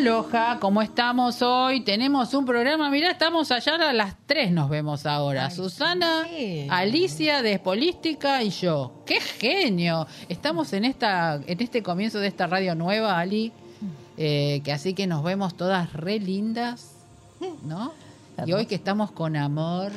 Aloha, 0.00 0.56
¿cómo 0.60 0.80
estamos 0.80 1.42
hoy? 1.42 1.82
Tenemos 1.82 2.32
un 2.32 2.46
programa, 2.46 2.88
mirá, 2.88 3.10
estamos 3.10 3.50
allá 3.50 3.74
a 3.74 3.92
las 3.92 4.16
3 4.24 4.50
nos 4.50 4.70
vemos 4.70 5.04
ahora. 5.04 5.50
Susana, 5.50 6.26
Alicia 6.70 7.42
de 7.42 7.52
Espolística 7.52 8.42
y 8.42 8.48
yo. 8.48 9.02
¡Qué 9.04 9.20
genio! 9.20 10.06
Estamos 10.30 10.72
en 10.72 10.86
esta 10.86 11.34
en 11.46 11.60
este 11.60 11.82
comienzo 11.82 12.18
de 12.18 12.28
esta 12.28 12.46
radio 12.46 12.74
nueva, 12.74 13.18
Ali, 13.18 13.52
eh, 14.16 14.62
que 14.64 14.72
así 14.72 14.94
que 14.94 15.06
nos 15.06 15.22
vemos 15.22 15.54
todas 15.54 15.92
re 15.92 16.18
lindas, 16.18 16.92
¿no? 17.66 17.92
Y 18.46 18.54
hoy 18.54 18.64
que 18.64 18.76
estamos 18.76 19.10
con 19.12 19.36
amor... 19.36 19.92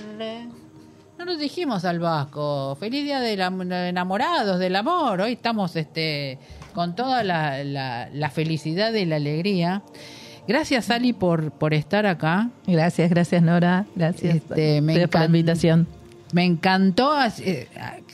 No 1.18 1.26
nos 1.26 1.40
dijimos 1.40 1.86
al 1.86 2.00
vasco. 2.00 2.76
Feliz 2.78 3.06
día 3.06 3.22
de 3.22 3.38
la- 3.38 3.88
enamorados, 3.88 4.60
del 4.60 4.76
amor. 4.76 5.22
Hoy 5.22 5.32
estamos 5.34 5.74
este, 5.78 6.40
con 6.74 6.96
toda 6.96 7.24
la, 7.24 7.64
la- 7.64 8.10
la 8.12 8.30
felicidad 8.30 8.94
y 8.94 9.06
la 9.06 9.16
alegría. 9.18 9.82
Gracias, 10.48 10.90
Ali, 10.90 11.14
por, 11.14 11.52
por 11.52 11.74
estar 11.74 12.06
acá. 12.06 12.50
Gracias, 12.68 13.10
gracias 13.10 13.42
Nora, 13.42 13.86
gracias 13.96 14.36
Este, 14.36 14.82
me 14.82 14.94
Gracias 14.94 15.10
por 15.12 15.22
la 15.22 15.26
invitación. 15.28 15.88
Me 16.34 16.44
encantó, 16.46 17.14
eh, 17.46 17.68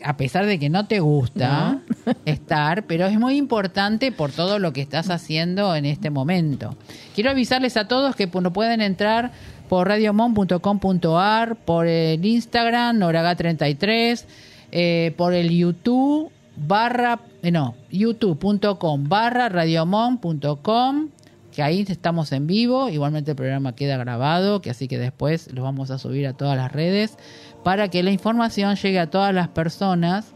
a 0.04 0.18
pesar 0.18 0.46
de 0.46 0.60
que 0.60 0.70
no 0.70 0.86
te 0.86 1.00
gusta 1.00 1.80
estar, 2.26 2.84
pero 2.86 3.06
es 3.08 3.18
muy 3.18 3.38
importante 3.38 4.12
por 4.12 4.32
todo 4.32 4.60
lo 4.60 4.74
que 4.74 4.82
estás 4.82 5.10
haciendo 5.10 5.74
en 5.74 5.86
este 5.86 6.10
momento. 6.10 6.76
Quiero 7.16 7.30
avisarles 7.32 7.78
a 7.78 7.88
todos 7.88 8.18
que 8.18 8.28
no 8.28 8.52
pueden 8.52 8.82
entrar 8.82 9.32
por 9.70 9.88
radiomon.com.ar, 9.88 11.56
por 11.56 11.88
el 11.88 12.26
Instagram, 12.26 12.98
Noraga33, 13.00 14.26
eh, 14.72 15.14
por 15.18 15.34
el 15.34 15.50
YouTube, 15.50 16.30
barra, 16.68 17.20
eh, 17.42 17.52
no, 17.52 17.76
youtube.com, 17.92 19.10
barra 19.10 19.50
radiomon.com, 19.50 21.10
que 21.52 21.64
ahí 21.64 21.86
estamos 21.88 22.32
en 22.32 22.48
vivo, 22.48 22.90
igualmente 22.90 23.32
el 23.32 23.38
programa 23.38 23.76
queda 23.76 23.98
grabado, 23.98 24.62
que 24.62 24.70
así 24.70 24.88
que 24.88 24.98
después 24.98 25.52
lo 25.54 25.64
vamos 25.64 25.92
a 25.92 25.98
subir 25.98 26.28
a 26.28 26.34
todas 26.34 26.58
las 26.58 26.72
redes 26.72 27.18
para 27.64 27.90
que 27.90 28.04
la 28.04 28.12
información 28.12 28.76
llegue 28.76 29.00
a 29.00 29.10
todas 29.10 29.34
las 29.34 29.48
personas 29.50 30.34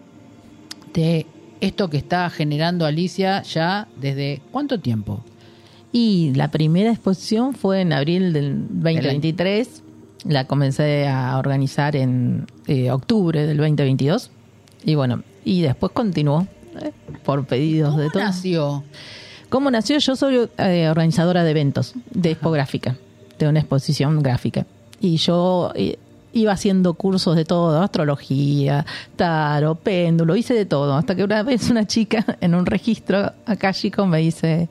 de 0.93 1.25
esto 1.61 1.89
que 1.89 1.97
está 1.97 2.29
generando 2.29 2.85
Alicia 2.85 3.41
ya 3.43 3.87
desde 3.99 4.41
cuánto 4.51 4.79
tiempo? 4.79 5.23
Y 5.91 6.33
la 6.35 6.49
primera 6.49 6.91
exposición 6.91 7.53
fue 7.53 7.81
en 7.81 7.93
abril 7.93 8.33
del 8.33 8.67
2023. 8.67 9.83
La 10.25 10.45
comencé 10.47 11.07
a 11.07 11.37
organizar 11.37 11.95
en 11.95 12.47
eh, 12.67 12.89
octubre 12.89 13.45
del 13.45 13.57
2022. 13.57 14.31
Y 14.85 14.95
bueno, 14.95 15.23
y 15.45 15.61
después 15.61 15.91
continuó 15.91 16.47
eh, 16.81 16.91
por 17.23 17.45
pedidos 17.45 17.91
¿Cómo 17.91 18.01
de 18.01 18.09
todos. 18.09 18.25
nació? 18.25 18.83
¿Cómo 19.49 19.69
nació? 19.71 19.97
Yo 19.99 20.15
soy 20.15 20.49
eh, 20.57 20.87
organizadora 20.89 21.43
de 21.43 21.51
eventos, 21.51 21.93
de 22.11 22.31
expográfica, 22.31 22.95
de 23.37 23.47
una 23.47 23.59
exposición 23.59 24.21
gráfica. 24.23 24.65
Y 24.99 25.17
yo 25.17 25.71
eh, 25.75 25.97
iba 26.31 26.51
haciendo 26.53 26.95
cursos 26.95 27.35
de 27.35 27.45
todo, 27.45 27.79
astrología, 27.83 28.85
tarot, 29.15 29.77
péndulo, 29.79 30.35
hice 30.35 30.53
de 30.55 30.65
todo. 30.65 30.95
Hasta 30.95 31.13
que 31.15 31.23
una 31.23 31.43
vez 31.43 31.69
una 31.69 31.85
chica 31.85 32.25
en 32.41 32.55
un 32.55 32.65
registro 32.65 33.31
acá 33.45 33.73
chico 33.73 34.07
me 34.07 34.19
dice, 34.19 34.69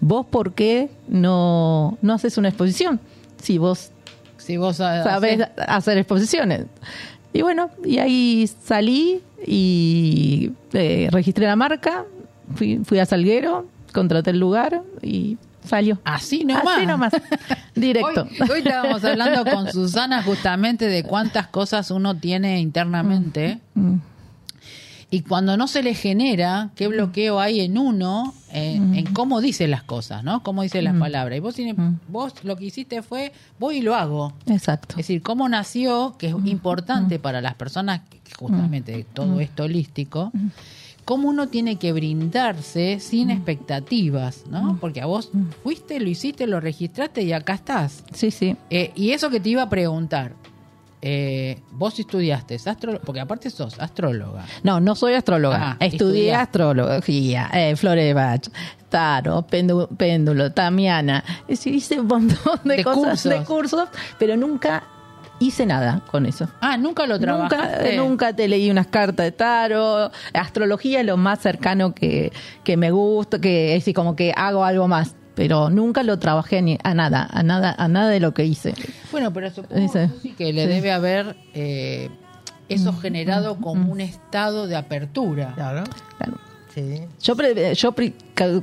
¿vos 0.00 0.26
por 0.26 0.52
qué 0.52 0.90
no, 1.08 1.96
no 2.02 2.12
haces 2.12 2.36
una 2.36 2.48
exposición? 2.48 3.00
Si 3.42 3.56
vos 3.56 3.90
Si 4.36 4.56
vos 4.58 4.76
sa- 4.76 5.04
sabés 5.04 5.40
hacer 5.66 5.96
exposiciones. 5.96 6.66
Y 7.32 7.40
bueno, 7.42 7.70
y 7.84 7.98
ahí 7.98 8.50
salí 8.64 9.22
y 9.46 10.52
eh, 10.72 11.08
registré 11.10 11.46
la 11.46 11.56
marca, 11.56 12.04
fui, 12.54 12.80
fui 12.84 12.98
a 12.98 13.06
Salguero, 13.06 13.66
contraté 13.92 14.30
el 14.30 14.40
lugar 14.40 14.82
y 15.02 15.38
salió. 15.64 15.98
Así 16.04 16.44
nomás. 16.44 16.66
Así 16.66 16.86
nomás, 16.86 17.12
directo. 17.74 18.22
Hoy, 18.22 18.50
hoy 18.50 18.58
estábamos 18.58 19.04
hablando 19.04 19.44
con 19.50 19.70
Susana 19.72 20.22
justamente 20.22 20.86
de 20.86 21.02
cuántas 21.02 21.48
cosas 21.48 21.90
uno 21.90 22.16
tiene 22.16 22.60
internamente 22.60 23.60
Mm. 23.74 23.96
Y 25.10 25.20
cuando 25.22 25.56
no 25.56 25.68
se 25.68 25.82
le 25.82 25.94
genera, 25.94 26.70
qué 26.74 26.86
bloqueo 26.88 27.40
hay 27.40 27.60
en 27.60 27.78
uno 27.78 28.34
en, 28.52 28.94
en 28.94 29.06
cómo 29.14 29.40
dice 29.40 29.66
las 29.68 29.82
cosas, 29.82 30.22
¿no? 30.24 30.42
Cómo 30.42 30.62
dice 30.62 30.82
las 30.82 30.94
palabras. 30.96 31.36
Y 31.36 31.40
vos, 31.40 31.54
tiene- 31.54 31.74
vos 32.08 32.32
lo 32.44 32.56
que 32.56 32.66
hiciste 32.66 33.02
fue, 33.02 33.32
voy 33.58 33.78
y 33.78 33.80
lo 33.82 33.94
hago. 33.94 34.32
Exacto. 34.46 34.92
Es 34.92 34.96
decir, 34.98 35.22
cómo 35.22 35.48
nació, 35.48 36.14
que 36.18 36.28
es 36.28 36.34
importante 36.44 37.18
para 37.18 37.40
las 37.40 37.54
personas 37.54 38.00
que 38.08 38.18
justamente 38.38 39.04
todo 39.14 39.40
esto 39.40 39.64
holístico, 39.64 40.30
cómo 41.04 41.28
uno 41.30 41.48
tiene 41.48 41.76
que 41.76 41.92
brindarse 41.92 43.00
sin 43.00 43.30
expectativas, 43.30 44.44
¿no? 44.50 44.76
Porque 44.80 45.00
a 45.00 45.06
vos 45.06 45.30
fuiste, 45.62 46.00
lo 46.00 46.08
hiciste, 46.08 46.46
lo 46.46 46.60
registraste 46.60 47.22
y 47.22 47.32
acá 47.32 47.54
estás. 47.54 48.04
Sí, 48.12 48.30
sí. 48.30 48.56
Eh, 48.70 48.92
y 48.94 49.10
eso 49.12 49.30
que 49.30 49.40
te 49.40 49.48
iba 49.50 49.62
a 49.62 49.70
preguntar, 49.70 50.34
eh, 51.02 51.60
vos 51.70 51.98
estudiaste, 51.98 52.54
es 52.56 52.66
astro- 52.66 53.00
porque 53.04 53.20
aparte 53.20 53.50
sos 53.50 53.78
astróloga. 53.78 54.44
No, 54.62 54.80
no 54.80 54.94
soy 54.94 55.14
astróloga. 55.14 55.72
Ah, 55.72 55.76
Estudié 55.84 56.34
astrología, 56.34 57.50
eh, 57.52 57.76
Florebach, 57.76 58.48
Taro, 58.88 59.46
péndu- 59.46 59.88
péndulo, 59.96 60.52
Tamiana. 60.52 61.22
Es 61.42 61.58
decir, 61.58 61.74
hice 61.74 62.00
un 62.00 62.06
montón 62.06 62.60
de, 62.64 62.76
De 62.78 62.84
cosas, 62.84 63.02
cursos. 63.22 63.30
de 63.32 63.44
cursos, 63.44 63.88
pero 64.18 64.36
nunca 64.36 64.84
hice 65.40 65.66
nada 65.66 66.02
con 66.10 66.26
eso. 66.26 66.48
Ah, 66.60 66.76
nunca 66.76 67.06
lo 67.06 67.18
trabajaste. 67.20 67.96
nunca 67.96 68.32
te 68.32 68.48
leí 68.48 68.70
unas 68.70 68.88
cartas 68.88 69.24
de 69.26 69.32
tarot. 69.32 70.12
Astrología 70.32 71.00
es 71.00 71.06
lo 71.06 71.16
más 71.16 71.38
cercano 71.40 71.94
que, 71.94 72.32
que 72.64 72.76
me 72.76 72.90
gusta, 72.90 73.38
que 73.40 73.74
es 73.76 73.82
decir, 73.82 73.94
como 73.94 74.16
que 74.16 74.32
hago 74.36 74.64
algo 74.64 74.88
más. 74.88 75.14
Pero 75.38 75.70
nunca 75.70 76.02
lo 76.02 76.18
trabajé 76.18 76.60
ni 76.62 76.78
a 76.82 76.94
nada, 76.94 77.28
a 77.30 77.44
nada, 77.44 77.72
a 77.78 77.86
nada 77.86 78.08
de 78.10 78.18
lo 78.18 78.34
que 78.34 78.44
hice. 78.44 78.74
Bueno, 79.12 79.32
pero 79.32 79.48
supongo 79.50 79.80
Dice. 79.80 80.08
Susi, 80.08 80.30
que 80.32 80.52
le 80.52 80.64
Sí. 80.64 80.68
debe 80.68 80.90
haber 80.90 81.36
eh, 81.54 82.10
eso 82.68 82.92
generado 82.92 83.56
como 83.58 83.92
un 83.92 84.00
estado 84.00 84.66
de 84.66 84.74
apertura. 84.74 85.52
Claro. 85.54 85.84
Claro. 86.18 86.37
Sí. 86.78 87.00
Yo, 87.22 87.34
pre- 87.36 87.74
yo 87.74 87.92
pre- 87.92 88.12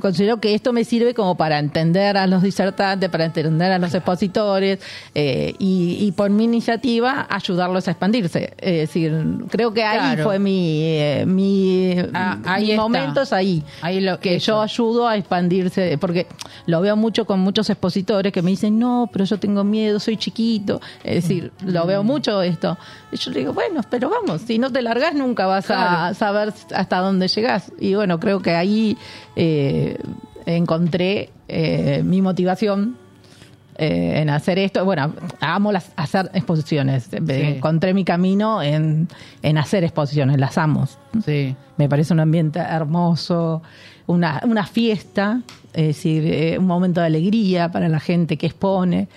considero 0.00 0.40
que 0.40 0.54
esto 0.54 0.72
me 0.72 0.84
sirve 0.84 1.12
como 1.12 1.36
para 1.36 1.58
entender 1.58 2.16
a 2.16 2.26
los 2.26 2.42
disertantes, 2.42 3.10
para 3.10 3.26
entender 3.26 3.72
a 3.72 3.78
los 3.78 3.92
expositores 3.94 4.78
eh, 5.14 5.54
y, 5.58 5.98
y 6.00 6.12
por 6.12 6.30
mi 6.30 6.44
iniciativa 6.44 7.26
ayudarlos 7.28 7.86
a 7.88 7.90
expandirse. 7.90 8.54
Es 8.58 8.78
decir, 8.88 9.12
creo 9.50 9.72
que 9.74 9.84
ahí 9.84 9.98
Claro. 9.98 10.24
fue 10.24 10.38
mi, 10.38 10.80
eh, 10.82 11.24
mi, 11.26 11.96
Ah, 12.14 12.38
ahí 12.44 12.68
mi 12.68 12.76
momento 12.76 13.20
es 13.22 13.32
ahí. 13.32 13.62
Ahí 13.82 14.00
lo- 14.00 14.18
que 14.20 14.36
eso. 14.36 14.52
yo 14.52 14.60
ayudo 14.62 15.08
a 15.08 15.16
expandirse, 15.16 15.98
porque 15.98 16.26
lo 16.66 16.80
veo 16.80 16.96
mucho 16.96 17.26
con 17.26 17.40
muchos 17.40 17.68
expositores 17.68 18.32
que 18.32 18.40
me 18.42 18.50
dicen, 18.50 18.78
no, 18.78 19.10
pero 19.12 19.24
yo 19.26 19.38
tengo 19.38 19.62
miedo, 19.64 20.00
soy 20.00 20.16
chiquito. 20.16 20.80
Es 21.04 21.16
decir, 21.22 21.52
lo 21.64 21.86
veo 21.86 22.02
mucho 22.02 22.40
esto. 22.42 22.78
Y 23.12 23.16
yo 23.16 23.30
le 23.30 23.40
digo, 23.40 23.52
bueno, 23.52 23.80
pero 23.90 24.08
vamos, 24.10 24.40
si 24.42 24.58
no 24.58 24.70
te 24.72 24.80
largas 24.80 25.14
nunca 25.14 25.46
vas 25.46 25.66
a 25.70 26.14
saber 26.14 26.52
hasta 26.74 26.98
dónde 26.98 27.28
llegas. 27.28 27.72
Y 27.78 27.94
bueno, 27.94 28.05
creo 28.20 28.40
que 28.40 28.54
ahí 28.54 28.96
eh, 29.34 29.98
encontré 30.46 31.30
eh, 31.48 32.02
mi 32.04 32.22
motivación 32.22 32.96
eh, 33.78 34.20
en 34.20 34.30
hacer 34.30 34.58
esto. 34.58 34.84
Bueno, 34.84 35.12
amo 35.40 35.70
las, 35.70 35.92
hacer 35.96 36.30
exposiciones. 36.32 37.08
Encontré 37.12 37.92
mi 37.92 38.04
camino 38.04 38.62
en, 38.62 39.08
en 39.42 39.58
hacer 39.58 39.84
exposiciones, 39.84 40.38
las 40.38 40.56
amo. 40.56 40.88
Sí. 41.24 41.54
Me 41.76 41.88
parece 41.88 42.14
un 42.14 42.20
ambiente 42.20 42.58
hermoso, 42.58 43.62
una, 44.06 44.40
una 44.44 44.66
fiesta, 44.66 45.42
es 45.74 45.88
decir, 45.88 46.24
eh, 46.24 46.58
un 46.58 46.66
momento 46.66 47.00
de 47.00 47.06
alegría 47.06 47.70
para 47.70 47.88
la 47.90 48.00
gente 48.00 48.38
que 48.38 48.46
expone 48.46 49.08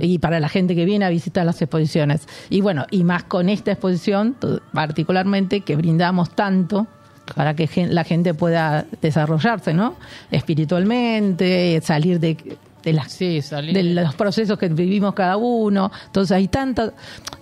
y 0.00 0.18
para 0.18 0.40
la 0.40 0.48
gente 0.48 0.74
que 0.74 0.86
viene 0.86 1.04
a 1.04 1.10
visitar 1.10 1.44
las 1.44 1.60
exposiciones. 1.60 2.26
Y 2.48 2.62
bueno, 2.62 2.86
y 2.90 3.04
más 3.04 3.24
con 3.24 3.50
esta 3.50 3.72
exposición, 3.72 4.34
particularmente, 4.72 5.60
que 5.60 5.76
brindamos 5.76 6.30
tanto 6.30 6.86
para 7.34 7.54
que 7.54 7.68
la 7.88 8.04
gente 8.04 8.34
pueda 8.34 8.86
desarrollarse, 9.02 9.74
¿no? 9.74 9.96
Espiritualmente, 10.30 11.80
salir 11.82 12.20
de, 12.20 12.58
de 12.82 12.92
las 12.92 13.12
Sí, 13.12 13.42
salir 13.42 13.74
de 13.74 13.82
los 13.82 14.14
procesos 14.14 14.58
que 14.58 14.68
vivimos 14.68 15.14
cada 15.14 15.36
uno. 15.36 15.90
Entonces 16.06 16.36
hay 16.36 16.48
tantas, 16.48 16.92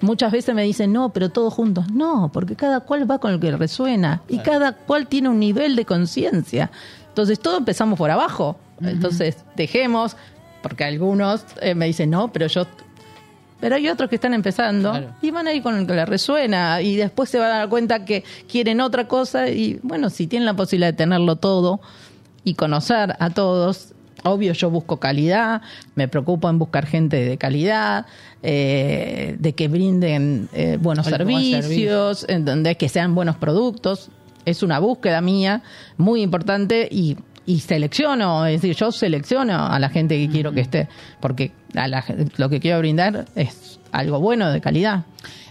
muchas 0.00 0.32
veces 0.32 0.54
me 0.54 0.62
dicen, 0.62 0.92
no, 0.92 1.10
pero 1.10 1.28
todos 1.28 1.52
juntos. 1.52 1.90
No, 1.92 2.30
porque 2.32 2.56
cada 2.56 2.80
cual 2.80 3.08
va 3.08 3.18
con 3.18 3.32
el 3.32 3.40
que 3.40 3.54
resuena 3.56 4.22
y 4.28 4.38
cada 4.38 4.72
cual 4.72 5.06
tiene 5.06 5.28
un 5.28 5.38
nivel 5.38 5.76
de 5.76 5.84
conciencia. 5.84 6.70
Entonces 7.08 7.38
todos 7.38 7.58
empezamos 7.58 7.98
por 7.98 8.10
abajo. 8.10 8.56
Entonces 8.80 9.44
dejemos, 9.54 10.16
porque 10.62 10.84
algunos 10.84 11.44
eh, 11.60 11.74
me 11.74 11.86
dicen, 11.86 12.10
no, 12.10 12.32
pero 12.32 12.46
yo... 12.46 12.66
Pero 13.64 13.76
hay 13.76 13.88
otros 13.88 14.10
que 14.10 14.16
están 14.16 14.34
empezando 14.34 14.90
Claro. 14.90 15.14
y 15.22 15.30
van 15.30 15.46
a 15.46 15.54
ir 15.54 15.62
con 15.62 15.74
el 15.74 15.86
que 15.86 15.94
les 15.94 16.06
resuena 16.06 16.82
y 16.82 16.96
después 16.96 17.30
se 17.30 17.38
van 17.38 17.50
a 17.50 17.56
dar 17.60 17.70
cuenta 17.70 18.04
que 18.04 18.22
quieren 18.46 18.82
otra 18.82 19.08
cosa 19.08 19.48
y 19.48 19.80
bueno, 19.82 20.10
si 20.10 20.26
tienen 20.26 20.44
la 20.44 20.52
posibilidad 20.54 20.88
de 20.88 20.98
tenerlo 20.98 21.36
todo, 21.36 21.80
y 22.44 22.54
conocer 22.56 23.16
a 23.18 23.30
todos. 23.30 23.94
Obvio, 24.22 24.52
yo 24.52 24.68
busco 24.68 25.00
calidad, 25.00 25.62
me 25.94 26.08
preocupo 26.08 26.50
en 26.50 26.58
buscar 26.58 26.84
gente 26.84 27.24
de 27.24 27.38
calidad, 27.38 28.04
eh, 28.42 29.36
de 29.38 29.54
que 29.54 29.68
brinden 29.68 30.50
eh, 30.52 30.78
buenos 30.78 31.06
servicios, 31.06 32.26
en 32.28 32.44
donde 32.44 32.76
que 32.76 32.90
sean 32.90 33.14
buenos 33.14 33.36
productos. 33.36 34.10
Es 34.44 34.62
una 34.62 34.78
búsqueda 34.78 35.22
mía 35.22 35.62
muy 35.96 36.20
importante 36.20 36.86
y, 36.90 37.16
y 37.46 37.60
selecciono, 37.60 38.46
es 38.46 38.62
decir, 38.62 38.76
yo 38.76 38.90
selecciono 38.90 39.66
a 39.66 39.78
la 39.78 39.88
gente 39.88 40.16
que 40.16 40.30
quiero 40.30 40.52
que 40.52 40.60
esté, 40.60 40.88
porque 41.20 41.52
a 41.74 41.88
la 41.88 42.04
lo 42.36 42.48
que 42.48 42.60
quiero 42.60 42.78
brindar 42.78 43.26
es 43.34 43.80
algo 43.92 44.20
bueno, 44.20 44.50
de 44.50 44.60
calidad. 44.60 45.04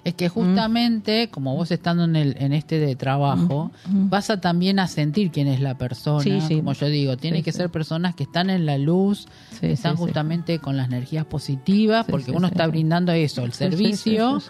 Es 0.04 0.16
que 0.16 0.28
justamente, 0.28 1.30
como 1.30 1.56
vos 1.56 1.72
estando 1.72 2.04
en, 2.04 2.16
el, 2.16 2.36
en 2.40 2.52
este 2.52 2.78
de 2.80 2.96
trabajo, 2.96 3.72
vas 3.88 4.30
a 4.30 4.42
también 4.42 4.80
a 4.80 4.88
sentir 4.88 5.32
quién 5.32 5.48
es 5.48 5.62
la 5.62 5.78
persona. 5.78 6.22
Sí, 6.22 6.42
sí. 6.42 6.58
Como 6.58 6.74
yo 6.74 6.88
digo, 6.88 7.16
tiene 7.18 7.38
Sí, 7.38 7.44
que 7.44 7.52
ser 7.52 7.70
personas 7.70 8.14
que 8.14 8.24
están 8.24 8.50
en 8.50 8.66
la 8.66 8.78
luz, 8.78 9.28
que 9.60 9.72
están 9.72 9.96
justamente 9.96 10.60
con 10.60 10.76
las 10.76 10.88
energías 10.88 11.26
positivas, 11.26 12.06
porque 12.08 12.32
uno 12.32 12.48
está 12.48 12.68
brindando 12.68 13.12
eso, 13.14 13.44
el 13.44 13.54
servicio, 13.54 14.42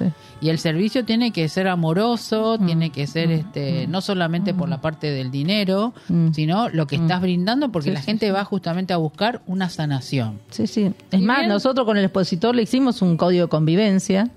y 0.41 0.49
el 0.49 0.57
servicio 0.57 1.05
tiene 1.05 1.31
que 1.31 1.47
ser 1.49 1.67
amoroso, 1.67 2.57
tiene 2.57 2.89
que 2.89 3.05
ser 3.07 3.31
este 3.31 3.87
no 3.87 4.01
solamente 4.01 4.53
por 4.53 4.69
la 4.69 4.81
parte 4.81 5.11
del 5.11 5.29
dinero, 5.29 5.93
sino 6.33 6.69
lo 6.69 6.87
que 6.87 6.95
estás 6.95 7.21
brindando, 7.21 7.71
porque 7.71 7.91
la 7.91 8.01
gente 8.01 8.31
va 8.31 8.43
justamente 8.43 8.93
a 8.93 8.97
buscar 8.97 9.41
una 9.45 9.69
sanación. 9.69 10.39
Sí, 10.49 10.67
sí. 10.67 10.91
Es 11.11 11.21
más, 11.21 11.39
bien. 11.39 11.49
nosotros 11.49 11.85
con 11.85 11.97
el 11.97 12.05
expositor 12.05 12.55
le 12.55 12.63
hicimos 12.63 13.01
un 13.01 13.17
código 13.17 13.45
de 13.45 13.49
convivencia 13.49 14.29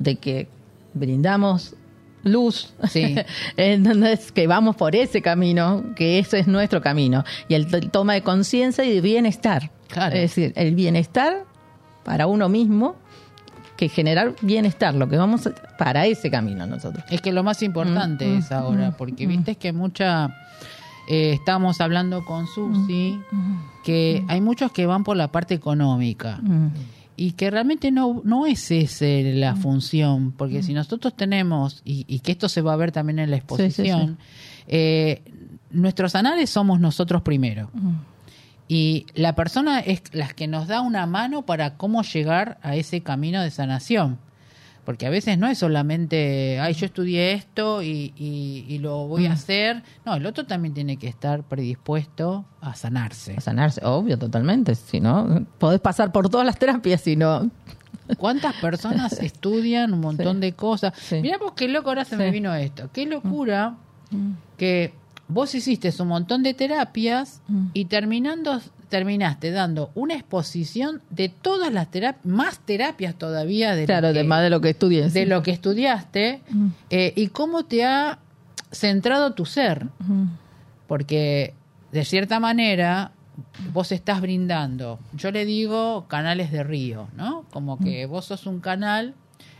de 0.00 0.16
que 0.16 0.48
brindamos 0.94 1.76
luz, 2.24 2.74
Sí. 2.88 3.14
entonces 3.56 4.32
que 4.32 4.46
vamos 4.48 4.74
por 4.76 4.94
ese 4.96 5.22
camino, 5.22 5.84
que 5.96 6.18
ese 6.18 6.40
es 6.40 6.46
nuestro 6.48 6.82
camino, 6.82 7.24
y 7.48 7.54
el 7.54 7.66
toma 7.90 8.14
de 8.14 8.22
conciencia 8.22 8.84
y 8.84 8.92
de 8.94 9.00
bienestar. 9.00 9.70
Claro. 9.88 10.14
Es 10.16 10.22
decir, 10.34 10.52
el 10.56 10.74
bienestar 10.74 11.44
para 12.04 12.26
uno 12.26 12.48
mismo, 12.48 12.96
que 13.76 13.88
generar 13.88 14.34
bienestar, 14.42 14.94
lo 14.94 15.08
que 15.08 15.16
vamos 15.16 15.46
a- 15.46 15.54
para 15.78 16.04
ese 16.06 16.30
camino 16.30 16.66
nosotros. 16.66 17.02
Es 17.10 17.22
que 17.22 17.32
lo 17.32 17.42
más 17.42 17.62
importante 17.62 18.26
Mm, 18.26 18.38
es 18.38 18.52
ahora, 18.52 18.90
porque 18.96 19.26
viste 19.26 19.54
que 19.54 19.72
mucha... 19.72 20.28
Eh, 21.08 21.32
estábamos 21.32 21.80
hablando 21.80 22.24
con 22.26 22.46
Susi, 22.46 23.18
que 23.82 24.22
hay 24.28 24.40
muchos 24.42 24.70
que 24.70 24.84
van 24.86 25.02
por 25.02 25.16
la 25.16 25.28
parte 25.32 25.54
económica 25.54 26.38
Mm. 26.42 26.68
Y 27.20 27.32
que 27.32 27.50
realmente 27.50 27.90
no, 27.90 28.22
no 28.24 28.46
es 28.46 28.70
esa 28.70 29.04
la 29.04 29.54
función, 29.54 30.32
porque 30.32 30.62
si 30.62 30.72
nosotros 30.72 31.14
tenemos, 31.14 31.82
y, 31.84 32.06
y 32.08 32.20
que 32.20 32.32
esto 32.32 32.48
se 32.48 32.62
va 32.62 32.72
a 32.72 32.76
ver 32.76 32.92
también 32.92 33.18
en 33.18 33.30
la 33.30 33.36
exposición, 33.36 34.16
eh, 34.66 35.20
nuestros 35.70 36.14
anales 36.14 36.48
somos 36.48 36.80
nosotros 36.80 37.20
primero. 37.20 37.70
Y 38.68 39.04
la 39.14 39.34
persona 39.34 39.80
es 39.80 40.02
la 40.12 40.28
que 40.28 40.46
nos 40.46 40.66
da 40.66 40.80
una 40.80 41.04
mano 41.04 41.44
para 41.44 41.76
cómo 41.76 42.00
llegar 42.04 42.58
a 42.62 42.74
ese 42.76 43.02
camino 43.02 43.42
de 43.42 43.50
sanación. 43.50 44.16
Porque 44.84 45.06
a 45.06 45.10
veces 45.10 45.38
no 45.38 45.46
es 45.46 45.58
solamente, 45.58 46.58
ay, 46.60 46.74
yo 46.74 46.86
estudié 46.86 47.32
esto 47.32 47.82
y, 47.82 48.12
y- 48.16 48.64
y 48.68 48.78
lo 48.78 49.06
voy 49.06 49.26
a 49.26 49.32
hacer. 49.34 49.82
No, 50.04 50.14
el 50.14 50.24
otro 50.26 50.46
también 50.46 50.74
tiene 50.74 50.96
que 50.96 51.06
estar 51.06 51.42
predispuesto 51.42 52.44
a 52.60 52.74
sanarse. 52.74 53.34
A 53.36 53.40
sanarse, 53.40 53.80
obvio, 53.84 54.18
totalmente. 54.18 54.74
Si 54.74 54.98
no, 55.00 55.44
podés 55.58 55.80
pasar 55.80 56.12
por 56.12 56.28
todas 56.28 56.46
las 56.46 56.58
terapias, 56.58 57.00
si 57.02 57.14
no. 57.16 57.50
¿Cuántas 58.18 58.54
personas 58.56 59.12
estudian 59.20 59.92
un 59.94 60.00
montón 60.00 60.36
Sí. 60.36 60.40
de 60.40 60.52
cosas? 60.54 60.94
Sí. 60.98 61.20
Mirá 61.20 61.38
vos 61.38 61.52
qué 61.52 61.68
loco 61.68 61.90
ahora 61.90 62.04
se 62.04 62.16
Sí. 62.16 62.16
me 62.16 62.30
vino 62.30 62.52
esto. 62.54 62.88
Qué 62.92 63.06
locura 63.06 63.76
que 64.56 64.92
vos 65.28 65.54
hiciste 65.54 65.92
un 66.00 66.08
montón 66.08 66.42
de 66.42 66.54
terapias 66.54 67.40
Mm. 67.46 67.66
y 67.74 67.84
terminando 67.84 68.60
terminaste 68.90 69.50
dando 69.50 69.90
una 69.94 70.14
exposición 70.14 71.00
de 71.08 71.30
todas 71.30 71.72
las 71.72 71.90
terapias, 71.90 72.26
más 72.26 72.58
terapias 72.58 73.14
todavía 73.14 73.74
de, 73.74 73.86
Claro, 73.86 74.12
que, 74.12 74.22
de 74.22 74.50
lo 74.50 74.60
que 74.60 74.70
estudies. 74.70 75.14
de 75.14 75.24
lo 75.24 75.42
que 75.42 75.52
estudiaste 75.52 76.42
eh, 76.90 77.12
y 77.16 77.28
cómo 77.28 77.64
te 77.64 77.86
ha 77.86 78.18
centrado 78.70 79.32
tu 79.32 79.46
ser. 79.46 79.86
Porque 80.86 81.54
de 81.92 82.04
cierta 82.04 82.40
manera 82.40 83.12
vos 83.72 83.90
estás 83.92 84.20
brindando, 84.20 84.98
yo 85.14 85.30
le 85.30 85.44
digo 85.44 86.06
canales 86.08 86.50
de 86.52 86.62
río, 86.62 87.08
¿no? 87.16 87.44
Como 87.50 87.78
que 87.78 88.04
vos 88.06 88.26
sos 88.26 88.46
un 88.46 88.60
canal 88.60 89.14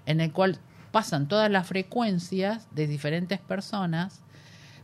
en 0.07 0.21
el 0.21 0.33
cual 0.33 0.59
pasan 0.91 1.29
todas 1.29 1.51
las 1.51 1.67
frecuencias 1.67 2.67
de 2.75 2.87
diferentes 2.87 3.39
personas 3.39 4.21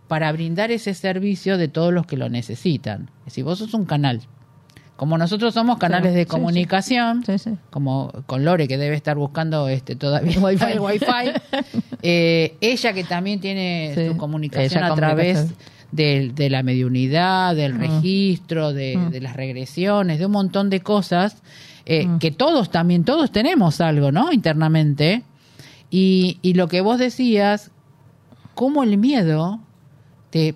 para 0.09 0.31
brindar 0.31 0.71
ese 0.71 0.95
servicio 0.95 1.59
de 1.59 1.67
todos 1.69 1.93
los 1.93 2.07
que 2.07 2.17
lo 2.17 2.29
necesitan. 2.29 3.11
Es 3.21 3.27
decir, 3.27 3.45
vos 3.45 3.59
sos 3.59 3.75
un 3.75 3.85
canal. 3.87 4.23
Como 4.97 5.19
nosotros 5.19 5.53
somos 5.53 5.77
canales 5.79 6.13
Sí, 6.13 6.17
de 6.17 6.23
sí, 6.25 6.29
comunicación, 6.31 7.23
Sí, 7.25 7.39
sí. 7.39 7.51
como 7.71 8.11
con 8.27 8.45
Lore 8.47 8.67
que 8.67 8.79
debe 8.79 8.97
estar 8.97 9.17
buscando 9.17 9.69
este 9.69 9.95
todavía 9.95 10.39
Wi-Fi. 10.41 10.65
el 10.73 10.81
wifi 10.81 11.07
eh, 12.03 12.57
ella 12.61 12.93
que 12.95 13.05
también 13.05 13.41
tiene 13.41 13.93
Sí, 13.95 14.09
su 14.09 14.17
comunicación 14.17 14.83
a 14.85 14.95
través 14.95 15.53
de, 15.93 16.33
de 16.35 16.51
la 16.51 16.63
mediunidad 16.63 17.55
del 17.55 17.75
Mm. 17.75 17.79
registro 17.81 18.73
de, 18.73 18.97
Mm. 18.97 19.11
de 19.11 19.21
las 19.21 19.37
regresiones 19.37 20.19
de 20.19 20.27
un 20.27 20.33
montón 20.33 20.71
de 20.71 20.81
cosas 20.81 21.43
eh, 21.85 22.07
Mm. 22.07 22.19
que 22.19 22.31
todos 22.31 22.71
también 22.71 23.05
todos 23.05 23.31
tenemos 23.31 23.81
algo 23.83 24.11
no 24.13 24.33
internamente 24.33 25.23
y, 25.91 26.39
y 26.43 26.55
lo 26.55 26.69
que 26.69 26.81
vos 26.81 26.99
decías 26.99 27.71
cómo 28.55 28.83
el 28.83 28.97
miedo 28.97 29.61
te 30.31 30.55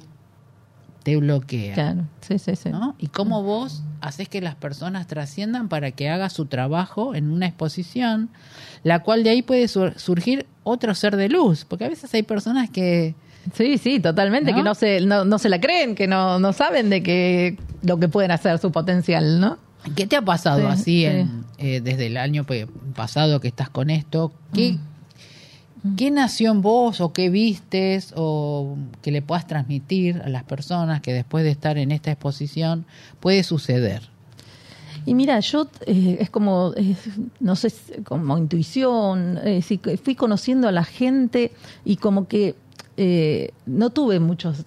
te 1.10 1.16
bloquea 1.16 1.74
Claro, 1.74 2.04
sí, 2.20 2.38
sí, 2.38 2.56
sí. 2.56 2.68
¿no? 2.70 2.94
Y 2.98 3.08
cómo 3.08 3.42
vos 3.42 3.82
haces 4.00 4.28
que 4.28 4.40
las 4.40 4.54
personas 4.54 5.06
trasciendan 5.06 5.68
para 5.68 5.90
que 5.90 6.08
haga 6.08 6.30
su 6.30 6.46
trabajo 6.46 7.14
en 7.14 7.30
una 7.30 7.46
exposición, 7.46 8.30
la 8.82 9.00
cual 9.02 9.24
de 9.24 9.30
ahí 9.30 9.42
puede 9.42 9.68
sur- 9.68 9.98
surgir 9.98 10.46
otro 10.62 10.94
ser 10.94 11.16
de 11.16 11.28
luz, 11.28 11.64
porque 11.64 11.84
a 11.84 11.88
veces 11.88 12.12
hay 12.14 12.22
personas 12.22 12.70
que 12.70 13.14
Sí, 13.54 13.78
sí, 13.78 14.00
totalmente, 14.00 14.50
¿No? 14.50 14.56
que 14.58 14.62
no 14.62 14.74
se, 14.74 15.00
no, 15.00 15.24
no 15.24 15.38
se 15.38 15.48
la 15.48 15.58
creen, 15.60 15.94
que 15.94 16.06
no, 16.06 16.38
no 16.38 16.52
saben 16.52 16.90
de 16.90 17.02
que 17.02 17.56
lo 17.82 17.98
que 17.98 18.06
pueden 18.06 18.30
hacer, 18.32 18.58
su 18.58 18.70
potencial, 18.70 19.40
¿no? 19.40 19.56
¿Qué 19.96 20.06
te 20.06 20.16
ha 20.16 20.22
pasado 20.22 20.60
Sí, 20.60 20.66
así 20.66 20.82
sí. 21.00 21.04
en, 21.06 21.44
eh, 21.56 21.80
desde 21.80 22.08
el 22.08 22.18
año 22.18 22.44
pasado 22.94 23.40
que 23.40 23.48
estás 23.48 23.70
con 23.70 23.88
esto? 23.88 24.32
¿Qué, 24.52 24.72
Mm. 24.72 24.78
¿Qué 25.96 26.10
nació 26.10 26.50
en 26.50 26.60
vos 26.60 27.00
o 27.00 27.12
qué 27.12 27.30
vistes 27.30 28.12
o 28.14 28.76
que 29.00 29.10
le 29.10 29.22
puedas 29.22 29.46
transmitir 29.46 30.20
a 30.22 30.28
las 30.28 30.44
personas 30.44 31.00
que 31.00 31.12
después 31.12 31.42
de 31.42 31.50
estar 31.50 31.78
en 31.78 31.90
esta 31.90 32.10
exposición 32.10 32.84
puede 33.18 33.42
suceder? 33.44 34.02
Y 35.06 35.14
mira, 35.14 35.40
yo 35.40 35.68
eh, 35.86 36.18
es 36.20 36.28
como, 36.28 36.74
eh, 36.76 36.94
no 37.40 37.56
sé, 37.56 37.72
como 38.04 38.36
intuición, 38.36 39.38
eh, 39.42 39.62
sí, 39.62 39.80
fui 40.02 40.14
conociendo 40.14 40.68
a 40.68 40.72
la 40.72 40.84
gente 40.84 41.52
y 41.86 41.96
como 41.96 42.28
que 42.28 42.54
eh, 42.98 43.52
no 43.64 43.88
tuve 43.90 44.20
muchos 44.20 44.66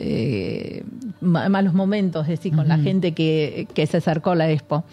eh, 0.00 0.82
ma- 1.20 1.48
malos 1.48 1.74
momentos, 1.74 2.22
es 2.24 2.38
decir, 2.38 2.54
con 2.54 2.68
la 2.68 2.78
gente 2.78 3.12
que, 3.12 3.66
que 3.74 3.86
se 3.86 3.96
acercó 3.98 4.30
a 4.30 4.34
la 4.36 4.50
expo. 4.50 4.84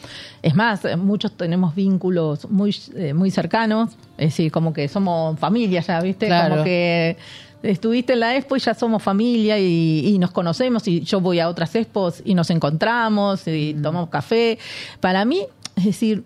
Es 0.42 0.56
más, 0.56 0.84
eh, 0.86 0.96
muchos 0.98 1.32
tenemos 1.38 1.76
vínculos 1.76 2.50
muy, 2.50 2.76
eh, 2.96 3.14
muy 3.14 3.30
cercanos, 3.32 3.92
es 4.18 4.30
decir, 4.32 4.52
como 4.52 4.74
que 4.74 4.88
somos 4.88 5.40
familia 5.40 5.82
ya, 5.82 6.02
¿viste? 6.02 6.26
Claro. 6.26 6.56
Como 6.56 6.64
que 6.66 7.18
estuviste 7.64 8.14
en 8.14 8.20
la 8.20 8.36
expo 8.36 8.56
y 8.56 8.60
ya 8.60 8.74
somos 8.74 9.02
familia 9.02 9.58
y, 9.60 10.08
y 10.08 10.18
nos 10.20 10.32
conocemos 10.32 10.88
y 10.88 11.02
yo 11.02 11.22
voy 11.22 11.40
a 11.40 11.50
otras 11.50 11.76
expos 11.76 12.22
y 12.26 12.34
nos 12.36 12.50
encontramos 12.50 13.48
y 13.48 13.74
tomamos 13.74 14.10
café. 14.10 14.58
Para 15.00 15.24
mí, 15.26 15.42
es 15.76 15.86
decir, 15.86 16.24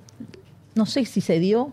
no 0.76 0.86
sé 0.86 1.06
si 1.06 1.22
se 1.22 1.40
dio 1.40 1.72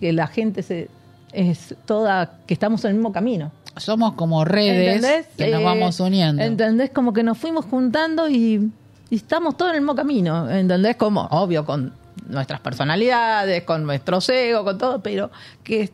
que 0.00 0.12
la 0.12 0.26
gente 0.26 0.62
se 0.62 0.88
es 1.32 1.74
toda 1.84 2.38
que 2.46 2.54
estamos 2.54 2.84
en 2.84 2.90
el 2.92 2.96
mismo 2.96 3.12
camino. 3.12 3.52
Somos 3.76 4.14
como 4.14 4.44
redes 4.44 4.96
¿Entendés? 4.96 5.26
que 5.36 5.50
nos 5.50 5.60
Eh, 5.60 5.64
vamos 5.64 6.00
uniendo. 6.00 6.42
¿Entendés? 6.42 6.90
Como 6.90 7.12
que 7.12 7.22
nos 7.22 7.36
fuimos 7.38 7.64
juntando 7.66 8.28
y, 8.28 8.70
y 9.10 9.16
estamos 9.16 9.56
todos 9.56 9.70
en 9.72 9.76
el 9.76 9.82
mismo 9.82 9.94
camino. 9.94 10.50
¿Entendés? 10.50 10.96
Como, 10.96 11.22
obvio, 11.30 11.64
con 11.64 11.92
nuestras 12.28 12.60
personalidades, 12.60 13.62
con 13.64 13.84
nuestro 13.84 14.18
ego, 14.28 14.64
con 14.64 14.78
todo, 14.78 15.00
pero 15.02 15.30
que 15.62 15.90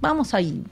vamos 0.00 0.34
ahí, 0.34 0.62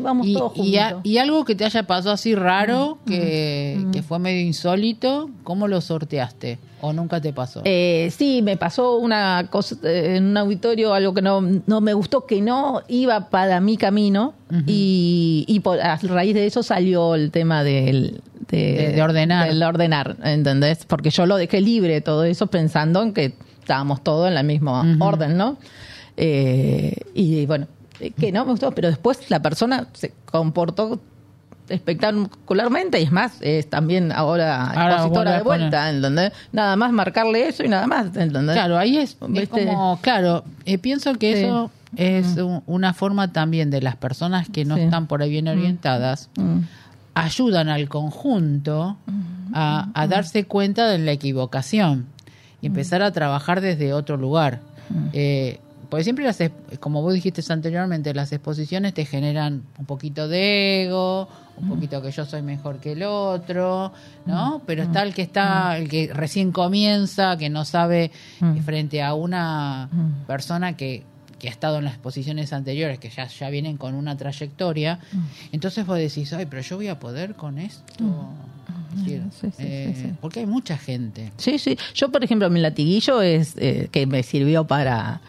vamos 0.00 0.26
y, 0.26 0.34
todos 0.34 0.52
juntos. 0.52 0.66
y 0.66 0.76
a- 0.78 0.96
y 1.02 1.18
algo 1.18 1.44
que 1.44 1.54
te 1.54 1.64
haya 1.64 1.82
pasado 1.84 2.12
así 2.12 2.34
raro, 2.34 2.98
que, 3.06 3.78
que 3.92 4.02
fue 4.02 4.18
medio 4.18 4.40
insólito, 4.46 5.30
¿cómo 5.44 5.68
lo 5.68 5.80
sorteaste? 5.80 6.58
¿O 6.82 6.92
nunca 6.92 7.20
te 7.20 7.32
pasó? 7.32 7.60
Eh, 7.64 8.10
sí, 8.16 8.40
me 8.42 8.56
pasó 8.56 8.96
una 8.96 9.46
cosa 9.50 9.76
eh, 9.84 10.16
en 10.16 10.24
un 10.24 10.36
auditorio, 10.38 10.94
algo 10.94 11.12
que 11.14 11.20
no, 11.22 11.40
no 11.66 11.80
me 11.80 11.92
gustó, 11.92 12.24
que 12.26 12.40
no 12.40 12.80
iba 12.88 13.28
para 13.28 13.60
mi 13.60 13.76
camino 13.76 14.32
y, 14.66 15.44
y 15.46 15.60
por, 15.60 15.80
a 15.80 15.96
raíz 15.96 16.34
de 16.34 16.46
eso 16.46 16.62
salió 16.62 17.14
el 17.14 17.30
tema 17.30 17.62
del, 17.62 18.22
De- 18.48 18.92
de 18.94 19.02
ordenar. 19.02 19.48
Del 19.48 19.62
ordenar, 19.62 20.16
¿entendés? 20.24 20.84
Porque 20.86 21.10
yo 21.10 21.26
lo 21.26 21.36
dejé 21.36 21.60
libre 21.60 22.00
todo 22.00 22.24
eso 22.24 22.46
pensando 22.48 23.02
en 23.02 23.12
que 23.12 23.34
estábamos 23.60 24.02
todos 24.02 24.26
en 24.26 24.34
la 24.34 24.42
misma 24.42 24.96
orden, 25.00 25.36
¿no? 25.36 25.58
Eh, 26.16 26.94
y 27.14 27.46
bueno, 27.46 27.66
que 28.18 28.32
no 28.32 28.44
me 28.44 28.52
gustó, 28.52 28.70
pero 28.72 28.88
después 28.88 29.30
la 29.30 29.40
persona 29.40 29.86
se 29.92 30.12
comportó 30.24 31.00
espectacularmente 31.68 33.00
y 33.00 33.04
es 33.04 33.12
más, 33.12 33.34
es 33.40 33.68
también 33.70 34.12
ahora, 34.12 34.66
Ahora 34.70 34.94
expositora 34.94 35.36
de 35.36 35.42
vuelta, 35.42 35.90
¿entendés? 35.90 36.32
Nada 36.52 36.76
más 36.76 36.92
marcarle 36.92 37.48
eso 37.48 37.64
y 37.64 37.68
nada 37.68 37.86
más, 37.86 38.06
¿entendés? 38.16 38.54
Claro, 38.54 38.76
ahí 38.78 38.96
es, 38.98 39.16
es 39.34 39.48
como, 39.48 39.98
claro, 40.02 40.44
eh, 40.64 40.78
pienso 40.78 41.14
que 41.14 41.36
Sí. 41.36 41.42
eso 41.44 41.70
es 41.96 42.36
un- 42.36 42.62
una 42.66 42.92
forma 42.94 43.32
también 43.32 43.70
de 43.70 43.82
las 43.82 43.96
personas 43.96 44.48
que 44.48 44.64
no 44.64 44.76
Sí. 44.76 44.82
están 44.82 45.06
por 45.06 45.22
ahí 45.22 45.30
bien 45.30 45.48
orientadas, 45.48 46.28
Mm. 46.36 46.60
ayudan 47.14 47.68
al 47.68 47.88
conjunto 47.88 48.96
a, 49.52 49.88
a 49.94 50.06
darse 50.06 50.44
cuenta 50.44 50.88
de 50.88 50.98
la 50.98 51.12
equivocación 51.12 52.06
y 52.62 52.66
empezar 52.66 53.02
a 53.02 53.10
trabajar 53.12 53.60
desde 53.60 53.92
otro 53.92 54.16
lugar. 54.16 54.60
Eh, 55.12 55.60
porque 55.90 56.04
siempre, 56.04 56.24
las, 56.24 56.38
como 56.78 57.02
vos 57.02 57.12
dijiste 57.12 57.42
anteriormente, 57.52 58.14
las 58.14 58.30
exposiciones 58.32 58.94
te 58.94 59.04
generan 59.04 59.64
un 59.76 59.86
poquito 59.86 60.28
de 60.28 60.84
ego, 60.84 61.28
un 61.56 61.68
poquito 61.68 62.00
que 62.00 62.12
yo 62.12 62.24
soy 62.24 62.42
mejor 62.42 62.78
que 62.78 62.92
el 62.92 63.02
otro, 63.02 63.92
¿no? 64.24 64.62
Pero 64.66 64.84
está 64.84 65.02
el 65.02 65.12
que 65.12 65.22
está, 65.22 65.76
el 65.76 65.88
que 65.88 66.10
recién 66.14 66.52
comienza, 66.52 67.36
que 67.36 67.50
no 67.50 67.64
sabe 67.64 68.12
eh, 68.40 68.62
frente 68.64 69.02
a 69.02 69.14
una 69.14 69.90
persona 70.28 70.76
que, 70.76 71.02
que 71.40 71.48
ha 71.48 71.50
estado 71.50 71.78
en 71.78 71.84
las 71.84 71.94
exposiciones 71.94 72.52
anteriores, 72.52 73.00
que 73.00 73.10
ya, 73.10 73.26
ya 73.26 73.50
vienen 73.50 73.76
con 73.76 73.94
una 73.94 74.16
trayectoria. 74.16 75.00
Entonces 75.50 75.84
vos 75.84 75.98
decís, 75.98 76.32
ay, 76.32 76.46
pero 76.46 76.62
yo 76.62 76.76
voy 76.76 76.86
a 76.86 77.00
poder 77.00 77.34
con 77.34 77.58
esto. 77.58 77.94
Sí, 79.04 79.20
sí, 79.40 79.48
sí, 79.50 79.52
eh, 79.58 79.94
sí. 79.96 80.12
Porque 80.20 80.40
hay 80.40 80.46
mucha 80.46 80.78
gente. 80.78 81.32
Sí, 81.36 81.58
sí. 81.58 81.76
Yo, 81.94 82.10
por 82.10 82.22
ejemplo, 82.22 82.48
mi 82.48 82.60
latiguillo 82.60 83.22
es 83.22 83.54
eh, 83.56 83.88
que 83.90 84.06
me 84.06 84.22
sirvió 84.22 84.66
para 84.66 85.20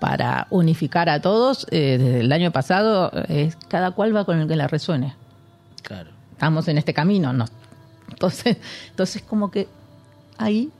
para 0.00 0.46
unificar 0.50 1.08
a 1.08 1.20
todos 1.20 1.66
eh, 1.70 1.98
desde 1.98 2.20
el 2.20 2.32
año 2.32 2.50
pasado 2.50 3.10
es 3.28 3.56
cada 3.68 3.92
cual 3.92 4.14
va 4.14 4.24
con 4.24 4.40
el 4.40 4.48
que 4.48 4.56
le 4.56 4.66
resuene. 4.68 5.14
Claro. 5.82 6.10
Estamos 6.32 6.68
en 6.68 6.78
este 6.78 6.92
camino, 6.92 7.32
¿no? 7.32 7.46
Entonces, 8.10 8.56
entonces 8.90 9.22
como 9.22 9.50
que 9.50 9.68
ahí 10.38 10.70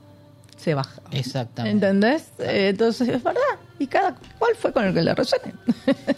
se 0.56 0.74
baja. 0.74 1.02
Exactamente. 1.10 1.86
¿Entendés? 1.86 2.28
Eh, 2.38 2.68
entonces 2.70 3.08
es 3.08 3.22
verdad. 3.22 3.40
Y 3.78 3.86
cada 3.86 4.14
cual 4.38 4.54
fue 4.56 4.72
con 4.72 4.84
el 4.84 4.94
que 4.94 5.02
le 5.02 5.14
resuene. 5.14 5.54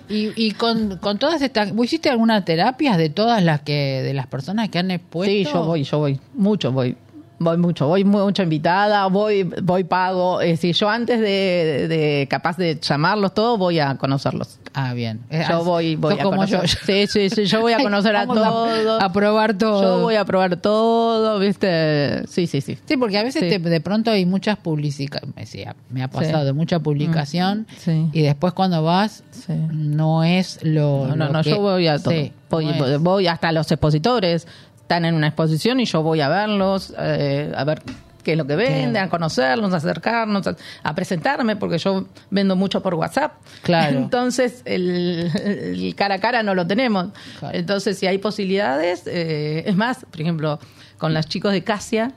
Y, 0.08 0.30
y 0.36 0.52
con, 0.52 0.98
con 0.98 1.18
todas 1.18 1.42
estas, 1.42 1.72
¿vos 1.74 1.86
hiciste 1.86 2.08
alguna 2.08 2.44
terapia 2.44 2.96
de 2.96 3.08
todas 3.08 3.42
las 3.42 3.62
que, 3.62 4.02
de 4.04 4.14
las 4.14 4.28
personas 4.28 4.68
que 4.68 4.78
han 4.78 4.92
expuesto? 4.92 5.32
Sí, 5.32 5.44
yo 5.44 5.64
voy, 5.64 5.82
yo 5.82 5.98
voy, 5.98 6.20
mucho 6.32 6.70
voy. 6.70 6.96
Voy 7.38 7.58
mucho, 7.58 7.86
voy 7.86 8.02
mucho 8.02 8.42
invitada, 8.42 9.06
voy, 9.08 9.42
voy 9.62 9.84
pago. 9.84 10.40
Es 10.40 10.52
decir, 10.52 10.74
yo 10.74 10.88
antes 10.88 11.20
de, 11.20 11.86
de 11.88 12.26
capaz 12.30 12.56
de 12.56 12.78
llamarlos 12.80 13.34
todos, 13.34 13.58
voy 13.58 13.78
a 13.78 13.94
conocerlos. 13.96 14.58
Ah, 14.72 14.94
bien. 14.94 15.20
Eh, 15.30 15.44
Yo 15.48 15.56
ah, 15.56 15.58
voy, 15.62 15.96
voy 15.96 16.14
a 16.14 16.22
como 16.22 16.36
conocer. 16.36 16.62
yo. 16.62 16.76
Sí, 16.86 17.06
sí, 17.06 17.30
sí, 17.30 17.44
yo 17.44 17.60
voy 17.60 17.72
a 17.74 17.78
conocer 17.82 18.14
a 18.16 18.26
todos. 18.26 19.02
A, 19.02 19.12
probar 19.12 19.56
todo. 19.56 19.82
Yo 19.82 20.02
voy 20.02 20.14
a 20.16 20.24
probar 20.24 20.56
todo, 20.56 21.38
¿viste? 21.38 22.26
Sí, 22.26 22.46
sí, 22.46 22.60
sí. 22.60 22.78
Sí, 22.86 22.96
porque 22.96 23.18
a 23.18 23.22
veces 23.22 23.42
Sí. 23.42 23.48
te- 23.50 23.58
de 23.58 23.80
pronto 23.80 24.10
hay 24.10 24.24
muchas 24.26 24.56
publicaciones, 24.58 25.54
me 25.90 26.02
ha 26.02 26.08
pasado, 26.08 26.54
mucha 26.54 26.78
publicación, 26.80 27.60
Mm, 27.60 27.74
sí. 27.78 28.08
y 28.12 28.22
después 28.22 28.52
cuando 28.54 28.82
vas, 28.82 29.22
Sí. 29.30 29.52
no 29.72 30.24
es 30.24 30.58
lo... 30.62 31.06
No, 31.08 31.16
no, 31.16 31.26
lo 31.26 31.32
no, 31.32 31.42
que- 31.42 31.50
yo 31.50 31.60
voy 31.60 31.86
a 31.86 31.98
todo. 31.98 32.12
Sí, 32.12 32.32
voy, 32.50 32.64
no 32.66 32.70
es. 32.72 32.78
voy- 32.78 32.96
voy 32.98 33.26
hasta 33.26 33.52
los 33.52 33.70
expositores, 33.70 34.46
están 34.86 35.04
en 35.04 35.16
una 35.16 35.26
exposición 35.26 35.80
y 35.80 35.84
yo 35.84 36.00
voy 36.04 36.20
a 36.20 36.28
verlos, 36.28 36.94
eh, 36.96 37.52
a 37.56 37.64
ver 37.64 37.82
qué 38.22 38.32
es 38.32 38.38
lo 38.38 38.46
que 38.46 38.54
venden, 38.54 39.02
a 39.02 39.08
conocerlos, 39.08 39.72
a 39.74 39.78
acercarnos, 39.78 40.46
a, 40.46 40.54
a 40.84 40.94
presentarme, 40.94 41.56
porque 41.56 41.78
yo 41.78 42.06
vendo 42.30 42.54
mucho 42.54 42.82
por 42.84 42.94
WhatsApp. 42.94 43.32
Claro. 43.62 43.98
Entonces, 43.98 44.62
el, 44.64 45.28
el 45.44 45.94
cara 45.96 46.16
a 46.16 46.18
cara 46.20 46.44
no 46.44 46.54
lo 46.54 46.66
tenemos. 46.68 47.08
Claro. 47.40 47.58
Entonces, 47.58 47.98
si 47.98 48.06
hay 48.06 48.18
posibilidades, 48.18 49.02
eh, 49.06 49.64
es 49.66 49.74
más, 49.76 50.06
por 50.08 50.20
ejemplo, 50.20 50.60
con 50.98 51.14
los 51.14 51.26
chicos 51.26 51.52
de 51.52 51.64
Casia, 51.64 52.12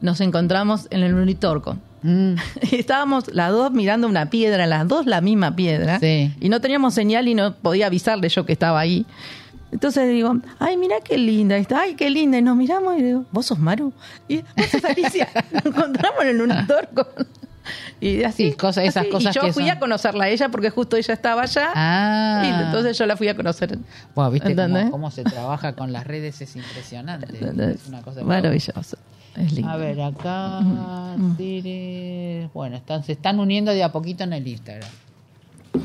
nos 0.00 0.20
encontramos 0.20 0.88
en 0.90 1.02
el 1.04 1.14
Unitorco. 1.14 1.76
Mm, 2.02 2.34
estábamos 2.72 3.32
las 3.32 3.50
dos 3.52 3.70
mirando 3.72 4.06
una 4.08 4.30
piedra, 4.30 4.66
las 4.66 4.86
dos 4.88 5.06
la 5.06 5.20
misma 5.20 5.54
piedra, 5.56 5.98
Sí. 6.00 6.32
y 6.40 6.48
no 6.48 6.60
teníamos 6.60 6.94
señal 6.94 7.26
y 7.28 7.34
no 7.34 7.54
podía 7.54 7.86
avisarle 7.86 8.28
yo 8.28 8.44
que 8.44 8.52
estaba 8.52 8.78
ahí. 8.80 9.06
Entonces 9.70 10.08
digo, 10.10 10.34
ay, 10.58 10.76
mira 10.76 10.96
qué 11.04 11.18
linda 11.18 11.56
está, 11.56 11.82
ay, 11.82 11.94
qué 11.94 12.08
linda. 12.10 12.38
Y 12.38 12.42
nos 12.42 12.56
miramos 12.56 12.98
y 12.98 13.02
digo, 13.02 13.24
¿vos 13.32 13.46
sos 13.46 13.58
Maru? 13.58 13.92
Y 14.26 14.38
vos 14.38 14.66
sos 14.72 14.84
Alicia. 14.84 15.28
Nos 15.52 15.66
encontramos 15.66 16.24
en 16.24 16.40
un 16.40 16.66
torco. 16.66 17.06
Y 18.00 18.22
así. 18.22 18.50
Sí, 18.50 18.56
cosa- 18.56 18.82
esas 18.82 19.02
así. 19.02 19.10
cosas 19.10 19.36
Y 19.36 19.38
yo 19.38 19.44
que 19.44 19.52
fui 19.52 19.64
son- 19.64 19.72
a 19.76 19.78
conocerla 19.78 20.24
a 20.24 20.28
ella 20.30 20.48
porque 20.48 20.70
justo 20.70 20.96
ella 20.96 21.12
estaba 21.12 21.42
allá. 21.42 21.68
Ah. 21.74 22.42
Y 22.44 22.64
entonces 22.64 22.96
yo 22.96 23.04
la 23.04 23.16
fui 23.16 23.28
a 23.28 23.36
conocer. 23.36 23.78
Bueno, 24.14 24.30
viste 24.30 24.48
cómo, 24.54 24.62
¿Entendés? 24.62 24.90
cómo 24.90 25.10
se 25.10 25.22
trabaja 25.24 25.74
con 25.74 25.92
las 25.92 26.06
redes, 26.06 26.40
es 26.40 26.56
impresionante. 26.56 27.26
Es 27.74 27.86
una 27.88 28.00
cosa 28.00 28.22
Maravilloso. 28.24 28.96
Es 29.36 29.52
lindo. 29.52 29.70
A 29.70 29.76
ver, 29.76 30.00
acá, 30.00 30.60
bueno, 32.54 32.76
están, 32.76 33.04
se 33.04 33.12
están 33.12 33.38
uniendo 33.38 33.70
de 33.72 33.82
a 33.84 33.92
poquito 33.92 34.24
en 34.24 34.32
el 34.32 34.46
Instagram. 34.46 34.88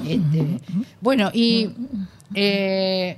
Este, 0.08 0.60
bueno, 1.02 1.30
y 1.34 1.70
eh, 2.34 3.18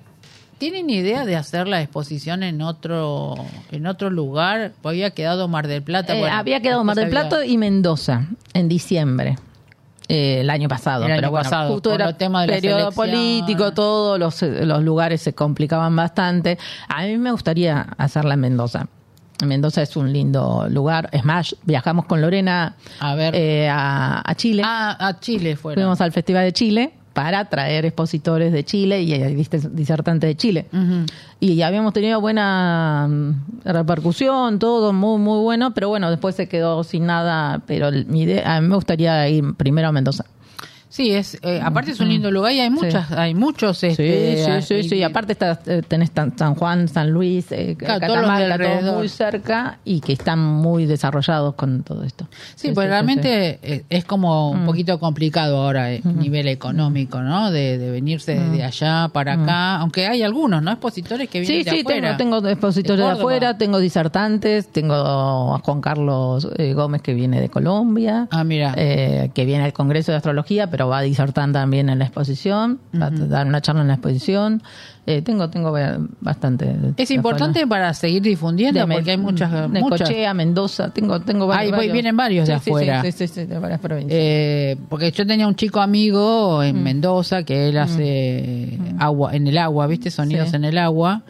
¿tienen 0.58 0.90
idea 0.90 1.26
de 1.26 1.36
hacer 1.36 1.68
la 1.68 1.82
exposición 1.82 2.44
en 2.44 2.62
otro 2.62 3.36
en 3.72 3.88
otro 3.88 4.10
lugar? 4.10 4.72
Había 4.84 5.12
quedado 5.12 5.48
Mar 5.48 5.68
del 5.68 5.82
Plata. 5.84 6.16
Eh, 6.16 6.28
había 6.30 6.62
quedado 6.62 6.84
Mar 6.84 6.96
del 6.96 7.06
había- 7.06 7.22
Plata 7.30 7.46
y 7.46 7.58
Mendoza 7.58 8.26
en 8.54 8.68
diciembre. 8.70 9.38
eh, 10.08 10.42
el 10.42 10.50
año 10.52 10.68
pasado, 10.70 11.06
El 11.06 11.12
año 11.14 11.20
pero 11.22 11.32
bueno, 11.32 11.44
pasado, 11.46 11.74
justo 11.74 11.92
era 11.94 12.06
los 12.06 12.18
temas 12.18 12.44
de 12.46 12.48
las 12.54 12.62
periodo 12.62 12.92
político, 12.92 13.74
todos 13.74 14.20
los, 14.20 14.40
los 14.44 14.84
lugares 14.84 15.20
se 15.22 15.34
complicaban 15.34 15.96
bastante. 15.96 16.60
A 16.88 17.04
mí 17.06 17.18
me 17.18 17.32
gustaría 17.32 17.82
hacerla 17.98 18.36
en 18.36 18.40
Mendoza. 18.42 18.88
Mendoza 19.44 19.82
es 19.82 19.98
un 19.98 20.14
lindo 20.14 20.68
lugar. 20.70 21.10
Es 21.12 21.26
más, 21.26 21.56
viajamos 21.64 22.06
con 22.06 22.22
Lorena 22.22 22.76
A 23.00 23.16
ver. 23.16 23.34
eh, 23.36 23.68
a, 23.68 24.22
a 24.24 24.36
Chile. 24.36 24.62
Ah, 24.64 24.96
a 25.00 25.20
Chile 25.20 25.56
fueron. 25.56 25.82
Fuimos 25.84 26.00
al 26.02 26.12
Festival 26.12 26.46
de 26.46 26.54
Chile 26.54 26.94
para 27.16 27.46
traer 27.46 27.86
expositores 27.86 28.52
de 28.52 28.66
Chile 28.66 29.02
y 29.02 29.14
eh, 29.14 29.34
viste, 29.34 29.58
disertantes 29.72 30.28
de 30.28 30.36
Chile. 30.36 30.66
Y 31.40 31.62
habíamos 31.62 31.94
tenido 31.94 32.20
buena 32.20 33.08
mm, 33.10 33.64
repercusión, 33.64 34.60
todo 34.60 34.92
muy, 34.92 35.18
muy 35.18 35.40
bueno, 35.42 35.74
pero 35.74 35.88
bueno, 35.88 36.12
después 36.12 36.36
se 36.36 36.50
quedó 36.50 36.84
sin 36.84 37.06
nada. 37.06 37.62
Pero 37.68 37.90
mi 38.08 38.24
idea, 38.24 38.58
a 38.58 38.60
mí 38.60 38.68
me 38.68 38.76
gustaría 38.76 39.30
ir 39.30 39.54
primero 39.56 39.88
a 39.88 39.92
Mendoza. 39.94 40.26
Sí, 40.88 41.12
es 41.12 41.38
eh, 41.42 41.60
aparte 41.62 41.92
es 41.92 42.00
un 42.00 42.08
lindo 42.08 42.32
lugar 42.32 42.54
y 42.54 42.60
hay 42.62 42.70
muchas, 42.70 43.12
hay 43.12 43.34
muchos. 43.34 43.80
Sí, 43.80 43.88
Este, 43.88 44.62
sí, 44.62 44.82
sí, 44.84 44.90
sí. 44.90 45.04
Aparte 45.04 45.34
está, 45.34 45.60
eh, 45.66 45.82
tenés 45.86 46.12
San 46.38 46.56
Juan, 46.56 46.88
San 46.88 47.10
Luis, 47.12 47.52
eh, 47.52 47.76
Claro, 47.78 48.00
todos 48.00 48.16
Catamarca, 48.16 48.44
todo 48.58 48.68
alrededor. 48.68 48.98
muy 49.00 49.10
cerca 49.10 49.80
y 49.84 50.00
que 50.00 50.14
están 50.14 50.40
muy 50.40 50.86
desarrollados 50.86 51.56
con 51.56 51.84
todo 51.84 52.04
esto. 52.04 52.28
Sí, 52.56 52.72
pues 52.74 52.88
realmente 52.88 53.60
eh, 53.62 53.84
es 53.90 54.06
como 54.06 54.54
Mm. 54.54 54.60
un 54.60 54.66
poquito 54.66 55.00
complicado 55.00 55.58
ahora 55.58 55.92
eh, 55.92 56.02
a 56.06 56.08
nivel 56.10 56.48
económico, 56.48 57.22
¿no? 57.22 57.52
De, 57.52 57.78
de 57.78 57.92
venirse 57.92 58.36
Mm. 58.40 58.52
de 58.54 58.64
allá 58.64 59.10
para 59.12 59.34
acá, 59.34 59.76
aunque 59.78 60.06
hay 60.08 60.22
algunos, 60.22 60.62
¿no? 60.64 60.72
Expositores 60.72 61.28
que 61.30 61.42
vienen 61.42 61.58
Sí, 61.60 61.64
de 61.66 61.72
sí, 61.72 61.80
afuera. 61.82 62.16
tengo, 62.16 62.38
tengo 62.40 62.50
expositores 62.50 63.06
De 63.06 63.12
afuera, 63.12 63.58
tengo 63.58 63.80
disertantes, 63.80 64.68
tengo 64.72 64.94
a 64.96 65.60
Juan 65.60 65.82
Carlos 65.82 66.48
eh, 66.58 66.74
Gómez 66.74 67.02
que 67.02 67.14
viene 67.14 67.42
de 67.42 67.50
Colombia, 67.50 68.28
Ah, 68.32 68.44
mira. 68.46 68.74
eh, 68.78 69.30
que 69.34 69.44
viene 69.46 69.66
al 69.66 69.74
Congreso 69.74 70.12
de 70.12 70.18
Astrología, 70.18 70.70
pero 70.76 70.90
va 70.90 70.98
a 70.98 71.02
disertar 71.04 71.50
también 71.54 71.88
en 71.88 72.00
la 72.00 72.04
exposición, 72.06 72.82
va 73.02 73.06
a 73.06 73.10
dar 73.10 73.48
una 73.48 73.62
charla 73.62 73.80
en 73.84 73.88
la 73.88 73.94
exposición. 73.94 74.62
Eh, 75.08 75.22
tengo 75.22 75.50
tengo 75.52 75.72
bastante. 76.20 76.76
Es 76.98 77.12
importante 77.12 77.60
afuera. 77.60 77.70
para 77.70 77.94
seguir 77.94 78.24
difundiendo 78.24 78.86
De 78.88 78.92
porque 78.94 79.12
hay 79.12 79.18
muchas... 79.18 79.52
de 79.72 79.80
muchas 79.80 80.10
Cochea, 80.10 80.34
Mendoza, 80.34 80.90
tengo 80.92 81.22
tengo 81.22 81.44
Ahí 81.54 81.70
varios. 81.70 81.76
voy- 81.78 81.92
vienen 81.92 82.18
varios 82.18 82.48
de 82.48 82.56
Sí, 82.60 82.70
afuera. 82.72 83.02
Sí, 83.04 83.12
sí, 83.12 83.28
sí, 83.28 83.46
de 83.46 83.60
varias 83.60 83.80
provincias. 83.80 84.18
Eh, 84.20 84.78
porque 84.90 85.12
yo 85.12 85.26
tenía 85.28 85.48
un 85.48 85.56
chico 85.56 85.80
amigo 85.80 86.58
Mm. 86.60 86.64
en 86.64 86.84
Mendoza 86.84 87.44
que 87.44 87.70
él 87.70 87.78
hace 87.78 88.80
agua 88.98 89.36
en 89.36 89.46
el 89.48 89.58
agua, 89.60 89.86
¿viste? 89.88 90.10
Sonidos 90.10 90.50
Sí. 90.50 90.56
en 90.56 90.66
el 90.66 90.78
agua. 90.80 91.22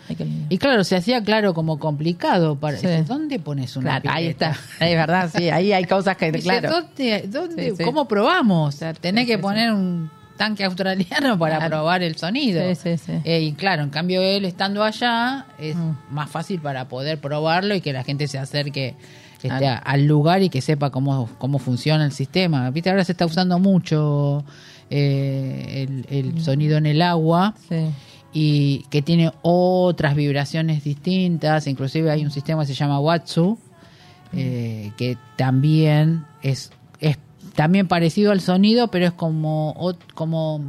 Y 0.50 0.58
claro, 0.58 0.84
se 0.86 0.96
hacía 0.96 1.22
claro 1.24 1.54
como 1.54 1.78
complicado 1.78 2.56
para 2.56 2.78
Sí. 2.78 2.88
¿dónde 3.06 3.40
pones 3.40 3.76
una 3.76 4.00
Claro, 4.00 4.16
ahí 4.18 4.28
está, 4.28 4.52
es 4.80 4.92
verdad, 4.96 5.30
sí, 5.36 5.50
ahí 5.50 5.74
hay 5.74 5.84
cosas 5.84 6.16
que, 6.16 6.32
claro. 6.42 6.70
¿dónde, 6.72 7.26
dónde- 7.30 7.72
Sí, 7.72 7.76
sí. 7.78 7.84
¿Cómo 7.84 8.08
probamos? 8.08 8.74
O 8.74 8.78
sea, 8.78 8.94
tenés 8.94 9.26
Sí, 9.26 9.32
que 9.36 9.42
poner 9.42 9.72
un 9.74 10.10
tanque 10.38 10.64
australiano 10.66 11.38
para 11.40 11.58
Claro. 11.58 11.70
probar 11.78 12.04
el 12.04 12.16
sonido. 12.18 12.62
Sí, 12.70 12.76
sí, 12.76 12.98
sí. 12.98 13.12
Eh, 13.24 13.42
y 13.42 13.54
claro, 13.54 13.84
en 13.84 13.90
cambio 13.90 14.22
él 14.22 14.46
estando 14.46 14.84
allá 14.84 15.46
es 15.58 15.76
Mm. 15.76 15.92
más 16.12 16.30
fácil 16.30 16.60
para 16.60 16.88
poder 16.88 17.20
probarlo 17.20 17.74
y 17.76 17.82
que 17.82 17.94
la 17.94 18.04
gente 18.04 18.28
se 18.28 18.38
acerque 18.38 18.96
este, 19.36 19.48
Claro. 19.48 19.68
a- 19.68 19.78
al 19.78 20.06
lugar 20.08 20.42
y 20.42 20.50
que 20.50 20.62
sepa 20.62 20.90
cómo, 20.90 21.30
cómo 21.38 21.60
funciona 21.60 22.04
el 22.06 22.12
sistema. 22.12 22.70
Viste, 22.72 22.90
ahora 22.90 23.04
se 23.06 23.12
está 23.12 23.26
usando 23.26 23.60
mucho 23.60 24.44
eh, 24.90 25.88
el, 25.88 26.06
el 26.10 26.42
sonido 26.44 26.78
en 26.78 26.86
el 26.86 27.02
agua 27.02 27.54
y 28.34 28.80
que 28.90 29.02
tiene 29.02 29.32
otras 29.42 30.16
vibraciones 30.16 30.84
distintas, 30.84 31.68
inclusive 31.68 32.12
hay 32.12 32.24
un 32.26 32.32
sistema 32.32 32.62
que 32.64 32.68
se 32.68 32.74
llama 32.74 33.00
Watsu, 33.00 33.58
eh, 34.34 34.92
que 34.98 35.18
también 35.38 36.26
es, 36.42 36.72
es 37.00 37.18
también 37.56 37.88
parecido 37.88 38.32
al 38.32 38.42
sonido, 38.42 38.90
pero 38.90 39.06
es 39.08 39.12
como, 39.14 39.76
como, 40.14 40.62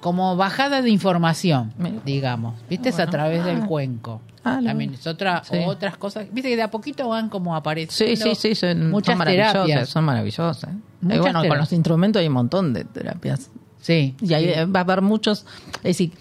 como 0.00 0.36
bajada 0.36 0.82
de 0.82 0.90
información, 0.90 1.72
digamos. 2.04 2.54
¿Viste? 2.70 2.90
Es 2.90 2.98
a 3.00 3.06
través 3.06 3.44
del 3.44 3.62
Ah. 3.62 3.66
cuenco. 3.66 4.20
Ah, 4.44 4.60
También 4.64 4.94
es 4.94 5.04
otra, 5.08 5.42
Sí. 5.42 5.56
otras 5.66 5.96
cosas. 5.96 6.26
Viste 6.32 6.50
que 6.50 6.56
de 6.56 6.62
a 6.62 6.70
poquito 6.70 7.08
van 7.08 7.28
como 7.28 7.52
Sí, 7.52 7.58
apareciendo 7.58 8.24
sí, 8.26 8.34
sí, 8.36 8.54
son, 8.54 8.90
muchas 8.90 9.12
son 9.14 9.18
maravillosas. 9.18 9.52
terapias. 9.54 9.88
Son 9.88 10.04
maravillosas. 10.04 10.70
Muchas 11.00 11.16
y 11.16 11.20
bueno, 11.20 11.44
con 11.48 11.58
los 11.58 11.72
instrumentos 11.72 12.20
hay 12.20 12.28
un 12.28 12.34
montón 12.34 12.72
de 12.72 12.84
terapias. 12.84 13.50
Sí. 13.80 14.14
Y 14.20 14.34
ahí 14.34 14.52
sí. 14.54 14.70
va 14.70 14.80
a 14.80 14.82
haber 14.84 15.02
muchos, 15.02 15.46
es 15.78 15.82
decir, 15.82 16.12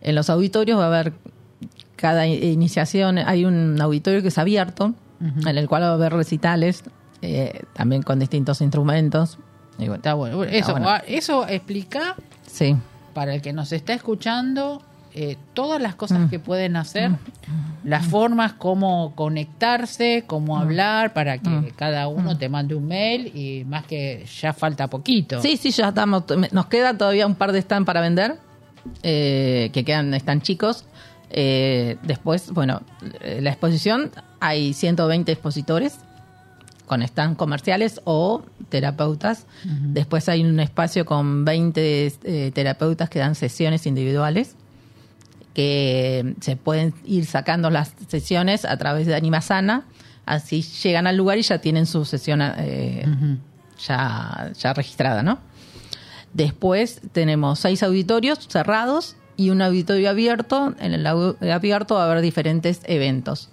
en 0.00 0.14
los 0.16 0.30
auditorios 0.30 0.78
va 0.80 0.84
a 0.84 0.86
haber 0.88 1.12
cada 1.94 2.26
iniciación, 2.26 3.18
hay 3.18 3.44
un 3.44 3.80
auditorio 3.80 4.20
que 4.20 4.28
es 4.28 4.38
abierto, 4.38 4.92
en 5.20 5.56
el 5.56 5.68
cual 5.68 5.82
va 5.84 5.88
a 5.90 5.94
haber 5.94 6.12
recitales, 6.12 6.82
eh, 7.24 7.62
también 7.72 8.02
con 8.02 8.18
distintos 8.18 8.60
instrumentos. 8.60 9.38
Y 9.78 9.82
bueno, 9.88 9.94
Está 9.96 10.14
bueno. 10.14 10.44
Eso, 10.44 10.72
bueno. 10.72 10.88
ah, 10.90 11.02
eso 11.06 11.46
explica 11.48 12.14
sí. 12.46 12.76
para 13.12 13.34
el 13.34 13.42
que 13.42 13.52
nos 13.52 13.72
está 13.72 13.92
escuchando 13.94 14.82
eh, 15.16 15.36
todas 15.52 15.80
las 15.80 15.94
cosas 15.94 16.20
Mm. 16.22 16.28
que 16.28 16.38
pueden 16.40 16.74
hacer, 16.76 17.12
las 17.84 18.04
formas, 18.06 18.52
cómo 18.54 19.14
conectarse, 19.14 20.24
cómo 20.26 20.58
hablar, 20.58 21.12
para 21.12 21.38
que 21.38 21.48
Mm. 21.48 21.66
cada 21.76 22.08
uno 22.08 22.36
te 22.36 22.48
mande 22.48 22.74
un 22.74 22.86
mail 22.88 23.26
y 23.32 23.64
más 23.64 23.84
que 23.86 24.26
ya 24.40 24.52
falta 24.52 24.88
poquito. 24.88 25.40
Sí, 25.40 25.56
sí, 25.56 25.70
ya 25.70 25.88
estamos. 25.90 26.24
Nos 26.52 26.66
queda 26.66 26.98
todavía 26.98 27.26
un 27.28 27.36
par 27.36 27.52
de 27.52 27.60
stand 27.60 27.86
para 27.86 28.00
vender, 28.00 28.38
eh, 29.04 29.70
que 29.72 29.84
quedan, 29.84 30.12
están 30.14 30.40
chicos. 30.42 30.84
Eh, 31.30 31.96
después, 32.02 32.50
bueno, 32.52 32.82
eh, 33.20 33.38
la 33.40 33.50
exposición, 33.50 34.10
hay 34.40 34.72
120 34.72 35.30
expositores 35.32 35.98
con 36.86 37.02
stand 37.02 37.36
comerciales 37.36 38.00
o 38.04 38.42
terapeutas. 38.68 39.46
Después 39.64 40.28
hay 40.28 40.44
un 40.44 40.60
espacio 40.60 41.04
con 41.04 41.44
20 41.44 42.12
eh, 42.24 42.50
terapeutas 42.54 43.08
que 43.08 43.18
dan 43.18 43.34
sesiones 43.34 43.86
individuales 43.86 44.56
que 45.54 46.34
se 46.40 46.56
pueden 46.56 46.92
ir 47.04 47.26
sacando 47.26 47.70
las 47.70 47.94
sesiones 48.08 48.64
a 48.64 48.76
través 48.76 49.06
de 49.06 49.14
Anima 49.14 49.40
Sana. 49.40 49.84
Así 50.26 50.62
llegan 50.62 51.06
al 51.06 51.16
lugar 51.16 51.38
y 51.38 51.42
ya 51.42 51.58
tienen 51.58 51.86
su 51.86 52.04
sesión 52.04 52.40
eh, 52.42 53.06
ya, 53.86 54.50
ya 54.58 54.74
registrada, 54.74 55.22
¿no? 55.22 55.38
Después 56.32 57.00
tenemos 57.12 57.60
seis 57.60 57.84
auditorios 57.84 58.40
cerrados 58.48 59.16
y 59.36 59.50
un 59.50 59.62
auditorio 59.62 60.10
abierto. 60.10 60.74
En 60.80 60.92
el 60.92 61.06
abierto 61.06 61.94
va 61.94 62.02
a 62.02 62.10
haber 62.10 62.22
diferentes 62.22 62.80
eventos, 62.84 63.50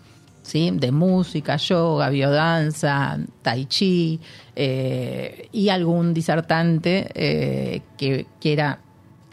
¿sí? 0.52 0.70
De 0.74 0.92
música, 0.92 1.56
yoga, 1.56 2.10
biodanza, 2.10 3.18
tai 3.42 3.66
chi 3.66 4.20
eh, 4.56 5.48
y 5.54 5.70
algún 5.70 6.14
disertante 6.14 7.10
eh, 7.16 7.82
que 7.98 8.26
quiera 8.42 8.80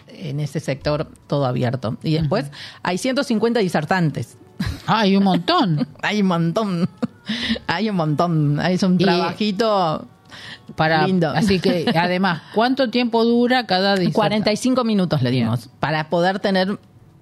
en 0.06 0.38
ese 0.38 0.60
sector 0.60 1.08
todo 1.26 1.44
abierto. 1.44 1.96
Y 2.04 2.14
después 2.14 2.50
hay 2.84 2.98
150 2.98 3.58
disertantes. 3.60 4.38
Ah, 4.86 5.00
hay 5.00 5.16
un 5.16 5.24
montón. 5.24 5.88
Hay 6.02 6.20
un 6.22 6.28
montón. 6.28 6.88
Hay 7.66 7.90
un 7.90 7.96
montón. 7.96 8.60
Es 8.60 8.82
un 8.84 8.94
Y- 8.94 9.04
trabajito 9.04 10.06
Para, 10.76 11.04
Lindo. 11.06 11.30
Así 11.30 11.58
que, 11.58 11.92
además, 11.96 12.42
¿cuánto 12.54 12.90
tiempo 12.90 13.24
dura 13.24 13.66
cada 13.66 13.92
disertación? 13.96 14.12
45 14.12 14.84
minutos 14.84 15.22
le 15.22 15.30
dimos 15.30 15.68
para 15.80 16.10
poder 16.10 16.38
tener 16.38 16.78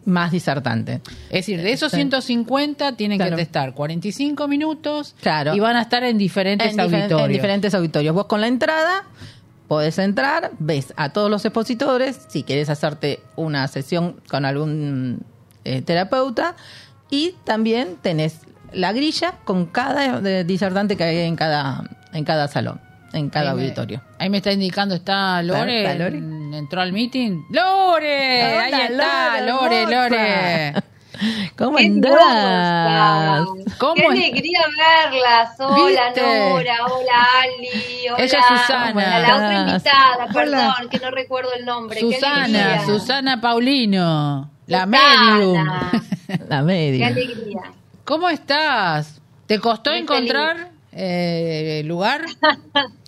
más 0.06 0.30
disertante. 0.32 1.02
Es 1.28 1.46
decir, 1.46 1.60
de 1.62 1.72
esos 1.72 1.90
Sí. 1.90 1.96
150 1.98 2.92
tienen 2.96 3.18
Claro. 3.18 3.36
que 3.36 3.42
estar 3.42 3.74
45 3.74 4.48
minutos 4.48 5.14
Claro. 5.20 5.54
y 5.54 5.60
van 5.60 5.76
a 5.76 5.82
estar 5.82 6.02
en 6.04 6.16
diferentes 6.16 6.70
En, 6.72 6.78
diferen- 6.78 7.02
auditorios. 7.02 7.26
en 7.26 7.32
diferentes 7.32 7.74
auditorios. 7.74 8.14
Vos 8.14 8.26
con 8.26 8.40
la 8.40 8.46
entrada 8.46 9.04
podés 9.68 9.98
entrar, 9.98 10.52
ves 10.60 10.94
a 10.96 11.08
todos 11.12 11.28
los 11.30 11.44
expositores, 11.44 12.20
si 12.28 12.44
querés 12.44 12.70
hacerte 12.70 13.20
una 13.34 13.66
sesión 13.68 14.20
con 14.30 14.44
algún 14.44 15.20
eh, 15.64 15.82
terapeuta 15.82 16.54
y 17.10 17.34
también 17.44 17.96
tenés 18.00 18.38
la 18.72 18.92
grilla 18.92 19.34
con 19.44 19.66
cada 19.66 20.20
eh, 20.20 20.44
disertante 20.44 20.96
que 20.96 21.02
hay 21.04 21.18
en 21.18 21.34
cada, 21.34 21.82
en 22.12 22.24
cada 22.24 22.46
salón, 22.46 22.80
en 23.12 23.30
cada 23.30 23.50
Ahí 23.50 23.56
me- 23.56 23.62
auditorio. 23.62 24.02
ahí 24.18 24.28
me 24.30 24.36
está 24.38 24.52
indicando, 24.52 24.94
está 24.94 25.42
Lore, 25.42 25.82
¿Está 25.84 25.94
Lore? 26.04 26.18
en- 26.18 26.54
entró 26.54 26.80
al 26.80 26.92
meeting. 26.92 27.42
¡Lore! 27.50 28.42
Ahí 28.42 28.72
está, 28.90 29.40
Lore, 29.42 29.86
Lore. 29.86 30.74
¿Cómo 31.56 31.78
¡Qué 31.78 31.86
andás? 31.86 33.46
¿Cómo 33.78 33.94
¡Qué 33.94 34.06
alegría 34.06 34.60
verlas! 34.76 35.50
Hola 35.58 36.04
¿Viste? 36.08 36.20
Nora, 36.50 36.76
hola 36.86 37.26
Ali, 37.42 38.08
hola, 38.08 38.22
Ella 38.22 38.38
es 38.38 38.46
Susana. 38.46 38.92
hola, 38.94 39.18
la 39.20 39.34
otra 39.34 39.58
invitada, 39.60 40.24
Hola. 40.24 40.32
perdón, 40.34 40.88
que 40.90 40.98
no 40.98 41.10
recuerdo 41.10 41.50
el 41.58 41.64
nombre. 41.64 42.00
¡Qué 42.00 42.14
Susana! 42.16 42.84
Susana 42.84 43.40
Paulino, 43.40 44.50
la 44.66 44.84
medium. 44.84 45.64
La 45.64 45.90
¡Qué 46.58 46.62
media. 46.62 47.06
alegría! 47.06 47.60
¿Cómo 48.04 48.28
estás? 48.28 49.20
¿Te 49.46 49.58
costó 49.58 49.90
Muy 49.92 50.00
encontrar 50.00 50.68
eh, 50.96 51.82
lugar? 51.84 52.24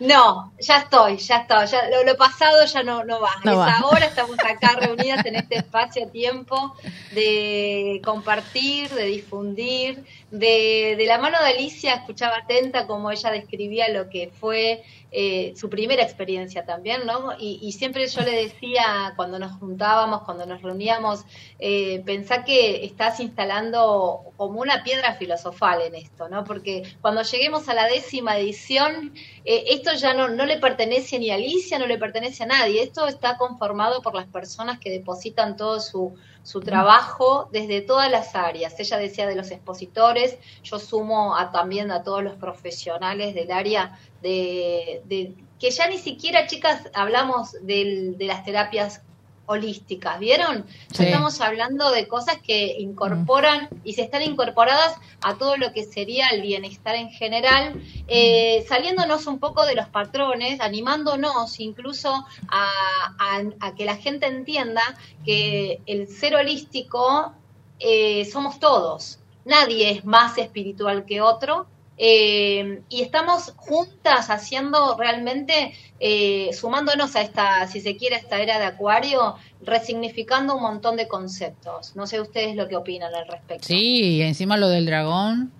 No, 0.00 0.52
ya 0.60 0.78
estoy, 0.78 1.16
ya 1.16 1.38
estoy. 1.38 1.66
Ya, 1.66 1.88
lo, 1.90 2.04
lo 2.04 2.16
pasado 2.16 2.64
ya 2.64 2.82
no, 2.82 3.04
no 3.04 3.20
va. 3.20 3.32
No 3.44 3.52
es 3.66 3.72
ahora, 3.80 4.06
estamos 4.06 4.36
acá 4.38 4.76
reunidas 4.80 5.24
en 5.26 5.34
este 5.34 5.56
espacio-tiempo 5.56 6.74
de 7.12 8.00
compartir, 8.04 8.88
de 8.90 9.04
difundir. 9.04 10.04
De, 10.30 10.94
de 10.96 11.06
la 11.06 11.18
mano 11.18 11.38
de 11.40 11.48
Alicia 11.48 11.94
escuchaba 11.94 12.38
atenta 12.38 12.86
como 12.86 13.10
ella 13.10 13.30
describía 13.30 13.88
lo 13.88 14.08
que 14.08 14.30
fue 14.38 14.84
eh, 15.10 15.54
su 15.56 15.70
primera 15.70 16.02
experiencia 16.02 16.66
también, 16.66 17.06
¿no? 17.06 17.32
Y, 17.38 17.58
y 17.62 17.72
siempre 17.72 18.06
yo 18.06 18.20
le 18.20 18.32
decía 18.32 19.14
cuando 19.16 19.38
nos 19.38 19.52
juntábamos, 19.52 20.22
cuando 20.22 20.44
nos 20.44 20.60
reuníamos, 20.60 21.24
eh, 21.58 22.02
pensá 22.04 22.44
que 22.44 22.84
estás 22.84 23.18
instalando 23.20 24.20
como 24.36 24.60
una 24.60 24.82
piedra 24.82 25.14
filosofal 25.14 25.82
en 25.82 25.94
esto, 25.94 26.28
¿no? 26.28 26.44
Porque 26.44 26.82
cuando 27.00 27.22
lleguemos 27.22 27.68
a 27.68 27.74
la 27.74 27.86
décima 27.86 28.38
edición, 28.38 29.14
eh, 29.44 29.64
esto 29.68 29.94
ya 29.94 30.12
no, 30.12 30.28
no 30.28 30.44
le 30.44 30.58
pertenece 30.58 31.18
ni 31.18 31.30
a 31.30 31.36
Alicia, 31.36 31.78
no 31.78 31.86
le 31.86 31.96
pertenece 31.96 32.42
a 32.42 32.46
nadie. 32.46 32.82
Esto 32.82 33.06
está 33.06 33.38
conformado 33.38 34.02
por 34.02 34.14
las 34.14 34.26
personas 34.26 34.78
que 34.78 34.90
depositan 34.90 35.56
todo 35.56 35.80
su, 35.80 36.14
su 36.48 36.60
trabajo 36.60 37.50
desde 37.52 37.82
todas 37.82 38.10
las 38.10 38.34
áreas. 38.34 38.80
Ella 38.80 38.96
decía 38.96 39.26
de 39.26 39.36
los 39.36 39.50
expositores, 39.50 40.38
yo 40.62 40.78
sumo 40.78 41.36
a, 41.36 41.50
también 41.52 41.90
a 41.90 42.02
todos 42.02 42.22
los 42.24 42.36
profesionales 42.36 43.34
del 43.34 43.50
área 43.52 43.98
de, 44.22 45.02
de- 45.04 45.34
que 45.58 45.70
ya 45.70 45.88
ni 45.88 45.98
siquiera, 45.98 46.46
chicas, 46.46 46.88
hablamos 46.94 47.52
del- 47.60 48.16
de 48.16 48.24
las 48.26 48.44
terapias 48.44 49.02
holísticas, 49.48 50.18
¿vieron? 50.20 50.64
Ya 50.90 50.96
Sí. 50.96 51.04
Estamos 51.06 51.40
hablando 51.40 51.90
de 51.90 52.06
cosas 52.06 52.38
que 52.38 52.76
incorporan 52.78 53.68
y 53.82 53.94
se 53.94 54.02
están 54.02 54.22
incorporadas 54.22 54.94
a 55.22 55.36
todo 55.36 55.56
lo 55.56 55.72
que 55.72 55.84
sería 55.84 56.28
el 56.28 56.42
bienestar 56.42 56.94
en 56.94 57.10
general, 57.10 57.82
eh, 58.06 58.64
saliéndonos 58.68 59.26
un 59.26 59.38
poco 59.40 59.64
de 59.66 59.74
los 59.74 59.88
patrones, 59.88 60.60
animándonos 60.60 61.58
incluso 61.60 62.10
a, 62.48 62.70
a- 63.18 63.42
a 63.66 63.74
que 63.74 63.84
la 63.84 63.96
gente 63.96 64.26
entienda 64.26 64.82
que 65.24 65.80
el 65.86 66.08
ser 66.08 66.34
holístico 66.36 67.32
eh, 67.80 68.24
somos 68.26 68.58
todos. 68.60 69.18
Nadie 69.44 69.90
es 69.90 70.04
más 70.04 70.36
espiritual 70.38 71.04
que 71.06 71.20
otro. 71.22 71.66
Eh, 71.98 72.80
y 72.88 73.02
estamos 73.02 73.52
juntas 73.56 74.30
haciendo 74.30 74.96
realmente, 74.96 75.74
eh, 76.00 76.50
sumándonos 76.52 77.16
a 77.16 77.22
esta, 77.22 77.66
si 77.66 77.80
se 77.80 77.96
quiere, 77.96 78.16
a 78.16 78.18
esta 78.18 78.38
era 78.40 78.58
de 78.58 78.66
Acuario, 78.66 79.34
resignificando 79.62 80.54
un 80.56 80.62
montón 80.62 80.96
de 80.96 81.08
conceptos. 81.08 81.96
No 81.96 82.06
sé 82.06 82.20
ustedes 82.20 82.54
lo 82.56 82.68
que 82.68 82.76
opinan 82.76 83.14
al 83.14 83.26
respecto. 83.26 83.66
Sí, 83.66 84.16
y 84.16 84.22
encima 84.22 84.56
lo 84.56 84.68
del 84.68 84.86
dragón. 84.86 85.52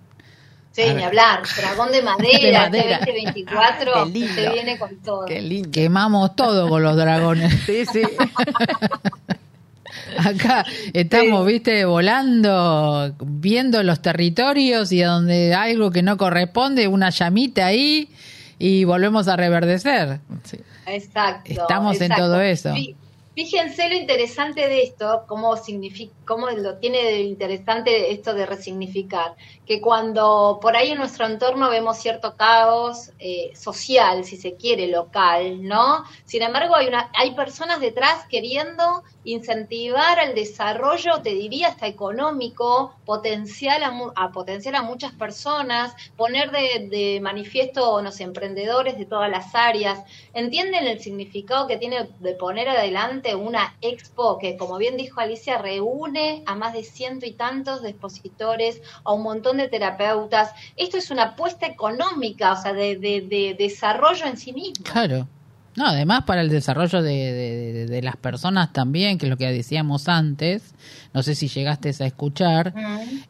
Sí, 0.71 0.83
A 0.83 0.93
ni 0.93 1.03
hablar. 1.03 1.41
Dragón 1.57 1.91
de 1.91 2.01
madera, 2.03 2.69
De 2.69 2.77
madera. 2.79 2.97
este 2.99 3.11
2024 3.23 3.91
qué 4.05 4.09
lindo. 4.11 4.33
se 4.35 4.49
viene 4.51 4.77
con 4.79 4.97
todo. 5.01 5.25
Qué 5.25 5.41
lindo. 5.41 5.69
Quemamos 5.71 6.35
todo 6.35 6.69
con 6.69 6.83
los 6.83 6.95
dragones. 6.95 7.53
Sí, 7.65 7.85
sí. 7.85 8.01
Acá 10.17 10.65
estamos, 10.93 11.45
viste, 11.45 11.85
volando, 11.85 13.15
viendo 13.23 13.81
los 13.83 14.01
territorios 14.01 14.91
y 14.91 15.01
a 15.03 15.09
donde 15.09 15.53
algo 15.53 15.91
que 15.91 16.01
no 16.03 16.17
corresponde, 16.17 16.87
una 16.87 17.09
llamita 17.09 17.65
ahí 17.67 18.09
y 18.57 18.83
volvemos 18.83 19.27
a 19.27 19.35
reverdecer. 19.35 20.19
Sí. 20.43 20.59
Exacto. 20.87 21.51
Estamos 21.51 21.99
en 22.01 22.11
todo 22.13 22.41
eso. 22.41 22.69
Fí- 22.73 22.95
Fíjense 23.35 23.87
lo 23.87 23.95
interesante 23.95 24.67
de 24.67 24.83
esto, 24.83 25.23
cómo, 25.25 25.55
significa, 25.55 26.11
cómo 26.29 26.47
lo 26.47 26.77
tiene 26.77 27.03
de 27.03 27.21
interesante 27.21 28.11
esto 28.11 28.35
de 28.35 28.45
resignificar, 28.45 29.35
que 29.65 29.81
cuando 29.81 30.59
por 30.61 30.75
ahí 30.75 30.91
en 30.91 30.99
nuestro 30.99 31.25
entorno 31.25 31.71
vemos 31.71 31.97
cierto 31.97 32.35
caos 32.37 33.11
eh, 33.17 33.51
social, 33.55 34.23
si 34.23 34.37
se 34.37 34.53
quiere, 34.53 34.87
local, 34.87 35.63
¿no? 35.63 36.03
Sin 36.25 36.43
embargo, 36.43 36.75
hay, 36.75 37.31
personas 37.31 37.79
detrás 37.79 38.25
queriendo 38.29 39.03
incentivar 39.23 40.19
al 40.19 40.35
desarrollo, 40.35 41.21
te 41.23 41.31
diría 41.31 41.69
hasta 41.69 41.87
económico, 41.87 42.93
potencial 43.05 43.81
a, 43.83 43.91
a 44.15 44.31
potenciar 44.31 44.75
a 44.75 44.83
muchas 44.83 45.13
personas, 45.13 45.95
poner 46.15 46.51
de, 46.51 46.89
de 46.89 47.19
manifiesto 47.21 48.01
los 48.03 48.19
emprendedores 48.19 48.99
de 48.99 49.05
todas 49.05 49.31
las 49.31 49.55
áreas. 49.55 49.99
¿Entienden 50.33 50.85
el 50.85 50.99
significado 50.99 51.65
que 51.65 51.77
tiene 51.77 52.07
de 52.19 52.33
poner 52.35 52.69
adelante 52.69 53.33
una 53.33 53.75
expo 53.81 54.37
que, 54.37 54.57
como 54.57 54.77
bien 54.77 54.95
dijo 54.95 55.21
Alicia, 55.21 55.57
reúne 55.57 56.18
a 56.45 56.55
más 56.55 56.73
de 56.73 56.83
ciento 56.83 57.25
y 57.25 57.31
tantos 57.31 57.81
de 57.81 57.89
expositores, 57.89 58.81
a 59.03 59.13
un 59.13 59.23
montón 59.23 59.57
de 59.57 59.67
terapeutas. 59.67 60.51
Esto 60.75 60.97
es 60.97 61.11
una 61.11 61.23
apuesta 61.23 61.65
económica, 61.65 62.53
o 62.53 62.61
sea, 62.61 62.73
de, 62.73 62.97
de 62.97 63.55
desarrollo 63.57 64.25
en 64.25 64.37
sí 64.37 64.53
mismo. 64.53 64.83
Claro. 64.83 65.27
No, 65.75 65.85
además 65.87 66.23
para 66.25 66.41
el 66.41 66.49
desarrollo 66.49 67.01
de, 67.01 67.85
de, 67.87 68.01
las 68.01 68.17
personas 68.17 68.73
también, 68.73 69.17
que 69.17 69.27
es 69.27 69.29
lo 69.29 69.37
que 69.37 69.49
decíamos 69.49 70.09
antes, 70.09 70.73
no 71.13 71.23
sé 71.23 71.35
si 71.35 71.47
llegaste 71.47 71.95
a 71.99 72.05
escuchar, 72.05 72.73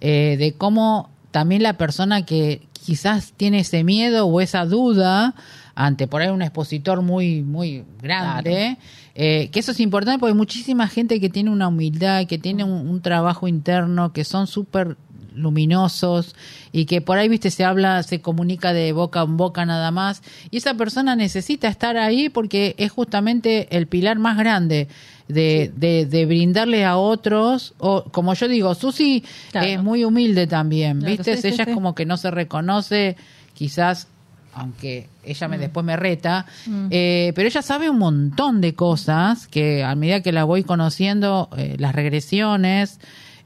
eh, 0.01 0.35
de 0.39 0.53
cómo 0.53 1.11
también 1.29 1.61
la 1.61 1.73
persona 1.73 2.25
que 2.25 2.67
quizás 2.73 3.33
tiene 3.37 3.59
ese 3.59 3.83
miedo 3.83 4.25
o 4.25 4.41
esa 4.41 4.65
duda 4.65 5.35
ante 5.75 6.07
por 6.07 6.21
ahí 6.21 6.29
un 6.29 6.41
expositor 6.41 7.01
muy 7.03 7.43
muy 7.43 7.85
grande, 8.01 8.77
eh, 9.21 9.49
que 9.51 9.59
eso 9.59 9.73
es 9.73 9.81
importante 9.81 10.17
porque 10.17 10.31
hay 10.31 10.37
muchísima 10.37 10.87
gente 10.87 11.19
que 11.19 11.29
tiene 11.29 11.49
una 11.49 11.67
humildad, 11.67 12.25
que 12.25 12.37
tiene 12.37 12.63
un 12.63 13.01
trabajo 13.01 13.49
interno, 13.49 14.13
que 14.13 14.23
son 14.23 14.47
súper 14.47 14.95
luminosos 15.35 16.37
y 16.71 16.85
que 16.85 17.01
por 17.01 17.17
ahí, 17.17 17.27
viste, 17.27 17.51
se 17.51 17.65
habla, 17.65 18.01
se 18.03 18.21
comunica 18.21 18.71
de 18.71 18.93
boca 18.93 19.21
en 19.23 19.35
boca 19.35 19.65
nada 19.65 19.91
más. 19.91 20.21
Y 20.51 20.57
esa 20.57 20.73
persona 20.75 21.17
necesita 21.17 21.67
estar 21.67 21.97
ahí 21.97 22.29
porque 22.29 22.75
es 22.77 22.93
justamente 22.93 23.75
el 23.75 23.87
pilar 23.87 24.19
más 24.19 24.37
grande 24.37 24.87
de, 25.27 25.69
de, 25.75 26.25
brindarle 26.25 26.85
a 26.85 26.95
otros. 26.95 27.73
O, 27.77 28.05
como 28.05 28.33
yo 28.35 28.47
digo, 28.47 28.73
Susi 28.73 29.25
es 29.53 29.83
muy 29.83 30.05
humilde 30.05 30.47
también, 30.47 31.01
viste, 31.01 31.33
ella 31.45 31.65
es 31.65 31.73
como 31.73 31.93
que 31.93 32.05
no 32.05 32.15
se 32.15 32.31
reconoce, 32.31 33.17
quizás 33.53 34.07
aunque 34.53 35.09
ella 35.23 35.47
me 35.47 35.57
mm. 35.57 35.61
después 35.61 35.85
me 35.85 35.95
reta, 35.95 36.45
mm. 36.65 36.87
eh, 36.91 37.31
pero 37.35 37.47
ella 37.47 37.61
sabe 37.61 37.89
un 37.89 37.99
montón 37.99 38.61
de 38.61 38.75
cosas 38.75 39.47
que 39.47 39.83
a 39.83 39.95
medida 39.95 40.21
que 40.21 40.31
la 40.31 40.43
voy 40.43 40.63
conociendo, 40.63 41.49
eh, 41.57 41.75
las 41.79 41.93
regresiones, 41.93 42.99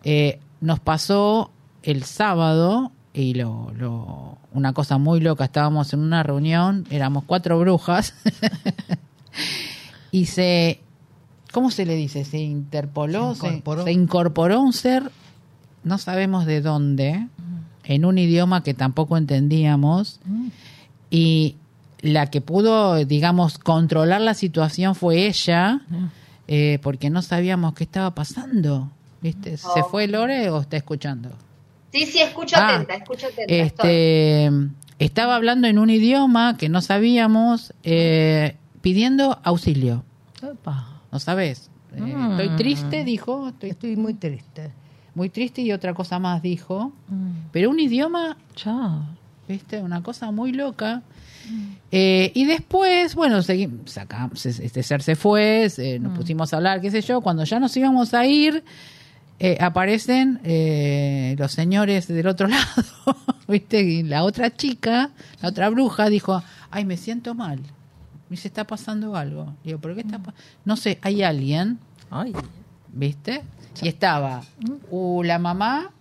eh, 0.03 0.39
nos 0.61 0.79
pasó 0.79 1.51
el 1.83 2.03
sábado, 2.03 2.91
y 3.13 3.35
lo, 3.35 3.71
lo, 3.77 4.37
una 4.53 4.73
cosa 4.73 4.97
muy 4.97 5.19
loca, 5.19 5.45
estábamos 5.45 5.93
en 5.93 5.99
una 5.99 6.23
reunión, 6.23 6.85
éramos 6.89 7.25
cuatro 7.25 7.59
brujas, 7.59 8.15
y 10.11 10.25
se, 10.25 10.79
¿cómo 11.51 11.69
se 11.69 11.85
le 11.85 11.95
dice? 11.95 12.25
Se 12.25 12.39
interpoló, 12.39 13.35
se 13.35 13.91
incorporó. 13.91 14.61
un 14.61 14.73
ser, 14.73 15.11
no 15.83 15.97
sabemos 15.97 16.45
de 16.45 16.61
dónde, 16.61 17.27
en 17.83 18.05
un 18.05 18.17
idioma 18.17 18.63
que 18.63 18.73
tampoco 18.73 19.17
entendíamos, 19.17 20.19
y 21.13 21.57
la 22.01 22.31
que 22.31 22.41
pudo, 22.41 23.05
digamos, 23.05 23.59
controlar 23.59 24.19
la 24.19 24.33
situación 24.33 24.95
fue 24.95 25.27
ella, 25.27 25.81
eh, 26.47 26.79
porque 26.81 27.11
no 27.11 27.21
sabíamos 27.21 27.75
qué 27.75 27.83
estaba 27.83 28.15
pasando. 28.15 28.89
¿Viste? 29.21 29.57
¿Se 29.57 29.83
fue 29.83 30.07
Lore 30.07 30.49
o 30.49 30.61
está 30.61 30.75
escuchando? 30.75 31.29
Sí, 31.91 32.07
sí, 32.07 32.19
escucho 32.19 32.55
ah, 32.57 32.67
atenta, 32.67 32.95
escucho 32.95 33.27
atenta. 33.27 33.53
Este, 33.53 34.49
estaba 34.97 35.35
hablando 35.35 35.67
en 35.67 35.77
un 35.77 35.91
idioma 35.91 36.57
que 36.57 36.67
no 36.67 36.81
sabíamos, 36.81 37.75
eh, 37.83 38.57
pidiendo 38.81 39.39
auxilio. 39.43 40.03
¿No 41.11 41.19
sabes? 41.19 41.69
Eh, 41.95 42.01
mm. 42.01 42.31
Estoy 42.31 42.57
triste, 42.57 43.03
dijo. 43.03 43.53
Estoy, 43.61 43.95
muy 43.97 44.15
triste. 44.15 44.71
Muy 45.13 45.29
triste 45.29 45.61
y 45.61 45.71
otra 45.71 45.93
cosa 45.93 46.17
más 46.17 46.41
dijo. 46.41 46.91
Mm. 47.07 47.49
Pero 47.51 47.69
un 47.69 47.79
idioma, 47.79 48.35
Chao. 48.55 49.05
¿Viste? 49.47 49.81
Una 49.81 50.01
cosa 50.01 50.31
muy 50.31 50.51
loca. 50.51 51.01
Eh, 51.91 52.31
y 52.33 52.45
después, 52.45 53.15
bueno, 53.15 53.41
seguimos, 53.41 53.91
sacamos, 53.91 54.45
este 54.45 54.81
ser 54.81 55.01
se 55.01 55.15
fue, 55.15 55.67
nos 55.99 56.13
mm. 56.13 56.15
pusimos 56.15 56.53
a 56.53 56.57
hablar, 56.57 56.81
qué 56.81 56.89
sé 56.89 57.01
yo. 57.01 57.21
Cuando 57.21 57.43
ya 57.43 57.59
nos 57.59 57.75
íbamos 57.75 58.13
a 58.13 58.25
ir, 58.25 58.63
eh, 59.39 59.57
aparecen 59.59 60.39
eh, 60.43 61.35
los 61.37 61.51
señores 61.51 62.07
del 62.07 62.27
otro 62.27 62.47
lado, 62.49 62.83
¿viste? 63.47 63.81
Y 63.81 64.03
la 64.03 64.23
otra 64.23 64.55
chica, 64.55 65.11
la 65.41 65.49
otra 65.49 65.69
bruja, 65.69 66.09
dijo, 66.09 66.41
ay, 66.71 66.85
me 66.85 66.97
siento 66.97 67.35
mal, 67.35 67.59
me 68.29 68.37
se 68.37 68.47
está 68.47 68.65
pasando 68.65 69.15
algo. 69.15 69.53
Digo, 69.63 69.79
¿pero 69.79 69.95
qué 69.95 70.01
está 70.01 70.19
pasando? 70.19 70.41
No 70.63 70.77
sé, 70.77 70.97
hay 71.01 71.23
alguien, 71.23 71.77
ay. 72.09 72.33
¿viste? 72.93 73.41
Y 73.81 73.87
estaba 73.87 74.43
uh, 74.91 75.23
la 75.23 75.39
mamá 75.39 75.91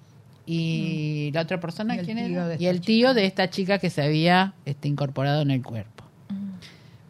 y 0.52 1.30
mm. 1.30 1.34
la 1.34 1.40
otra 1.42 1.60
persona, 1.60 1.96
¿quién 1.98 2.18
era? 2.18 2.56
Y 2.58 2.66
el 2.66 2.80
tío 2.80 3.14
de 3.14 3.24
esta 3.24 3.48
chica 3.48 3.78
que 3.78 3.88
se 3.88 4.02
había 4.02 4.54
este, 4.66 4.88
incorporado 4.88 5.42
en 5.42 5.50
el 5.50 5.62
cuerpo. 5.62 6.04
Mm. 6.28 6.50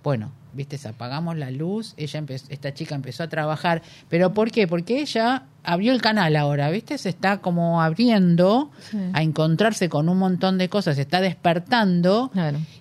Bueno, 0.04 0.32
viste, 0.52 0.78
apagamos 0.88 1.36
la 1.36 1.50
luz, 1.50 1.94
ella 1.96 2.22
esta 2.48 2.74
chica 2.74 2.94
empezó 2.94 3.24
a 3.24 3.28
trabajar, 3.28 3.82
pero 4.08 4.32
¿por 4.32 4.50
qué? 4.50 4.68
Porque 4.68 5.00
ella 5.00 5.44
abrió 5.64 5.92
el 5.92 6.02
canal 6.02 6.36
ahora, 6.36 6.70
viste, 6.70 6.98
se 6.98 7.08
está 7.08 7.38
como 7.38 7.82
abriendo 7.82 8.70
a 9.12 9.22
encontrarse 9.22 9.88
con 9.88 10.08
un 10.08 10.18
montón 10.18 10.58
de 10.58 10.68
cosas, 10.68 10.96
se 10.96 11.02
está 11.02 11.20
despertando 11.20 12.30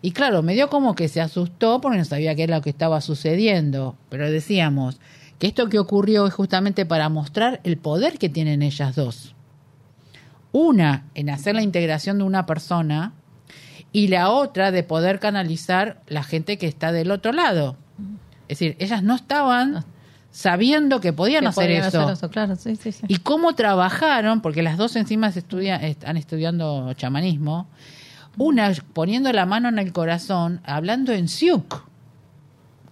y 0.02 0.12
claro, 0.12 0.42
me 0.44 0.54
dio 0.54 0.70
como 0.70 0.96
que 0.96 1.08
se 1.08 1.22
asustó 1.22 1.80
porque 1.82 1.98
no 1.98 2.06
sabía 2.06 2.36
qué 2.36 2.44
era 2.44 2.58
lo 2.58 2.62
que 2.62 2.72
estaba 2.72 3.02
sucediendo, 3.02 3.96
pero 4.10 4.30
decíamos 4.30 5.00
que 5.40 5.48
esto 5.48 5.70
que 5.70 5.80
ocurrió 5.80 6.28
es 6.28 6.34
justamente 6.34 6.86
para 6.86 7.10
mostrar 7.10 7.62
el 7.64 7.78
poder 7.78 8.18
que 8.18 8.30
tienen 8.30 8.62
ellas 8.62 8.96
dos. 8.96 9.36
Una 10.52 11.06
en 11.14 11.30
hacer 11.30 11.56
la 11.56 11.62
integración 11.62 12.18
de 12.18 12.24
una 12.24 12.46
persona, 12.46 13.14
y 13.94 14.08
la 14.08 14.30
otra 14.30 14.72
de 14.72 14.84
poder 14.84 15.20
canalizar 15.20 16.02
la 16.08 16.24
gente 16.24 16.58
que 16.58 16.68
está 16.68 16.92
del 16.92 17.12
otro 17.12 17.32
lado. 17.34 17.76
Es 18.48 18.60
decir, 18.60 18.76
ellas 18.80 19.04
no 19.04 19.16
estaban 19.16 19.86
sabiendo 20.32 21.02
que 21.02 21.12
podían, 21.12 21.46
hacer, 21.46 21.72
eso. 21.72 22.14
Y 23.08 23.18
cómo 23.18 23.54
trabajaron, 23.54 24.42
porque 24.42 24.62
las 24.62 24.78
dos 24.78 24.96
encima 24.96 25.28
están 25.28 26.18
estudiando 26.18 26.94
chamanismo, 26.94 27.68
una 28.38 28.72
poniendo 28.94 29.32
la 29.34 29.46
mano 29.46 29.68
en 29.68 29.78
el 29.78 29.92
corazón, 29.92 30.62
hablando 30.64 31.12
en 31.12 31.28
Siuk, 31.28 31.84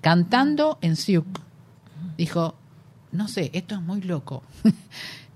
cantando 0.01 0.79
en 0.81 0.97
Siuk. 0.97 1.25
Dijo, 2.17 2.55
no 3.13 3.29
sé, 3.29 3.51
esto 3.53 3.75
es 3.75 3.81
muy 3.81 4.01
loco. 4.01 4.43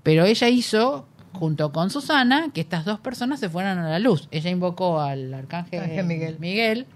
Pero 0.02 0.26
ella 0.26 0.50
hizo 0.50 1.06
junto 1.34 1.72
con 1.72 1.90
Susana, 1.90 2.50
que 2.54 2.60
estas 2.60 2.84
dos 2.84 3.00
personas 3.00 3.40
se 3.40 3.48
fueran 3.48 3.78
a 3.78 3.88
la 3.88 3.98
luz. 3.98 4.28
Ella 4.30 4.50
invocó 4.50 5.00
al 5.00 5.32
arcángel 5.34 6.04
Miguel. 6.38 6.86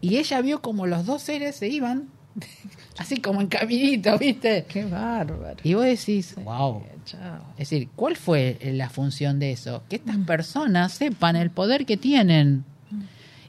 y 0.00 0.16
ella 0.16 0.40
vio 0.40 0.60
como 0.62 0.86
los 0.86 1.06
dos 1.06 1.22
seres 1.22 1.56
se 1.56 1.68
iban, 1.68 2.08
así 2.98 3.20
como 3.20 3.40
en 3.40 3.46
caminito, 3.46 4.18
¿viste? 4.18 4.64
Qué 4.68 4.84
bárbaro. 4.84 5.56
Y 5.62 5.74
vos 5.74 5.84
decís, 5.84 6.34
wow. 6.42 6.82
Es 7.56 7.70
decir, 7.70 7.88
¿cuál 7.96 8.16
fue 8.16 8.58
la 8.62 8.88
función 8.88 9.38
de 9.38 9.52
eso? 9.52 9.82
Que 9.88 9.96
estas 9.96 10.18
mm. 10.18 10.24
personas 10.24 10.92
sepan 10.92 11.36
el 11.36 11.50
poder 11.50 11.84
que 11.84 11.96
tienen. 11.96 12.64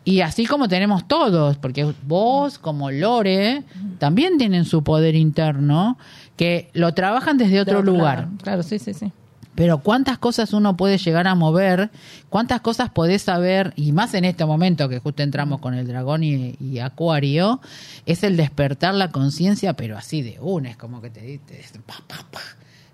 Y 0.05 0.19
así 0.19 0.45
como 0.45 0.67
tenemos 0.67 1.07
todos, 1.07 1.57
porque 1.57 1.93
vos 2.05 2.59
como 2.59 2.91
Lore 2.91 3.61
mm. 3.61 3.97
también 3.99 4.37
tienen 4.37 4.65
su 4.65 4.83
poder 4.83 5.15
interno, 5.15 5.97
que 6.35 6.69
lo 6.73 6.93
trabajan 6.93 7.37
desde 7.37 7.61
otro, 7.61 7.81
lugar. 7.81 8.27
Claro, 8.41 8.63
sí, 8.63 8.79
sí, 8.79 8.93
sí. 8.93 9.11
Pero 9.55 9.79
cuántas 9.79 10.17
cosas 10.17 10.51
uno 10.53 10.75
puede 10.75 10.97
llegar 10.97 11.27
a 11.27 11.35
mover, 11.35 11.91
cuántas 12.29 12.61
cosas 12.61 12.89
podés 12.89 13.21
saber, 13.21 13.73
y 13.75 13.91
más 13.91 14.13
en 14.15 14.25
este 14.25 14.45
momento 14.45 14.89
que 14.89 14.99
justo 14.99 15.21
entramos 15.21 15.59
con 15.59 15.75
el 15.75 15.87
dragón 15.87 16.23
y, 16.23 16.79
Acuario, 16.79 17.61
es 18.05 18.23
el 18.23 18.35
despertar 18.35 18.95
la 18.95 19.11
conciencia, 19.11 19.73
pero 19.73 19.97
así 19.97 20.21
de 20.21 20.39
una, 20.39 20.71
es 20.71 20.77
como 20.77 21.01
que 21.01 21.09
te 21.09 21.21
dices, 21.21 21.73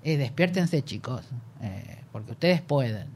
eh, 0.04 0.17
despiértense 0.17 0.84
chicos, 0.84 1.22
eh, 1.62 2.00
porque 2.12 2.32
ustedes 2.32 2.62
pueden. 2.62 3.08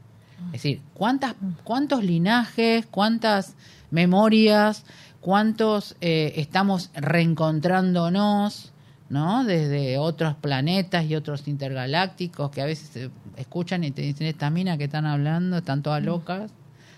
Es 0.46 0.62
decir, 0.62 0.80
¿cuántas, 0.94 1.34
cuántos 1.64 2.04
linajes, 2.04 2.86
cuántas 2.86 3.54
memorias, 3.90 4.84
cuántos 5.20 5.96
eh, 6.00 6.34
estamos 6.36 6.90
reencontrándonos, 6.94 8.73
¿no? 9.08 9.44
Desde 9.44 9.98
otros 9.98 10.34
planetas 10.34 11.04
y 11.04 11.14
otros 11.14 11.46
intergalácticos 11.48 12.50
que 12.50 12.62
a 12.62 12.66
veces 12.66 13.10
escuchan 13.36 13.84
y 13.84 13.90
te 13.90 14.02
dicen, 14.02 14.26
esta 14.26 14.50
mina 14.50 14.78
que 14.78 14.84
están 14.84 15.06
hablando, 15.06 15.58
están 15.58 15.82
todas 15.82 16.02
mm. 16.02 16.06
locas. 16.06 16.50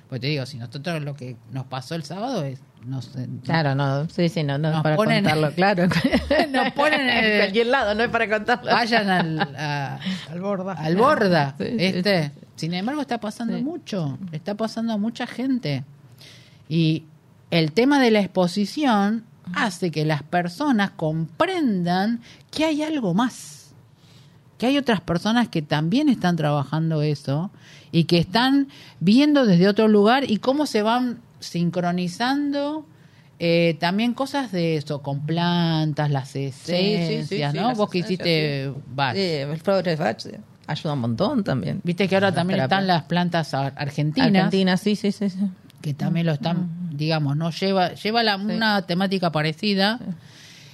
Pues 0.08 0.20
te 0.20 0.28
digo, 0.28 0.46
si 0.46 0.56
nosotros 0.56 1.02
lo 1.02 1.14
que 1.16 1.36
nos 1.50 1.66
pasó 1.66 1.96
el 1.96 2.04
sábado 2.04 2.44
es... 2.44 2.60
Nos, 2.84 3.10
claro, 3.42 3.74
no, 3.74 4.08
sí, 4.08 4.28
sí, 4.28 4.44
no, 4.44 4.58
no 4.58 4.76
es 4.76 4.80
para 4.80 4.94
contarlo, 4.94 5.50
claro. 5.56 5.88
nos 6.50 6.72
ponen 6.72 7.00
en 7.10 7.38
cualquier 7.38 7.66
lado, 7.66 7.96
no 7.96 8.04
es 8.04 8.10
para 8.10 8.28
contarlo. 8.28 8.70
Vayan 8.70 9.10
al, 9.10 9.40
al 10.30 10.40
borda. 10.40 10.74
Al 10.74 10.94
borda, 10.94 11.56
este. 11.58 12.30
Sin 12.54 12.72
embargo, 12.74 13.00
está 13.00 13.18
pasando 13.18 13.58
mucho, 13.58 14.18
está 14.30 14.54
pasando 14.54 14.92
a 14.92 14.98
mucha 14.98 15.26
gente. 15.26 15.82
Y 16.68 17.04
el 17.50 17.72
tema 17.72 18.00
de 18.00 18.12
la 18.12 18.20
exposición 18.20 19.24
hace 19.54 19.90
que 19.90 20.04
las 20.04 20.22
personas 20.22 20.90
comprendan 20.90 22.20
que 22.50 22.64
hay 22.64 22.82
algo 22.82 23.14
más, 23.14 23.74
que 24.58 24.66
hay 24.66 24.78
otras 24.78 25.00
personas 25.00 25.48
que 25.48 25.62
también 25.62 26.08
están 26.08 26.36
trabajando 26.36 27.02
eso 27.02 27.50
y 27.92 28.04
que 28.04 28.18
están 28.18 28.68
viendo 29.00 29.46
desde 29.46 29.68
otro 29.68 29.88
lugar 29.88 30.30
y 30.30 30.38
cómo 30.38 30.66
se 30.66 30.82
van 30.82 31.18
sincronizando 31.40 32.86
Eh, 33.38 33.76
también 33.78 34.14
cosas 34.14 34.50
de 34.50 34.76
eso, 34.78 35.02
con 35.02 35.26
plantas, 35.26 36.10
las 36.10 36.34
esencias, 36.34 37.52
¿no? 37.52 37.74
Vos 37.74 37.90
que 37.90 37.98
hiciste 37.98 38.72
sí. 38.74 38.80
Bach. 38.94 39.14
Sí, 39.14 39.20
el 39.20 39.96
Bach 39.98 40.18
sí, 40.20 40.30
ayuda 40.66 40.94
un 40.94 41.00
montón 41.00 41.44
también. 41.44 41.82
Viste 41.84 42.08
que 42.08 42.14
ahora 42.14 42.32
también 42.32 42.60
están 42.60 42.86
las 42.86 43.02
plantas 43.02 43.52
ar- 43.52 43.74
argentinas, 43.76 44.28
Argentina, 44.46 44.78
sí, 44.78 44.96
sí, 44.96 45.12
sí. 45.12 45.28
sí. 45.28 45.38
que 45.82 45.92
también 45.92 46.24
lo 46.24 46.32
están, 46.32 46.70
digamos, 46.90 47.36
no 47.36 47.50
lleva 47.50 47.94
lleva 47.94 48.22
la, 48.22 48.36
una 48.36 48.86
temática 48.86 49.30
parecida. 49.30 49.98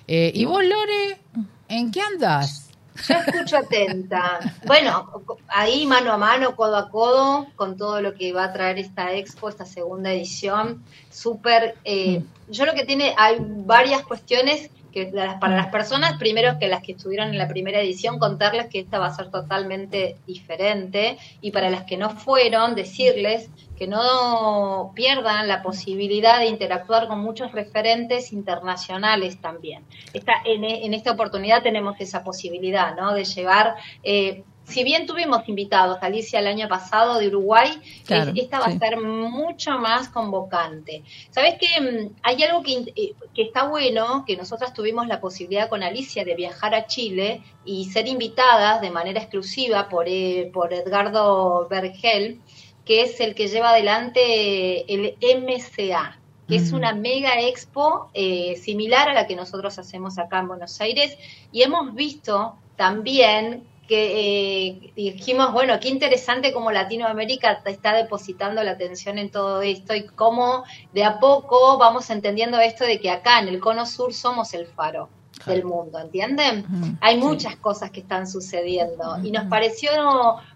Eh, 0.07 0.33
¿Y 0.35 0.45
vos, 0.45 0.65
Lore, 0.65 1.21
en 1.69 1.91
qué 1.91 2.01
andas? 2.01 2.71
Yo 3.09 3.15
escucho 3.15 3.57
atenta. 3.57 4.39
Bueno, 4.67 5.25
ahí 5.49 5.87
mano 5.87 6.13
a 6.13 6.19
mano, 6.19 6.55
codo 6.55 6.77
a 6.77 6.91
codo, 6.91 7.47
con 7.57 7.77
todo 7.77 8.03
lo 8.03 8.15
que 8.15 8.33
va 8.33 8.45
a 8.45 8.53
traer 8.53 8.79
esta 8.79 9.15
expo, 9.15 9.49
esta 9.49 9.65
segunda 9.65 10.13
edición. 10.13 10.83
Súper. 11.11 11.77
eh, 11.85 12.23
yo 12.49 12.67
lo 12.67 12.75
que 12.75 12.85
tiene, 12.85 13.15
hay 13.17 13.37
varias 13.41 14.03
cuestiones 14.03 14.71
que 14.93 15.13
para 15.41 15.57
las 15.57 15.69
personas, 15.69 16.19
primero 16.19 16.59
que 16.59 16.69
las 16.69 16.83
que 16.83 16.93
estuvieron 16.93 17.31
en 17.31 17.39
la 17.39 17.49
primera 17.49 17.81
edición, 17.81 18.19
contarles 18.19 18.69
que 18.69 18.81
esta 18.81 18.99
va 18.99 19.07
a 19.07 19.15
ser 19.15 19.31
totalmente 19.31 20.17
diferente. 20.27 21.19
Y 21.41 21.51
para 21.51 21.71
las 21.71 21.85
que 21.85 21.97
no 21.97 22.11
fueron, 22.11 22.75
decirles 22.75 23.51
que 23.77 23.89
no 23.89 24.93
pierdan 24.95 25.49
la 25.49 25.63
posibilidad 25.63 26.39
de 26.39 26.47
interactuar 26.47 27.09
con 27.09 27.21
muchos 27.21 27.51
referentes 27.53 28.33
internacionales 28.33 29.41
también. 29.41 29.83
Esta, 30.13 30.35
en, 30.45 30.65
en 30.65 30.95
esta 30.95 31.11
oportunidad 31.11 31.63
tenemos 31.63 31.97
esa 31.99 32.23
posibilidad, 32.23 32.95
¿no? 32.95 33.13
De 33.13 33.25
llevar, 33.25 33.75
eh, 34.05 34.45
si 34.65 34.85
bien 34.85 35.07
tuvimos 35.07 35.49
invitados, 35.49 35.99
Alicia 36.01 36.39
el 36.39 36.47
año 36.47 36.69
pasado 36.69 37.19
de 37.19 37.29
Uruguay, 37.29 37.81
Claro, 38.07 38.33
esta 38.35 38.61
va 38.61 38.67
sí. 38.67 38.77
a 38.77 38.79
ser 38.79 39.01
mucho 39.01 39.79
más 39.79 40.09
convocante. 40.09 41.03
¿Sabes 41.31 41.57
que 41.59 41.81
mm, 41.81 42.11
Hay 42.23 42.43
algo 42.43 42.63
que, 42.63 42.93
eh, 42.95 43.15
que 43.35 43.43
está 43.43 43.65
bueno, 43.65 44.25
que 44.27 44.37
nosotras 44.37 44.73
tuvimos 44.73 45.07
la 45.09 45.21
posibilidad 45.21 45.69
con 45.69 45.83
Alicia 45.83 46.25
de 46.25 46.35
viajar 46.35 46.75
a 46.75 46.87
Chile 46.87 47.43
y 47.65 47.87
ser 47.87 48.07
invitadas 48.09 48.81
de 48.81 48.91
manera 48.91 49.21
exclusiva 49.21 49.89
por, 49.89 50.07
eh, 50.09 50.51
por 50.53 50.73
Edgardo 50.73 51.67
Vergel, 51.69 52.41
que 52.85 53.03
es 53.03 53.21
el 53.21 53.35
que 53.35 53.49
lleva 53.49 53.71
adelante 53.71 54.93
el 54.93 55.17
MCA, 55.21 56.19
que 56.49 56.57
es 56.57 56.73
una 56.73 56.93
mega 56.93 57.41
expo 57.41 58.11
eh, 58.15 58.57
similar 58.57 59.09
a 59.09 59.15
la 59.15 59.27
que 59.27 59.37
nosotros 59.37 59.79
hacemos 59.79 60.19
acá 60.19 60.41
en 60.41 60.49
Buenos 60.49 60.81
Aires, 60.81 61.17
y 61.53 61.63
hemos 61.63 61.95
visto 61.95 62.57
también 62.77 63.65
que 63.93 64.69
eh, 64.69 64.93
dijimos, 64.97 65.53
bueno, 65.53 65.79
qué 65.79 65.91
interesante 65.91 66.55
cómo 66.55 66.73
Latinoamérica 66.73 67.61
está 67.67 67.93
depositando 67.93 68.63
la 68.65 68.71
atención 68.71 69.19
en 69.19 69.31
todo 69.31 69.61
esto 69.61 69.95
y 69.95 70.07
cómo 70.07 70.65
de 70.95 71.05
a 71.05 71.21
poco 71.21 71.77
vamos 71.77 72.09
entendiendo 72.09 72.59
esto 72.59 72.85
de 72.85 72.99
que 72.99 73.11
acá 73.11 73.41
en 73.41 73.49
el 73.49 73.61
Cono 73.61 73.85
Sur 73.85 74.15
somos 74.15 74.55
el 74.55 74.67
faro 74.67 75.11
del 75.45 75.65
mundo, 75.65 75.99
¿entienden? 75.99 76.97
Hay 77.03 77.17
sí. 77.17 77.21
muchas 77.21 77.57
cosas 77.57 77.91
que 77.91 78.01
están 78.01 78.27
sucediendo 78.27 79.19
y 79.23 79.31
nos 79.31 79.45
pareció 79.49 79.91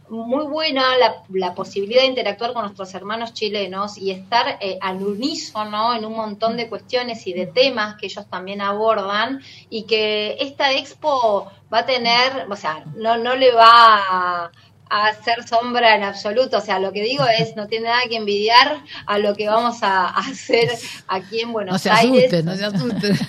muy 0.08 0.46
buena 0.46 0.96
la, 0.96 1.22
la 1.28 1.54
posibilidad 1.54 2.02
de 2.02 2.06
interactuar 2.06 2.54
con 2.54 2.62
nuestros 2.62 2.94
hermanos 2.94 3.34
chilenos 3.34 3.98
y 3.98 4.12
estar 4.12 4.56
eh, 4.60 4.78
al 4.80 5.02
unísono 5.02 5.94
en 5.94 6.06
un 6.06 6.14
montón 6.14 6.56
de 6.56 6.68
cuestiones 6.68 7.26
y 7.26 7.34
de 7.34 7.46
temas 7.46 7.96
que 7.96 8.06
ellos 8.06 8.24
también 8.30 8.62
abordan 8.62 9.42
y 9.68 9.82
que 9.82 10.36
esta 10.40 10.72
expo 10.72 11.50
va 11.72 11.78
a 11.80 11.86
tener, 11.86 12.46
o 12.50 12.56
sea, 12.56 12.84
no, 12.96 13.16
no 13.16 13.34
le 13.36 13.52
va 13.52 13.64
a, 13.68 14.50
a 14.88 15.06
hacer 15.08 15.46
sombra 15.46 15.96
en 15.96 16.04
absoluto, 16.04 16.58
o 16.58 16.60
sea, 16.60 16.78
lo 16.78 16.92
que 16.92 17.02
digo 17.02 17.24
es, 17.26 17.56
no 17.56 17.66
tiene 17.66 17.88
nada 17.88 18.02
que 18.08 18.16
envidiar 18.16 18.80
a 19.06 19.18
lo 19.18 19.34
que 19.34 19.48
vamos 19.48 19.82
a, 19.82 20.06
a 20.08 20.18
hacer 20.18 20.70
aquí 21.08 21.40
en 21.40 21.52
Buenos 21.52 21.72
No 21.72 21.78
se 21.78 21.90
Aires. 21.90 22.32
asusten, 22.32 22.44
no 22.46 22.54
se 22.56 22.64
asusten. 22.66 23.18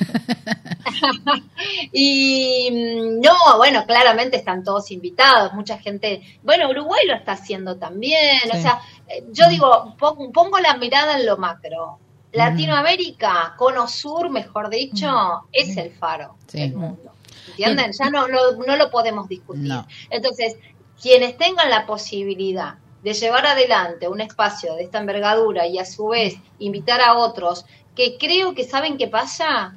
Y 1.92 2.70
mm, 2.72 3.22
no, 3.22 3.58
bueno, 3.58 3.86
claramente 3.86 4.38
están 4.38 4.64
todos 4.64 4.92
invitados, 4.92 5.54
mucha 5.54 5.78
gente, 5.78 6.22
bueno, 6.44 6.70
Uruguay 6.70 7.06
lo 7.08 7.16
está 7.16 7.34
haciendo 7.34 7.78
también, 7.78 8.38
o 8.52 8.62
sea, 8.62 8.80
eh, 9.08 9.24
yo 9.32 9.48
digo, 9.50 9.96
pon- 9.98 10.32
pongo 10.32 10.60
la 10.60 10.76
mirada 10.78 11.18
en 11.20 11.26
lo 11.26 11.38
macro. 11.38 12.00
Latinoamérica, 12.34 13.56
Cono 13.58 13.88
Sur, 13.88 14.30
mejor 14.30 14.70
dicho, 14.70 15.08
es 15.52 15.76
el 15.78 15.92
faro 15.92 16.36
Sí. 16.48 16.60
del 16.60 16.74
mundo. 16.76 17.12
¿Entienden? 17.48 17.92
Ya 17.92 18.10
no, 18.10 18.28
no, 18.28 18.52
no 18.66 18.76
lo 18.76 18.90
podemos 18.90 19.28
discutir. 19.28 19.64
No. 19.64 19.88
Entonces, 20.10 20.58
quienes 21.02 21.38
tengan 21.38 21.70
la 21.70 21.86
posibilidad 21.86 22.76
de 23.04 23.14
llevar 23.14 23.46
adelante 23.46 24.08
un 24.08 24.22
espacio 24.22 24.76
de 24.76 24.84
esta 24.84 25.00
envergadura 25.00 25.68
y 25.68 25.78
a 25.78 25.86
su 25.86 26.08
vez 26.10 26.36
invitar 26.60 27.02
a 27.02 27.18
otros, 27.18 27.66
que 27.96 28.18
creo 28.18 28.54
que 28.54 28.64
saben 28.64 28.98
qué 28.98 29.08
pasa, 29.08 29.76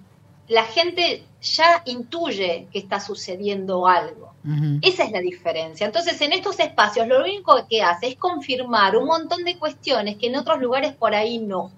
la 0.48 0.64
gente 0.64 1.24
ya 1.40 1.83
intuye 1.87 2.66
que 2.72 2.78
está 2.78 3.00
sucediendo 3.00 3.87
algo. 3.87 4.35
Esa 4.83 5.04
es 5.04 5.12
la 5.12 5.20
diferencia. 5.20 5.87
Entonces, 5.87 6.20
en 6.22 6.33
estos 6.33 6.59
espacios, 6.61 7.06
lo 7.06 7.20
único 7.20 7.66
que 7.68 7.83
hace 7.83 8.09
es 8.09 8.16
confirmar 8.16 8.96
un 8.96 9.06
montón 9.06 9.44
de 9.44 9.59
cuestiones 9.59 10.16
que 10.16 10.28
en 10.28 10.37
otros 10.37 10.61
lugares 10.61 10.94
por 10.94 11.14
ahí 11.14 11.38
no. 11.38 11.70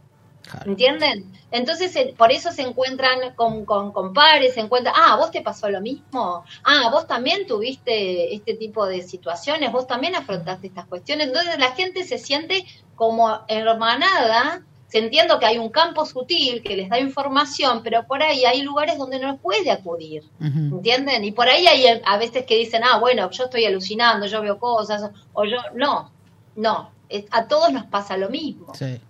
Claro. 0.43 0.71
¿Entienden? 0.71 1.33
Entonces, 1.51 1.95
eh, 1.97 2.15
por 2.17 2.33
eso 2.33 2.51
se 2.51 2.63
encuentran 2.63 3.35
con, 3.37 3.65
con, 3.65 3.93
con 3.93 4.13
pares, 4.13 4.55
se 4.55 4.61
encuentran, 4.61 4.95
ah, 4.99 5.17
vos 5.17 5.31
te 5.31 5.43
pasó 5.43 5.69
lo 5.69 5.81
mismo, 5.81 6.45
ah, 6.65 6.89
vos 6.91 7.07
también 7.07 7.47
tuviste 7.47 8.35
este 8.35 8.55
tipo 8.55 8.87
de 8.87 9.03
situaciones, 9.03 9.71
vos 9.71 9.87
también 9.87 10.15
afrontaste 10.15 10.67
estas 10.67 10.87
cuestiones. 10.87 11.29
Entonces, 11.29 11.59
la 11.59 11.73
gente 11.73 12.05
se 12.05 12.19
siente 12.19 12.65
como 12.97 13.41
hermanada, 13.49 14.63
se 14.89 14.99
entiendo 14.99 15.39
que 15.39 15.47
hay 15.47 15.59
un 15.59 15.71
campo 15.71 16.05
sutil 16.05 16.63
que 16.63 16.77
les 16.77 16.89
da 16.89 16.99
información, 16.99 17.83
pero 17.83 18.07
por 18.07 18.23
ahí 18.23 18.45
hay 18.45 18.63
lugares 18.63 18.99
donde 18.99 19.19
no 19.19 19.39
puede 19.39 19.71
acudir. 19.71 20.25
¿Entienden? 20.41 21.25
Y 21.25 21.33
por 21.33 21.49
ahí 21.49 21.67
hay 21.67 22.01
a 22.05 22.19
veces 22.19 22.45
que 22.45 22.57
dicen, 22.57 22.83
ah, 22.85 22.99
bueno, 22.99 23.31
yo 23.31 23.45
estoy 23.45 23.65
alucinando, 23.65 24.27
yo 24.27 24.43
veo 24.43 24.59
cosas, 24.59 25.11
o 25.33 25.45
yo, 25.45 25.57
no, 25.75 26.11
no, 26.57 26.91
a 27.31 27.49
todos 27.49 27.73
nos 27.73 27.87
pasa 27.87 28.17
lo 28.17 28.29
mismo. 28.29 28.75
Sí. 28.75 29.01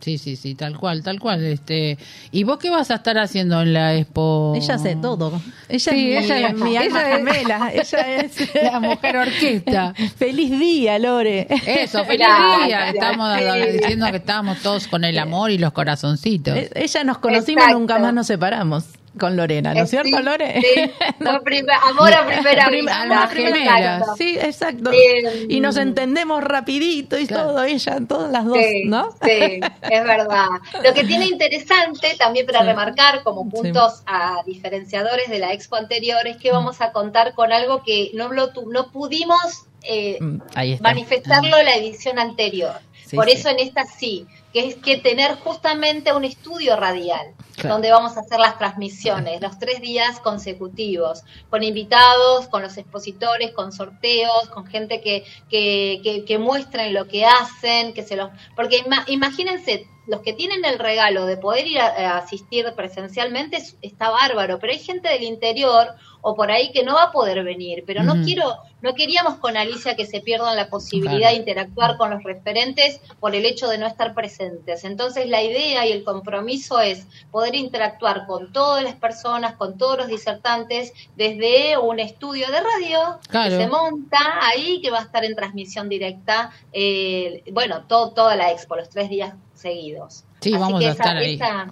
Sí, 0.00 0.16
sí, 0.16 0.36
sí, 0.36 0.54
tal 0.54 0.78
cual, 0.78 1.02
tal 1.02 1.18
cual. 1.18 1.44
Este, 1.44 1.98
¿y 2.30 2.44
vos 2.44 2.58
qué 2.58 2.70
vas 2.70 2.90
a 2.90 2.94
estar 2.96 3.18
haciendo 3.18 3.60
en 3.62 3.72
la 3.72 3.96
expo? 3.96 4.52
Ella 4.56 4.74
hace 4.74 4.94
todo. 4.96 5.40
Ella 5.68 5.78
Sí, 5.92 6.12
es 6.12 6.22
mi, 6.28 6.34
ella 6.34 6.48
es- 6.48 6.54
mi 6.54 6.76
alma 6.76 7.00
ella 7.00 7.10
es- 7.10 7.16
gemela. 7.16 7.72
Ella 7.72 8.16
es 8.16 8.54
La 8.62 8.80
mujer 8.80 9.16
orquesta. 9.16 9.94
Feliz 10.16 10.50
día, 10.58 10.98
Lore. 10.98 11.46
Eso, 11.66 12.04
feliz 12.04 12.26
día. 12.66 12.90
Estamos 12.90 13.36
diciendo 13.72 14.06
que 14.10 14.16
estábamos 14.18 14.58
todos 14.58 14.86
con 14.88 15.04
el 15.04 15.18
amor 15.18 15.50
y 15.50 15.58
los 15.58 15.72
corazoncitos. 15.72 16.56
Ella 16.74 17.04
nos 17.04 17.18
conocimos, 17.18 17.64
Exacto. 17.64 17.78
nunca 17.78 17.98
más 17.98 18.14
nos 18.14 18.26
separamos 18.28 18.84
con 19.18 19.36
Lorena, 19.36 19.74
¿no 19.74 19.80
Eh, 19.80 19.82
es 19.84 19.90
cierto, 19.90 20.16
sí, 20.16 20.22
Lore? 20.22 20.60
sí. 20.60 20.90
Prim- 21.44 21.66
amor 21.84 22.12
a 22.14 22.26
primera 22.26 22.64
Prim- 22.66 22.84
vista. 22.86 23.00
alma 23.02 23.26
gemela. 23.28 23.78
Exacto. 23.98 24.14
Sí, 24.16 24.38
exacto. 24.40 24.90
Eh, 24.92 25.46
y 25.48 25.60
nos 25.60 25.76
entendemos 25.76 26.42
rapidito 26.44 27.18
y 27.18 27.26
Claro. 27.26 27.48
todo, 27.48 27.64
ella, 27.64 27.98
todas 28.08 28.30
las 28.32 28.44
dos, 28.46 28.56
Sí, 28.58 28.84
¿no? 28.86 29.10
sí, 29.22 29.60
es 29.90 30.04
verdad. 30.04 30.46
Lo 30.84 30.94
que 30.94 31.04
tiene 31.04 31.26
interesante 31.26 32.14
también 32.18 32.46
para 32.46 32.60
Sí. 32.60 32.66
remarcar 32.66 33.22
como 33.22 33.48
puntos 33.48 34.02
a 34.06 34.42
diferenciadores 34.46 35.28
de 35.28 35.38
la 35.38 35.52
expo 35.52 35.76
anterior 35.76 36.26
es 36.26 36.36
que 36.38 36.50
vamos 36.52 36.80
a 36.80 36.92
contar 36.92 37.34
con 37.34 37.52
algo 37.52 37.82
que 37.82 38.10
no, 38.14 38.32
lo 38.32 38.50
tu- 38.52 38.70
no 38.70 38.90
pudimos 38.90 39.38
eh, 39.84 40.18
Mm, 40.20 40.40
manifestarlo 40.80 41.56
en 41.58 41.64
la 41.64 41.76
edición 41.76 42.18
anterior. 42.18 42.72
Sí, 43.06 43.14
Por 43.16 43.26
sí. 43.26 43.32
eso 43.32 43.48
en 43.48 43.60
esta 43.60 43.84
sí, 43.86 44.26
que 44.52 44.66
es 44.66 44.76
que 44.76 44.96
tener 44.96 45.36
justamente 45.36 46.12
un 46.12 46.24
estudio 46.24 46.76
radial, 46.76 47.34
Claro. 47.54 47.74
donde 47.74 47.90
vamos 47.90 48.16
a 48.16 48.20
hacer 48.20 48.38
las 48.38 48.56
transmisiones, 48.56 49.40
los 49.40 49.58
tres 49.58 49.80
días 49.80 50.20
consecutivos, 50.20 51.24
con 51.50 51.64
invitados, 51.64 52.46
con 52.46 52.62
los 52.62 52.76
expositores, 52.76 53.50
con 53.52 53.72
sorteos, 53.72 54.48
con 54.50 54.64
gente 54.66 55.00
que, 55.00 55.24
que, 55.50 56.00
que, 56.04 56.24
que 56.24 56.38
muestren 56.38 56.94
lo 56.94 57.08
que 57.08 57.26
hacen, 57.26 57.94
que 57.94 58.04
se 58.04 58.14
los... 58.14 58.30
Porque 58.54 58.78
ima- 58.84 59.02
imagínense, 59.08 59.88
los 60.06 60.20
que 60.20 60.32
tienen 60.34 60.64
el 60.64 60.78
regalo 60.78 61.26
de 61.26 61.36
poder 61.36 61.66
ir 61.66 61.80
a, 61.80 61.86
a 62.14 62.18
asistir 62.18 62.72
presencialmente 62.76 63.56
es- 63.56 63.76
está 63.82 64.08
bárbaro, 64.10 64.60
pero 64.60 64.72
hay 64.72 64.78
gente 64.78 65.08
del 65.08 65.24
interior 65.24 65.88
o 66.20 66.34
por 66.34 66.50
ahí 66.50 66.72
que 66.72 66.82
no 66.84 66.94
va 66.94 67.04
a 67.04 67.12
poder 67.12 67.42
venir, 67.44 67.84
pero 67.86 68.02
no 68.02 68.14
quiero, 68.24 68.56
no 68.82 68.94
queríamos 68.94 69.36
con 69.36 69.56
Alicia 69.56 69.96
que 69.96 70.04
se 70.06 70.20
pierdan 70.20 70.56
la 70.56 70.68
posibilidad 70.68 71.18
Claro. 71.18 71.32
de 71.34 71.38
interactuar 71.40 71.96
con 71.96 72.10
los 72.10 72.22
referentes 72.24 73.00
por 73.20 73.34
el 73.34 73.44
hecho 73.46 73.68
de 73.68 73.78
no 73.78 73.86
estar 73.86 74.14
presentes. 74.14 74.84
Entonces 74.84 75.28
la 75.28 75.42
idea 75.42 75.86
y 75.86 75.92
el 75.92 76.04
compromiso 76.04 76.80
es 76.80 77.06
poder 77.30 77.54
interactuar 77.54 78.26
con 78.26 78.52
todas 78.52 78.82
las 78.82 78.94
personas, 78.94 79.54
con 79.56 79.78
todos 79.78 79.96
los 79.98 80.08
disertantes, 80.08 80.92
desde 81.16 81.78
un 81.78 82.00
estudio 82.00 82.46
de 82.50 82.60
radio 82.60 83.18
Claro. 83.28 83.50
que 83.50 83.64
se 83.64 83.68
monta 83.68 84.18
ahí, 84.42 84.80
que 84.80 84.90
va 84.90 84.98
a 84.98 85.02
estar 85.02 85.24
en 85.24 85.34
transmisión 85.36 85.88
directa, 85.88 86.50
eh, 86.72 87.42
bueno, 87.52 87.84
todo, 87.86 88.10
toda 88.10 88.36
la 88.36 88.50
expo, 88.50 88.76
los 88.76 88.88
tres 88.88 89.08
días 89.08 89.34
seguidos. 89.54 90.24
Sí, 90.40 90.52
Así 90.52 90.60
vamos 90.60 90.80
que 90.80 90.86
a 90.86 90.90
esa- 90.90 91.02
estar 91.02 91.16
ahí. 91.16 91.34
esa- 91.34 91.66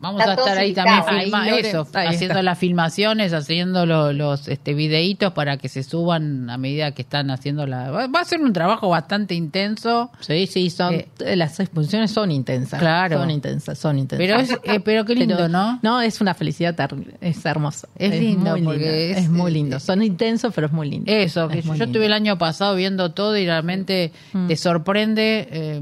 Vamos 0.00 0.20
Está 0.20 0.32
a 0.32 0.34
estar 0.34 0.56
ahí 0.58 0.72
también 0.72 1.04
filma 1.04 1.42
Ahí, 1.42 1.58
eso, 1.60 1.86
ahí 1.92 2.06
haciendo 2.08 2.32
está. 2.32 2.42
las 2.42 2.58
filmaciones, 2.58 3.32
haciendo 3.34 3.84
lo- 3.84 4.14
los 4.14 4.48
este 4.48 4.72
videitos 4.72 5.32
para 5.34 5.58
que 5.58 5.68
se 5.68 5.82
suban 5.82 6.48
a 6.48 6.56
medida 6.56 6.92
que 6.92 7.02
están 7.02 7.30
haciendo 7.30 7.66
la 7.66 7.90
va 7.90 8.06
va 8.06 8.20
a 8.20 8.24
ser 8.24 8.40
un 8.40 8.52
trabajo 8.54 8.88
bastante 8.88 9.34
intenso. 9.34 10.10
Sí, 10.20 10.46
sí, 10.46 10.70
son 10.70 10.94
Eh, 10.94 11.08
eh, 11.20 11.36
las 11.36 11.60
exposiciones 11.60 12.10
son 12.12 12.30
intensas. 12.30 12.80
Claro. 12.80 13.18
Son 13.18 13.30
intensas, 13.30 13.78
son 13.78 13.98
intensas. 13.98 14.26
Pero 14.26 14.40
es 14.40 14.50
eh, 14.74 14.80
pero 14.80 15.04
qué 15.04 15.14
lindo, 15.14 15.36
Pero- 15.36 15.48
¿no? 15.48 15.78
No, 15.82 16.00
es 16.00 16.20
una 16.22 16.32
felicidad 16.32 16.74
terrible, 16.74 17.14
es 17.20 17.44
hermoso. 17.44 17.86
Es 17.96 18.18
lindo, 18.18 18.52
muy 18.52 18.62
porque 18.62 18.78
lindo, 18.78 18.94
es- 18.94 19.18
es, 19.26 19.30
muy 19.30 19.50
lindo. 19.52 19.80
Son 19.80 20.02
intensos, 20.02 20.52
pero 20.54 20.68
es 20.68 20.72
muy 20.72 20.88
lindo. 20.88 21.12
Eso, 21.12 21.46
que 21.48 21.58
Es 21.58 21.64
yo, 21.66 21.74
estuve 21.84 22.06
el 22.06 22.14
año 22.14 22.38
pasado 22.38 22.74
viendo 22.74 23.12
todo 23.12 23.36
y 23.36 23.44
realmente 23.44 24.12
te 24.48 24.56
sorprende 24.56 25.46
eh, 25.50 25.80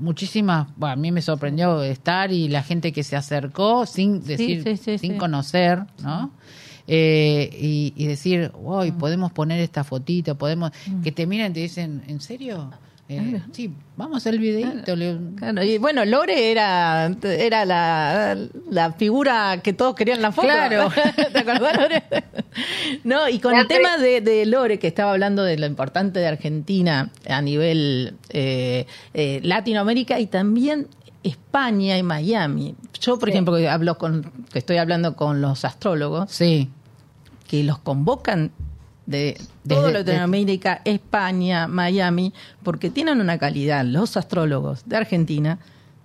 muchísimas, 0.00 0.68
bueno, 0.76 0.92
a 0.92 0.96
mí 0.96 1.10
me 1.12 1.22
sorprendió 1.22 1.82
estar 1.82 2.30
y 2.32 2.48
la 2.48 2.62
gente 2.62 2.92
que 2.92 3.02
se 3.02 3.16
acercó 3.16 3.53
sin 3.86 4.24
decir, 4.24 4.62
sí, 4.62 4.76
sí, 4.76 4.98
sin 4.98 5.16
conocer, 5.16 5.84
¿no? 6.02 6.30
Eh, 6.86 7.48
y, 7.52 7.94
y 7.96 8.06
decir, 8.06 8.52
hoy 8.62 8.92
podemos 8.92 9.32
poner 9.32 9.60
esta 9.60 9.84
fotito, 9.84 10.36
podemos, 10.36 10.70
que 11.02 11.12
te 11.12 11.26
miran 11.26 11.52
y 11.52 11.54
te 11.54 11.60
dicen, 11.60 12.02
¿en 12.08 12.20
serio? 12.20 12.70
Eh, 13.06 13.38
sí, 13.52 13.70
vamos 13.96 14.14
a 14.14 14.18
hacer 14.18 14.34
el 14.34 14.40
videito. 14.40 14.94
Claro, 15.36 15.62
y 15.62 15.76
bueno, 15.76 16.06
Lore 16.06 16.50
era, 16.50 17.14
era 17.22 17.66
la, 17.66 18.36
la 18.70 18.92
figura 18.92 19.60
que 19.62 19.74
todos 19.74 19.94
querían 19.94 20.22
la 20.22 20.32
foto. 20.32 20.48
Claro. 20.48 20.90
¿Te 21.32 21.38
acordás, 21.38 21.76
Lore? 21.76 22.02
No, 23.04 23.28
y 23.28 23.40
con 23.40 23.52
La 23.52 23.60
el 23.60 23.66
tema 23.66 23.98
de, 23.98 24.22
de 24.22 24.46
Lore, 24.46 24.78
que 24.78 24.86
estaba 24.86 25.12
hablando 25.12 25.44
de 25.44 25.58
lo 25.58 25.66
importante 25.66 26.18
de 26.18 26.28
Argentina 26.28 27.10
a 27.28 27.42
nivel 27.42 28.14
eh, 28.30 28.86
eh, 29.12 29.40
Latinoamérica 29.42 30.18
y 30.18 30.26
también 30.26 30.86
España 31.24 31.98
y 31.98 32.02
Miami. 32.02 32.74
Yo, 33.00 33.18
por 33.18 33.28
Sí. 33.28 33.32
ejemplo, 33.32 33.56
que 33.56 33.68
hablo 33.68 33.98
con, 33.98 34.30
que 34.52 34.58
estoy 34.60 34.76
hablando 34.76 35.16
con 35.16 35.40
los 35.40 35.64
astrólogos, 35.64 36.30
Sí, 36.30 36.70
que 37.48 37.64
los 37.64 37.78
convocan 37.78 38.52
de 39.06 39.36
Desde- 39.64 39.80
toda 39.80 39.90
Latinoamérica, 39.90 40.80
España, 40.84 41.66
Miami, 41.66 42.32
porque 42.62 42.90
tienen 42.90 43.20
una 43.20 43.38
calidad, 43.38 43.84
los 43.84 44.16
astrólogos 44.16 44.82
de 44.86 44.96
Argentina, 44.96 45.58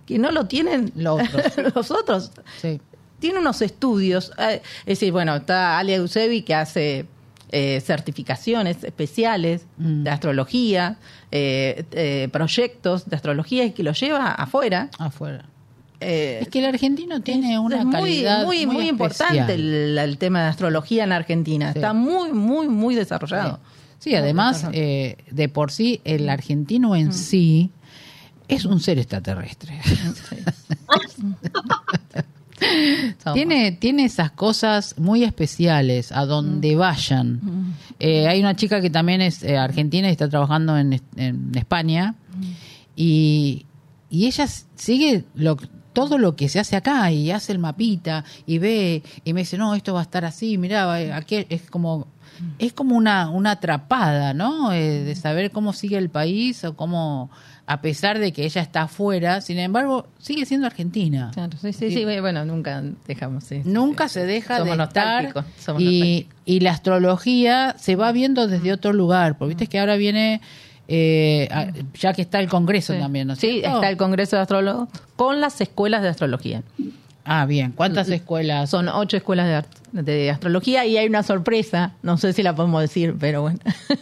que 0.06 0.18
no 0.18 0.32
lo 0.32 0.48
tienen 0.48 0.92
Los 0.96 1.22
otros. 1.22 1.44
los 1.76 1.92
otros. 1.92 2.32
sí. 2.62 2.82
Tiene 3.20 3.40
unos 3.40 3.62
estudios, 3.62 4.32
eh, 4.38 4.62
es 4.82 4.86
decir, 5.00 5.12
bueno, 5.12 5.36
está 5.36 5.78
Alia 5.78 5.98
Eusebi 5.98 6.42
que 6.42 6.56
hace 6.56 7.06
eh, 7.52 7.82
certificaciones 7.82 8.84
especiales 8.84 9.66
Mm. 9.78 10.04
de 10.04 10.10
astrología, 10.10 10.98
eh, 11.32 11.84
eh, 11.92 12.30
proyectos 12.32 13.10
de 13.10 13.16
astrología 13.16 13.64
y 13.66 13.72
que 13.72 13.84
lo 13.84 13.94
lleva 13.94 14.32
afuera. 14.32 14.90
afuera. 14.98 15.46
Eh, 16.02 16.40
Es 16.42 16.48
que 16.50 16.60
el 16.60 16.66
argentino 16.66 17.22
tiene 17.22 17.54
es- 17.54 17.60
una 17.60 17.80
es 17.80 17.86
muy, 17.86 17.94
calidad 17.94 18.46
muy, 18.46 18.66
muy, 18.66 18.88
importante 18.90 19.40
especial. 19.40 19.50
el, 19.52 19.98
el 19.98 20.18
tema 20.18 20.44
de 20.44 20.48
astrología 20.50 21.04
en 21.04 21.12
Argentina. 21.12 21.74
Sí. 21.74 21.80
Está 21.80 21.94
muy, 21.94 22.32
muy, 22.32 22.68
muy 22.70 22.96
desarrollado. 22.96 23.60
Sí, 24.00 24.16
además, 24.16 24.64
Muy 24.64 24.74
eh, 24.78 25.18
de 25.30 25.50
por 25.50 25.72
sí, 25.72 26.00
el 26.06 26.30
argentino 26.30 26.96
en 26.96 27.12
sí 27.12 27.70
es 28.48 28.64
un 28.64 28.80
ser 28.80 28.98
extraterrestre. 28.98 29.78
tiene, 33.34 33.72
tiene 33.74 34.06
esas 34.06 34.32
cosas 34.32 34.96
muy 34.98 35.24
especiales 35.24 36.12
a 36.12 36.26
donde 36.26 36.76
vayan. 36.76 37.76
Eh, 38.00 38.28
hay 38.28 38.40
una 38.40 38.56
chica 38.56 38.82
que 38.82 38.90
también 38.90 39.22
es 39.22 39.44
eh, 39.44 39.58
argentina 39.58 40.08
y 40.08 40.12
está 40.12 40.30
trabajando 40.30 40.78
en, 40.78 41.02
en 41.16 41.52
España. 41.56 42.16
Y, 42.96 43.66
y 44.10 44.26
ella 44.28 44.48
sigue 44.76 45.26
lo, 45.36 45.58
todo 45.94 46.18
lo 46.18 46.36
que 46.36 46.50
se 46.50 46.60
hace 46.60 46.76
acá 46.76 47.12
y 47.12 47.32
hace 47.32 47.52
el 47.52 47.60
mapita 47.60 48.24
y 48.46 48.58
ve 48.58 49.04
y 49.24 49.34
me 49.34 49.42
dice, 49.42 49.58
no, 49.58 49.76
esto 49.76 49.94
va 49.94 50.00
a 50.02 50.04
estar 50.04 50.26
así, 50.26 50.58
mirá, 50.58 51.02
eh, 51.02 51.12
aquí 51.14 51.46
es 51.50 51.70
como... 51.70 52.08
Es 52.58 52.72
como 52.72 52.96
una, 52.96 53.30
una 53.30 53.52
atrapada, 53.52 54.34
¿no? 54.34 54.72
Eh, 54.72 55.04
de 55.04 55.14
saber 55.16 55.52
cómo 55.52 55.74
sigue 55.74 55.98
el 55.98 56.10
país 56.10 56.64
o 56.64 56.74
cómo, 56.74 57.30
a 57.72 57.82
pesar 57.82 58.18
de 58.18 58.34
que 58.34 58.46
ella 58.46 58.64
está 58.64 58.82
afuera, 58.82 59.42
sin 59.42 59.60
embargo, 59.60 60.08
sigue 60.18 60.44
siendo 60.48 60.66
argentina. 60.66 61.30
Claro, 61.36 61.56
sí, 61.62 61.72
sí, 61.72 61.92
sí, 61.92 62.04
bueno, 62.20 62.44
nunca 62.44 62.82
dejamos. 63.08 63.44
sí, 63.44 63.62
Nunca 63.64 64.08
sí. 64.08 64.16
se 64.16 64.26
deja 64.26 64.58
Somos 64.58 64.76
de 64.76 64.84
estar 64.86 65.46
somos 65.60 65.80
y, 65.84 66.28
y 66.46 66.62
la 66.62 66.72
astrología 66.72 67.76
se 67.78 67.96
va 67.96 68.12
viendo 68.12 68.48
desde 68.48 68.74
otro 68.74 68.92
lugar, 68.92 69.38
porque 69.38 69.50
viste 69.50 69.68
que 69.68 69.78
ahora 69.80 69.98
viene, 69.98 70.42
eh, 70.88 71.48
ya 71.94 72.14
que 72.14 72.24
está 72.24 72.40
el 72.40 72.50
Congreso 72.50 72.94
Sí. 72.94 73.00
también, 73.00 73.28
¿no 73.28 73.36
Sí, 73.36 73.62
está 73.64 73.88
el 73.88 73.98
Congreso 73.98 74.36
de 74.38 74.42
Astrólogos 74.42 74.90
con 75.16 75.40
las 75.40 75.62
escuelas 75.62 76.02
de 76.02 76.08
astrología. 76.10 76.64
Ah, 77.32 77.46
bien, 77.46 77.72
¿cuántas 77.74 78.10
escuelas? 78.10 78.72
Son 78.72 78.90
ocho 78.90 79.16
escuelas 79.16 79.46
de, 79.48 79.54
art- 79.56 79.78
de 79.92 80.32
astrología 80.32 80.84
y 80.86 80.98
hay 80.98 81.06
una 81.08 81.22
sorpresa, 81.22 81.94
no 82.02 82.18
sé 82.18 82.34
si 82.34 82.42
la 82.42 82.56
podemos 82.56 82.82
decir, 82.82 83.16
pero 83.20 83.44
bueno. 83.44 83.60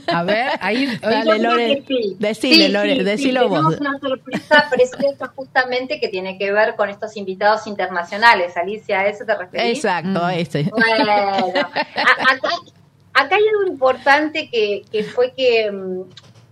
A 0.07 0.23
ver, 0.23 0.51
ahí... 0.61 0.85
Dale, 1.01 1.37
Lore. 1.39 1.83
Sí. 1.85 2.15
Decile, 2.19 2.67
Sí, 2.67 2.71
Lore, 2.71 2.95
sí, 2.97 3.03
decilo 3.03 3.41
sí, 3.41 3.47
vos. 3.49 3.57
Tenemos 3.75 3.79
una 3.81 3.99
sorpresa 3.99 4.65
preciosa 4.69 5.27
justamente 5.35 5.99
que 5.99 6.07
tiene 6.07 6.37
que 6.37 6.53
ver 6.53 6.75
con 6.77 6.89
estos 6.89 7.17
invitados 7.17 7.67
internacionales. 7.67 8.55
Alicia, 8.55 9.01
¿a 9.01 9.07
eso 9.07 9.25
te 9.25 9.35
referís? 9.35 9.75
Exacto, 9.77 10.23
Mm. 10.23 10.29
ese. 10.29 10.63
Bueno, 10.71 11.11
a- 11.11 12.33
acá, 12.33 12.49
acá 13.13 13.35
hay 13.35 13.43
algo 13.59 13.67
importante 13.71 14.49
que, 14.49 14.83
que 14.89 15.03
fue 15.03 15.33
que 15.35 15.69
mm, 15.69 16.01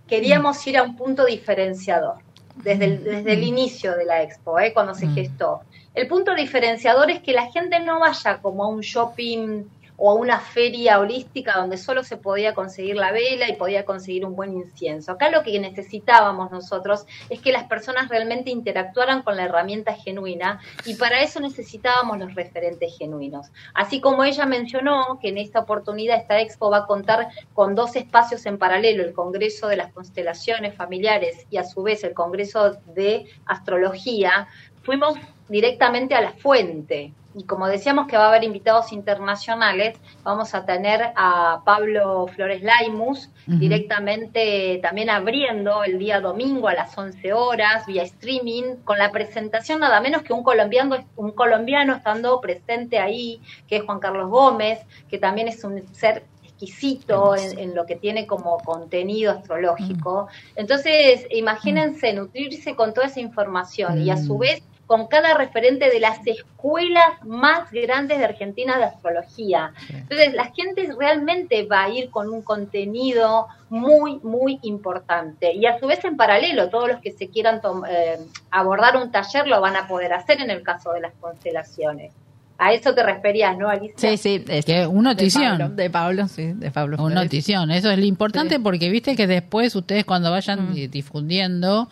queríamos 0.08 0.66
ir 0.66 0.76
a 0.76 0.82
un 0.82 0.94
punto 0.94 1.24
diferenciador 1.24 2.16
desde 2.56 2.84
el, 2.84 3.02
desde 3.04 3.32
el 3.32 3.42
inicio 3.44 3.96
de 3.96 4.04
la 4.04 4.22
expo, 4.22 4.58
¿eh? 4.60 4.72
cuando 4.74 4.94
se 4.94 5.08
gestó. 5.08 5.60
El 5.96 6.08
punto 6.08 6.34
diferenciador 6.34 7.10
es 7.10 7.22
que 7.22 7.32
la 7.32 7.50
gente 7.50 7.80
no 7.80 7.98
vaya 7.98 8.42
como 8.42 8.64
a 8.64 8.68
un 8.68 8.82
shopping 8.82 9.64
o 9.96 10.10
a 10.10 10.14
una 10.14 10.40
feria 10.40 11.00
holística 11.00 11.54
donde 11.56 11.78
solo 11.78 12.04
se 12.04 12.18
podía 12.18 12.52
conseguir 12.52 12.96
la 12.96 13.12
vela 13.12 13.48
y 13.48 13.56
podía 13.56 13.86
conseguir 13.86 14.26
un 14.26 14.36
buen 14.36 14.52
incienso. 14.52 15.12
Acá 15.12 15.30
lo 15.30 15.42
que 15.42 15.58
necesitábamos 15.58 16.50
nosotros 16.50 17.06
es 17.30 17.40
que 17.40 17.50
las 17.50 17.64
personas 17.64 18.10
realmente 18.10 18.50
interactuaran 18.50 19.22
con 19.22 19.36
la 19.36 19.44
herramienta 19.44 19.94
genuina 19.94 20.60
y 20.84 20.96
para 20.96 21.22
eso 21.22 21.40
necesitábamos 21.40 22.18
los 22.18 22.34
referentes 22.34 22.94
genuinos. 22.98 23.46
Así 23.72 24.02
como 24.02 24.22
ella 24.22 24.44
mencionó 24.44 25.18
que 25.18 25.30
en 25.30 25.38
esta 25.38 25.60
oportunidad 25.60 26.18
esta 26.18 26.42
expo 26.42 26.70
va 26.70 26.80
a 26.80 26.86
contar 26.86 27.28
con 27.54 27.74
dos 27.74 27.96
espacios 27.96 28.44
en 28.44 28.58
paralelo, 28.58 29.02
el 29.02 29.14
Congreso 29.14 29.66
de 29.66 29.76
las 29.76 29.94
Constelaciones 29.94 30.74
Familiares 30.74 31.46
y 31.48 31.56
a 31.56 31.64
su 31.64 31.82
vez 31.82 32.04
el 32.04 32.12
Congreso 32.12 32.76
de 32.94 33.24
Astrología, 33.46 34.46
fuimos 34.82 35.16
directamente 35.48 36.14
a 36.14 36.20
la 36.20 36.32
fuente. 36.32 37.12
Y 37.38 37.44
como 37.44 37.68
decíamos 37.68 38.06
que 38.06 38.16
va 38.16 38.24
a 38.24 38.28
haber 38.28 38.44
invitados 38.44 38.92
internacionales, 38.92 39.98
vamos 40.22 40.54
a 40.54 40.64
tener 40.64 41.12
a 41.16 41.60
Pablo 41.66 42.26
Flores 42.28 42.62
Laimus 42.62 43.28
directamente 43.46 44.80
también 44.82 45.10
abriendo 45.10 45.84
el 45.84 45.98
día 45.98 46.20
domingo 46.20 46.66
a 46.66 46.74
las 46.74 46.96
11 46.96 47.32
horas 47.34 47.86
vía 47.86 48.02
streaming 48.04 48.76
con 48.84 48.96
la 48.98 49.12
presentación 49.12 49.80
nada 49.80 50.00
menos 50.00 50.22
que 50.22 50.32
un 50.32 50.42
colombiano, 50.42 50.96
un 51.16 51.32
colombiano 51.32 51.94
estando 51.94 52.40
presente 52.40 52.98
ahí, 52.98 53.40
que 53.68 53.76
es 53.76 53.82
Juan 53.84 54.00
Carlos 54.00 54.30
Gómez, 54.30 54.80
que 55.08 55.18
también 55.18 55.46
es 55.46 55.62
un 55.62 55.86
ser 55.94 56.24
exquisito 56.42 57.36
en, 57.36 57.58
en 57.58 57.74
lo 57.74 57.84
que 57.84 57.96
tiene 57.96 58.26
como 58.26 58.56
contenido 58.58 59.32
astrológico. 59.32 60.28
Entonces, 60.54 61.26
imagínense 61.30 62.14
nutrirse 62.14 62.74
con 62.74 62.94
toda 62.94 63.08
esa 63.08 63.20
información 63.20 64.00
y 64.00 64.10
a 64.10 64.16
su 64.16 64.36
Mm. 64.36 64.38
vez 64.38 64.62
con 64.86 65.06
cada 65.08 65.34
referente 65.34 65.90
de 65.90 66.00
las 66.00 66.24
escuelas 66.26 67.24
más 67.24 67.70
grandes 67.70 68.18
de 68.18 68.24
Argentina 68.24 68.78
de 68.78 68.84
astrología. 68.84 69.72
Entonces, 69.90 70.32
la 70.34 70.52
gente 70.52 70.88
realmente 70.98 71.66
va 71.66 71.84
a 71.84 71.88
ir 71.88 72.10
con 72.10 72.30
un 72.30 72.42
contenido 72.42 73.48
muy, 73.68 74.20
muy 74.22 74.58
importante. 74.62 75.52
Y 75.52 75.66
a 75.66 75.78
su 75.78 75.86
vez, 75.86 76.04
en 76.04 76.16
paralelo, 76.16 76.70
todos 76.70 76.88
los 76.88 77.00
que 77.00 77.12
se 77.12 77.28
quieran 77.28 77.60
eh, 77.88 78.18
abordar 78.50 78.96
un 78.96 79.10
taller 79.10 79.46
lo 79.46 79.60
van 79.60 79.76
a 79.76 79.88
poder 79.88 80.12
hacer 80.12 80.40
en 80.40 80.50
el 80.50 80.62
caso 80.62 80.92
de 80.92 81.00
las 81.00 81.14
constelaciones. 81.20 82.12
A 82.58 82.72
eso 82.72 82.94
te 82.94 83.02
referías, 83.02 83.56
¿no, 83.58 83.68
Alicia? 83.68 83.94
Sí, 83.96 84.16
sí. 84.16 84.44
es- 84.48 84.64
Que 84.64 84.86
una 84.86 85.10
de 85.14 85.22
notición. 85.22 85.58
Pablo, 85.58 85.74
de 85.76 85.90
Pablo, 85.90 86.28
sí, 86.28 86.52
de 86.54 86.70
Pablo. 86.70 86.96
Una 87.02 87.16
notición, 87.22 87.70
eso 87.70 87.90
es 87.90 87.98
lo 87.98 88.04
importante 88.06 88.54
Sí. 88.56 88.60
porque 88.62 88.88
viste 88.88 89.14
que 89.14 89.26
después 89.26 89.74
ustedes 89.76 90.04
cuando 90.06 90.30
vayan 90.30 90.72
di- 90.74 90.86
difundiendo, 90.88 91.88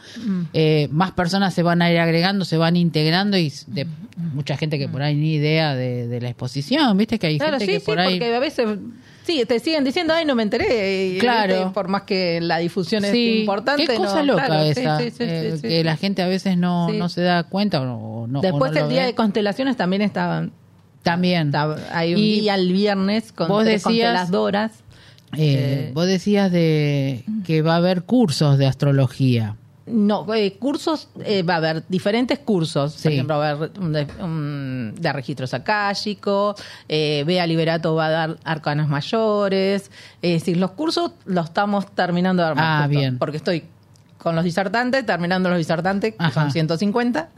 eh, 0.55 0.88
más 0.90 1.12
personas 1.12 1.53
se 1.53 1.62
van 1.62 1.83
a 1.83 1.90
ir 1.92 1.98
agregando, 1.98 2.44
se 2.46 2.57
van 2.57 2.77
integrando 2.77 3.37
y 3.37 3.53
de 3.66 3.87
mucha 4.33 4.57
gente 4.57 4.79
que 4.79 4.88
por 4.88 5.03
ahí 5.03 5.14
ni 5.14 5.35
idea 5.35 5.74
de, 5.74 6.07
de 6.09 6.20
la 6.20 6.29
exposición, 6.31 6.96
viste 6.96 7.18
que 7.18 7.27
hay 7.27 7.38
Claro, 7.38 7.59
gente 7.59 7.66
sí, 7.66 7.72
que 7.72 7.81
sí, 7.81 7.87
por 7.87 7.98
ahí... 8.00 8.18
porque 8.18 8.35
a 8.35 8.38
veces 8.38 8.66
sí, 9.25 9.45
te 9.47 9.59
siguen 9.59 9.83
diciendo, 9.83 10.15
ay, 10.15 10.25
no 10.25 10.35
me 10.37 10.45
enteré. 10.45 11.16
Claro. 11.18 11.72
Por 11.72 11.89
más 11.89 12.03
que 12.03 12.41
la 12.41 12.59
difusión 12.59 13.05
es 13.05 13.11
Sí, 13.11 13.41
importante. 13.41 13.87
qué 13.87 13.95
cosa 13.97 14.18
no, 14.22 14.35
loca 14.35 14.47
claro, 14.47 14.64
sí, 14.64 14.81
esa, 14.81 14.99
sí, 15.01 15.11
sí, 15.11 15.16
eh, 15.20 15.51
sí, 15.55 15.59
sí, 15.62 15.68
que 15.68 15.83
la 15.85 15.97
gente 15.97 16.22
a 16.22 16.29
veces 16.29 16.57
no, 16.57 16.89
no 16.93 17.09
se 17.09 17.22
da 17.22 17.43
cuenta 17.45 17.81
o, 17.83 18.22
o 18.22 18.27
no. 18.29 18.39
o 18.39 18.43
Después 18.43 18.72
no 18.72 18.81
el 18.81 18.89
día 18.89 19.01
ve. 19.01 19.07
de 19.09 19.14
constelaciones 19.14 19.77
también 19.77 20.03
estaban. 20.03 20.53
También. 21.03 21.49
estaba- 21.49 21.77
hay 21.93 22.14
un 22.14 22.20
Y 22.20 22.41
día 22.41 22.55
el 22.55 22.72
viernes 22.72 23.33
con 23.33 23.49
vos 23.49 23.64
tres 23.64 23.83
decías- 23.85 24.12
consteladoras. 24.20 24.72
Eh, 25.37 25.89
Eh, 25.89 25.91
vos 25.95 26.07
decías 26.07 26.53
de 26.53 27.25
que 27.45 27.61
va 27.62 27.75
a 27.75 27.77
haber 27.77 28.05
cursos 28.05 28.57
de 28.57 28.66
astrología. 28.66 29.57
No, 29.87 30.32
eh, 30.35 30.57
cursos, 30.59 31.09
eh, 31.24 31.43
va 31.43 31.55
a 31.55 31.57
haber 31.59 31.85
diferentes 31.89 32.39
cursos. 32.39 32.95
Sí. 32.95 33.03
Por 33.03 33.12
ejemplo, 33.12 33.39
va 33.39 33.49
a 33.49 33.51
haber 33.51 33.70
un 33.78 33.93
de, 33.93 34.07
un 34.20 34.95
de 34.99 35.12
registros 35.12 35.53
eh, 36.89 37.22
Bea 37.26 37.47
Liberato 37.47 37.95
va 37.95 38.07
a 38.07 38.11
dar 38.11 38.37
arcanos 38.45 38.89
mayores. 38.89 39.91
Es 40.22 40.41
decir, 40.41 40.57
los 40.57 40.70
cursos 40.70 41.12
los 41.26 41.47
estamos 41.47 41.87
terminando 41.95 42.43
de 42.43 42.49
armar. 42.49 42.64
Ah, 42.66 42.85
justo, 42.87 42.99
bien. 42.99 43.18
Porque 43.18 43.37
estoy 43.37 43.64
con 44.16 44.35
los 44.35 44.45
disertantes, 44.45 45.05
terminando 45.05 45.51
los 45.51 45.59
disertantes, 45.59 46.12
que 46.14 46.24
Ajá. 46.24 46.32
son 46.45 46.51
150, 46.51 47.28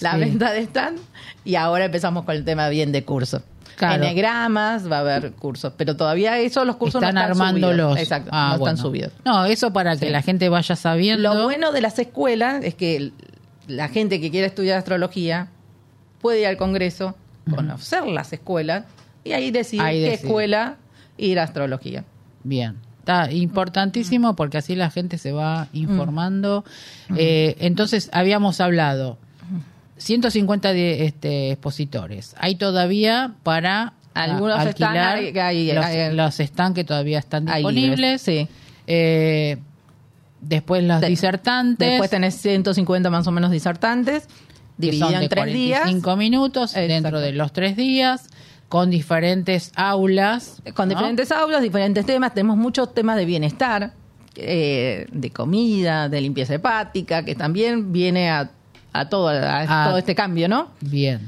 la 0.00 0.12
Sí. 0.14 0.20
venta 0.20 0.52
de 0.52 0.60
stand, 0.60 0.98
y 1.44 1.56
ahora 1.56 1.84
empezamos 1.84 2.24
con 2.24 2.34
el 2.34 2.46
tema 2.46 2.70
bien 2.70 2.92
de 2.92 3.04
curso. 3.04 3.42
Claro. 3.76 4.04
Va 4.04 4.96
a 4.96 5.00
haber 5.00 5.32
cursos, 5.32 5.72
pero 5.76 5.96
todavía 5.96 6.38
eso, 6.38 6.64
los 6.64 6.76
cursos 6.76 7.02
están 7.02 7.14
no 7.14 7.20
están 7.20 7.30
armándolos. 7.32 7.92
subidos. 7.92 7.98
Exacto, 7.98 8.30
Ah, 8.32 8.50
no 8.52 8.58
bueno. 8.58 8.74
están 8.74 8.82
subidos. 8.86 9.12
No, 9.24 9.44
eso 9.46 9.72
para 9.72 9.96
que 9.96 10.06
Sí. 10.06 10.12
la 10.12 10.22
gente 10.22 10.48
vaya 10.48 10.76
sabiendo. 10.76 11.34
Lo 11.34 11.42
bueno 11.44 11.72
de 11.72 11.80
las 11.80 11.98
escuelas 11.98 12.62
es 12.64 12.74
que 12.74 13.12
la 13.66 13.88
gente 13.88 14.20
que 14.20 14.30
quiere 14.30 14.46
estudiar 14.46 14.78
astrología 14.78 15.48
puede 16.20 16.40
ir 16.40 16.46
al 16.46 16.56
Congreso, 16.56 17.16
conocer 17.54 18.06
las 18.06 18.32
escuelas 18.32 18.84
y 19.24 19.32
ahí 19.32 19.50
decidir 19.50 19.84
Ahí 19.84 20.02
qué 20.02 20.10
decide. 20.10 20.26
escuela 20.28 20.76
ir 21.18 21.38
a 21.38 21.42
astrología. 21.44 22.04
Bien. 22.42 22.76
Está 23.00 23.30
importantísimo 23.30 24.34
porque 24.34 24.56
así 24.58 24.74
la 24.74 24.90
gente 24.90 25.18
se 25.18 25.32
va 25.32 25.68
informando. 25.74 26.64
Eh, 27.16 27.54
entonces, 27.60 28.08
habíamos 28.12 28.60
hablado 28.62 29.18
150 30.04 30.72
de, 30.72 31.04
este, 31.06 31.50
expositores. 31.52 32.34
Hay 32.38 32.56
todavía 32.56 33.34
para 33.42 33.94
Algunos 34.14 34.58
a- 34.58 34.62
alquilar 34.62 35.18
están, 35.18 35.46
hay- 35.46 35.68
hay- 35.68 35.72
los, 35.74 35.84
hay- 35.84 36.14
los 36.14 36.34
stands 36.36 36.74
que 36.74 36.84
todavía 36.84 37.18
están 37.18 37.46
disponibles. 37.46 38.22
sí. 38.22 38.46
Eh, 38.86 39.56
después 40.40 40.84
los 40.84 41.00
De- 41.00 41.08
disertantes. 41.08 41.88
Después 41.88 42.10
tenés 42.10 42.34
150 42.36 43.08
más 43.10 43.26
o 43.26 43.32
menos 43.32 43.50
disertantes, 43.50 44.26
que 44.26 44.32
dividido 44.76 45.06
son 45.08 45.18
de 45.18 45.24
en 45.24 45.28
tres 45.30 45.46
días. 45.46 45.80
45 45.80 46.16
minutos 46.16 46.70
Exacto. 46.72 46.92
dentro 46.92 47.20
de 47.20 47.32
los 47.32 47.52
tres 47.52 47.76
días, 47.76 48.28
con 48.68 48.90
diferentes 48.90 49.72
aulas. 49.74 50.60
Con 50.74 50.88
¿no? 50.88 50.94
diferentes 50.94 51.32
aulas, 51.32 51.62
diferentes 51.62 52.04
temas. 52.04 52.34
Tenemos 52.34 52.56
muchos 52.58 52.92
temas 52.92 53.16
de 53.16 53.24
bienestar, 53.24 53.92
eh, 54.36 55.06
de 55.12 55.30
comida, 55.30 56.08
de 56.08 56.20
limpieza 56.20 56.54
hepática, 56.54 57.24
que 57.24 57.34
también 57.34 57.92
viene 57.92 58.28
a, 58.30 58.50
a 58.94 59.08
todo, 59.10 59.28
a 59.28 59.60
Ah. 59.68 59.86
todo 59.88 59.98
este 59.98 60.14
cambio, 60.14 60.48
¿no? 60.48 60.68
Bien. 60.80 61.20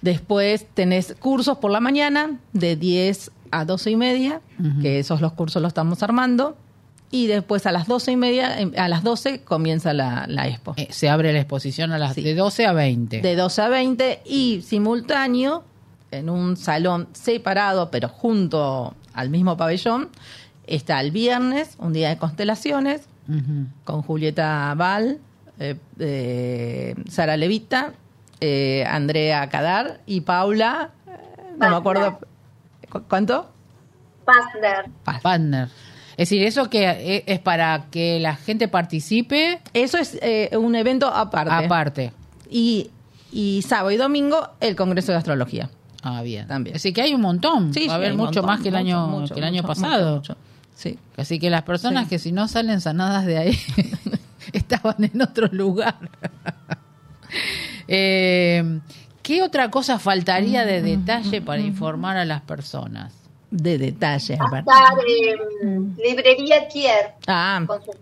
Después 0.00 0.66
tenés 0.74 1.14
cursos 1.18 1.58
por 1.58 1.70
la 1.70 1.80
mañana 1.80 2.38
de 2.52 2.76
10 2.76 3.30
a 3.50 3.64
12 3.64 3.90
y 3.90 3.96
media, 3.96 4.40
Ujú. 4.58 4.80
que 4.80 4.98
esos 4.98 5.20
los 5.20 5.32
cursos 5.34 5.60
los 5.62 5.68
estamos 5.70 6.02
armando. 6.02 6.56
Y 7.10 7.26
después 7.26 7.66
a 7.66 7.72
las 7.72 7.86
12 7.86 8.12
y 8.12 8.16
media, 8.16 8.58
em, 8.58 8.72
a 8.78 8.88
las 8.88 9.02
12 9.04 9.42
comienza 9.42 9.92
la, 9.92 10.24
la 10.28 10.48
expo. 10.48 10.72
Eh, 10.78 10.88
se 10.90 11.10
abre 11.10 11.32
la 11.34 11.40
exposición 11.40 11.92
a 11.92 11.98
las 11.98 12.14
Sí. 12.14 12.22
de 12.22 12.34
12 12.34 12.64
a 12.66 12.72
20. 12.72 13.20
De 13.20 13.36
12 13.36 13.60
a 13.60 13.68
20 13.68 14.22
y 14.24 14.62
simultáneo, 14.62 15.62
en 16.10 16.30
un 16.30 16.56
salón 16.56 17.08
separado, 17.12 17.90
pero 17.90 18.08
junto 18.08 18.94
al 19.12 19.28
mismo 19.28 19.56
pabellón, 19.58 20.08
está 20.66 21.00
el 21.00 21.10
viernes, 21.10 21.74
un 21.78 21.92
día 21.92 22.08
de 22.08 22.16
constelaciones, 22.16 23.02
Ujú. 23.28 23.66
con 23.84 24.02
Julieta 24.02 24.72
Val, 24.76 25.18
eh, 25.62 25.76
eh, 25.98 26.94
Sara 27.08 27.36
Levita, 27.36 27.92
eh, 28.40 28.84
Andrea 28.88 29.48
Cadar 29.48 30.00
y 30.06 30.22
Paula, 30.22 30.90
eh, 31.06 31.10
no 31.58 31.70
me 31.70 31.76
acuerdo, 31.76 32.18
¿cu- 32.90 33.02
¿cuánto? 33.08 33.48
Pazner. 34.24 34.90
Paz. 35.04 35.20
Partner. 35.20 35.68
Es 36.16 36.28
decir, 36.28 36.42
eso 36.44 36.68
que 36.68 37.24
es 37.26 37.38
para 37.40 37.86
que 37.90 38.20
la 38.20 38.36
gente 38.36 38.68
participe 38.68 39.60
Eso 39.72 39.98
es 39.98 40.18
eh, 40.22 40.50
un 40.56 40.74
evento 40.74 41.06
aparte. 41.08 41.52
aparte. 41.52 42.12
Y, 42.50 42.90
y 43.32 43.62
sábado 43.62 43.90
y 43.90 43.96
domingo 43.96 44.50
el 44.60 44.76
Congreso 44.76 45.10
de 45.12 45.18
Astrología. 45.18 45.70
Ah, 46.02 46.20
bien. 46.22 46.46
También. 46.48 46.76
Así 46.76 46.92
que 46.92 47.00
hay 47.02 47.14
un 47.14 47.20
montón. 47.22 47.72
Sí, 47.72 47.86
Va 47.86 47.94
a 47.94 47.96
haber 47.96 48.12
mucho 48.12 48.42
montón, 48.42 48.46
más 48.46 48.60
que 48.60 48.68
el 48.68 48.74
mucho, 48.74 48.84
año, 48.86 49.06
mucho, 49.06 49.34
que 49.34 49.40
el 49.40 49.46
año 49.46 49.62
mucho, 49.62 49.68
pasado. 49.68 50.16
mucho, 50.16 50.32
mucho. 50.34 50.36
Sí. 50.74 50.98
Así 51.16 51.38
que 51.38 51.48
las 51.48 51.62
personas 51.62 52.04
Sí. 52.04 52.10
que 52.10 52.18
si 52.18 52.32
no 52.32 52.46
salen 52.48 52.80
sanadas 52.80 53.24
de 53.24 53.38
ahí 53.38 53.58
estaban 54.52 54.96
en 55.04 55.20
otro 55.22 55.46
lugar. 55.48 55.96
Eh, 57.88 58.80
¿Qué 59.22 59.42
otra 59.42 59.70
cosa 59.70 59.98
faltaría 59.98 60.64
de 60.64 60.82
detalle 60.82 61.40
para 61.42 61.60
informar 61.62 62.16
a 62.16 62.24
las 62.24 62.42
personas? 62.42 63.12
De 63.50 63.78
detalle. 63.78 64.38
En 65.62 65.96
Librería 66.02 66.68
Kier. 66.68 67.14
Ah, 67.26 67.60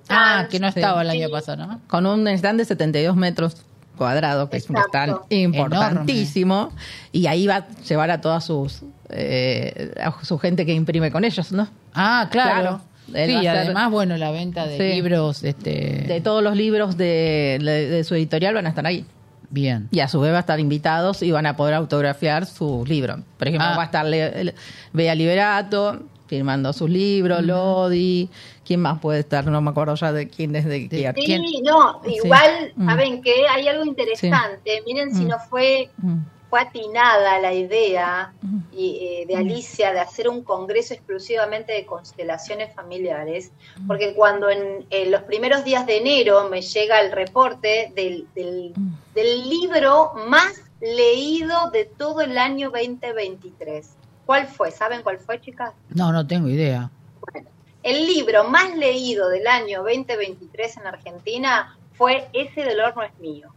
Ah, 0.09 0.47
que 0.51 0.59
no 0.61 0.71
Sí. 0.73 0.79
estaba 0.81 1.03
el 1.03 1.11
año 1.11 1.27
Sí. 1.27 1.33
pasado, 1.33 1.67
¿no? 1.67 1.81
con 1.89 2.07
un 2.07 2.27
stand 2.29 2.59
de 2.59 2.65
72 2.65 3.17
metros 3.17 3.57
cuadrados, 3.97 4.49
que 4.49 4.57
es 4.59 4.71
un 4.71 4.77
stand 4.79 5.17
importantísimo. 5.29 6.73
Y 7.13 7.27
ahí 7.27 7.47
va 7.47 7.57
a 7.57 7.69
llevar 7.69 8.11
a 8.11 8.21
todas 8.21 8.45
sus 8.45 8.83
eh, 9.11 9.93
a 10.01 10.25
su 10.25 10.39
gente 10.39 10.65
que 10.65 10.73
imprime 10.73 11.11
con 11.11 11.25
ellos, 11.25 11.51
¿no? 11.53 11.69
Ah, 11.95 12.29
claro. 12.31 12.61
Claro. 12.61 12.81
Él 13.15 13.29
Sí, 13.41 13.47
va 13.47 13.53
a 13.53 13.61
además, 13.63 13.91
bueno, 13.91 14.17
la 14.17 14.31
venta 14.31 14.67
de 14.67 14.77
Sí. 14.77 14.95
libros, 14.95 15.43
este, 15.45 16.05
De 16.07 16.21
todos 16.21 16.43
los 16.43 16.57
libros 16.57 16.97
de, 16.97 17.59
de- 17.63 17.89
de 17.89 18.05
su 18.05 18.15
editorial 18.15 18.55
van 18.55 18.67
a 18.67 18.69
estar 18.71 18.87
ahí. 18.87 19.05
bien. 19.53 19.89
Y 19.91 19.99
a 19.99 20.07
su 20.07 20.21
vez 20.21 20.33
va 20.33 20.37
a 20.37 20.41
estar 20.41 20.61
invitados 20.61 21.23
y 21.25 21.33
van 21.33 21.45
a 21.47 21.57
poder 21.57 21.75
autografiar 21.75 22.47
sus 22.47 22.89
libros. 22.89 23.19
Por 23.37 23.49
ejemplo, 23.49 23.67
Ah. 23.69 23.77
va 23.77 23.83
a 23.83 23.87
estar 23.87 24.07
Le- 24.07 24.45
Le- 24.45 24.55
Bea 24.93 25.15
Liberato 25.17 26.05
firmando 26.29 26.73
sus 26.73 26.89
libros, 26.89 27.43
Lodi. 27.43 28.29
¿Quién 28.65 28.79
más 28.79 29.01
puede 29.01 29.19
estar? 29.19 29.45
No 29.47 29.61
me 29.61 29.71
acuerdo 29.71 29.97
ya 29.97 30.13
de 30.13 30.29
quién 30.29 30.55
es 30.55 30.65
de 30.67 30.87
quién. 30.89 31.13
Sí, 31.17 31.23
¿Quién? 31.25 31.43
no, 31.65 32.01
igual, 32.07 32.73
Mm. 32.77 32.87
saben 32.87 33.23
que 33.23 33.33
hay 33.53 33.67
algo 33.67 33.85
interesante. 33.85 34.83
Miren 34.87 35.13
si 35.13 35.25
Mm. 35.25 35.29
no 35.29 35.39
fue 35.51 35.89
Mm. 35.99 36.19
Fue 36.51 36.61
atinada 36.61 37.39
la 37.39 37.55
idea 37.55 38.33
y, 38.73 38.99
eh, 39.01 39.27
de 39.27 39.37
Alicia 39.37 39.93
de 39.93 40.01
hacer 40.01 40.29
un 40.29 40.43
congreso 40.43 40.93
exclusivamente 40.93 41.73
de 41.73 41.87
constelaciones 41.87 42.75
familiares, 42.75 43.53
porque 43.87 44.15
cuando 44.15 44.51
en, 44.51 44.85
en 44.91 45.13
los 45.13 45.23
primeros 45.23 45.65
días 45.65 45.87
de 45.87 45.99
enero 45.99 46.49
me 46.51 46.61
llega 46.61 47.01
el 47.01 47.13
reporte 47.13 47.93
del, 47.95 48.27
del, 48.35 48.75
del 49.15 49.49
libro 49.49 50.13
más 50.29 50.61
leído 50.81 51.71
de 51.71 51.85
todo 51.85 52.21
el 52.21 52.37
año 52.37 52.71
2023. 52.71 53.91
¿Cuál 54.27 54.49
fue? 54.49 54.73
¿Saben 54.73 55.03
cuál 55.03 55.19
fue, 55.19 55.41
chicas? 55.41 55.73
No, 55.91 56.13
no 56.13 56.27
tengo 56.27 56.49
idea. 56.49 56.91
Bueno, 57.33 57.49
el 57.85 58.07
libro 58.07 58.45
más 58.45 58.77
leído 58.77 59.29
del 59.29 59.47
año 59.47 59.83
2023 59.85 60.79
en 60.79 60.87
Argentina 60.87 61.77
fue 61.93 62.29
Ese 62.33 62.65
dolor 62.65 62.97
no 62.97 63.03
es 63.03 63.17
mío. 63.19 63.55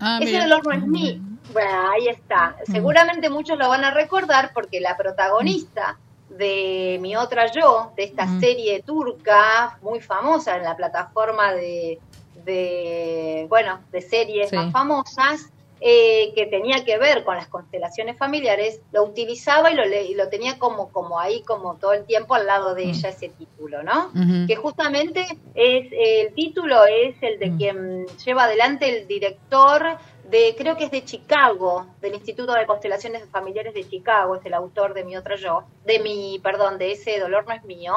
Ah, 0.00 0.18
Ese 0.20 0.32
mira. 0.32 0.44
dolor 0.44 0.64
no 0.66 0.72
es 0.72 0.86
mío. 0.86 1.20
Bueno, 1.52 1.90
ahí 1.92 2.08
está. 2.08 2.56
Seguramente 2.64 3.28
muchos 3.30 3.58
lo 3.58 3.68
van 3.68 3.84
a 3.84 3.90
recordar 3.92 4.50
porque 4.54 4.80
la 4.80 4.96
protagonista 4.96 5.98
de 6.30 6.98
Mi 7.00 7.14
Otra 7.16 7.52
Yo, 7.52 7.92
de 7.96 8.04
esta 8.04 8.26
Mm. 8.26 8.40
serie 8.40 8.82
turca 8.82 9.78
muy 9.82 10.00
famosa 10.00 10.56
en 10.56 10.64
la 10.64 10.74
plataforma 10.76 11.52
de, 11.52 12.00
de 12.44 13.46
bueno, 13.48 13.80
de 13.92 14.00
series 14.00 14.50
Sí. 14.50 14.56
más 14.56 14.72
famosas, 14.72 15.52
eh, 15.86 16.32
que 16.34 16.46
tenía 16.46 16.82
que 16.82 16.96
ver 16.96 17.24
con 17.24 17.36
las 17.36 17.48
constelaciones 17.48 18.16
familiares, 18.16 18.80
lo 18.90 19.04
utilizaba 19.04 19.70
y 19.70 19.74
lo, 19.74 19.84
y 19.84 20.14
lo 20.14 20.30
tenía 20.30 20.58
como, 20.58 20.90
como 20.90 21.20
ahí, 21.20 21.42
como 21.42 21.74
todo 21.74 21.92
el 21.92 22.06
tiempo 22.06 22.34
al 22.34 22.46
lado 22.46 22.74
de 22.74 22.86
Mm. 22.86 22.88
ella 22.88 23.08
ese 23.10 23.28
título, 23.28 23.82
¿no? 23.82 24.10
Que 24.46 24.56
justamente 24.56 25.26
es 25.54 25.86
el 25.92 26.32
título 26.32 26.86
es 26.86 27.16
el 27.20 27.38
de 27.38 27.50
Mm. 27.50 27.56
quien 27.58 28.06
lleva 28.24 28.44
adelante 28.44 28.88
el 28.88 29.06
director 29.06 29.98
de 30.30 30.54
creo 30.56 30.74
que 30.78 30.84
es 30.84 30.90
de 30.90 31.04
Chicago 31.04 31.86
del 32.00 32.14
Instituto 32.14 32.54
de 32.54 32.64
Constelaciones 32.64 33.28
Familiares 33.30 33.74
de 33.74 33.86
Chicago 33.86 34.36
es 34.36 34.46
el 34.46 34.54
autor 34.54 34.94
de 34.94 35.04
mi 35.04 35.18
otra 35.18 35.36
yo 35.36 35.64
de 35.84 35.98
mi 35.98 36.40
perdón 36.42 36.78
de 36.78 36.92
ese 36.92 37.20
dolor 37.20 37.44
no 37.46 37.52
es 37.52 37.62
mío 37.64 37.94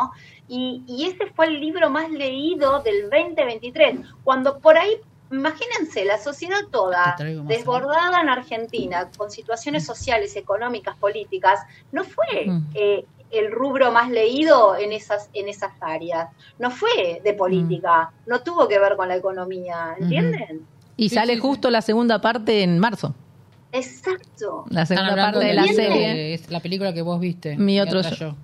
y, 0.49 0.83
y 0.87 1.07
ese 1.07 1.27
fue 1.27 1.45
el 1.47 1.61
libro 1.61 1.89
más 1.89 2.09
leído 2.11 2.81
del 2.81 3.03
2023 3.09 3.95
cuando 4.25 4.59
por 4.59 4.77
ahí 4.77 4.97
Imagínense, 5.31 6.05
la 6.05 6.17
sociedad 6.17 6.59
toda 6.71 7.15
desbordada 7.43 8.21
en 8.21 8.29
Argentina, 8.29 9.09
con 9.17 9.29
situaciones 9.29 9.85
sociales, 9.85 10.35
económicas, 10.35 10.95
políticas, 10.97 11.59
no 11.91 12.03
fue 12.03 12.45
Mm. 12.47 12.67
eh, 12.75 13.05
el 13.29 13.51
rubro 13.51 13.91
más 13.91 14.09
leído 14.09 14.77
en 14.77 14.93
esas, 14.93 15.29
en 15.33 15.49
esas 15.49 15.71
áreas. 15.81 16.29
No 16.59 16.71
fue 16.71 17.19
de 17.23 17.33
política, 17.33 18.11
no 18.25 18.39
tuvo 18.39 18.67
que 18.69 18.79
ver 18.79 18.95
con 18.95 19.09
la 19.09 19.17
economía, 19.17 19.95
¿entienden? 19.99 20.65
Y 20.95 21.09
Sí, 21.09 21.15
sale 21.15 21.33
sí, 21.33 21.41
sí. 21.41 21.41
justo 21.41 21.69
la 21.69 21.81
segunda 21.81 22.21
parte 22.21 22.63
en 22.63 22.79
marzo. 22.79 23.13
Exacto. 23.73 24.65
La 24.69 24.85
segunda 24.85 25.15
parte 25.15 25.39
de 25.39 25.53
la 25.53 25.65
serie. 25.65 26.33
es 26.33 26.49
la 26.49 26.61
película 26.61 26.93
que 26.93 27.01
vos 27.01 27.19
viste. 27.19 27.57
Mi 27.57 27.79
otro 27.81 28.01
yo. 28.01 28.35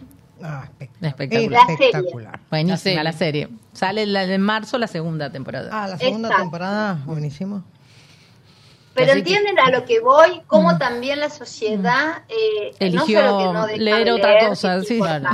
Ah, 0.46 0.66
espectacular. 0.78 1.10
Espectacular. 1.10 1.52
La 1.62 1.66
serie. 1.68 1.86
Espectacular. 1.88 2.40
Buenísima 2.50 2.96
La 2.98 3.04
la 3.04 3.12
serie. 3.14 3.50
Sale 3.72 4.06
la- 4.06 4.24
en 4.26 4.42
marzo 4.42 4.78
la 4.78 4.88
segunda 4.88 5.30
temporada. 5.32 5.70
Ah, 5.72 5.88
la 5.88 5.98
segunda 5.98 6.28
Exacto. 6.28 6.44
temporada, 6.44 7.00
buenísimo. 7.06 7.64
Pero 8.96 9.12
Así 9.14 9.24
que- 9.24 9.34
entienden 9.36 9.60
a 9.60 9.72
lo 9.72 9.86
que 9.86 10.00
voy, 10.00 10.42
cómo 10.46 10.78
también 10.78 11.20
la 11.20 11.30
sociedad 11.32 12.24
eh, 12.30 12.72
Eligió 12.80 13.22
no 13.24 13.30
solo 13.30 13.38
que 13.40 13.54
no 13.54 13.66
deja 13.68 13.78
leer 13.80 14.12
otra 14.12 14.48
cosa, 14.50 14.82
sí, 14.84 14.98
claro. 15.00 15.30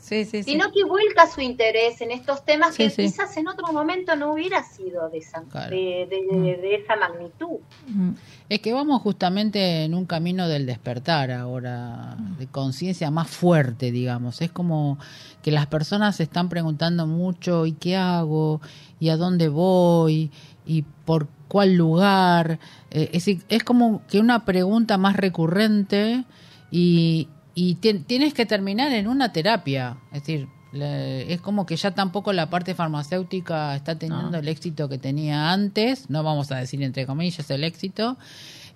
Sí, 0.00 0.24
sí, 0.26 0.42
sino 0.42 0.70
que 0.70 0.84
vuelca 0.84 1.26
su 1.26 1.40
interés 1.40 2.00
en 2.02 2.10
estos 2.10 2.44
temas 2.44 2.76
que 2.76 2.90
quizás 2.90 3.34
en 3.38 3.48
otro 3.48 3.72
momento 3.72 4.16
no 4.16 4.32
hubiera 4.34 4.62
sido 4.64 5.08
de 5.08 5.18
esa, 5.18 5.42
Claro. 5.44 5.70
de, 5.70 6.06
de- 6.10 6.58
de 6.60 6.74
esa 6.74 6.96
magnitud. 6.96 7.58
Mm. 7.86 8.10
Es 8.50 8.60
que 8.60 8.72
vamos 8.74 9.00
justamente 9.00 9.84
en 9.84 9.94
un 9.94 10.04
camino 10.06 10.46
del 10.48 10.66
despertar 10.66 11.30
ahora, 11.30 12.16
de 12.38 12.46
conciencia 12.48 13.10
más 13.10 13.28
fuerte, 13.30 13.90
digamos. 13.92 14.42
Es 14.42 14.50
como 14.52 14.98
que 15.42 15.52
las 15.52 15.66
personas 15.68 16.16
se 16.16 16.24
están 16.24 16.48
preguntando 16.48 17.06
mucho, 17.06 17.64
¿y 17.64 17.72
qué 17.72 17.96
hago? 17.96 18.60
¿Y 18.98 19.08
a 19.08 19.16
dónde 19.16 19.48
voy? 19.48 20.30
¿Y 20.66 20.82
por 21.04 21.28
cuál 21.50 21.74
lugar? 21.74 22.58
Eh, 22.90 23.10
es, 23.12 23.24
decir, 23.26 23.42
es 23.50 23.62
como 23.64 24.00
que 24.06 24.20
una 24.20 24.44
pregunta 24.46 24.96
más 24.96 25.16
recurrente 25.16 26.24
y, 26.70 27.28
y 27.54 27.74
tien- 27.76 28.04
tienes 28.06 28.32
que 28.32 28.46
terminar 28.46 28.92
en 28.92 29.06
una 29.08 29.32
terapia. 29.32 29.96
Es 30.12 30.20
decir, 30.22 30.48
le- 30.72 31.32
es 31.32 31.40
como 31.40 31.66
que 31.66 31.74
ya 31.76 31.90
tampoco 31.90 32.32
la 32.32 32.48
parte 32.48 32.74
farmacéutica 32.76 33.74
está 33.74 33.98
teniendo 33.98 34.38
el 34.38 34.46
éxito 34.48 34.88
que 34.88 34.98
tenía 34.98 35.52
antes, 35.52 36.08
no 36.08 36.22
vamos 36.22 36.50
a 36.52 36.56
decir 36.58 36.80
entre 36.82 37.06
comillas 37.06 37.50
el 37.50 37.64
éxito, 37.64 38.16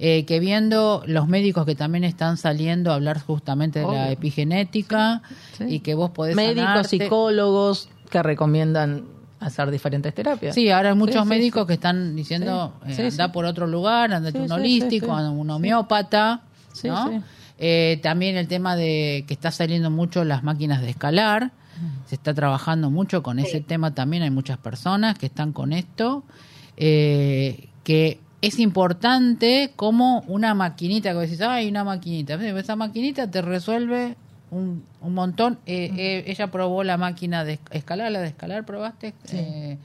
eh, 0.00 0.24
que 0.24 0.40
viendo 0.40 1.04
los 1.06 1.28
médicos 1.28 1.64
que 1.66 1.76
también 1.76 2.02
están 2.02 2.36
saliendo 2.36 2.90
a 2.90 2.96
hablar 2.96 3.20
justamente 3.20 3.78
de 3.78 3.86
la 3.86 4.10
epigenética 4.10 5.22
Sí. 5.56 5.64
y 5.68 5.80
que 5.80 5.94
vos 5.94 6.10
podés 6.10 6.34
Médicos, 6.34 6.64
sanarte. 6.64 6.88
psicólogos 6.88 7.88
que 8.10 8.20
recomiendan 8.24 9.04
hacer 9.46 9.70
diferentes 9.70 10.14
terapias. 10.14 10.54
Sí, 10.54 10.70
ahora 10.70 10.90
hay 10.90 10.96
muchos 10.96 11.22
Sí, 11.22 11.28
médicos 11.28 11.62
sí. 11.62 11.66
que 11.68 11.72
están 11.74 12.16
diciendo, 12.16 12.74
eh, 12.86 13.08
anda 13.10 13.32
por 13.32 13.44
otro 13.44 13.66
lugar, 13.66 14.12
andate 14.12 14.40
un 14.40 14.50
holístico, 14.50 15.12
un 15.14 15.50
homeópata, 15.50 16.42
¿no? 16.84 17.22
Eh, 17.58 18.00
también 18.02 18.36
el 18.36 18.48
tema 18.48 18.74
de 18.74 19.24
que 19.28 19.34
está 19.34 19.50
saliendo 19.50 19.90
mucho 19.90 20.24
las 20.24 20.42
máquinas 20.42 20.80
de 20.82 20.90
escalar, 20.90 21.52
se 22.06 22.14
está 22.16 22.34
trabajando 22.34 22.90
mucho 22.90 23.22
con 23.22 23.38
ese 23.38 23.60
tema 23.60 23.94
también, 23.94 24.22
hay 24.22 24.30
muchas 24.30 24.58
personas 24.58 25.18
que 25.18 25.26
están 25.26 25.52
con 25.52 25.72
esto, 25.72 26.24
eh, 26.76 27.68
que 27.84 28.20
es 28.40 28.58
importante 28.58 29.72
como 29.76 30.20
una 30.26 30.54
maquinita, 30.54 31.12
que 31.12 31.18
decís, 31.20 31.40
ay, 31.40 31.68
una 31.68 31.84
maquinita, 31.84 32.34
esa 32.34 32.76
maquinita 32.76 33.30
te 33.30 33.40
resuelve 33.40 34.16
un, 34.54 34.84
un 35.00 35.14
montón. 35.14 35.58
Eh, 35.66 35.90
eh, 35.96 36.24
ella 36.26 36.48
probó 36.50 36.84
la 36.84 36.96
máquina 36.96 37.44
de 37.44 37.58
escalar, 37.70 38.10
la 38.12 38.20
de 38.20 38.28
escalar 38.28 38.64
probaste. 38.64 39.14
Eh, 39.32 39.78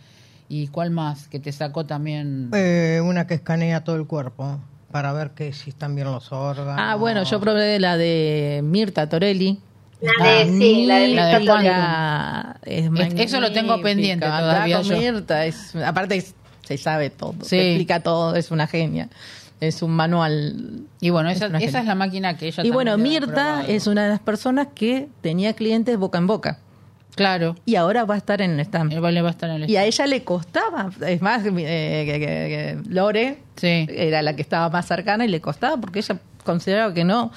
¿Y 0.48 0.68
cuál 0.68 0.92
más? 0.92 1.28
Que 1.28 1.40
te 1.40 1.52
sacó 1.52 1.86
también. 1.86 2.50
Eh, 2.54 3.02
una 3.04 3.28
que 3.28 3.36
escanea 3.36 3.84
todo 3.84 3.96
el 3.96 4.06
cuerpo 4.08 4.60
para 4.92 5.14
ver 5.14 5.32
que 5.32 5.54
si 5.54 5.70
están 5.70 5.96
bien 5.96 6.08
los 6.12 6.32
órganos. 6.32 6.76
Ah, 6.78 6.96
bueno, 6.96 7.24
yo 7.24 7.40
probé 7.40 7.80
la 7.80 7.98
de 7.98 8.62
Mirta 8.64 9.08
Torelli. 9.10 9.60
La 10.02 10.26
de, 10.26 10.46
sí, 10.46 10.86
la 10.86 10.96
de 11.00 11.08
la 11.10 11.28
de 11.28 11.40
Mirta 11.40 11.54
Torelli. 11.54 13.06
Es 13.06 13.14
Es- 13.14 13.20
eso 13.20 13.40
lo 13.42 13.52
tengo 13.52 13.82
pendiente 13.82 14.26
todavía. 14.26 14.82
Mirta, 14.82 15.46
es, 15.46 15.76
aparte 15.76 16.16
es- 16.16 16.34
se 16.66 16.78
sabe 16.78 17.10
todo, 17.10 17.34
Sí. 17.42 17.50
se 17.50 17.70
explica 17.72 18.00
todo, 18.02 18.36
es 18.36 18.50
una 18.52 18.66
genia. 18.68 19.10
Es 19.60 19.82
un 19.82 19.92
manual. 19.92 20.84
Y 21.02 21.10
bueno, 21.10 21.30
Es 21.30 21.38
esa, 21.38 21.48
una 21.48 21.60
esa 21.60 21.80
es 21.80 21.86
la 21.86 21.96
máquina 21.96 22.38
que 22.38 22.48
ella 22.48 22.64
Y 22.66 22.72
bueno, 22.72 22.98
Mirta 22.98 23.66
es 23.68 23.88
una 23.88 24.04
de 24.04 24.10
las 24.10 24.20
personas 24.20 24.68
que 24.74 25.10
tenía 25.22 25.54
clientes 25.54 25.98
boca 25.98 26.18
en 26.18 26.28
boca. 26.28 26.60
Claro. 27.16 27.56
Y 27.66 27.76
ahora 27.76 28.06
va 28.06 28.16
a 28.16 28.18
estar 28.18 28.42
en 28.42 28.52
el 28.52 28.60
stand. 28.62 28.98
Vale 29.00 29.22
va 29.22 29.28
a 29.28 29.32
estar 29.32 29.50
en 29.50 29.64
el. 29.64 29.70
Y 29.70 29.76
a 29.76 29.84
ella 29.84 30.08
le 30.08 30.24
costaba, 30.24 30.90
es 31.06 31.22
más, 31.22 31.44
eh, 31.46 31.52
que, 32.06 32.14
que- 32.14 32.20
que 32.20 32.78
Lore 32.90 33.40
Sí. 33.58 33.88
era 33.90 34.22
la 34.22 34.36
que 34.38 34.42
estaba 34.42 34.70
más 34.70 34.86
cercana 34.86 35.26
y 35.26 35.28
le 35.28 35.42
costaba 35.42 35.76
porque 35.76 36.00
ella 36.00 36.18
consideraba 36.46 36.94
que 36.94 37.04
no, 37.04 37.32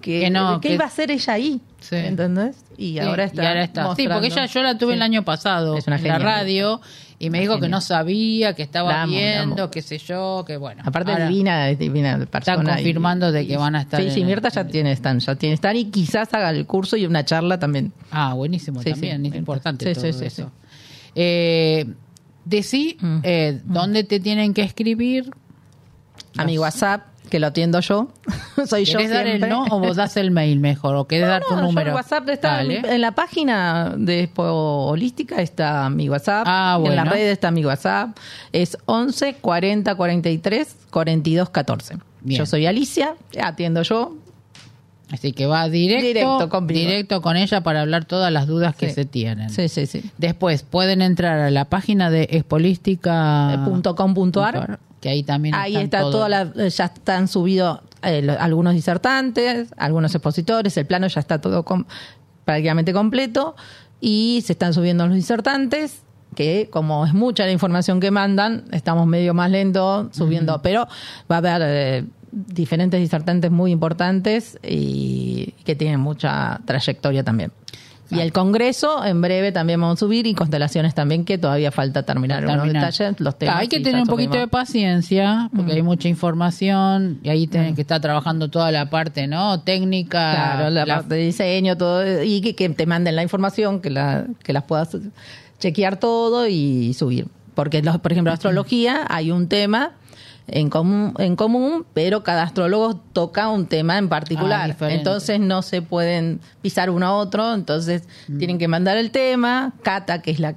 que, 0.00 0.20
Que 0.20 0.30
no, 0.30 0.60
¿qué 0.60 0.68
que- 0.68 0.74
iba 0.74 0.84
a 0.84 0.88
hacer 0.88 1.10
ella 1.10 1.32
ahí, 1.32 1.60
Sí. 1.80 1.96
¿entendés? 1.96 2.64
Y 2.76 2.92
Sí, 2.92 2.98
ahora 3.00 3.24
está. 3.24 3.42
y 3.42 3.46
ahora 3.46 3.64
está. 3.64 3.94
Sí, 3.96 4.06
porque 4.06 4.26
ella 4.28 4.46
yo 4.46 4.62
la 4.62 4.78
tuve 4.78 4.92
Sí. 4.92 4.96
el 4.96 5.02
año 5.02 5.24
pasado 5.24 5.76
Es 5.76 5.88
en 5.88 6.00
la 6.06 6.18
radio 6.18 6.80
y 7.18 7.30
me 7.30 7.40
dijo 7.40 7.58
que 7.60 7.68
no 7.68 7.80
sabía, 7.80 8.54
que 8.54 8.62
estaba 8.62 8.90
La 8.92 9.02
amo, 9.02 9.12
la 9.14 9.18
viendo, 9.18 9.70
qué 9.70 9.80
sé 9.82 9.98
yo, 9.98 10.44
que 10.46 10.56
bueno. 10.58 10.82
Aparte 10.84 11.12
ahora- 11.12 11.28
divina, 11.28 11.66
divina 11.68 12.18
persona. 12.26 12.60
Están 12.62 12.74
confirmando 12.76 13.32
de 13.32 13.42
y- 13.42 13.46
que 13.48 13.56
van 13.56 13.74
a 13.76 13.82
estar 13.82 14.02
Sí, 14.02 14.10
sí, 14.10 14.24
Mirta 14.24 14.48
ya 14.50 14.66
tiene 14.66 14.92
stand, 14.92 15.20
ya 15.22 15.34
tiene 15.34 15.54
stand 15.56 15.76
y 15.78 15.84
quizás 15.86 16.32
haga 16.34 16.50
el 16.50 16.66
curso 16.66 16.96
y 16.96 17.06
una 17.06 17.24
charla 17.24 17.58
también. 17.58 17.92
Ah, 18.10 18.34
buenísimo 18.34 18.82
Sí, 18.82 18.90
también, 18.90 19.22
sí. 19.22 19.28
es 19.28 19.34
importante 19.34 19.86
Sí, 19.94 20.00
todo 20.00 20.12
sí, 20.12 20.24
eso. 20.26 20.50
Eh, 21.14 21.86
decí 22.44 22.96
Mm. 23.00 23.18
eh, 23.22 23.60
dónde 23.64 24.04
te 24.04 24.20
tienen 24.20 24.52
que 24.54 24.62
escribir. 24.62 25.30
A 26.38 26.44
mi 26.44 26.58
WhatsApp, 26.58 27.06
que 27.26 27.38
lo 27.40 27.48
atiendo 27.48 27.80
yo. 27.80 28.08
Soy 28.66 28.84
yo 28.84 28.98
¿Querés 28.98 29.10
dar 29.12 29.26
el 29.26 29.40
no 29.48 29.64
o 29.70 29.78
vos 29.80 29.96
das 29.96 30.16
el 30.16 30.30
mail 30.30 30.60
mejor? 30.60 30.94
¿O 30.96 31.06
querés 31.06 31.28
dar 31.28 31.42
tu 31.42 31.54
No, 31.54 31.60
yo 31.62 31.66
número? 31.68 31.90
el 31.90 31.94
WhatsApp 31.94 32.28
está 32.28 32.62
en, 32.62 32.84
en 32.84 33.00
la 33.00 33.12
página 33.12 33.94
de 33.96 34.22
Expo 34.24 34.42
Holística 34.86 35.42
está 35.42 35.88
mi 35.90 36.08
WhatsApp. 36.08 36.44
Ah, 36.48 36.74
En 36.76 36.82
bueno. 36.82 36.96
las 37.04 37.08
redes 37.12 37.32
está 37.32 37.50
mi 37.50 37.64
WhatsApp. 37.64 38.16
Es 38.52 38.78
11 38.86 39.34
40 39.40 39.94
43 39.94 40.76
42 40.90 41.50
14. 41.50 41.98
Bien. 42.22 42.38
Yo 42.38 42.46
soy 42.46 42.66
Alicia, 42.66 43.14
atiendo 43.42 43.82
yo. 43.82 44.16
Así 45.12 45.32
que 45.32 45.46
va 45.46 45.68
directo, 45.68 46.04
Directo 46.04 46.48
conmigo. 46.48 46.80
directo 46.80 47.22
con 47.22 47.36
ella 47.36 47.60
para 47.60 47.82
hablar 47.82 48.06
todas 48.06 48.32
las 48.32 48.48
dudas 48.48 48.74
que 48.74 48.88
Sí. 48.88 48.94
se 48.96 49.04
tienen. 49.04 49.50
Sí, 49.50 49.68
sí, 49.68 49.86
sí. 49.86 50.10
Después 50.18 50.64
pueden 50.64 51.00
entrar 51.00 51.38
a 51.38 51.50
la 51.52 51.66
página 51.66 52.10
de 52.10 52.26
Expolística 52.32 53.62
Que 55.06 55.10
ahí 55.10 55.22
también 55.22 55.54
Ahí 55.54 55.70
están 55.74 55.84
está 55.84 56.00
todos. 56.00 56.12
toda 56.12 56.28
la, 56.28 56.52
eh, 56.56 56.68
ya 56.68 56.86
están 56.86 57.28
subidos 57.28 57.78
eh, 58.02 58.22
lo- 58.22 58.40
algunos 58.40 58.74
disertantes, 58.74 59.68
algunos 59.76 60.12
expositores, 60.12 60.76
el 60.76 60.84
plano 60.84 61.06
ya 61.06 61.20
está 61.20 61.40
todo 61.40 61.62
com- 61.64 61.84
prácticamente 62.44 62.92
completo 62.92 63.54
y 64.00 64.42
se 64.44 64.54
están 64.54 64.74
subiendo 64.74 65.06
los 65.06 65.14
disertantes 65.14 66.02
que 66.34 66.68
como 66.72 67.06
es 67.06 67.14
mucha 67.14 67.44
la 67.46 67.52
información 67.52 68.00
que 68.00 68.10
mandan, 68.10 68.64
estamos 68.72 69.06
medio 69.06 69.32
más 69.32 69.48
lentos 69.48 70.08
subiendo, 70.10 70.60
pero 70.60 70.88
va 71.30 71.36
a 71.36 71.38
haber 71.38 71.62
eh, 71.64 72.04
diferentes 72.32 72.98
disertantes 73.00 73.52
muy 73.52 73.70
importantes 73.70 74.58
y 74.64 75.54
que 75.64 75.76
tienen 75.76 76.00
mucha 76.00 76.60
trayectoria 76.64 77.22
también. 77.22 77.52
Y 78.10 78.20
el 78.20 78.32
Congreso, 78.32 79.04
en 79.04 79.20
breve 79.20 79.50
también 79.52 79.80
vamos 79.80 79.98
a 79.98 80.00
subir, 80.00 80.26
y 80.26 80.34
constelaciones 80.34 80.94
también, 80.94 81.24
que 81.24 81.38
todavía 81.38 81.72
falta 81.72 82.04
terminar 82.04 82.44
terminar. 82.46 82.72
detalles, 82.72 83.18
los 83.20 83.36
temas. 83.36 83.54
Claro, 83.54 83.60
hay 83.62 83.68
que 83.68 83.80
tener 83.80 84.00
un 84.02 84.06
poquito 84.06 84.38
de 84.38 84.46
paciencia 84.48 85.50
porque 85.54 85.72
hay 85.72 85.82
mucha 85.82 86.08
información 86.08 87.18
y 87.22 87.28
ahí 87.30 87.46
tienen 87.46 87.74
que 87.74 87.80
estar 87.82 88.00
trabajando 88.00 88.48
toda 88.48 88.70
la 88.70 88.88
parte 88.90 89.26
no 89.26 89.60
técnica 89.60 90.32
Claro, 90.34 90.70
la, 90.70 90.86
la- 90.86 90.94
parte 90.96 91.14
de 91.16 91.22
diseño, 91.22 91.76
todo, 91.76 92.22
y 92.22 92.40
que, 92.40 92.54
que 92.54 92.68
te 92.68 92.86
manden 92.86 93.16
la 93.16 93.22
información, 93.22 93.80
que, 93.80 93.90
la, 93.90 94.26
que 94.42 94.52
las 94.52 94.62
puedas 94.64 94.96
chequear 95.58 95.96
todo 95.98 96.46
y 96.46 96.94
subir. 96.94 97.26
Porque, 97.54 97.82
los, 97.82 97.98
por 97.98 98.12
ejemplo, 98.12 98.32
astrología, 98.32 99.06
hay 99.08 99.30
un 99.30 99.48
tema 99.48 99.92
en 100.48 100.70
común, 100.70 101.12
en 101.18 101.34
común, 101.36 101.84
pero 101.92 102.22
cada 102.22 102.44
astrólogo 102.44 102.94
toca 103.12 103.48
un 103.48 103.66
tema 103.66 103.98
en 103.98 104.06
Ah, 104.06 104.08
particular. 104.10 104.66
diferente. 104.68 104.98
entonces 104.98 105.40
no 105.40 105.62
se 105.62 105.82
pueden 105.82 106.40
pisar 106.62 106.90
uno 106.90 107.06
a 107.06 107.12
otro, 107.14 107.52
entonces 107.54 108.04
tienen 108.38 108.58
que 108.58 108.68
mandar 108.68 108.96
el 108.96 109.10
tema. 109.10 109.72
Cata, 109.82 110.22
que 110.22 110.30
es 110.30 110.38
la, 110.38 110.54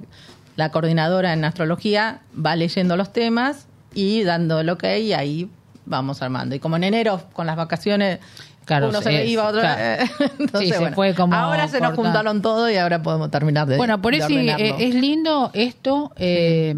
la 0.56 0.70
coordinadora 0.70 1.32
en 1.32 1.44
astrología, 1.44 2.20
va 2.34 2.54
leyendo 2.56 2.96
los 2.96 3.12
temas 3.12 3.66
y 3.94 4.22
dando 4.22 4.60
el 4.60 4.70
ok, 4.70 4.84
y 5.02 5.12
ahí 5.12 5.50
vamos 5.86 6.22
armando. 6.22 6.54
Y 6.54 6.60
como 6.60 6.76
en 6.76 6.84
enero, 6.84 7.20
con 7.32 7.46
las 7.46 7.56
vacaciones, 7.56 8.20
Claro, 8.66 8.90
uno 8.90 9.02
se 9.02 9.24
es- 9.24 9.28
iba, 9.30 9.48
otro 9.48 9.62
claro. 9.62 10.04
Entonces, 10.38 10.60
Sí, 10.68 10.68
se 10.72 10.78
bueno, 10.78 10.94
fue 10.94 11.14
como 11.14 11.34
ahora 11.34 11.66
se 11.66 11.80
nos 11.80 11.94
juntaron 11.96 12.40
todo 12.40 12.70
y 12.70 12.76
ahora 12.76 13.02
podemos 13.02 13.28
terminar 13.28 13.66
de 13.66 13.76
bueno 13.76 14.00
por 14.00 14.14
eso 14.14 14.28
eh, 14.28 14.74
es 14.78 14.94
lindo 14.94 15.50
esto 15.54 16.12
eh, 16.14 16.76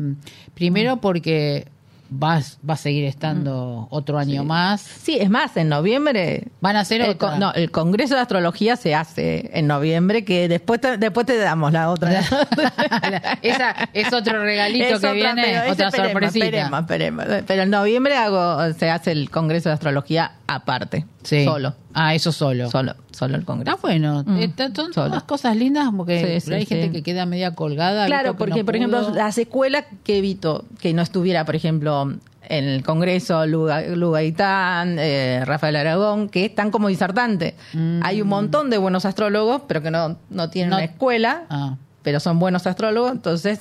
primero 0.55 0.99
porque 1.03 1.69
vas 2.13 2.59
va 2.69 2.75
a 2.75 2.77
seguir 2.77 3.05
estando 3.05 3.89
otro 3.91 4.19
año 4.19 4.45
más. 4.45 4.81
Sí, 4.81 5.19
es 5.19 5.31
más, 5.31 5.57
en 5.57 5.69
noviembre... 5.69 6.49
van 6.61 6.77
a 6.77 6.81
hacer 6.81 7.01
el, 7.01 7.11
otra. 7.11 7.39
no, 7.39 7.53
el 7.55 7.71
Congreso 7.71 8.15
de 8.15 8.21
Astrología 8.21 8.77
se 8.77 8.95
hace 8.95 9.51
en 9.55 9.67
noviembre, 9.67 10.25
que 10.25 10.49
después 10.49 10.81
te, 10.81 10.99
después 10.99 11.27
te 11.27 11.39
damos 11.39 11.73
la 11.73 11.91
otra. 11.91 12.21
esa 13.43 13.89
es 13.93 14.13
otro 14.13 14.43
regalito 14.43 14.85
Es 14.85 14.91
que 14.91 14.97
otra, 14.97 15.13
viene 15.13 15.61
otra 15.71 15.89
esperemos, 15.89 16.13
sorpresita. 16.13 16.47
esperemos, 16.47 16.81
esperemos. 16.81 17.27
Pero 17.47 17.63
en 17.63 17.71
noviembre 17.71 18.17
hago, 18.17 18.73
se 18.75 18.91
hace 18.91 19.13
el 19.13 19.31
Congreso 19.31 19.71
de 19.71 19.75
Astrología 19.75 20.33
aparte, 20.55 21.07
Sí. 21.23 21.45
solo, 21.45 21.75
ah 21.95 22.15
eso 22.15 22.33
solo 22.33 22.71
solo, 22.71 22.95
solo 23.11 23.37
el 23.37 23.45
Congreso. 23.45 23.77
Está 23.77 23.83
bueno, 23.87 24.23
Mm, 24.27 24.37
Está- 24.39 24.75
son 24.75 24.93
solo. 24.93 25.09
todas 25.09 25.23
cosas 25.25 25.57
lindas 25.57 25.89
porque 25.97 26.41
Sí, 26.41 26.53
hay 26.53 26.67
gente 26.67 26.91
que 26.91 27.03
queda 27.03 27.27
media 27.27 27.55
colgada. 27.55 28.07
Claro, 28.07 28.37
porque 28.37 28.61
no 28.61 28.65
por 28.67 28.77
ejemplo 28.77 29.01
pudo. 29.01 29.15
las 29.15 29.39
escuelas 29.39 29.85
que 30.05 30.19
evito 30.19 30.65
que 30.81 30.93
no 30.93 31.03
estuviera, 31.03 31.45
por 31.45 31.57
ejemplo, 31.57 32.13
en 32.49 32.65
el 32.65 32.83
Congreso 32.83 33.47
Luga, 33.47 33.83
Lugaitán, 33.83 34.97
eh, 34.99 35.43
Rafael 35.45 35.77
Aragón, 35.77 36.29
que 36.29 36.45
están 36.47 36.71
como 36.71 36.89
disertantes. 36.89 37.55
Hay 38.03 38.21
un 38.21 38.29
montón 38.29 38.69
de 38.71 38.79
buenos 38.79 39.05
astrólogos, 39.05 39.63
pero 39.67 39.81
que 39.83 39.91
no, 39.91 40.17
no 40.31 40.51
tienen 40.51 40.71
No- 40.71 40.77
una 40.77 40.85
escuela, 40.85 41.45
Ah, 41.49 41.77
pero 42.03 42.19
son 42.21 42.39
buenos 42.39 42.67
astrólogos, 42.67 43.13
entonces 43.13 43.61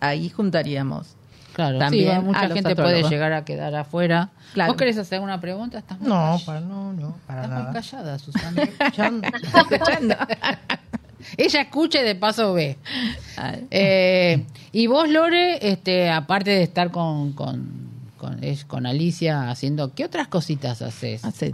ahí 0.00 0.28
juntaríamos. 0.28 1.16
Claro, 1.58 1.78
También 1.80 2.20
sí, 2.20 2.24
mucha 2.24 2.44
los 2.44 2.52
gente 2.54 2.76
puede 2.76 3.02
llegar 3.02 3.32
a 3.32 3.44
quedar 3.44 3.74
afuera. 3.74 4.28
Claro. 4.54 4.70
¿Vos 4.70 4.76
querés 4.78 4.96
hacer 4.96 5.20
una 5.20 5.40
pregunta? 5.40 5.78
Estás 5.78 5.98
muy, 5.98 6.08
No, 6.08 6.38
para, 6.46 6.60
no, 6.60 6.92
no, 6.92 7.16
para 7.26 7.42
estás 7.42 7.56
muy 7.56 7.62
nada. 7.64 7.72
callada, 7.72 8.18
Susana. 8.20 8.62
Escuchando. 9.58 10.16
Ella 11.36 11.60
escucha 11.62 12.00
y 12.00 12.04
de 12.04 12.14
paso 12.14 12.52
ve. 12.54 12.78
Eh, 13.72 14.46
y 14.70 14.86
vos, 14.86 15.08
Lore, 15.08 15.58
este, 15.68 16.08
aparte 16.10 16.50
de 16.52 16.62
estar 16.62 16.92
con, 16.92 17.32
con, 17.32 17.90
con, 18.16 18.44
es- 18.44 18.64
con 18.64 18.86
Alicia 18.86 19.50
haciendo, 19.50 19.92
¿qué 19.96 20.04
otras 20.04 20.28
cositas 20.28 20.80
haces? 20.80 21.24
Hace. 21.24 21.50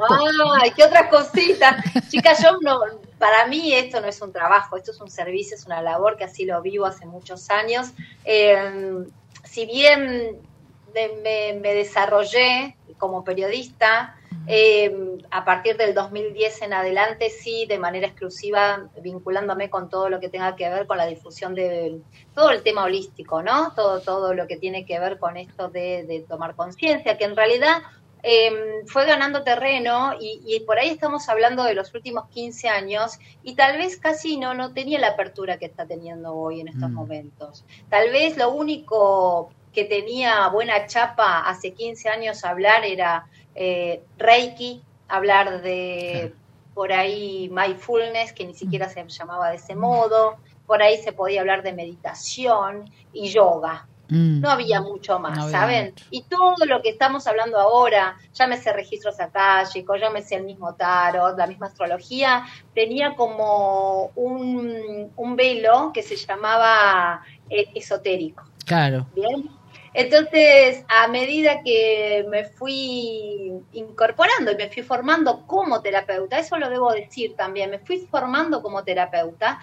Ay, 0.61 0.71
qué 0.77 0.85
otras 0.85 1.09
cositas. 1.09 1.77
Chicas, 2.11 2.43
yo 2.43 2.59
no, 2.61 2.79
para 3.19 3.47
mí 3.47 3.73
esto 3.73 4.03
no 4.03 4.07
es 4.07 4.21
un 4.21 4.33
trabajo, 4.33 4.77
esto 4.77 4.91
es 4.91 5.01
un 5.01 5.11
servicio, 5.11 5.57
es 5.57 5.65
una 5.65 5.81
labor 5.81 6.19
que 6.19 6.25
así 6.25 6.45
lo 6.45 6.61
vivo 6.61 6.85
hace 6.85 7.07
muchos 7.07 7.49
años. 7.49 7.89
Eh, 8.27 9.07
si 9.55 9.67
bien 9.67 10.41
me, 11.23 11.53
me- 11.63 11.75
desarrollé 11.75 12.77
como 12.99 13.23
periodista, 13.23 14.17
eh, 14.49 14.93
a 15.31 15.45
partir 15.45 15.77
del 15.77 15.95
2010 15.95 16.61
en 16.63 16.73
adelante, 16.73 17.31
sí, 17.31 17.65
de 17.69 17.79
manera 17.79 18.09
exclusiva, 18.09 18.91
vinculándome 19.01 19.71
con 19.71 19.89
todo 19.89 20.09
lo 20.09 20.19
que 20.19 20.29
tenga 20.29 20.57
que 20.57 20.69
ver 20.69 20.89
con 20.89 20.99
la 20.99 21.07
difusión 21.07 21.55
de 21.55 22.01
todo 22.35 22.51
el 22.51 22.65
tema 22.65 22.83
holístico, 22.83 23.45
¿no? 23.45 23.73
Todo, 23.77 24.01
todo 24.01 24.35
lo 24.35 24.49
que 24.49 24.57
tiene 24.57 24.85
que 24.85 24.99
ver 24.99 25.21
con 25.21 25.37
esto 25.37 25.69
de, 25.69 26.05
de 26.05 26.27
tomar 26.29 26.57
conciencia, 26.57 27.17
que 27.17 27.25
en 27.25 27.37
realidad 27.37 27.79
eh, 28.25 28.51
fue 28.87 29.05
ganando 29.07 29.43
terreno 29.45 30.15
y, 30.19 30.41
y 30.47 30.61
por 30.61 30.79
ahí 30.79 30.89
estamos 30.89 31.29
hablando 31.29 31.63
de 31.65 31.75
los 31.75 31.93
últimos 31.95 32.29
15 32.31 32.69
años 32.69 33.19
y 33.43 33.55
tal 33.55 33.77
vez 33.77 33.99
casi 33.99 34.39
no, 34.39 34.55
no 34.55 34.73
tenía 34.73 34.99
la 34.99 35.09
apertura 35.09 35.59
que 35.59 35.67
está 35.67 35.87
teniendo 35.87 36.35
hoy 36.35 36.61
en 36.61 36.69
estos 36.69 36.91
Mm. 36.91 36.95
momentos. 36.95 37.65
Tal 37.91 38.11
vez 38.11 38.37
lo 38.37 38.51
único 38.51 39.51
que 39.73 39.85
tenía 39.85 40.49
buena 40.49 40.87
chapa 40.87 41.41
hace 41.41 41.75
15 41.75 42.09
años 42.09 42.45
hablar 42.45 42.85
era 42.85 43.27
eh, 43.55 44.03
Reiki, 44.17 44.83
hablar 45.09 45.63
de 45.63 46.35
por 46.75 46.93
ahí 46.93 47.49
mindfulness, 47.53 48.33
que 48.33 48.47
ni 48.47 48.55
siquiera 48.55 48.89
se 48.89 49.05
llamaba 49.07 49.51
de 49.51 49.57
ese 49.57 49.77
modo, 49.77 50.37
por 50.67 50.83
ahí 50.83 50.97
se 50.99 51.13
podía 51.13 51.41
hablar 51.41 51.63
de 51.63 51.73
meditación 51.73 52.91
y 53.13 53.29
yoga. 53.29 53.87
Mm. 54.09 54.41
No 54.41 54.51
había 54.51 54.81
mucho 54.81 55.19
más, 55.19 55.37
No 55.37 55.45
había 55.45 55.59
¿saben? 55.59 55.85
mucho. 55.87 56.05
Y 56.11 56.23
todo 56.25 56.67
lo 56.67 56.83
que 56.83 56.91
estamos 56.91 57.27
hablando 57.27 57.59
ahora, 57.59 58.17
llámese 58.35 58.73
registros 58.73 59.19
acálicos, 59.21 60.01
llámese 60.01 60.37
el 60.37 60.45
mismo 60.45 60.75
tarot, 60.75 61.37
la 61.39 61.47
misma 61.47 61.67
astrología, 61.67 62.45
tenía 62.75 63.15
como 63.15 64.11
un, 64.15 65.11
un 65.17 65.37
velo 65.37 65.91
que 65.95 66.03
se 66.03 66.17
llamaba 66.17 67.23
eh, 67.49 67.67
esotérico. 67.75 68.45
Claro. 68.67 69.07
Bien. 69.15 69.49
Entonces, 69.97 70.85
a 70.89 71.07
medida 71.07 71.63
que 71.63 72.27
me 72.29 72.45
fui 72.45 73.53
incorporando 73.73 74.51
y 74.51 74.57
me 74.57 74.69
fui 74.69 74.83
formando 74.83 75.47
como 75.47 75.81
terapeuta, 75.83 76.39
eso 76.41 76.59
lo 76.59 76.69
debo 76.69 76.93
decir 76.93 77.37
también, 77.37 77.71
me 77.71 77.79
fui 77.79 77.99
formando 78.11 78.61
como 78.61 78.83
terapeuta, 78.83 79.61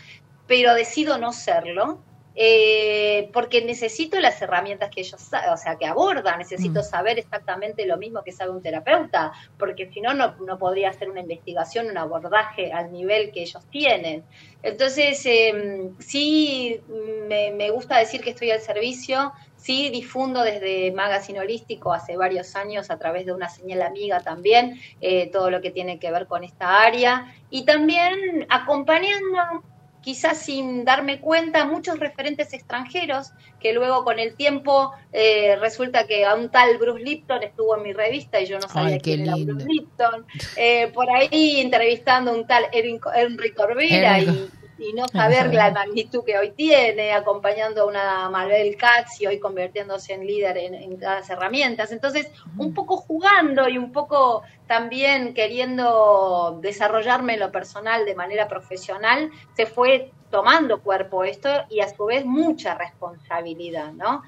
pero 0.48 0.74
decido 0.74 1.18
no 1.18 1.34
serlo, 1.34 2.00
eh, 2.36 3.30
porque 3.34 3.62
necesito 3.64 4.20
las 4.20 4.42
herramientas 4.42 4.90
que 4.90 5.02
ellos, 5.02 5.30
o 5.52 5.58
sea, 5.58 5.76
que 5.78 5.86
abordan, 5.86 6.40
necesito 6.40 6.80
Mm. 6.80 6.84
saber 6.84 7.20
exactamente 7.20 7.86
lo 7.86 7.98
mismo 7.98 8.24
que 8.24 8.32
sabe 8.32 8.52
un 8.52 8.62
terapeuta, 8.62 9.32
porque 9.58 9.90
si 9.92 10.02
no, 10.02 10.14
no, 10.14 10.36
no 10.46 10.58
podría 10.58 10.90
hacer 10.90 11.10
una 11.10 11.20
investigación, 11.22 11.88
un 11.90 11.98
abordaje 11.98 12.72
al 12.72 12.92
nivel 12.92 13.32
que 13.32 13.42
ellos 13.42 13.66
tienen. 13.70 14.24
Entonces, 14.64 15.26
eh, 15.26 15.90
sí, 16.00 16.80
me, 17.28 17.52
me 17.52 17.70
gusta 17.72 17.98
decir 17.98 18.22
que 18.22 18.30
estoy 18.32 18.52
al 18.52 18.62
servicio, 18.62 19.34
sí 19.56 19.90
difundo 19.90 20.42
desde 20.44 20.92
Magazine 20.92 21.40
Holístico 21.40 21.94
hace 21.94 22.18
varios 22.18 22.56
años 22.56 22.90
a 22.90 22.98
través 22.98 23.26
de 23.26 23.34
una 23.34 23.50
señal 23.50 23.82
amiga 23.82 24.20
también, 24.22 24.80
eh, 25.02 25.30
todo 25.32 25.50
lo 25.52 25.62
que 25.62 25.72
tiene 25.72 26.00
que 26.00 26.12
ver 26.12 26.28
con 26.28 26.44
esta 26.44 26.82
área, 26.82 27.34
y 27.50 27.66
también 27.66 28.46
acompañando 28.50 29.64
quizás 30.02 30.40
sin 30.40 30.84
darme 30.84 31.20
cuenta, 31.20 31.66
muchos 31.66 32.00
referentes 32.00 32.54
extranjeros 32.54 33.32
que 33.60 33.74
luego 33.74 34.04
con 34.04 34.20
el 34.20 34.36
tiempo 34.36 34.92
eh, 35.14 35.56
resulta 35.58 36.08
que 36.08 36.26
a 36.26 36.36
un 36.36 36.50
tal 36.50 36.78
Bruce 36.78 37.04
Lipton 37.04 37.44
estuvo 37.44 37.78
en 37.78 37.84
mi 37.84 37.94
revista 37.94 38.42
y 38.42 38.48
yo 38.48 38.60
no 38.60 38.68
sabía 38.68 38.96
Ay, 38.96 39.00
quién 39.00 39.22
era. 39.22 39.36
Bruce 39.36 39.68
Lipton. 39.68 40.26
Eh, 40.58 40.92
por 40.94 41.10
ahí 41.10 41.62
entrevistando 41.62 42.32
a 42.32 42.34
un 42.34 42.48
tal 42.48 42.66
Henry 42.72 43.54
Corbera 43.54 44.20
Henry 44.20 44.32
y, 44.32 44.50
y 44.82 44.94
no 44.94 45.08
saber 45.08 45.54
la 45.54 45.72
magnitud 45.72 46.24
que 46.24 46.38
hoy 46.38 46.52
tiene, 46.52 47.14
acompañando 47.14 47.84
a 47.84 47.86
una 47.86 48.30
Maribel 48.30 48.76
Katz 48.76 49.22
y 49.22 49.28
hoy 49.28 49.40
convirtiéndose 49.40 50.14
en 50.14 50.26
líder 50.26 50.58
en, 50.58 50.74
en 50.74 51.00
las 51.00 51.30
herramientas. 51.30 51.92
Entonces, 51.92 52.32
un 52.58 52.74
poco 52.74 52.98
jugando 52.98 53.70
y 53.70 53.78
un 53.78 53.92
poco 53.92 54.42
también 54.68 55.34
queriendo 55.34 56.60
desarrollarme 56.62 57.34
en 57.34 57.42
lo 57.42 57.52
personal 57.52 58.06
de 58.06 58.16
manera 58.16 58.48
profesional, 58.48 59.30
se 59.56 59.66
fue 59.66 60.12
tomando 60.32 60.82
cuerpo 60.82 61.24
esto 61.24 61.50
y 61.70 61.82
a 61.82 61.94
su 61.94 62.06
vez 62.06 62.26
mucha 62.26 62.74
responsabilidad, 62.74 63.92
¿no? 63.92 64.24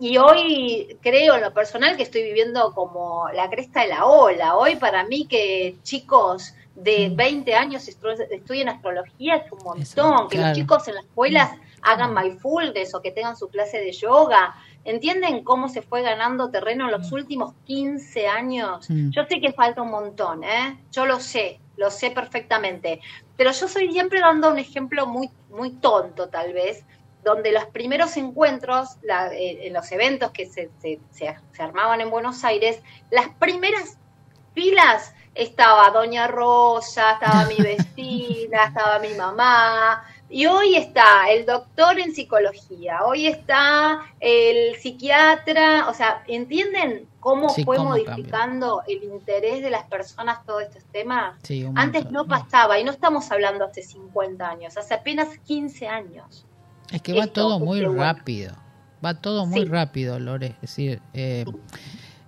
Y 0.00 0.18
hoy 0.18 0.98
creo 1.00 1.36
en 1.36 1.40
lo 1.40 1.54
personal 1.54 1.96
que 1.96 2.02
estoy 2.02 2.24
viviendo 2.24 2.72
como 2.74 3.28
la 3.32 3.48
cresta 3.48 3.82
de 3.82 3.88
la 3.88 4.04
ola. 4.04 4.56
Hoy 4.56 4.76
para 4.76 5.04
mí 5.04 5.26
que 5.26 5.76
chicos 5.82 6.52
de 6.74 7.10
20 7.14 7.54
años 7.54 7.86
estudien 7.88 8.68
astrología 8.68 9.36
es 9.36 9.52
un 9.52 9.58
montón. 9.58 9.82
Eso, 9.82 10.28
que 10.28 10.36
claro. 10.36 10.48
los 10.50 10.58
chicos 10.58 10.88
en 10.88 10.94
las 10.96 11.04
escuelas 11.04 11.50
hagan 11.82 12.14
mindfulness 12.14 12.94
o 12.94 13.02
que 13.02 13.10
tengan 13.12 13.36
su 13.36 13.48
clase 13.48 13.78
de 13.78 13.92
yoga. 13.92 14.54
¿Entienden 14.84 15.44
cómo 15.44 15.68
se 15.68 15.82
fue 15.82 16.02
ganando 16.02 16.50
terreno 16.50 16.86
en 16.86 16.92
los 16.92 17.10
últimos 17.12 17.54
15 17.64 18.26
años? 18.26 18.88
Mm. 18.90 19.10
Yo 19.10 19.22
sé 19.28 19.40
que 19.40 19.52
falta 19.52 19.82
un 19.82 19.90
montón, 19.90 20.44
¿eh? 20.44 20.78
Yo 20.92 21.06
lo 21.06 21.20
sé, 21.20 21.60
lo 21.76 21.90
sé 21.90 22.10
perfectamente. 22.10 23.00
Pero 23.36 23.50
yo 23.52 23.68
soy 23.68 23.90
siempre 23.92 24.20
dando 24.20 24.50
un 24.50 24.58
ejemplo 24.58 25.06
muy, 25.06 25.30
muy 25.50 25.70
tonto, 25.70 26.28
tal 26.28 26.52
vez, 26.52 26.84
donde 27.22 27.52
los 27.52 27.64
primeros 27.66 28.16
encuentros, 28.18 28.96
la- 29.02 29.32
eh, 29.32 29.66
en 29.68 29.72
los 29.72 29.90
eventos 29.92 30.30
que 30.32 30.44
se, 30.46 30.70
se- 30.80 31.00
se- 31.10 31.34
se 31.52 31.62
armaban 31.62 32.00
en 32.02 32.10
Buenos 32.10 32.44
Aires, 32.44 32.82
las 33.10 33.28
primeras 33.38 33.96
filas 34.54 35.14
estaba 35.34 35.90
Doña 35.90 36.26
Rosa, 36.28 37.12
estaba 37.12 37.46
mi 37.46 37.56
vecina, 37.62 38.64
estaba 38.68 38.98
mi 38.98 39.14
mamá, 39.14 40.04
y 40.30 40.46
hoy 40.46 40.76
está 40.76 41.30
el 41.30 41.44
doctor 41.46 41.98
en 41.98 42.14
psicología, 42.14 43.04
hoy 43.04 43.26
está 43.26 44.00
el 44.20 44.74
psiquiatra, 44.76 45.88
o 45.88 45.94
sea, 45.94 46.24
¿entienden 46.26 47.06
cómo 47.20 47.50
Sí, 47.50 47.64
fue 47.64 47.76
cómo 47.76 47.90
modificando 47.90 48.82
el 48.88 49.04
interés 49.04 49.62
de 49.62 49.70
las 49.70 49.84
personas 49.84 50.44
todos 50.44 50.62
estos 50.62 50.84
temas? 50.86 51.36
Sí, 51.42 51.68
Antes 51.74 52.10
no 52.10 52.26
pasaba, 52.26 52.78
y 52.78 52.84
no 52.84 52.90
estamos 52.90 53.30
hablando 53.30 53.64
hace 53.64 53.82
50 53.82 54.48
años, 54.48 54.76
hace 54.76 54.94
apenas 54.94 55.28
15 55.46 55.86
años. 55.88 56.46
Es 56.90 57.02
que 57.02 57.12
va 57.12 57.26
todo 57.26 57.58
muy 57.58 57.82
rápido. 57.84 58.54
Va 59.04 59.14
todo 59.14 59.44
muy 59.44 59.60
Sí. 59.60 59.66
rápido, 59.66 60.18
Lore. 60.18 60.48
Es 60.56 60.60
decir, 60.62 61.02
eh, 61.12 61.44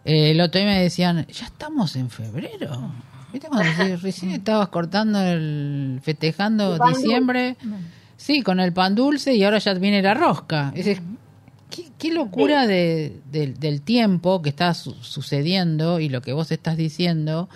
eh, 0.06 0.30
el 0.30 0.40
otro 0.40 0.60
día 0.60 0.70
me 0.70 0.82
decían, 0.82 1.26
ya 1.26 1.46
estamos 1.46 1.96
en 1.96 2.08
febrero. 2.10 2.92
¿Viste 3.32 3.48
cuando 3.48 3.96
recién 4.02 4.30
estabas 4.32 4.68
cortando 4.68 5.20
el, 5.20 6.00
festejando 6.02 6.74
El 6.74 6.78
diciembre? 7.02 7.56
Sí, 8.16 8.40
con 8.42 8.60
el 8.60 8.72
pan 8.72 8.94
dulce 8.94 9.34
y 9.34 9.44
ahora 9.44 9.58
ya 9.58 9.74
viene 9.74 10.00
la 10.00 10.14
rosca. 10.14 10.72
Es 10.74 11.00
qué, 11.70 11.84
qué 11.98 12.12
locura 12.12 12.66
de, 12.66 13.20
del- 13.30 13.58
del 13.60 13.82
tiempo 13.82 14.40
que 14.40 14.48
está 14.48 14.72
su- 14.72 14.94
sucediendo 15.02 16.00
y 16.00 16.08
lo 16.08 16.22
que 16.22 16.32
vos 16.32 16.50
estás 16.50 16.76
diciendo. 16.76 17.48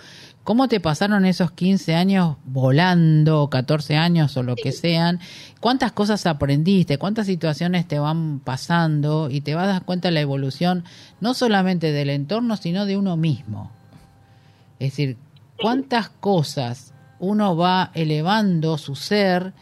¿Cómo 0.43 0.67
te 0.67 0.79
pasaron 0.79 1.25
esos 1.25 1.51
15 1.51 1.93
años 1.93 2.37
volando, 2.45 3.47
14 3.49 3.95
años 3.95 4.35
o 4.37 4.43
lo 4.43 4.55
que 4.55 4.71
sean? 4.71 5.19
¿Cuántas 5.59 5.91
cosas 5.91 6.25
aprendiste? 6.25 6.97
¿Cuántas 6.97 7.27
situaciones 7.27 7.87
te 7.87 7.99
van 7.99 8.39
pasando? 8.39 9.29
Y 9.29 9.41
te 9.41 9.53
vas 9.53 9.65
a 9.65 9.73
dar 9.73 9.85
cuenta 9.85 10.07
de 10.07 10.13
la 10.13 10.21
evolución, 10.21 10.83
no 11.19 11.35
solamente 11.35 11.91
del 11.91 12.09
entorno, 12.09 12.57
sino 12.57 12.87
de 12.87 12.97
uno 12.97 13.17
mismo. 13.17 13.71
Es 14.79 14.93
decir, 14.93 15.17
cuántas 15.61 16.09
cosas 16.09 16.91
uno 17.19 17.55
va 17.55 17.91
elevando 17.93 18.79
su 18.79 18.95
ser 18.95 19.53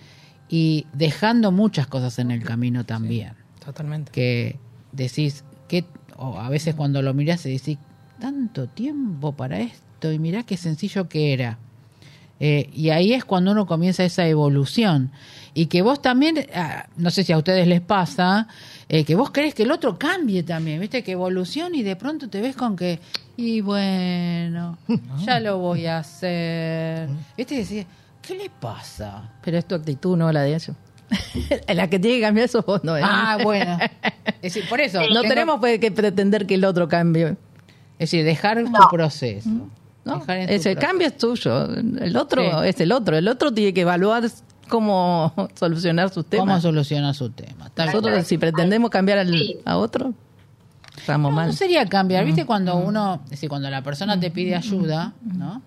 y 0.47 0.87
dejando 0.93 1.51
muchas 1.51 1.87
cosas 1.87 2.19
en 2.19 2.31
el 2.31 2.43
camino 2.43 2.85
también 2.85 3.33
Totalmente. 3.63 4.11
que 4.13 4.57
decís 4.93 5.43
que 5.67 5.85
o 6.15 6.39
a 6.39 6.49
veces 6.49 6.73
cuando 6.73 7.01
lo 7.01 7.13
mirás 7.13 7.45
y 7.45 7.51
decís 7.51 7.77
tanto 8.19 8.67
tiempo 8.67 9.33
para 9.33 9.59
esto 9.59 9.88
y 10.11 10.19
mirá 10.19 10.43
qué 10.43 10.57
sencillo 10.57 11.07
que 11.09 11.33
era 11.33 11.57
Eh, 12.41 12.69
y 12.73 12.89
ahí 12.91 13.11
es 13.13 13.25
cuando 13.25 13.51
uno 13.51 13.65
comienza 13.65 14.05
esa 14.05 14.25
evolución 14.25 15.11
y 15.53 15.65
que 15.65 15.81
vos 15.81 16.01
también 16.01 16.47
ah, 16.55 16.85
no 16.95 17.09
sé 17.11 17.23
si 17.25 17.33
a 17.33 17.37
ustedes 17.37 17.67
les 17.67 17.81
pasa 17.81 18.47
eh, 18.87 19.03
que 19.03 19.15
vos 19.15 19.29
querés 19.31 19.53
que 19.53 19.63
el 19.63 19.71
otro 19.71 19.99
cambie 19.99 20.43
también 20.43 20.79
viste 20.79 21.03
que 21.03 21.11
evolucione 21.11 21.79
y 21.79 21.83
de 21.83 21.97
pronto 21.97 22.29
te 22.29 22.39
ves 22.39 22.55
con 22.55 22.77
que 22.77 22.99
y 23.35 23.59
bueno 23.59 24.77
ya 25.25 25.41
lo 25.41 25.57
voy 25.57 25.85
a 25.87 25.97
hacer 25.99 27.09
viste 27.35 27.55
y 27.55 27.57
decís 27.57 27.85
qué 28.21 28.35
le 28.35 28.49
pasa 28.49 29.33
Pero 29.43 29.57
es 29.57 29.65
tu 29.67 29.75
actitud, 29.75 30.15
no 30.17 30.31
la 30.31 30.43
de 30.43 30.55
ellos. 30.55 30.75
la 31.67 31.89
que 31.89 31.97
tiene 31.99 32.17
que 32.17 32.21
cambiar 32.23 32.47
sos 32.47 32.63
vos, 32.65 32.83
no. 32.83 32.95
¿eh? 32.95 33.01
Ah, 33.03 33.37
bueno. 33.43 33.79
Es 34.41 34.53
decir, 34.53 34.63
por 34.69 34.79
eso. 34.79 34.99
no 35.01 35.07
tengo- 35.07 35.21
tenemos 35.33 35.59
pues, 35.59 35.79
que 35.79 35.91
pretender 35.91 36.45
que 36.45 36.53
el 36.55 36.63
otro 36.65 36.87
cambie. 36.87 37.29
Es 37.97 38.11
decir, 38.11 38.23
dejar 38.23 38.63
tu 38.63 38.71
proceso. 38.91 39.49
¿No? 40.09 40.23
Ese 40.33 40.75
cambio 40.75 41.07
es 41.07 41.17
tuyo. 41.17 41.65
El 41.75 42.15
otro 42.17 42.41
Sí. 42.63 42.67
es 42.67 42.79
el 42.81 42.91
otro. 42.91 43.17
El 43.17 43.27
otro 43.27 43.51
tiene 43.53 43.73
que 43.73 43.81
evaluar 43.81 44.23
cómo 44.67 45.33
solucionar 45.55 46.09
sus 46.09 46.25
¿Cómo 46.25 46.43
temas. 46.43 46.61
soluciona 46.61 47.13
su 47.13 47.29
tema? 47.31 47.71
Bien. 47.75 47.85
Nosotros, 47.87 48.27
si 48.27 48.37
pretendemos 48.37 48.89
cambiar 48.89 49.19
al- 49.19 49.55
a 49.65 49.77
otro, 49.77 50.13
estamos 50.97 51.31
No, 51.31 51.35
mal. 51.35 51.47
no 51.47 51.53
sería 51.53 51.85
cambiar, 51.85 52.25
¿viste? 52.25 52.45
Cuando 52.45 52.75
uno, 52.75 53.21
es 53.25 53.31
decir, 53.31 53.49
cuando 53.49 53.69
la 53.69 53.81
persona 53.81 54.19
te 54.19 54.31
pide 54.31 54.55
ayuda, 54.55 55.13
¿no? 55.23 55.61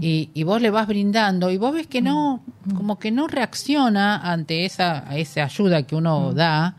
Y, 0.00 0.30
y 0.34 0.42
vos 0.42 0.60
le 0.60 0.70
vas 0.70 0.86
brindando 0.88 1.50
y 1.50 1.58
vos 1.58 1.72
ves 1.72 1.86
que 1.86 2.00
no, 2.02 2.42
como 2.74 2.98
que 2.98 3.12
no 3.12 3.28
reacciona 3.28 4.16
ante 4.16 4.64
esa, 4.64 5.08
a 5.08 5.16
esa 5.16 5.44
ayuda 5.44 5.82
que 5.84 5.94
uno 5.94 6.32
da 6.32 6.74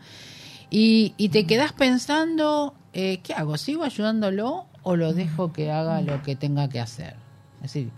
y, 0.68 1.14
y 1.16 1.30
te 1.30 1.46
quedás 1.46 1.72
pensando, 1.72 2.74
eh, 2.92 3.20
¿qué 3.22 3.32
hago? 3.32 3.56
¿Sigo 3.56 3.84
ayudándolo 3.84 4.66
o 4.88 4.96
lo 4.96 5.12
dejo 5.12 5.52
que 5.52 5.70
haga 5.70 6.00
lo 6.00 6.22
que 6.22 6.34
tenga 6.34 6.68
que 6.70 6.80
hacer? 6.80 7.14
Es 7.56 7.72
decir, 7.74 7.90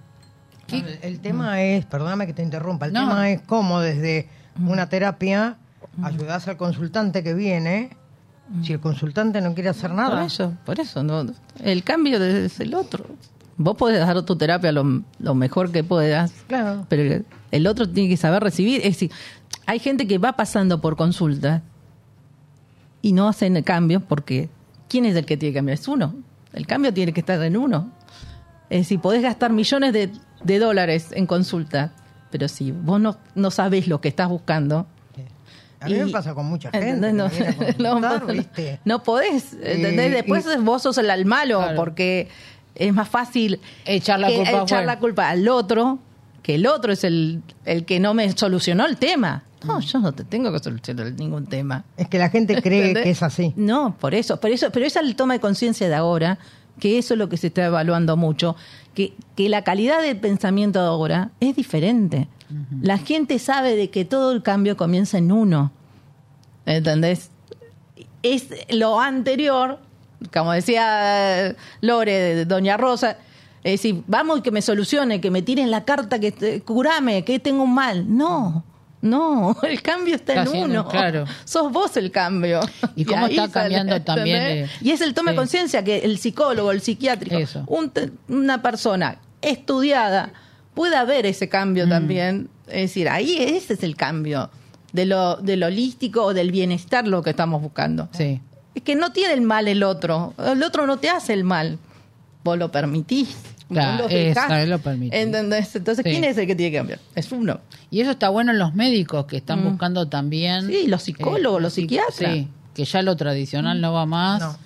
¿qué- 0.67 0.79
El, 0.79 0.99
el 1.03 1.21
tema 1.21 1.63
es, 1.63 1.85
perdóname 1.87 2.27
que 2.27 2.33
te 2.33 2.43
interrumpa, 2.43 2.87
el 2.87 2.93
No. 2.93 3.01
tema 3.01 3.31
es 3.31 3.41
cómo 3.43 3.79
desde 3.81 4.29
una 4.67 4.89
terapia 4.89 5.57
ayudás 6.03 6.49
al 6.49 6.57
consultante 6.57 7.23
que 7.23 7.33
viene, 7.35 7.97
si 8.65 8.73
el 8.73 8.81
consultante 8.81 9.41
no 9.41 9.55
quiere 9.55 9.69
hacer 9.69 9.91
Por 9.91 9.97
nada. 9.97 10.25
eso, 10.25 10.53
por 10.67 10.81
eso. 10.81 11.05
No, 11.05 11.25
el 11.63 11.85
cambio 11.85 12.21
es 12.23 12.59
el 12.59 12.75
otro. 12.75 13.07
Vos 13.57 13.77
podés 13.77 14.01
dar 14.01 14.21
tu 14.23 14.35
terapia 14.37 14.73
lo, 14.73 15.03
lo 15.21 15.35
mejor 15.37 15.71
que 15.71 15.85
puedas, 15.85 16.33
Claro. 16.49 16.87
pero 16.89 17.03
el, 17.03 17.27
el 17.53 17.67
otro 17.69 17.89
tiene 17.89 18.09
que 18.09 18.17
saber 18.17 18.43
recibir. 18.43 18.79
Es 18.79 18.95
decir, 18.95 19.13
hay 19.67 19.79
gente 19.79 20.09
que 20.09 20.19
va 20.19 20.33
pasando 20.33 20.81
por 20.81 20.97
consulta 20.97 21.63
y 23.03 23.13
no 23.13 23.29
hacen 23.29 23.63
cambios 23.63 24.03
porque 24.03 24.49
¿quién 24.89 25.05
es 25.05 25.15
el 25.15 25.25
que 25.27 25.37
tiene 25.37 25.53
que 25.53 25.59
cambiar? 25.59 25.75
Es 25.79 25.87
uno. 25.87 26.15
El 26.53 26.67
cambio 26.67 26.93
tiene 26.93 27.13
que 27.13 27.21
estar 27.21 27.41
en 27.43 27.57
uno. 27.57 27.91
Es 28.69 28.81
decir, 28.81 29.01
podés 29.01 29.23
gastar 29.23 29.53
millones 29.53 29.93
de, 29.93 30.11
de 30.45 30.59
dólares 30.59 31.09
en 31.13 31.27
consulta, 31.27 31.93
pero 32.31 32.49
si 32.49 32.71
vos 32.73 33.01
no, 33.01 33.17
no 33.35 33.51
sabés 33.51 33.89
lo 33.89 34.01
que 34.01 34.09
estás 34.09 34.29
buscando, 34.29 34.87
A 35.81 35.87
mí 35.89 35.95
me 35.95 36.07
pasa 36.09 36.35
con 36.35 36.47
mucha 36.47 36.71
gente. 36.71 37.13
No, 37.13 37.29
no, 37.29 37.31
consultar, 37.31 38.21
no, 38.27 38.33
¿viste? 38.33 38.81
no 38.85 39.03
podés, 39.03 39.55
¿entendés? 39.63 40.09
Y- 40.09 40.15
Después 40.15 40.47
y- 40.55 40.61
vos 40.61 40.83
sos 40.83 40.99
el 40.99 41.11
al 41.11 41.25
malo, 41.25 41.59
Claro. 41.59 41.77
porque 41.77 42.29
es 42.75 42.93
más 42.93 43.09
fácil 43.09 43.61
Echar 43.85 44.21
la 44.21 44.29
que 44.29 44.37
culpa 44.37 44.63
echar 44.63 44.85
la 44.85 44.99
culpa 44.99 45.29
al 45.31 45.49
otro, 45.49 45.99
que 46.43 46.55
el 46.57 46.67
otro 46.67 46.93
es 46.93 47.03
el, 47.05 47.43
el 47.65 47.85
que 47.85 47.99
no 48.01 48.15
me 48.15 48.31
solucionó 48.33 48.87
el 48.87 48.97
tema. 48.99 49.45
No, 49.65 49.79
Mm. 49.79 49.81
yo 49.81 49.99
no 49.99 50.13
te 50.13 50.25
tengo 50.25 50.51
que 50.53 50.59
solucionar 50.59 51.13
ningún 51.13 51.47
tema. 51.47 51.85
Es 51.97 52.09
que 52.09 52.19
la 52.19 52.31
gente 52.31 52.61
cree 52.63 52.81
¿Entendés? 52.81 53.05
que 53.05 53.11
es 53.11 53.23
así. 53.23 53.53
No, 53.57 53.97
por 53.99 54.15
eso, 54.15 54.41
por 54.41 54.51
eso, 54.51 54.71
pero 54.73 54.87
esa 54.87 55.01
es 55.01 55.07
el 55.07 55.17
toma 55.17 55.35
de 55.35 55.41
conciencia 55.41 55.89
de 55.89 55.95
ahora, 55.95 56.39
que 56.79 56.99
eso 56.99 57.15
es 57.15 57.19
lo 57.19 57.29
que 57.29 57.37
se 57.37 57.49
está 57.49 57.67
evaluando 57.67 58.17
mucho, 58.17 58.57
que, 58.95 59.15
que 59.37 59.49
la 59.49 59.63
calidad 59.65 60.01
del 60.03 60.19
pensamiento 60.19 60.81
de 60.81 60.87
ahora 60.89 61.31
es 61.41 61.55
diferente. 61.57 62.29
La 62.83 62.99
gente 62.99 63.39
sabe 63.39 63.77
de 63.77 63.91
que 63.91 64.05
todo 64.05 64.33
el 64.33 64.43
cambio 64.43 64.77
comienza 64.77 65.19
en 65.19 65.31
uno. 65.31 65.71
¿Entendés? 66.67 67.31
Es 68.23 68.49
lo 68.71 69.01
anterior, 69.01 69.79
como 70.33 70.53
decía 70.53 71.49
eh, 71.49 71.57
Lore, 71.81 72.13
de 72.13 72.45
Doña 72.47 72.77
Rosa, 72.77 73.19
es 73.63 73.73
decir, 73.73 74.03
vamos 74.07 74.41
que 74.41 74.51
me 74.51 74.63
solucione, 74.63 75.21
que 75.21 75.31
me 75.31 75.43
tiren 75.43 75.71
la 75.71 75.85
carta, 75.85 76.19
que 76.19 76.63
curame, 76.65 77.25
que 77.25 77.39
tengo 77.39 77.63
un 77.63 77.75
mal. 77.75 78.05
No, 78.17 78.65
no, 79.03 79.57
el 79.63 79.83
cambio 79.83 80.15
está 80.15 80.35
en 80.43 80.45
no, 80.45 80.53
uno. 80.53 80.89
claro. 80.89 81.25
Sos 81.45 81.73
vos 81.73 81.97
el 81.97 82.11
cambio. 82.11 82.61
¿Y 82.97 83.05
cómo 83.05 83.27
está 83.27 83.49
cambiando 83.51 84.01
también, 84.03 84.37
eh, 84.43 84.69
Y 84.81 84.91
es 84.91 85.01
el 85.01 85.15
toma 85.15 85.31
de 85.31 85.37
sí. 85.37 85.39
conciencia 85.39 85.83
que 85.85 85.99
el 85.99 86.19
psicólogo, 86.19 86.71
el 86.71 86.81
psiquiátrico, 86.81 87.37
un 87.67 87.93
una 88.29 88.63
persona 88.63 89.19
estudiada 89.43 90.33
pueda 90.75 91.05
ver 91.05 91.27
ese 91.27 91.49
cambio 91.49 91.87
Mm. 91.87 91.91
también. 91.91 92.49
Es 92.69 92.83
decir, 92.83 93.09
ahí 93.09 93.37
ese 93.39 93.75
es 93.75 93.83
el 93.83 93.97
cambio 93.97 94.51
de 94.93 95.07
lo, 95.07 95.37
del 95.37 95.63
holístico 95.63 96.23
o 96.25 96.35
del 96.35 96.51
bienestar 96.53 97.07
lo 97.07 97.23
que 97.23 97.31
estamos 97.31 97.61
buscando. 97.63 98.09
sí. 98.13 98.41
Es 98.73 98.85
que 98.85 98.95
no 98.95 99.11
tiene 99.11 99.35
el 99.35 99.41
mal 99.43 99.67
el 99.67 99.83
otro. 99.83 100.33
El 100.39 100.63
otro 100.63 100.87
no 100.87 100.97
te 100.99 101.11
hace 101.11 101.33
el 101.33 101.43
mal. 101.43 101.77
Vos 102.45 102.57
lo 102.57 102.71
permitís. 102.71 103.37
Claro, 103.73 104.09
lo 104.67 104.79
permitís. 104.81 105.15
¿Entendés? 105.21 105.75
Entonces, 105.77 106.05
Sí. 106.05 106.11
¿quién 106.11 106.25
es 106.25 106.37
el 106.39 106.47
que 106.47 106.55
tiene 106.55 106.71
que 106.73 106.79
cambiar? 106.79 106.99
Es 107.15 107.31
uno. 107.33 107.61
Y 107.91 108.01
eso 108.01 108.11
está 108.13 108.29
bueno 108.29 108.51
en 108.53 108.59
los 108.59 108.75
médicos 108.75 109.27
que 109.27 109.37
están 109.39 109.65
buscando 109.65 110.09
también. 110.09 110.67
Mm. 110.67 110.71
Sí, 110.71 110.87
los 110.89 111.03
psicólogos, 111.03 111.63
los 111.63 111.73
psic- 111.73 111.83
psiquiatras. 111.89 112.33
Sí, 112.35 112.49
que 112.75 112.85
ya 112.85 113.03
lo 113.03 113.17
tradicional 113.17 113.81
no 113.81 113.93
va 113.93 114.07
más. 114.07 114.41
No. 114.41 114.57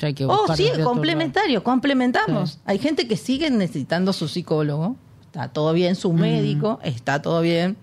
Ya 0.00 0.08
hay 0.08 0.14
que 0.14 0.24
Oh, 0.24 0.28
buscar 0.38 0.56
sí, 0.56 0.68
complementario, 0.82 1.62
complementamos. 1.62 2.52
Sí. 2.52 2.58
Hay 2.64 2.78
gente 2.78 3.06
que 3.06 3.16
sigue 3.16 3.50
necesitando 3.50 4.12
su 4.12 4.26
psicólogo, 4.26 4.96
está 5.26 5.48
todo 5.48 5.72
bien, 5.72 5.94
su 5.94 6.12
médico, 6.12 6.80
está 6.82 7.20
todo 7.20 7.40
bien, 7.42 7.76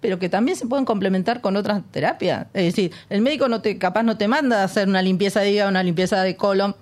pero 0.00 0.18
que 0.18 0.28
también 0.28 0.56
se 0.56 0.66
pueden 0.66 0.84
complementar 0.84 1.40
con 1.40 1.56
otras 1.56 1.82
terapias. 1.90 2.46
Es 2.54 2.64
decir, 2.64 2.92
el 3.08 3.20
médico 3.22 3.48
no 3.48 3.60
te, 3.62 3.78
capaz 3.78 4.02
no 4.02 4.16
te 4.16 4.28
manda 4.28 4.60
a 4.60 4.64
hacer 4.64 4.86
una 4.88 5.02
limpieza 5.02 5.40
de 5.40 5.50
hígado, 5.52 5.70
una 5.70 5.82
limpieza 5.82 6.22
de 6.22 6.36
colon. 6.36 6.74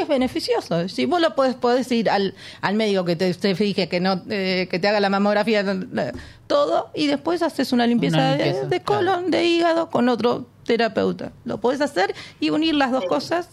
Es 0.00 0.08
beneficioso. 0.08 0.88
Si 0.88 1.04
vos 1.06 1.20
lo 1.20 1.34
podés, 1.34 1.54
podés 1.54 1.90
ir 1.92 2.08
al, 2.10 2.34
al 2.60 2.74
médico 2.74 3.04
que 3.04 3.14
te, 3.16 3.32
te 3.34 3.54
fije, 3.54 3.88
que 3.88 4.00
no 4.00 4.22
eh, 4.30 4.66
que 4.70 4.78
te 4.78 4.88
haga 4.88 5.00
la 5.00 5.10
mamografía, 5.10 5.64
todo, 6.46 6.90
y 6.94 7.06
después 7.06 7.42
haces 7.42 7.72
una 7.72 7.86
limpieza, 7.86 8.16
Una 8.16 8.30
de- 8.36 8.44
limpieza, 8.44 8.66
de, 8.68 8.80
colon, 8.82 9.30
de 9.30 9.44
hígado, 9.44 9.90
con 9.90 10.08
otro 10.08 10.46
terapeuta. 10.64 11.32
Lo 11.44 11.58
podés 11.58 11.80
hacer 11.80 12.14
y 12.40 12.50
unir 12.50 12.74
las 12.74 12.90
dos 12.90 13.04
cosas. 13.06 13.48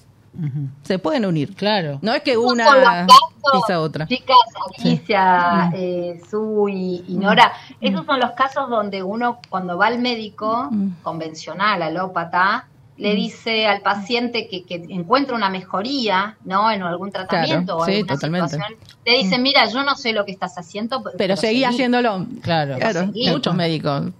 Se 0.83 0.99
pueden 0.99 1.25
unir. 1.25 1.55
Claro. 1.55 1.97
No 2.03 2.13
es 2.13 2.21
que 2.21 2.37
una 2.37 2.65
casos, 2.65 3.07
pisa 3.51 3.79
otra. 3.81 4.07
Chicas, 4.07 4.37
Alicia, 4.77 5.71
eh, 5.73 6.21
Su 6.29 6.69
y, 6.69 7.03
y 7.07 7.15
Nora, 7.15 7.51
esos 7.81 8.05
son 8.05 8.19
los 8.19 8.31
casos 8.31 8.69
donde 8.69 9.01
uno 9.01 9.39
cuando 9.49 9.77
va 9.77 9.87
al 9.87 9.99
médico 9.99 10.69
convencional, 11.01 11.81
alópata, 11.81 12.67
le 12.99 13.15
dice 13.15 13.65
al 13.65 13.81
paciente 13.81 14.47
que, 14.47 14.65
que 14.65 14.75
encuentra 14.89 15.35
una 15.35 15.49
mejoría, 15.49 16.37
¿no? 16.43 16.69
En 16.69 16.83
algún 16.83 17.11
tratamiento 17.11 17.77
Claro, 17.77 17.81
o 17.81 17.85
sí, 17.85 17.91
alguna 17.93 18.13
totalmente. 18.13 18.49
situación, 18.49 18.77
le 19.05 19.17
dice, 19.17 19.39
mira, 19.39 19.65
yo 19.67 19.83
no 19.83 19.95
sé 19.95 20.13
lo 20.13 20.25
que 20.25 20.31
estás 20.33 20.55
haciendo, 20.57 21.01
Pero 21.17 21.35
seguí 21.37 21.61
seguí", 21.61 21.63
haciéndolo. 21.65 22.27
Claro. 22.41 22.75
Claro, 22.77 22.99
seguí. 23.05 23.29
muchos 23.29 23.55
médicos. 23.55 24.11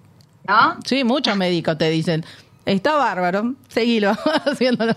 ¿no? 0.47 0.77
Sí, 0.85 1.03
muchos 1.03 1.35
médicos 1.35 1.77
te 1.77 1.89
dicen, 1.89 2.25
está 2.65 2.95
bárbaro, 2.95 3.53
seguilo 3.67 4.11
haciéndolo. 4.45 4.95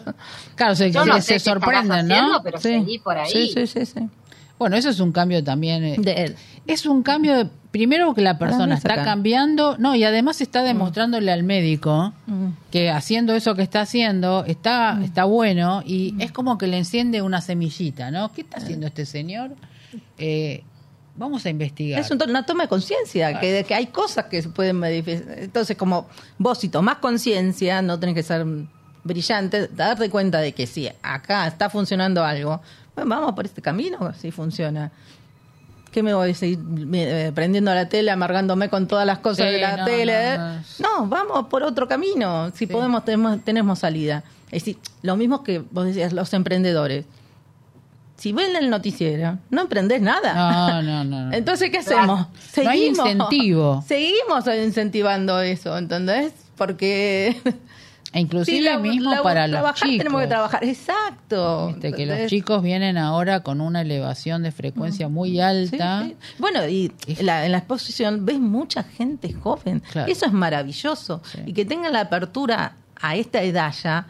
Claro, 0.54 0.74
se, 0.76 0.90
Yo 0.90 1.04
no 1.04 1.16
sé 1.16 1.38
se 1.38 1.50
sorprenden, 1.50 2.06
¿no? 2.08 2.14
haciendo, 2.14 2.42
pero 2.42 2.58
Sí. 2.58 2.68
seguí 2.68 2.98
por 3.00 3.18
ahí. 3.18 3.30
Sí, 3.30 3.50
sí, 3.52 3.66
sí, 3.66 3.84
sí. 3.86 4.00
Bueno, 4.58 4.76
eso 4.76 4.90
es 4.90 5.00
un 5.00 5.10
cambio 5.12 5.42
también. 5.42 5.82
eh, 5.84 5.96
De 5.98 6.12
él. 6.12 6.36
Es 6.66 6.86
un 6.86 7.02
cambio, 7.02 7.36
de- 7.36 7.50
primero 7.72 8.14
que 8.14 8.20
la 8.20 8.38
persona 8.38 8.76
está 8.76 9.02
cambiando, 9.02 9.76
no, 9.78 9.96
y 9.96 10.04
además 10.04 10.40
está 10.40 10.62
demostrándole 10.62 11.32
al 11.32 11.42
médico 11.42 12.12
Mm. 12.26 12.48
que 12.70 12.90
haciendo 12.90 13.34
eso 13.34 13.54
que 13.56 13.62
está 13.62 13.80
haciendo 13.80 14.44
está, 14.46 15.00
está 15.02 15.24
bueno 15.24 15.82
y 15.84 16.14
es 16.20 16.30
como 16.30 16.58
que 16.58 16.66
le 16.68 16.78
enciende 16.78 17.22
una 17.22 17.40
semillita, 17.40 18.10
¿no? 18.12 18.30
¿Qué 18.32 18.42
está 18.42 18.58
haciendo 18.58 18.86
este 18.86 19.06
señor? 19.06 19.56
Eh, 20.18 20.62
vamos 21.16 21.44
a 21.46 21.50
investigar. 21.50 22.00
Es 22.00 22.10
una 22.10 22.44
toma 22.46 22.64
de 22.64 22.68
conciencia, 22.68 23.40
que, 23.40 23.64
que 23.66 23.74
hay 23.74 23.86
cosas 23.86 24.26
que 24.26 24.42
se 24.42 24.48
pueden 24.50 24.78
modificar. 24.78 25.38
Entonces, 25.38 25.76
como 25.76 26.06
vos 26.38 26.58
si 26.58 26.68
tomás 26.68 26.96
conciencia, 26.98 27.82
no 27.82 27.98
tenés 27.98 28.14
que 28.14 28.22
ser 28.22 28.46
brillante, 29.04 29.68
darte 29.68 30.08
cuenta 30.10 30.38
de 30.40 30.52
que 30.52 30.66
si 30.66 30.88
acá 31.02 31.46
está 31.46 31.68
funcionando 31.70 32.24
algo, 32.24 32.60
bueno, 32.94 33.10
vamos 33.10 33.32
por 33.34 33.46
este 33.46 33.62
camino, 33.62 34.12
si 34.14 34.30
funciona. 34.30 34.92
¿Qué 35.92 36.02
me 36.02 36.14
voy 36.14 36.30
a 36.30 36.34
seguir 36.34 36.58
eh, 36.94 37.30
prendiendo 37.34 37.72
la 37.74 37.88
tele, 37.88 38.10
amargándome 38.10 38.70
con 38.70 38.88
todas 38.88 39.06
las 39.06 39.18
cosas 39.18 39.46
Sí, 39.46 39.52
de 39.52 39.60
la 39.60 39.76
no, 39.76 39.84
tele? 39.84 40.38
no, 40.38 40.54
no. 40.54 40.62
No, 40.78 41.06
vamos 41.06 41.46
por 41.48 41.62
otro 41.62 41.86
camino. 41.86 42.50
Si 42.54 42.66
podemos, 42.66 43.04
tenemos, 43.04 43.44
tenemos 43.44 43.78
salida. 43.78 44.24
Es 44.46 44.64
decir, 44.64 44.78
lo 45.02 45.16
mismo 45.16 45.44
que 45.44 45.58
vos 45.70 45.84
decías, 45.84 46.12
los 46.14 46.32
emprendedores. 46.32 47.04
Si 48.16 48.32
ven 48.32 48.56
el 48.56 48.70
noticiero, 48.70 49.38
no 49.50 49.62
emprendés 49.62 50.00
nada. 50.00 50.32
No, 50.34 50.82
no, 50.82 51.04
no. 51.04 51.26
no. 51.26 51.32
Entonces, 51.36 51.70
¿qué 51.70 51.78
hacemos? 51.78 52.26
No 52.62 52.70
hay 52.70 52.86
incentivo. 52.86 53.84
Seguimos 53.88 54.46
incentivando 54.46 55.40
eso, 55.40 55.76
¿entendés? 55.76 56.32
Porque... 56.56 57.40
E 58.14 58.20
inclusive 58.20 58.58
si 58.58 58.62
la- 58.62 58.78
mismo 58.78 59.10
la- 59.14 59.22
para 59.22 59.46
los 59.46 59.54
trabajar, 59.54 59.88
chicos. 59.88 59.98
tenemos 59.98 60.20
que 60.20 60.26
trabajar. 60.26 60.64
Exacto. 60.64 61.68
Viste, 61.68 61.92
que 61.92 62.06
los 62.06 62.26
chicos 62.28 62.62
vienen 62.62 62.98
ahora 62.98 63.40
con 63.40 63.60
una 63.60 63.80
elevación 63.80 64.42
de 64.42 64.52
frecuencia 64.52 65.08
muy 65.08 65.30
Sí, 65.30 65.40
alta. 65.40 66.02
sí. 66.04 66.16
Bueno, 66.38 66.66
y 66.68 66.92
la- 67.20 67.46
en 67.46 67.52
la 67.52 67.58
exposición 67.58 68.24
ves 68.26 68.38
mucha 68.38 68.82
gente 68.82 69.32
joven. 69.32 69.80
Claro. 69.92 70.10
Eso 70.12 70.26
es 70.26 70.32
maravilloso. 70.32 71.22
Sí. 71.24 71.38
Y 71.46 71.52
que 71.54 71.64
tengan 71.64 71.92
la 71.94 72.00
apertura 72.00 72.76
a 73.00 73.16
esta 73.16 73.42
edad 73.42 73.72
ya 73.82 74.06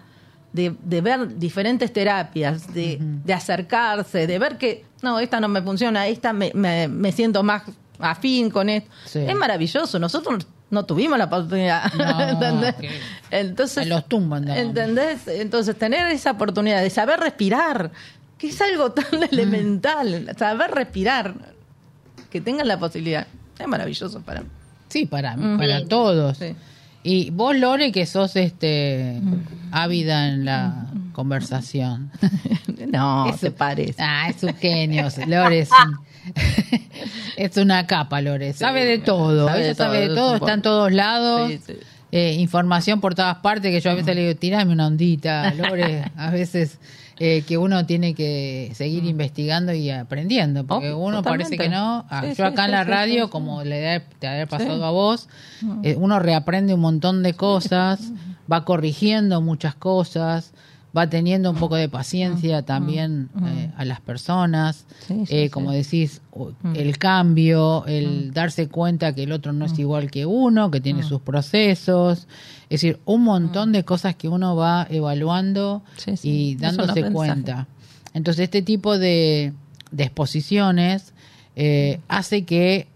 de, 0.53 0.75
de 0.83 1.01
ver 1.01 1.39
diferentes 1.39 1.93
terapias, 1.93 2.75
de, 2.75 2.99
de 3.01 3.33
acercarse, 3.33 4.27
de 4.27 4.39
ver 4.39 4.59
que, 4.59 4.85
no, 5.01 5.19
esta 5.21 5.41
no 5.41 5.49
me 5.49 5.63
funciona, 5.63 6.07
esta 6.09 6.33
me, 6.33 6.51
me- 6.55 6.89
me 6.89 7.11
siento 7.13 7.43
más 7.43 7.63
afín 7.99 8.51
con 8.51 8.69
esto. 8.69 8.91
Sí. 9.07 9.21
Es 9.21 9.35
maravilloso. 9.37 9.99
Nosotros 9.99 10.47
no 10.73 10.85
tuvimos 10.85 11.17
la 11.19 11.27
oportunidad. 11.27 11.93
No, 11.95 12.21
¿entendés? 12.29 12.75
Entonces, 13.31 13.85
En 13.85 13.89
los 13.91 14.09
tumbos 14.09 14.39
andábamos. 14.39 14.67
¿entendés? 14.69 15.29
Entonces, 15.29 15.79
tener 15.79 16.09
esa 16.11 16.33
oportunidad 16.33 16.83
de 16.83 16.91
saber 16.91 17.21
respirar, 17.21 17.93
que 18.39 18.49
es 18.49 18.61
algo 18.61 18.91
tan 18.91 19.05
Mm. 19.21 19.25
elemental, 19.31 20.35
saber 20.37 20.71
respirar, 20.73 21.35
que 22.31 22.41
tengan 22.41 22.67
la 22.67 22.79
posibilidad, 22.79 23.27
es 23.59 23.69
maravilloso 23.69 24.21
para 24.23 24.41
mí. 24.41 24.49
Sí, 24.89 25.07
para, 25.07 25.37
Mm. 25.37 25.59
para 25.59 25.85
todos. 25.87 26.39
Sí. 26.39 26.57
Y 27.05 27.31
vos, 27.31 27.57
Lore, 27.57 27.93
que 27.93 28.07
sos 28.07 28.37
este 28.37 29.21
ávida 29.71 30.29
en 30.29 30.45
la 30.45 30.87
conversación. 31.13 32.11
No, 32.89 33.27
te 33.41 33.51
parece. 33.51 33.95
Ah, 34.03 34.29
es 34.29 34.43
un 34.43 34.55
genio. 34.55 35.09
Lore 35.27 35.61
es, 35.61 35.71
un- 35.71 35.99
es 37.37 37.57
una 37.57 37.87
capa, 37.87 38.21
Lore. 38.21 38.53
Sabe 38.53 38.85
de 38.85 38.99
todo. 38.99 39.47
sabe 39.49 39.61
de 39.61 39.67
Ella 39.67 39.75
sabe 39.75 40.09
de 40.09 40.15
todo, 40.15 40.37
Está 40.37 40.55
en 40.55 40.63
todos 40.63 40.93
lados. 40.93 41.51
Sí, 41.51 41.61
sí. 41.67 41.73
Eh, 42.15 42.35
información 42.35 43.01
por 43.01 43.15
todas 43.15 43.37
partes 43.39 43.71
que 43.73 43.81
yo 43.81 43.91
a 43.91 43.95
veces 43.95 44.15
le 44.15 44.27
digo, 44.27 44.39
tirame 44.39 44.73
una 44.73 44.87
ondita, 44.87 45.53
Lore. 45.55 46.11
A 46.17 46.31
veces 46.31 46.79
eh, 47.19 47.43
que 47.49 47.57
uno 47.57 47.87
tiene 47.87 48.15
que 48.15 48.71
seguir 48.75 49.05
investigando 49.05 49.73
y 49.73 49.89
aprendiendo. 49.89 50.65
Porque 50.65 50.91
Oh, 50.91 50.99
uno 50.99 51.19
totalmente. 51.19 51.57
parece 51.57 51.63
que 51.63 51.75
no. 51.75 52.05
Ah, 52.11 52.27
yo 52.37 52.45
acá 52.45 52.67
en 52.67 52.73
la 52.73 52.85
radio, 52.85 53.31
como 53.31 53.65
le 53.65 54.01
te 54.19 54.27
haber 54.27 54.47
pasado 54.47 54.85
a 54.85 54.91
vos, 54.91 55.29
eh, 55.83 55.95
uno 55.99 56.19
reaprende 56.19 56.75
un 56.75 56.81
montón 56.81 57.23
de 57.23 57.33
cosas, 57.33 58.13
va 58.53 58.65
corrigiendo 58.67 59.41
muchas 59.41 59.75
cosas, 59.75 60.53
va 60.97 61.09
teniendo 61.09 61.51
un 61.51 61.57
poco 61.57 61.77
de 61.77 61.89
paciencia 61.89 62.63
también 62.63 63.31
eh, 63.47 63.71
a 63.77 63.85
las 63.85 64.01
personas, 64.01 64.85
Sí, 65.07 65.27
sí, 65.27 65.35
eh, 65.35 65.51
como 65.51 65.73
decís, 65.73 66.21
el 66.75 66.99
cambio, 66.99 67.87
el 67.87 68.33
darse 68.33 68.69
cuenta 68.69 69.15
que 69.15 69.23
el 69.23 69.33
otro 69.33 69.53
no 69.53 69.65
es 69.65 69.79
igual 69.79 70.11
que 70.11 70.27
uno, 70.27 70.71
que 70.71 70.81
tiene 70.81 71.03
sus 71.03 71.21
procesos, 71.23 72.29
es 72.65 72.81
decir, 72.81 73.01
un 73.05 73.23
montón 73.23 73.73
de 73.73 73.85
cosas 73.85 74.17
que 74.17 74.29
uno 74.29 74.55
va 74.55 74.87
evaluando 74.91 75.83
Sí, 75.97 76.15
y 76.23 76.55
dándose 76.57 77.11
cuenta. 77.11 77.69
Entonces, 78.15 78.45
este 78.45 78.63
tipo 78.63 78.99
de, 78.99 79.53
de 79.91 80.05
exposiciones 80.05 81.15
eh, 81.57 82.01
hace 82.09 82.45
que 82.45 82.89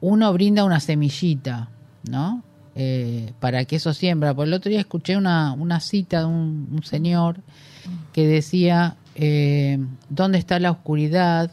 uno 0.00 0.32
brinda 0.32 0.64
una 0.64 0.80
semillita, 0.80 1.68
¿no? 2.08 2.42
Eh, 2.76 3.32
para 3.38 3.64
que 3.64 3.76
eso 3.76 3.94
siembra. 3.94 4.34
Por 4.34 4.48
el 4.48 4.54
otro 4.54 4.68
día 4.68 4.80
escuché 4.80 5.16
una, 5.16 5.52
una 5.52 5.78
cita 5.78 6.20
de 6.20 6.24
un, 6.26 6.68
un 6.72 6.82
señor 6.82 7.36
que 8.12 8.26
decía, 8.26 8.96
eh, 9.14 9.78
¿dónde 10.08 10.38
está 10.38 10.58
la 10.58 10.70
oscuridad? 10.70 11.52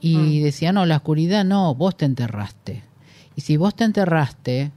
Y 0.00 0.40
decía, 0.40 0.72
no, 0.72 0.84
la 0.84 0.96
oscuridad 0.96 1.44
no, 1.44 1.76
vos 1.76 1.96
te 1.96 2.06
enterraste. 2.06 2.82
Y 3.36 3.42
si 3.42 3.56
vos 3.56 3.76
te 3.76 3.84
enterraste, 3.84 4.72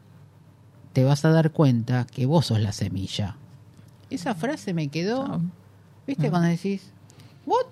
te 0.94 1.04
vas 1.04 1.26
a 1.26 1.30
dar 1.30 1.50
cuenta 1.50 2.06
que 2.06 2.28
vos 2.28 2.46
sos 2.46 2.60
la 2.60 2.72
semilla. 2.72 3.36
Esa 4.12 4.36
frase 4.36 4.76
me 4.76 4.90
quedó, 4.90 5.42
¿viste? 6.06 6.30
Cuando 6.30 6.48
decís, 6.48 6.92
¿what? 7.48 7.66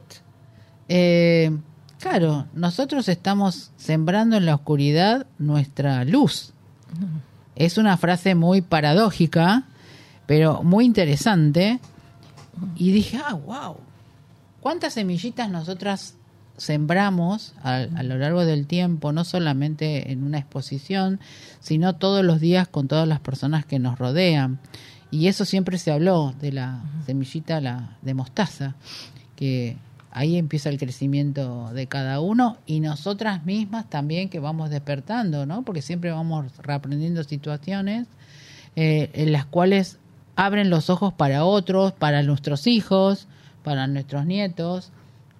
Eh, 0.89 1.55
claro, 1.99 2.47
nosotros 2.55 3.07
estamos 3.07 3.71
sembrando 3.77 4.35
en 4.35 4.47
la 4.47 4.55
oscuridad 4.55 5.27
nuestra 5.37 6.03
luz. 6.05 6.53
Es 7.55 7.77
una 7.77 7.97
frase 7.97 8.35
muy 8.35 8.61
paradójica, 8.61 9.63
pero 10.25 10.63
muy 10.63 10.85
interesante. 10.85 11.79
Y 12.75 12.91
dije, 12.91 13.19
ah, 13.25 13.33
wow, 13.33 13.77
¿cuántas 14.59 14.93
semillitas 14.93 15.49
nosotras 15.49 16.15
sembramos 16.57 17.53
a, 17.63 17.75
a 17.77 18.03
lo 18.03 18.17
largo 18.17 18.45
del 18.45 18.67
tiempo, 18.67 19.11
no 19.11 19.23
solamente 19.23 20.11
en 20.11 20.23
una 20.23 20.37
exposición, 20.37 21.19
sino 21.59 21.95
todos 21.95 22.23
los 22.23 22.39
días 22.39 22.67
con 22.67 22.87
todas 22.87 23.07
las 23.07 23.19
personas 23.19 23.65
que 23.65 23.79
nos 23.79 23.97
rodean? 23.97 24.59
Y 25.13 25.27
eso 25.27 25.45
siempre 25.45 25.77
se 25.77 25.91
habló 25.91 26.33
de 26.41 26.51
la 26.51 26.81
semillita 27.05 27.61
la, 27.61 27.97
de 28.01 28.15
mostaza, 28.15 28.73
que 29.35 29.77
ahí 30.13 30.37
empieza 30.37 30.69
el 30.69 30.77
crecimiento 30.77 31.71
de 31.73 31.87
cada 31.87 32.19
uno 32.19 32.57
y 32.67 32.79
nosotras 32.79 33.45
mismas 33.45 33.89
también 33.89 34.29
que 34.29 34.39
vamos 34.39 34.69
despertando, 34.69 35.45
¿no? 35.47 35.63
Porque 35.63 35.81
siempre 35.81 36.11
vamos 36.11 36.55
reaprendiendo 36.59 37.23
situaciones 37.23 38.07
eh, 38.75 39.09
en 39.13 39.31
las 39.31 39.45
cuales 39.45 39.97
abren 40.35 40.69
los 40.69 40.91
ojos 40.91 41.13
para 41.13 41.45
otros, 41.45 41.93
para 41.93 42.21
nuestros 42.21 42.67
hijos, 42.67 43.27
para 43.63 43.87
nuestros 43.87 44.25
nietos, 44.27 44.91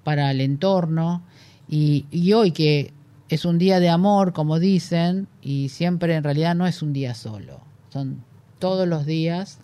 para 0.03 0.31
el 0.31 0.41
entorno. 0.41 1.21
Y, 1.69 2.07
y 2.09 2.33
hoy 2.33 2.51
que 2.51 2.93
es 3.29 3.45
un 3.45 3.59
día 3.59 3.79
de 3.79 3.89
amor, 3.89 4.33
como 4.33 4.59
dicen, 4.59 5.27
y 5.41 5.69
siempre 5.69 6.15
en 6.15 6.23
realidad 6.23 6.55
no 6.55 6.65
es 6.65 6.81
un 6.81 6.93
día 6.93 7.13
solo, 7.13 7.61
son 7.89 8.23
todos 8.57 8.87
los 8.87 9.05
días, 9.05 9.59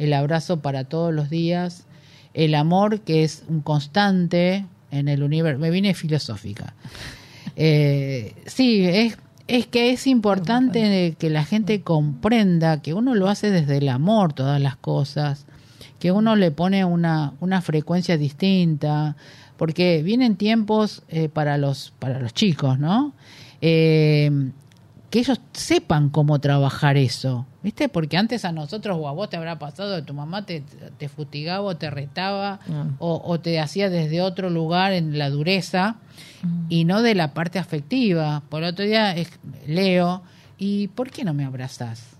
el 0.00 0.12
abrazo 0.12 0.60
para 0.60 0.84
todos 0.84 1.14
los 1.14 1.30
días, 1.30 1.86
el 2.34 2.54
amor 2.54 3.00
que 3.00 3.24
es 3.24 3.44
un 3.48 3.60
constante 3.60 4.66
en 4.90 5.08
el 5.08 5.22
universo. 5.22 5.58
Me 5.58 5.70
vine 5.70 5.94
filosófica. 5.94 6.74
Eh, 7.56 8.34
sí, 8.46 8.84
es, 8.84 9.16
es 9.46 9.66
que 9.66 9.92
es 9.92 10.06
importante 10.06 11.16
que 11.18 11.30
la 11.30 11.44
gente 11.44 11.82
comprenda 11.82 12.82
que 12.82 12.94
uno 12.94 13.14
lo 13.14 13.28
hace 13.28 13.50
desde 13.50 13.78
el 13.78 13.88
amor 13.88 14.32
todas 14.32 14.60
las 14.60 14.76
cosas, 14.76 15.46
que 15.98 16.12
uno 16.12 16.36
le 16.36 16.50
pone 16.50 16.84
una, 16.84 17.32
una 17.40 17.62
frecuencia 17.62 18.18
distinta, 18.18 19.16
porque 19.56 20.02
vienen 20.02 20.36
tiempos 20.36 21.02
eh, 21.08 21.28
para 21.28 21.58
los 21.58 21.92
para 21.98 22.18
los 22.18 22.34
chicos, 22.34 22.78
¿no? 22.78 23.12
Eh, 23.60 24.30
que 25.10 25.20
ellos 25.20 25.40
sepan 25.52 26.10
cómo 26.10 26.40
trabajar 26.40 26.96
eso, 26.96 27.46
¿viste? 27.64 27.88
Porque 27.88 28.16
antes 28.16 28.44
a 28.44 28.52
nosotros 28.52 28.96
o 29.00 29.08
a 29.08 29.12
vos 29.12 29.28
te 29.28 29.36
habrá 29.36 29.58
pasado, 29.58 30.04
tu 30.04 30.14
mamá 30.14 30.46
te, 30.46 30.62
te 30.98 31.08
fustigaba 31.08 31.62
o 31.62 31.76
te 31.76 31.90
retaba 31.90 32.60
Mm. 32.68 32.94
o, 33.00 33.20
o 33.24 33.40
te 33.40 33.58
hacía 33.58 33.90
desde 33.90 34.20
otro 34.22 34.50
lugar 34.50 34.92
en 34.92 35.18
la 35.18 35.30
dureza 35.30 35.96
y 36.68 36.84
no 36.84 37.02
de 37.02 37.14
la 37.16 37.34
parte 37.34 37.58
afectiva. 37.58 38.42
Por 38.48 38.62
el 38.62 38.68
otro 38.68 38.84
día 38.84 39.16
es- 39.16 39.32
leo, 39.66 40.22
¿y 40.58 40.86
por 40.88 41.10
qué 41.10 41.24
no 41.24 41.34
me 41.34 41.44
abrazás? 41.44 42.10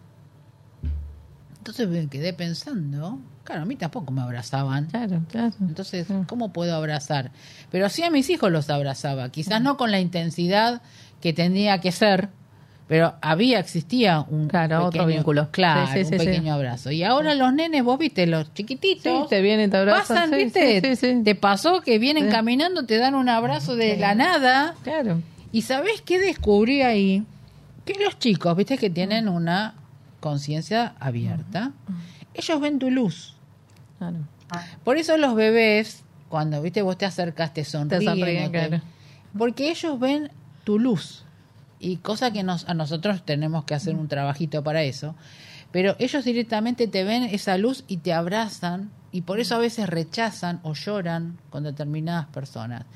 Entonces 1.58 1.88
me 1.88 2.06
quedé 2.08 2.32
pensando, 2.34 3.18
claro, 3.42 3.62
a 3.62 3.64
mí 3.64 3.76
tampoco 3.76 4.12
me 4.12 4.20
abrazaban. 4.20 4.86
Claro, 4.86 5.22
claro. 5.30 5.54
Entonces, 5.60 6.06
¿cómo 6.26 6.52
puedo 6.52 6.74
abrazar? 6.76 7.30
Pero 7.70 7.88
sí 7.88 8.02
a 8.02 8.10
mis 8.10 8.28
hijos 8.28 8.50
los 8.52 8.68
abrazaba, 8.68 9.30
quizás 9.30 9.62
no 9.62 9.76
con 9.78 9.90
la 9.90 10.00
intensidad 10.00 10.82
que 11.22 11.32
tendría 11.32 11.80
que 11.80 11.90
ser, 11.90 12.28
pero 12.86 13.14
había, 13.22 13.58
existía 13.60 14.20
un 14.28 14.48
Claro, 14.48 14.84
otro 14.86 15.06
vínculo. 15.06 15.48
Claro, 15.50 15.86
Sí, 15.92 16.00
sí, 16.00 16.04
sí, 16.04 16.14
un 16.14 16.20
sí. 16.20 16.26
pequeño 16.26 16.52
abrazo. 16.54 16.90
Y 16.90 17.02
ahora 17.02 17.34
los 17.34 17.52
nenes, 17.54 17.82
vos 17.82 17.98
viste, 17.98 18.26
los 18.26 18.52
chiquititos, 18.54 19.28
te 19.28 19.40
vienen, 19.40 19.70
te 19.70 19.78
abrazan, 19.78 20.30
pasan, 20.30 20.30
viste, 20.38 20.96
te 21.24 21.34
pasó 21.34 21.80
que 21.80 21.98
vienen 21.98 22.30
caminando, 22.30 22.84
te 22.84 22.98
dan 22.98 23.14
un 23.14 23.28
abrazo 23.28 23.74
de 23.76 23.96
la 23.96 24.14
nada. 24.14 24.74
Claro. 24.82 25.22
¿Y 25.52 25.62
sabés 25.62 26.02
qué 26.02 26.18
descubrí 26.18 26.82
ahí? 26.82 27.22
Que 27.84 27.94
los 28.02 28.18
chicos, 28.18 28.56
viste, 28.56 28.76
que 28.78 28.90
tienen 28.90 29.28
una 29.28 29.74
conciencia 30.20 30.94
abierta, 31.00 31.72
ellos 32.34 32.60
ven 32.60 32.78
tu 32.78 32.90
luz. 32.90 33.36
claro. 33.98 34.18
Por 34.84 34.98
eso 34.98 35.16
los 35.16 35.34
bebés, 35.34 36.02
cuando 36.28 36.60
viste 36.62 36.80
vos 36.82 36.96
te 36.98 37.06
acercas, 37.06 37.52
te 37.54 37.64
sonríen. 37.64 38.50
claro. 38.50 38.80
Porque 39.36 39.70
ellos 39.70 39.98
ven 39.98 40.30
tu 40.64 40.78
luz. 40.78 41.23
Y 41.84 41.98
cosa 41.98 42.30
que 42.30 42.42
nos, 42.42 42.66
a 42.68 42.74
nosotros 42.74 43.24
tenemos 43.24 43.64
que 43.64 43.74
hacer 43.74 43.94
un 43.94 44.08
trabajito 44.08 44.64
para 44.64 44.82
eso. 44.82 45.14
Pero 45.70 45.96
ellos 45.98 46.24
directamente 46.24 46.88
te 46.88 47.04
ven 47.04 47.24
esa 47.24 47.58
luz 47.58 47.84
y 47.88 47.98
te 47.98 48.12
abrazan. 48.12 48.90
Y 49.12 49.22
por 49.22 49.38
eso 49.38 49.56
a 49.56 49.58
veces 49.58 49.88
rechazan 49.88 50.60
o 50.62 50.72
lloran 50.72 51.38
con 51.50 51.64
determinadas 51.64 52.26
personas. 52.26 52.86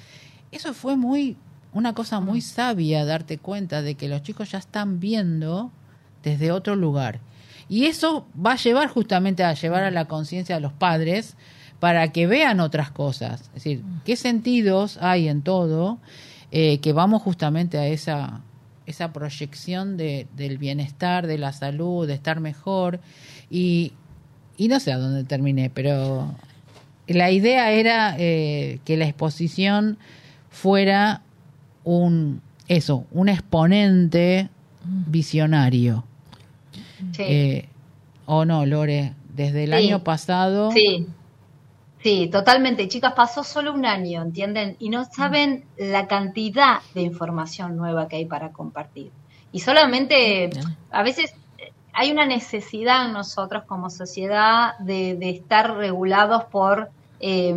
Eso 0.51 0.72
fue 0.72 0.97
muy 0.97 1.36
una 1.72 1.95
cosa 1.95 2.20
muy 2.20 2.41
sabia 2.41 3.05
darte 3.05 3.36
cuenta 3.39 3.82
de 3.82 3.95
que 3.95 4.09
los 4.09 4.22
chicos 4.22 4.51
ya 4.51 4.59
están 4.59 5.01
viendo 5.01 5.70
desde 6.22 6.51
otro 6.51 6.76
lugar. 6.76 7.20
Y 7.68 7.84
eso 7.84 8.26
va 8.34 8.53
a 8.53 8.57
llevar 8.57 8.89
justamente 8.89 9.45
a 9.45 9.53
llevar 9.53 9.84
a 9.84 9.91
la 9.91 10.07
conciencia 10.07 10.55
de 10.55 10.62
los 10.62 10.72
padres 10.72 11.36
para 11.78 12.11
que 12.11 12.26
vean 12.26 12.61
otras 12.61 12.91
cosas. 12.91 13.43
Es 13.43 13.55
decir, 13.55 13.84
qué 14.05 14.16
sentidos 14.16 14.99
hay 15.03 15.28
en 15.28 15.43
todo 15.43 15.99
eh, 16.51 16.78
que 16.80 16.95
vamos 16.95 17.22
justamente 17.22 17.76
a 17.76 17.86
esa, 17.86 18.41
esa 18.89 19.12
proyección 19.12 19.97
de, 19.97 20.26
del 20.36 20.59
bienestar, 20.59 21.26
de 21.26 21.39
la 21.39 21.53
salud, 21.53 22.07
de 22.07 22.14
estar 22.14 22.41
mejor. 22.41 23.01
Y, 23.51 23.93
y 24.57 24.68
no 24.68 24.80
sé 24.80 24.93
a 24.93 24.99
dónde 24.99 25.24
terminé, 25.24 25.70
pero 25.70 26.34
la 27.07 27.30
idea 27.30 27.70
era 27.70 28.16
eh, 28.18 28.80
que 28.84 28.97
la 28.97 29.07
exposición 29.07 29.99
fuera 30.51 31.22
un 31.84 32.41
eso, 32.66 33.07
un 33.12 33.28
exponente 33.28 34.49
visionario. 35.07 36.05
Sí. 37.12 37.22
Eh, 37.22 37.68
¿O 38.26 38.45
no, 38.45 38.66
Lore? 38.66 39.14
Desde 39.34 39.64
el 39.64 39.70
Sí. 39.70 39.76
año 39.86 40.05
pasado. 40.05 40.70
Sí, 40.72 41.07
sí, 42.03 42.29
totalmente. 42.29 42.89
Chicas, 42.89 43.13
pasó 43.15 43.45
solo 43.45 43.73
un 43.73 43.87
año, 43.87 44.23
¿entienden? 44.23 44.77
Y 44.79 44.89
no 44.89 45.05
saben 45.05 45.65
la 45.77 46.07
cantidad 46.07 46.81
de 46.95 47.03
información 47.03 47.77
nueva 47.77 48.09
que 48.09 48.17
hay 48.17 48.27
para 48.27 48.53
compartir. 48.53 49.11
Y 49.53 49.61
solamente, 49.61 50.51
a 50.91 51.03
veces 51.03 51.35
hay 51.93 52.13
una 52.13 52.27
necesidad 52.27 53.07
en 53.07 53.13
nosotros 53.13 53.65
como 53.65 53.91
sociedad 53.91 54.79
de, 54.79 55.17
de 55.17 55.31
estar 55.31 55.77
regulados 55.77 56.45
por 56.45 56.91
eh, 57.21 57.53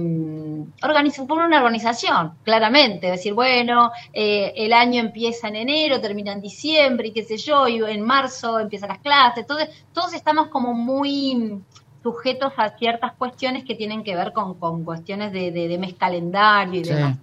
por 1.28 1.38
una 1.38 1.58
organización, 1.58 2.34
claramente, 2.44 3.12
decir, 3.12 3.34
bueno, 3.34 3.92
eh, 4.12 4.54
el 4.56 4.74
año 4.74 5.00
empieza 5.00 5.48
en 5.50 5.56
enero, 5.56 6.02
termina 6.02 6.34
en 6.34 6.42
diciembre 6.42 7.10
y 7.10 7.12
qué 7.12 7.24
sé 7.24 7.38
yo, 7.38 7.68
y 7.68 7.78
en 7.84 8.02
marzo 8.02 8.60
empiezan 8.60 8.90
las 8.90 9.00
clases, 9.00 9.40
entonces 9.40 9.70
todos 9.94 10.14
estamos 10.14 10.48
como 10.48 10.74
muy 10.74 11.62
sujetos 12.04 12.54
a 12.58 12.78
ciertas 12.78 13.14
cuestiones 13.14 13.64
que 13.64 13.76
tienen 13.76 14.04
que 14.04 14.16
ver 14.16 14.34
con, 14.34 14.56
con 14.56 14.84
cuestiones 14.84 15.32
de, 15.32 15.52
de, 15.52 15.78
mes 15.78 15.94
calendario 15.94 16.82
y 16.82 16.84
demás. 16.84 17.18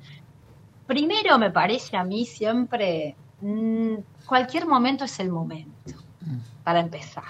Primero 0.86 1.38
me 1.38 1.50
parece 1.50 1.96
a 1.96 2.04
mí 2.04 2.24
siempre, 2.24 3.14
mmm, 3.40 3.94
cualquier 4.26 4.66
momento 4.66 5.04
es 5.04 5.18
el 5.20 5.30
momento 5.30 5.94
para 6.64 6.80
empezar, 6.80 7.24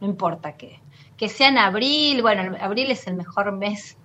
no 0.00 0.06
importa 0.06 0.52
qué. 0.52 0.80
Que 1.16 1.28
sea 1.28 1.48
en 1.48 1.58
abril, 1.58 2.22
bueno, 2.22 2.56
abril 2.60 2.90
es 2.90 3.06
el 3.06 3.14
mejor 3.14 3.52
mes 3.52 3.96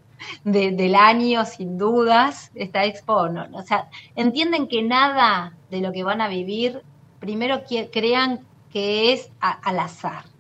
del 0.44 0.96
año, 0.96 1.46
sin 1.46 1.78
dudas, 1.78 2.52
esta 2.56 2.86
expo. 2.86 3.30
No, 3.30 3.48
o 3.54 3.64
sea, 3.64 3.90
entienden 4.16 4.68
que 4.68 4.82
nada 4.82 5.54
de 5.70 5.82
lo 5.82 5.92
que 5.92 6.04
van 6.04 6.22
a 6.22 6.28
vivir, 6.28 6.82
primero 7.20 7.64
que, 7.68 7.90
crean 7.90 8.40
que 8.72 9.14
es 9.14 9.32
al 9.40 9.80
azar. 9.80 10.31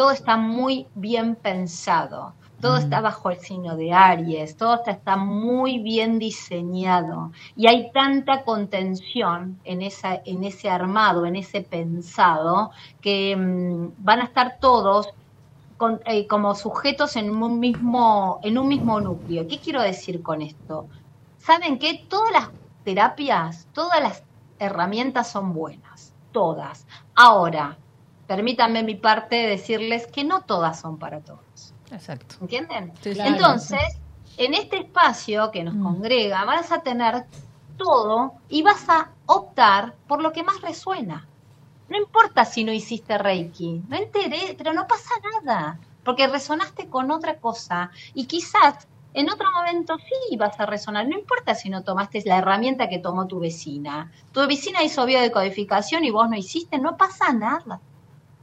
Todo 0.00 0.12
está 0.12 0.38
muy 0.38 0.86
bien 0.94 1.36
pensado, 1.36 2.32
todo 2.58 2.78
está 2.78 3.02
bajo 3.02 3.28
el 3.28 3.38
signo 3.38 3.76
de 3.76 3.92
Aries, 3.92 4.56
todo 4.56 4.76
está, 4.76 4.92
está, 4.92 5.18
muy 5.18 5.78
bien 5.80 6.18
diseñado 6.18 7.32
y 7.54 7.66
hay 7.66 7.92
tanta 7.92 8.42
contención 8.42 9.60
en, 9.62 9.82
esa, 9.82 10.22
en 10.24 10.42
ese 10.44 10.70
armado, 10.70 11.26
en 11.26 11.36
ese 11.36 11.60
pensado, 11.60 12.70
que 13.02 13.36
mmm, 13.36 13.90
van 13.98 14.20
a 14.20 14.24
estar 14.24 14.56
todos 14.58 15.10
eh, 16.06 16.26
como 16.26 16.54
sujetos 16.54 17.16
en 17.16 17.28
un 17.28 17.60
mismo 17.60 18.40
en 18.42 18.56
un 18.56 18.68
mismo 18.68 19.02
núcleo. 19.02 19.46
¿Qué 19.46 19.58
quiero 19.58 19.82
decir 19.82 20.22
con 20.22 20.40
esto? 20.40 20.88
Saben 21.36 21.78
que 21.78 22.06
todas 22.08 22.32
las 22.32 22.48
terapias, 22.84 23.68
todas 23.74 24.00
las 24.00 24.22
herramientas 24.58 25.30
son 25.30 25.52
buenas, 25.52 26.14
todas. 26.32 26.86
Ahora, 27.14 27.76
permítanme 28.30 28.84
mi 28.84 28.94
parte 28.94 29.34
decirles 29.34 30.06
que 30.06 30.22
no 30.22 30.42
todas 30.42 30.78
son 30.78 31.00
para 31.00 31.18
todos. 31.18 31.74
Exacto. 31.90 32.36
¿Entienden? 32.40 32.92
Entonces, 33.04 33.98
en 34.36 34.54
este 34.54 34.76
espacio 34.76 35.50
que 35.50 35.64
nos 35.64 35.74
mm. 35.74 35.82
congrega, 35.82 36.44
vas 36.44 36.70
a 36.70 36.80
tener 36.80 37.26
todo 37.76 38.34
y 38.48 38.62
vas 38.62 38.88
a 38.88 39.10
optar 39.26 39.96
por 40.06 40.22
lo 40.22 40.30
que 40.30 40.44
más 40.44 40.60
resuena. 40.60 41.26
No 41.88 41.96
importa 41.96 42.44
si 42.44 42.62
no 42.62 42.72
hiciste 42.72 43.18
Reiki, 43.18 43.82
no 43.88 43.96
enteré, 43.96 44.54
pero 44.56 44.72
no 44.74 44.86
pasa 44.86 45.10
nada, 45.42 45.80
porque 46.04 46.28
resonaste 46.28 46.88
con 46.88 47.10
otra 47.10 47.40
cosa 47.40 47.90
y 48.14 48.26
quizás 48.26 48.86
en 49.12 49.28
otro 49.28 49.50
momento 49.50 49.96
sí 49.98 50.36
vas 50.36 50.60
a 50.60 50.66
resonar, 50.66 51.08
no 51.08 51.18
importa 51.18 51.56
si 51.56 51.68
no 51.68 51.82
tomaste 51.82 52.22
la 52.26 52.38
herramienta 52.38 52.88
que 52.88 53.00
tomó 53.00 53.26
tu 53.26 53.40
vecina. 53.40 54.12
Tu 54.30 54.46
vecina 54.46 54.84
hizo 54.84 55.04
biodecodificación 55.04 56.04
y 56.04 56.12
vos 56.12 56.30
no 56.30 56.36
hiciste, 56.36 56.78
no 56.78 56.96
pasa 56.96 57.32
nada. 57.32 57.80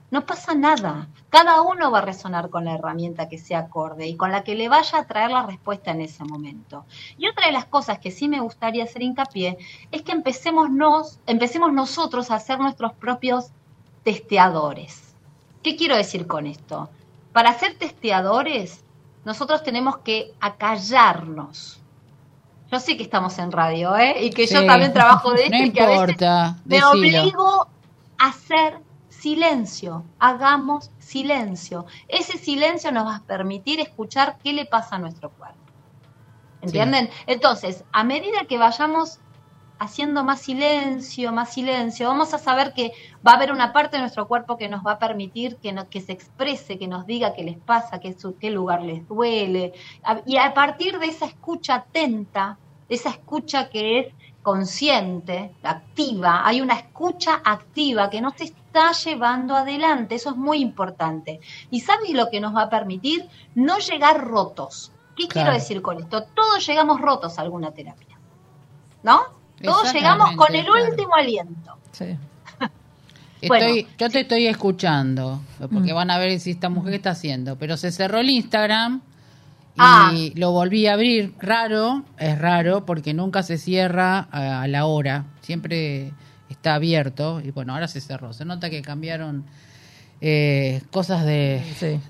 No 0.09 0.25
pasa 0.25 0.55
nada. 0.55 1.09
Cada 1.29 1.61
uno 1.61 1.91
va 1.91 1.99
a 1.99 2.05
resonar 2.05 2.49
con 2.49 2.63
la 2.63 2.75
herramienta 2.75 3.27
que 3.27 3.37
sea 3.37 3.59
acorde 3.59 4.07
y 4.07 4.15
con 4.15 4.31
la 4.31 4.43
que 4.43 4.55
le 4.55 4.69
vaya 4.69 4.99
a 4.99 5.05
traer 5.05 5.31
la 5.31 5.45
respuesta 5.45 5.91
en 5.91 6.01
ese 6.01 6.23
momento. 6.23 6.85
Y 7.17 7.27
otra 7.27 7.47
de 7.47 7.51
las 7.51 7.65
cosas 7.65 7.99
que 7.99 8.11
sí 8.11 8.29
me 8.29 8.39
gustaría 8.39 8.85
hacer 8.85 9.01
hincapié 9.01 9.57
es 9.91 10.01
que 10.03 10.13
empecemos, 10.13 10.69
nos, 10.69 11.19
empecemos 11.27 11.73
nosotros 11.73 12.31
a 12.31 12.39
ser 12.39 12.59
nuestros 12.59 12.93
propios 12.93 13.47
testeadores. 14.03 15.13
¿Qué 15.61 15.75
quiero 15.75 15.97
decir 15.97 16.25
con 16.25 16.47
esto? 16.47 16.89
Para 17.33 17.53
ser 17.59 17.77
testeadores, 17.77 18.85
nosotros 19.25 19.61
tenemos 19.61 19.97
que 19.97 20.33
acallarnos. 20.39 21.81
Yo 22.71 22.79
sé 22.79 22.95
que 22.95 23.03
estamos 23.03 23.37
en 23.39 23.51
radio, 23.51 23.97
¿eh? 23.97 24.23
Y 24.23 24.29
que 24.29 24.47
yo 24.47 24.65
también 24.65 24.93
trabajo 24.93 25.33
de 25.33 25.43
esto 25.43 25.57
y 25.57 25.71
que 25.71 25.81
a 25.81 25.87
veces 25.87 26.17
me 26.63 26.83
obligo 26.85 27.67
a 28.17 28.31
ser 28.31 28.86
silencio, 29.27 30.05
hagamos 30.19 30.89
silencio. 30.99 31.85
Ese 32.07 32.37
silencio 32.37 32.93
nos 32.93 33.05
va 33.05 33.17
a 33.17 33.23
permitir 33.23 33.81
escuchar 33.81 34.37
qué 34.41 34.53
le 34.53 34.65
pasa 34.65 34.95
a 34.95 34.99
nuestro 34.99 35.31
cuerpo. 35.31 35.57
¿Entienden? 36.61 37.09
Entonces, 37.25 37.83
a 37.91 38.05
medida 38.05 38.45
que 38.47 38.57
vayamos 38.57 39.19
haciendo 39.79 40.23
más 40.23 40.39
silencio, 40.39 41.33
más 41.33 41.53
silencio, 41.53 42.07
vamos 42.07 42.33
a 42.33 42.37
saber 42.37 42.73
que 42.73 42.93
va 43.25 43.33
a 43.33 43.35
haber 43.35 43.51
una 43.51 43.73
parte 43.73 43.97
de 43.97 44.01
nuestro 44.01 44.29
cuerpo 44.29 44.57
que 44.57 44.69
nos 44.69 44.81
va 44.81 44.93
a 44.93 44.99
permitir 44.99 45.57
que, 45.57 45.75
que 45.89 45.99
se 45.99 46.13
exprese, 46.13 46.79
que 46.79 46.87
nos 46.87 47.05
diga 47.05 47.33
qué 47.33 47.43
les 47.43 47.57
pasa, 47.57 47.99
qué, 47.99 48.15
qué 48.39 48.49
lugar 48.49 48.81
les 48.81 49.05
duele. 49.09 49.73
Y 50.25 50.37
a 50.37 50.53
partir 50.53 50.99
de 50.99 51.07
esa 51.07 51.25
escucha 51.25 51.75
atenta, 51.75 52.57
esa 52.87 53.09
escucha 53.09 53.67
que 53.69 53.99
es 53.99 54.07
consciente, 54.41 55.53
activa, 55.61 56.47
hay 56.47 56.61
una 56.61 56.75
escucha 56.75 57.41
activa 57.43 58.09
que 58.09 58.21
no 58.21 58.31
se 58.31 58.45
está 58.77 58.91
llevando 58.91 59.55
adelante, 59.55 60.15
eso 60.15 60.31
es 60.31 60.35
muy 60.35 60.59
importante. 60.59 61.39
¿Y 61.71 61.81
sabes 61.81 62.11
lo 62.11 62.29
que 62.29 62.39
nos 62.39 62.55
va 62.55 62.63
a 62.63 62.69
permitir? 62.69 63.27
No 63.55 63.77
llegar 63.79 64.23
rotos. 64.25 64.91
¿Qué 65.15 65.27
quiero 65.27 65.51
decir 65.51 65.81
con 65.81 65.99
esto? 65.99 66.23
Todos 66.23 66.65
llegamos 66.67 67.01
rotos 67.01 67.39
a 67.39 67.41
alguna 67.41 67.71
terapia, 67.71 68.19
¿no? 69.01 69.21
Todos 69.61 69.91
llegamos 69.91 70.35
con 70.35 70.53
el 70.53 70.69
último 70.69 71.15
aliento. 71.15 71.77
Sí. 71.91 72.15
Estoy, 73.41 73.87
yo 73.97 74.09
te 74.09 74.21
estoy 74.21 74.47
escuchando, 74.47 75.41
porque 75.59 75.93
mm. 75.93 75.95
van 75.95 76.11
a 76.11 76.17
ver 76.17 76.39
si 76.39 76.51
esta 76.51 76.69
mujer 76.69 76.95
está 76.95 77.11
haciendo, 77.11 77.55
pero 77.55 77.77
se 77.77 77.91
cerró 77.91 78.19
el 78.19 78.29
Instagram 78.29 79.01
y 79.75 79.79
ah. 79.79 80.11
lo 80.33 80.51
volví 80.51 80.87
a 80.87 80.93
abrir. 80.93 81.35
Raro, 81.39 82.03
es 82.17 82.37
raro, 82.39 82.85
porque 82.85 83.13
nunca 83.13 83.43
se 83.43 83.59
cierra 83.59 84.27
a, 84.31 84.67
la 84.67 84.85
hora, 84.87 85.25
siempre 85.41 86.13
está 86.67 86.75
abierto 86.75 87.39
y 87.39 87.51
bueno, 87.51 87.73
ahora 87.73 87.87
se 87.87 88.01
cerró. 88.01 88.33
Se 88.33 88.43
nota 88.43 88.69
que 88.69 88.81
cambiaron 88.81 89.45
eh, 90.19 90.81
cosas 90.91 91.25
de, 91.25 91.61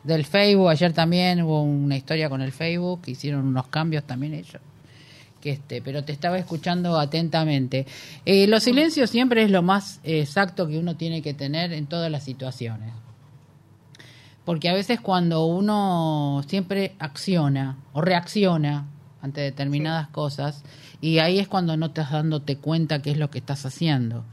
del 0.03 0.25
Facebook. 0.25 0.69
Ayer 0.69 0.93
también 0.93 1.43
hubo 1.43 1.61
una 1.61 1.95
historia 1.95 2.27
con 2.27 2.41
el 2.41 2.51
Facebook, 2.51 3.01
hicieron 3.05 3.45
unos 3.45 3.67
cambios 3.67 4.03
también 4.05 4.33
ellos. 4.33 4.61
Que 5.39 5.51
este, 5.51 5.83
pero 5.83 6.03
te 6.03 6.11
estaba 6.11 6.39
escuchando 6.39 6.99
atentamente. 6.99 7.85
Eh, 8.25 8.47
los 8.47 8.63
silencios 8.63 9.11
siempre 9.11 9.43
es 9.43 9.51
lo 9.51 9.61
más 9.61 9.99
exacto 10.03 10.67
que 10.67 10.79
uno 10.79 10.95
tiene 10.95 11.21
que 11.21 11.35
tener 11.35 11.71
en 11.71 11.85
todas 11.85 12.09
las 12.09 12.23
situaciones. 12.23 12.91
Porque 14.43 14.69
a 14.69 14.73
veces 14.73 14.99
cuando 14.99 15.45
uno 15.45 16.43
siempre 16.47 16.95
acciona 16.97 17.77
o 17.93 18.01
reacciona 18.01 18.87
ante 19.21 19.41
determinadas 19.41 20.07
cosas, 20.09 20.63
y 21.01 21.19
ahí 21.19 21.39
es 21.39 21.47
cuando 21.47 21.77
no 21.77 21.87
estás 21.87 22.11
dándote 22.11 22.57
cuenta 22.57 23.01
qué 23.01 23.11
es 23.11 23.17
lo 23.17 23.29
que 23.29 23.39
estás 23.39 23.65
haciendo. 23.65 24.23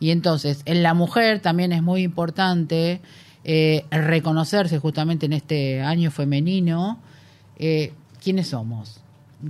Y 0.00 0.10
entonces, 0.10 0.62
en 0.64 0.82
la 0.82 0.94
mujer 0.94 1.40
también 1.40 1.72
es 1.72 1.82
muy 1.82 2.02
importante 2.02 3.00
eh, 3.44 3.84
reconocerse 3.90 4.78
justamente 4.78 5.26
en 5.26 5.32
este 5.34 5.82
año 5.82 6.10
femenino 6.10 6.98
eh, 7.58 7.92
quiénes 8.22 8.48
somos, 8.48 9.00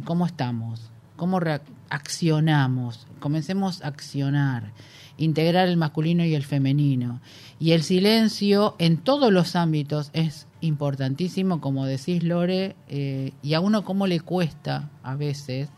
cómo 0.04 0.26
estamos, 0.26 0.80
cómo 1.16 1.40
reaccionamos, 1.40 3.06
comencemos 3.20 3.82
a 3.82 3.88
accionar 3.88 4.72
integrar 5.16 5.68
el 5.68 5.76
masculino 5.76 6.24
y 6.24 6.34
el 6.34 6.44
femenino. 6.44 7.20
Y 7.60 7.72
el 7.72 7.82
silencio 7.82 8.74
en 8.78 8.96
todos 8.96 9.32
los 9.32 9.56
ámbitos 9.56 10.10
es 10.12 10.46
importantísimo, 10.64 11.60
como 11.60 11.86
decís 11.86 12.22
Lore, 12.22 12.76
eh, 12.88 13.32
y 13.42 13.54
a 13.54 13.60
uno 13.60 13.84
cómo 13.84 14.06
le 14.06 14.20
cuesta 14.20 14.90
a 15.02 15.14
veces. 15.14 15.68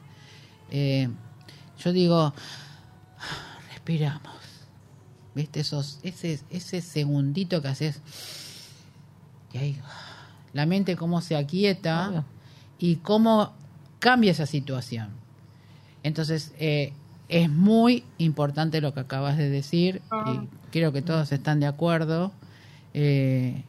Eh, 0.70 1.08
yo 1.78 1.92
digo, 1.92 2.32
respiramos. 3.72 4.34
¿Viste? 5.34 5.60
Esos, 5.60 5.98
ese, 6.02 6.40
ese 6.50 6.80
segundito 6.80 7.60
que 7.60 7.68
haces. 7.68 8.00
Y 9.52 9.58
ahí, 9.58 9.80
la 10.52 10.64
mente 10.64 10.96
cómo 10.96 11.20
se 11.20 11.36
aquieta 11.36 12.24
y 12.78 12.96
cómo 12.96 13.52
cambia 13.98 14.32
esa 14.32 14.46
situación. 14.46 15.10
Entonces, 16.02 16.54
eh, 16.58 16.92
es 17.28 17.50
muy 17.50 18.04
importante 18.18 18.80
lo 18.80 18.94
que 18.94 19.00
acabas 19.00 19.36
de 19.36 19.50
decir 19.50 19.96
y 19.96 20.00
ah. 20.10 20.44
creo 20.70 20.92
que 20.92 21.02
todos 21.02 21.32
están 21.32 21.60
de 21.60 21.66
acuerdo. 21.66 22.32
Eh, 22.94 23.64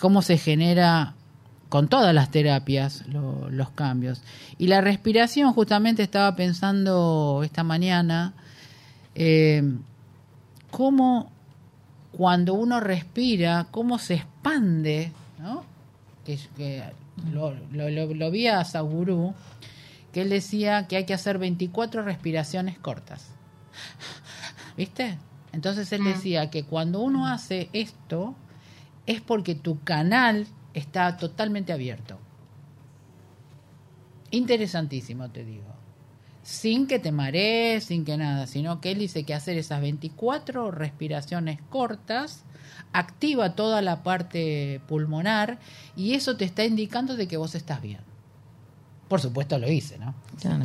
cómo 0.00 0.22
se 0.22 0.38
genera 0.38 1.14
con 1.68 1.88
todas 1.88 2.14
las 2.14 2.30
terapias 2.30 3.04
los 3.08 3.70
cambios. 3.70 4.22
Y 4.58 4.68
la 4.68 4.80
respiración, 4.80 5.52
justamente 5.52 6.02
estaba 6.02 6.36
pensando 6.36 7.42
esta 7.44 7.64
mañana, 7.64 8.34
eh, 9.14 9.62
cómo 10.70 11.30
cuando 12.12 12.54
uno 12.54 12.78
respira, 12.80 13.66
cómo 13.70 13.98
se 13.98 14.14
expande, 14.14 15.12
¿no? 15.40 15.64
Que, 16.24 16.38
lo, 17.32 17.54
lo, 17.72 18.14
lo, 18.14 18.30
vi 18.30 18.46
a 18.46 18.64
Saburu, 18.64 19.34
que 20.12 20.22
él 20.22 20.30
decía 20.30 20.86
que 20.86 20.96
hay 20.96 21.06
que 21.06 21.14
hacer 21.14 21.38
24 21.38 22.02
respiraciones 22.02 22.78
cortas. 22.78 23.26
¿Viste? 24.76 25.18
Entonces 25.52 25.92
él 25.92 26.02
Mm. 26.02 26.06
decía 26.06 26.50
que 26.50 26.64
cuando 26.64 27.00
uno 27.00 27.26
hace 27.26 27.68
esto 27.72 28.34
es 29.06 29.20
porque 29.20 29.54
tu 29.54 29.82
canal 29.82 30.46
está 30.72 31.16
totalmente 31.16 31.72
abierto. 31.72 32.18
Interesantísimo, 34.30 35.30
te 35.30 35.44
digo. 35.44 35.74
Sin 36.42 36.86
que 36.86 36.98
te 36.98 37.12
marees, 37.12 37.84
sin 37.84 38.04
que 38.04 38.16
nada, 38.16 38.46
sino 38.46 38.80
que 38.80 38.90
él 38.92 38.98
dice 38.98 39.24
que 39.24 39.34
hacer 39.34 39.56
esas 39.56 39.80
24 39.80 40.70
respiraciones 40.70 41.58
cortas 41.70 42.44
activa 42.92 43.54
toda 43.54 43.82
la 43.82 44.02
parte 44.02 44.80
pulmonar 44.86 45.58
y 45.96 46.14
eso 46.14 46.36
te 46.36 46.44
está 46.44 46.64
indicando 46.64 47.16
de 47.16 47.28
que 47.28 47.36
vos 47.36 47.54
estás 47.54 47.80
bien. 47.80 48.00
Por 49.08 49.20
supuesto 49.20 49.58
lo 49.58 49.70
hice, 49.70 49.98
¿no? 49.98 50.14
Claro. 50.40 50.64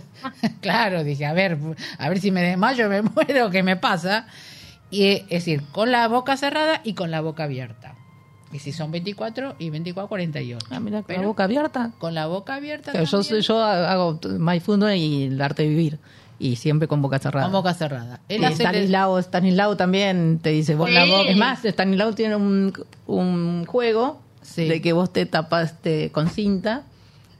claro, 0.60 1.04
dije, 1.04 1.26
a 1.26 1.32
ver, 1.32 1.58
a 1.98 2.08
ver 2.08 2.20
si 2.20 2.30
me 2.30 2.42
desmayo, 2.42 2.88
me 2.88 3.02
muero, 3.02 3.50
¿qué 3.50 3.62
me 3.62 3.76
pasa? 3.76 4.26
Y 4.94 5.04
eh, 5.06 5.22
es 5.24 5.44
decir, 5.44 5.62
con 5.72 5.90
la 5.90 6.06
boca 6.08 6.36
cerrada 6.36 6.80
y 6.84 6.94
con 6.94 7.10
la 7.10 7.20
boca 7.20 7.44
abierta. 7.44 7.94
Y 8.52 8.60
si 8.60 8.70
son 8.72 8.92
24 8.92 9.56
y 9.58 9.70
24, 9.70 10.08
48. 10.08 10.66
Ah, 10.70 10.78
mira, 10.78 10.98
con 10.98 11.06
Pero 11.06 11.22
la 11.22 11.26
boca 11.26 11.44
abierta. 11.44 11.90
Con 11.98 12.14
la 12.14 12.26
boca 12.26 12.54
abierta. 12.54 12.92
Claro, 12.92 13.04
yo, 13.06 13.38
yo 13.38 13.60
hago 13.62 14.20
Mindfulness 14.38 14.96
y 14.96 15.24
el 15.24 15.40
arte 15.40 15.64
de 15.64 15.68
vivir. 15.70 15.98
Y 16.38 16.56
siempre 16.56 16.86
con 16.88 17.00
boca 17.02 17.18
cerrada. 17.18 17.46
con 17.46 17.52
boca 17.52 17.74
cerrada. 17.74 18.20
Él 18.28 18.42
Y 18.42 18.44
hace 18.44 18.62
Stanislao, 18.64 19.18
Stanislao 19.18 19.76
también 19.76 20.38
te 20.40 20.50
dice, 20.50 20.74
vos 20.76 20.90
la 20.90 21.04
Sí. 21.04 21.10
boca. 21.10 21.28
Es 21.30 21.36
más, 21.36 21.64
Stanislao 21.64 22.12
tiene 22.14 22.36
un, 22.36 22.72
un 23.06 23.64
juego 23.66 24.20
Sí. 24.42 24.68
de 24.68 24.80
que 24.82 24.92
vos 24.92 25.12
te 25.12 25.26
tapaste 25.26 26.10
con 26.12 26.28
cinta, 26.28 26.82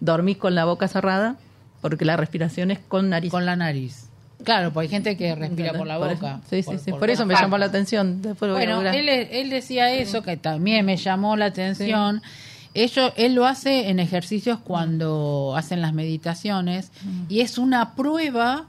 dormís 0.01 0.37
con 0.39 0.55
la 0.55 0.65
boca 0.65 0.89
cerrada, 0.89 1.37
porque 1.81 2.05
la 2.05 2.17
respiración 2.17 2.71
es 2.71 2.79
con 2.81 3.11
nariz. 3.11 3.31
con 3.31 3.45
la 3.47 3.55
nariz. 3.57 4.09
Claro, 4.43 4.73
porque 4.73 4.87
hay 4.87 4.91
gente 4.91 5.17
que 5.17 5.35
respira 5.35 5.73
por 5.73 5.87
la 5.87 5.99
Por 5.99 6.15
boca. 6.15 6.41
eso- 6.41 6.51
sí, 6.51 6.63
sí, 6.63 6.79
sí. 6.85 6.91
Por, 6.91 7.01
por 7.01 7.11
eso 7.11 7.25
me 7.27 7.35
llamó 7.35 7.57
la 7.59 7.67
atención. 7.67 8.21
Después 8.21 8.51
Bueno, 8.53 8.83
él, 8.83 9.09
él 9.09 9.51
decía 9.51 9.93
eso, 9.93 10.23
que 10.23 10.37
también 10.37 10.85
me 10.85 10.97
llamó 10.97 11.37
la 11.37 11.47
atención. 11.47 12.23
Él 12.75 13.35
lo 13.35 13.47
hace 13.47 13.89
en 13.89 14.01
ejercicios 14.01 14.59
cuando 14.59 15.55
hacen 15.57 15.81
las 15.81 15.93
meditaciones 15.93 16.91
y 17.29 17.41
es 17.41 17.57
una 17.59 17.95
prueba 17.95 18.67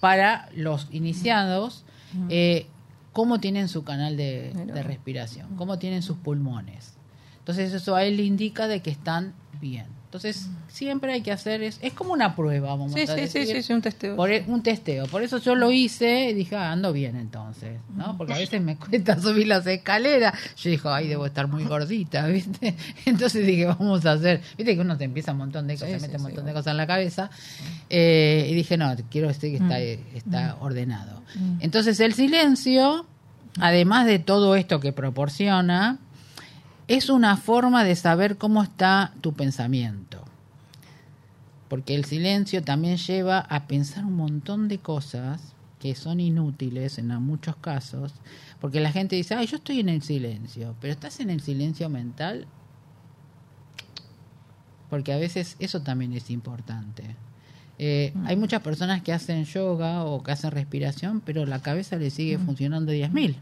para 0.00 0.48
los 0.54 0.88
iniciados 0.90 1.84
eh, 2.28 2.66
cómo 3.12 3.40
tienen 3.40 3.68
su 3.68 3.82
canal 3.82 4.16
de, 4.16 4.52
de 4.52 4.82
respiración, 4.82 5.56
cómo 5.56 5.78
tienen 5.78 6.02
sus 6.02 6.18
pulmones. 6.18 6.92
Entonces 7.38 7.72
eso 7.72 7.96
a 7.96 8.04
él 8.04 8.18
le 8.18 8.24
indica 8.24 8.68
de 8.68 8.80
que 8.82 8.90
están 8.90 9.32
bien. 9.60 9.86
Entonces 10.06 10.48
siempre 10.68 11.12
hay 11.12 11.20
que 11.20 11.32
hacer, 11.32 11.62
es, 11.62 11.78
es 11.82 11.92
como 11.92 12.12
una 12.12 12.34
prueba, 12.36 12.68
vamos 12.68 12.92
Sí, 12.92 13.00
a 13.00 13.06
sí, 13.06 13.12
sí, 13.26 13.38
decir. 13.40 13.46
sí, 13.56 13.62
sí, 13.62 13.72
un 13.72 13.82
testeo. 13.82 14.16
Por 14.16 14.30
e- 14.30 14.44
un 14.46 14.62
testeo. 14.62 15.06
Por 15.08 15.22
eso 15.22 15.38
yo 15.38 15.54
lo 15.56 15.72
hice 15.72 16.30
y 16.30 16.34
dije, 16.34 16.54
ah, 16.56 16.70
ando 16.72 16.92
bien 16.92 17.16
entonces, 17.16 17.78
¿no? 17.94 18.16
Porque 18.16 18.32
a 18.32 18.38
veces 18.38 18.62
me 18.62 18.76
cuesta 18.78 19.20
subir 19.20 19.48
las 19.48 19.66
escaleras. 19.66 20.32
Yo 20.56 20.70
dije, 20.70 20.88
ay, 20.88 21.08
debo 21.08 21.26
estar 21.26 21.48
muy 21.48 21.64
gordita, 21.64 22.26
¿viste? 22.28 22.74
Entonces 23.04 23.44
dije, 23.46 23.66
vamos 23.66 24.06
a 24.06 24.12
hacer, 24.12 24.40
¿viste? 24.56 24.74
Que 24.76 24.80
uno 24.80 24.96
te 24.96 25.04
empieza 25.04 25.32
un 25.32 25.38
montón 25.38 25.66
de 25.66 25.74
cosas, 25.74 25.88
Sí, 25.88 25.92
se 25.94 25.98
sí, 25.98 26.02
mete 26.06 26.16
un 26.16 26.20
sí, 26.20 26.26
montón 26.28 26.46
de 26.46 26.52
cosas 26.52 26.70
en 26.70 26.76
la 26.76 26.86
cabeza. 26.86 27.30
Eh, 27.90 28.46
y 28.50 28.54
dije, 28.54 28.76
no, 28.76 28.94
quiero 29.10 29.28
decir 29.28 29.50
que 29.50 29.56
está, 29.62 29.80
está 29.80 30.56
ordenado. 30.60 31.20
Entonces 31.60 31.98
el 32.00 32.14
silencio, 32.14 33.06
además 33.58 34.06
de 34.06 34.18
todo 34.20 34.54
esto 34.56 34.78
que 34.80 34.92
proporciona, 34.92 35.98
es 36.88 37.08
una 37.08 37.36
forma 37.36 37.84
de 37.84 37.96
saber 37.96 38.36
cómo 38.36 38.62
está 38.62 39.12
tu 39.20 39.32
pensamiento 39.32 40.26
porque 41.68 41.94
el 41.94 42.04
silencio 42.04 42.62
también 42.62 42.96
lleva 42.96 43.40
a 43.40 43.66
pensar 43.66 44.04
un 44.04 44.16
montón 44.16 44.68
de 44.68 44.78
cosas 44.78 45.54
que 45.80 45.94
son 45.94 46.20
inútiles 46.20 46.98
en 46.98 47.08
muchos 47.22 47.56
casos, 47.56 48.14
porque 48.60 48.80
la 48.80 48.92
gente 48.92 49.16
dice, 49.16 49.34
ay, 49.34 49.46
yo 49.46 49.56
estoy 49.56 49.80
en 49.80 49.88
el 49.88 50.02
silencio, 50.02 50.74
pero 50.80 50.92
¿estás 50.92 51.20
en 51.20 51.30
el 51.30 51.40
silencio 51.40 51.88
mental? 51.88 52.46
Porque 54.88 55.12
a 55.12 55.18
veces 55.18 55.56
eso 55.58 55.82
también 55.82 56.12
es 56.12 56.30
importante. 56.30 57.16
Eh, 57.78 58.12
Hay 58.24 58.36
muchas 58.36 58.62
personas 58.62 59.02
que 59.02 59.12
hacen 59.12 59.44
yoga 59.44 60.04
o 60.04 60.22
que 60.22 60.32
hacen 60.32 60.50
respiración, 60.50 61.20
pero 61.20 61.44
la 61.46 61.60
cabeza 61.60 61.96
le 61.96 62.10
sigue 62.10 62.38
funcionando 62.38 62.92
10.000. 62.92 63.36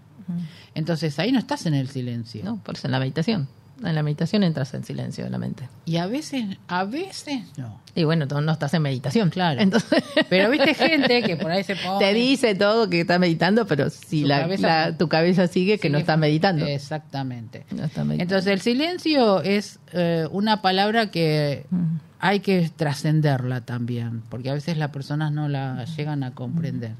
Entonces 0.74 1.18
ahí 1.18 1.32
no 1.32 1.38
estás 1.38 1.66
en 1.66 1.74
el 1.74 1.88
silencio. 1.88 2.42
No, 2.44 2.56
por 2.62 2.76
eso 2.76 2.86
en 2.86 2.92
la 2.92 2.98
meditación. 2.98 3.48
En 3.84 3.94
la 3.96 4.04
meditación 4.04 4.44
entras 4.44 4.72
en 4.74 4.84
silencio 4.84 5.24
de 5.24 5.30
la 5.30 5.38
mente. 5.38 5.68
Y 5.84 5.96
a 5.96 6.06
veces, 6.06 6.44
a 6.68 6.84
veces 6.84 7.40
no. 7.56 7.80
Y 7.96 8.04
bueno, 8.04 8.26
tú 8.28 8.40
no 8.40 8.52
estás 8.52 8.72
en 8.72 8.82
meditación. 8.82 9.30
Claro. 9.30 9.60
Entonces, 9.60 10.02
Pero 10.30 10.48
viste 10.48 10.74
gente 10.74 11.22
que 11.22 11.36
por 11.36 11.50
ahí 11.50 11.64
se 11.64 11.74
pone... 11.74 11.98
te 11.98 12.14
dice 12.14 12.54
todo 12.54 12.88
que 12.88 13.00
está 13.00 13.18
meditando, 13.18 13.66
pero 13.66 13.90
si 13.90 14.22
Su 14.22 14.28
la, 14.28 14.40
cabeza- 14.42 14.66
la- 14.90 14.96
tu 14.96 15.08
cabeza 15.08 15.48
sigue 15.48 15.78
que 15.78 15.90
no 15.90 15.98
está 15.98 16.16
meditando. 16.16 16.64
Exactamente. 16.66 17.66
No 17.72 17.84
está 17.84 18.04
meditando. 18.04 18.22
Entonces 18.36 18.52
el 18.52 18.60
silencio 18.60 19.42
es 19.42 19.80
eh, 19.92 20.26
una 20.30 20.62
palabra 20.62 21.10
que 21.10 21.66
Mm. 21.70 21.96
Hay 22.24 22.40
que 22.40 22.70
trascenderla 22.74 23.66
también, 23.66 24.22
porque 24.30 24.48
a 24.48 24.54
veces 24.54 24.78
las 24.78 24.88
personas 24.88 25.30
no 25.30 25.46
la 25.46 25.84
llegan 25.84 26.22
a 26.22 26.30
comprender. 26.30 26.94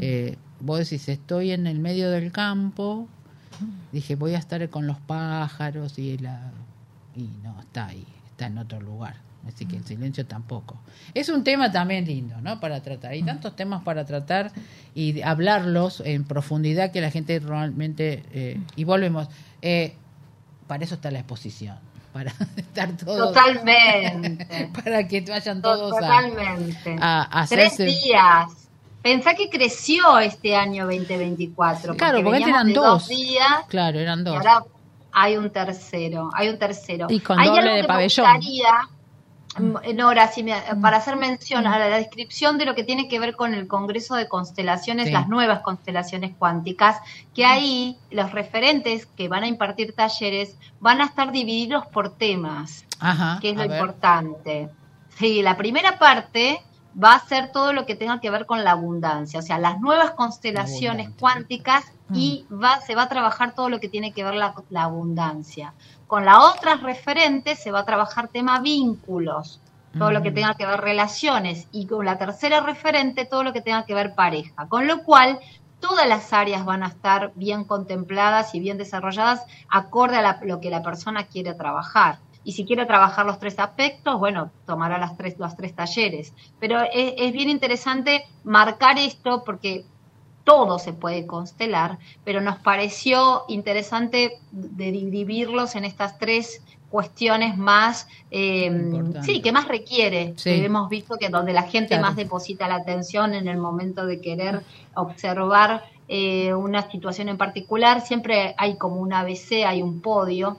Eh, 0.00 0.38
vos 0.60 0.78
decís, 0.78 1.10
estoy 1.10 1.50
en 1.50 1.66
el 1.66 1.78
medio 1.78 2.10
del 2.10 2.32
campo, 2.32 3.06
dije, 3.92 4.14
voy 4.16 4.34
a 4.34 4.38
estar 4.38 4.66
con 4.70 4.86
los 4.86 4.98
pájaros 4.98 5.98
y 5.98 6.16
la... 6.16 6.52
Y 7.14 7.28
no, 7.42 7.60
está 7.60 7.88
ahí, 7.88 8.06
está 8.30 8.46
en 8.46 8.56
otro 8.56 8.80
lugar. 8.80 9.16
Así 9.46 9.66
que 9.66 9.76
el 9.76 9.84
silencio 9.84 10.24
tampoco. 10.24 10.80
Es 11.12 11.28
un 11.28 11.44
tema 11.44 11.70
también 11.70 12.06
lindo, 12.06 12.40
¿no? 12.40 12.58
Para 12.58 12.80
tratar. 12.80 13.10
Hay 13.10 13.22
tantos 13.22 13.54
temas 13.54 13.82
para 13.82 14.06
tratar 14.06 14.52
y 14.94 15.20
hablarlos 15.20 16.00
en 16.00 16.24
profundidad 16.24 16.92
que 16.92 17.02
la 17.02 17.10
gente 17.10 17.38
realmente... 17.40 18.24
eh, 18.32 18.58
y 18.74 18.84
volvemos. 18.84 19.28
eh, 19.60 19.96
para 20.66 20.82
eso 20.82 20.94
está 20.94 21.10
la 21.10 21.18
exposición. 21.18 21.76
Para 22.12 22.30
estar 22.56 22.96
todos... 22.96 23.32
Totalmente. 23.32 24.70
Para 24.84 25.06
que 25.08 25.20
vayan 25.22 25.62
todos 25.62 25.90
Totalmente. 25.90 26.96
a- 27.00 27.40
a 27.42 27.46
Tres 27.46 27.72
hacerse... 27.72 27.84
días. 27.84 28.46
Pensá 29.02 29.34
que 29.34 29.48
creció 29.50 30.18
este 30.20 30.54
año 30.54 30.84
2024. 30.86 31.96
Claro, 31.96 32.18
porque 32.18 32.30
veníamos 32.30 32.54
eran 32.54 32.66
de 32.68 32.74
dos. 32.74 33.08
días 33.08 33.64
Claro, 33.68 33.98
eran 33.98 34.20
y 34.20 34.24
dos. 34.24 34.36
ahora 34.36 34.62
hay 35.12 35.36
un 35.36 35.50
tercero. 35.50 36.30
Hay 36.34 36.48
un 36.48 36.58
tercero. 36.58 37.06
Y 37.10 37.18
con 37.20 37.38
Hay 37.40 37.48
doble 37.48 37.60
algo 37.62 37.70
de 37.74 37.76
que 37.76 37.82
me 37.82 37.88
pabellón. 37.88 38.26
gustaría, 38.26 38.72
mm, 38.72 38.91
Nora, 39.58 40.28
si 40.28 40.42
me- 40.42 40.54
para 40.80 40.96
hacer 40.96 41.16
mención 41.16 41.66
a 41.66 41.78
la 41.78 41.98
descripción 41.98 42.56
de 42.56 42.64
lo 42.64 42.74
que 42.74 42.84
tiene 42.84 43.06
que 43.08 43.18
ver 43.20 43.36
con 43.36 43.52
el 43.52 43.68
Congreso 43.68 44.14
de 44.14 44.26
Constelaciones, 44.26 45.06
Sí. 45.08 45.12
las 45.12 45.28
nuevas 45.28 45.60
constelaciones 45.60 46.32
cuánticas, 46.38 46.96
que 47.34 47.44
ahí 47.44 47.98
los 48.10 48.32
referentes 48.32 49.04
que 49.06 49.28
van 49.28 49.42
a 49.44 49.48
impartir 49.48 49.94
talleres 49.94 50.56
van 50.80 51.00
a 51.02 51.04
estar 51.04 51.32
divididos 51.32 51.86
por 51.86 52.16
temas 52.16 52.86
Ajá. 52.98 53.38
que 53.40 53.50
es 53.50 53.56
lo 53.56 53.68
ver. 53.68 53.72
importante. 53.72 54.70
Sí, 55.18 55.42
la 55.42 55.56
primera 55.58 55.98
parte 55.98 56.62
va 57.02 57.14
a 57.14 57.26
ser 57.26 57.52
todo 57.52 57.72
lo 57.72 57.86
que 57.86 57.94
tenga 57.94 58.20
que 58.20 58.30
ver 58.30 58.46
con 58.46 58.64
la 58.64 58.72
abundancia, 58.72 59.38
o 59.38 59.42
sea, 59.42 59.58
las 59.58 59.80
nuevas 59.80 60.10
constelaciones 60.12 61.10
cuánticas 61.18 61.84
Mm. 62.08 62.14
y 62.16 62.46
va, 62.52 62.80
se 62.80 62.94
va 62.94 63.02
a 63.02 63.08
trabajar 63.08 63.54
todo 63.54 63.68
lo 63.70 63.80
que 63.80 63.88
tiene 63.88 64.12
que 64.12 64.22
ver 64.24 64.34
la, 64.34 64.54
la 64.70 64.82
abundancia. 64.84 65.72
Con 66.06 66.24
la 66.26 66.40
otra 66.40 66.76
referente 66.76 67.56
se 67.56 67.70
va 67.70 67.80
a 67.80 67.84
trabajar 67.86 68.28
tema 68.28 68.60
vínculos, 68.60 69.60
todo 69.98 70.10
lo 70.10 70.22
que 70.22 70.30
Mm. 70.30 70.34
tenga 70.34 70.54
que 70.54 70.66
ver 70.66 70.80
relaciones 70.80 71.68
y 71.72 71.86
con 71.86 72.04
la 72.04 72.18
tercera 72.18 72.60
referente 72.60 73.24
todo 73.24 73.44
lo 73.44 73.52
que 73.52 73.60
tenga 73.62 73.84
que 73.84 73.94
ver 73.94 74.14
pareja, 74.14 74.66
con 74.68 74.86
lo 74.86 75.02
cual 75.04 75.38
todas 75.80 76.06
las 76.08 76.32
áreas 76.32 76.64
van 76.64 76.82
a 76.82 76.88
estar 76.88 77.32
bien 77.34 77.64
contempladas 77.64 78.54
y 78.54 78.60
bien 78.60 78.78
desarrolladas 78.78 79.42
acorde 79.68 80.16
a 80.18 80.22
la- 80.22 80.38
lo 80.42 80.60
que 80.60 80.70
la 80.70 80.82
persona 80.82 81.24
quiere 81.24 81.54
trabajar. 81.54 82.18
Y 82.44 82.52
si 82.52 82.64
quiere 82.64 82.86
trabajar 82.86 83.24
los 83.26 83.38
tres 83.38 83.58
aspectos, 83.58 84.18
bueno, 84.18 84.50
tomará 84.66 84.98
las 84.98 85.16
tres, 85.16 85.38
los 85.38 85.56
tres 85.56 85.74
talleres. 85.74 86.32
Pero 86.58 86.80
es, 86.80 87.14
es 87.16 87.32
bien 87.32 87.50
interesante 87.50 88.24
marcar 88.44 88.98
esto 88.98 89.44
porque 89.44 89.84
todo 90.44 90.78
se 90.78 90.92
puede 90.92 91.26
constelar, 91.26 91.98
pero 92.24 92.40
nos 92.40 92.56
pareció 92.58 93.44
interesante 93.48 94.38
de 94.50 94.90
dividirlos 94.90 95.76
en 95.76 95.84
estas 95.84 96.18
tres 96.18 96.62
cuestiones 96.90 97.56
más, 97.56 98.06
eh, 98.30 98.70
sí, 99.22 99.40
que 99.40 99.50
más 99.50 99.66
requiere. 99.66 100.34
Sí. 100.36 100.50
Que 100.50 100.64
hemos 100.66 100.90
visto 100.90 101.16
que 101.18 101.30
donde 101.30 101.52
la 101.54 101.62
gente 101.62 101.88
Claro. 101.88 102.02
más 102.02 102.16
deposita 102.16 102.68
la 102.68 102.76
atención 102.76 103.34
en 103.34 103.48
el 103.48 103.56
momento 103.56 104.04
de 104.04 104.20
querer 104.20 104.62
observar 104.94 105.84
eh, 106.08 106.52
una 106.52 106.90
situación 106.90 107.30
en 107.30 107.38
particular, 107.38 108.02
siempre 108.02 108.54
hay 108.58 108.76
como 108.76 108.96
un 108.96 109.14
ABC, 109.14 109.64
hay 109.66 109.80
un 109.80 110.02
podio, 110.02 110.58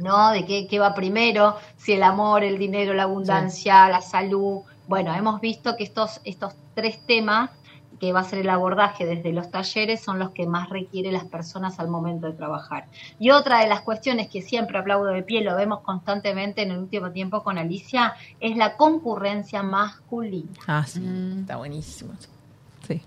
¿no? 0.00 0.30
De 0.30 0.44
qué, 0.46 0.66
qué 0.68 0.78
va 0.78 0.94
primero, 0.94 1.56
si 1.76 1.92
el 1.92 2.02
amor, 2.02 2.42
el 2.44 2.58
dinero, 2.58 2.94
la 2.94 3.04
abundancia, 3.04 3.88
la 3.88 4.00
salud. 4.00 4.60
Bueno, 4.88 5.14
hemos 5.14 5.40
visto 5.40 5.76
que 5.76 5.84
estos, 5.84 6.20
estos 6.24 6.54
tres 6.74 7.04
temas 7.06 7.50
que 8.00 8.12
va 8.14 8.20
a 8.20 8.24
ser 8.24 8.38
el 8.38 8.48
abordaje 8.48 9.04
desde 9.04 9.30
los 9.30 9.50
talleres 9.50 10.00
son 10.00 10.18
los 10.18 10.30
que 10.30 10.46
más 10.46 10.70
requieren 10.70 11.12
las 11.12 11.24
personas 11.26 11.78
al 11.78 11.88
momento 11.88 12.26
de 12.28 12.32
trabajar. 12.32 12.86
Y 13.18 13.28
otra 13.30 13.58
de 13.60 13.68
las 13.68 13.82
cuestiones 13.82 14.28
que 14.30 14.40
siempre 14.40 14.78
aplaudo 14.78 15.08
de 15.10 15.22
pie, 15.22 15.42
lo 15.42 15.54
vemos 15.54 15.80
constantemente 15.80 16.62
en 16.62 16.70
el 16.70 16.78
último 16.78 17.10
tiempo 17.10 17.42
con 17.42 17.58
Alicia, 17.58 18.14
es 18.40 18.56
la 18.56 18.78
concurrencia 18.78 19.62
masculina. 19.62 20.48
Ah, 20.66 20.84
sí, 20.86 21.00
Mm. 21.00 21.40
está 21.40 21.56
buenísimo. 21.56 22.14
Sí. 22.88 23.02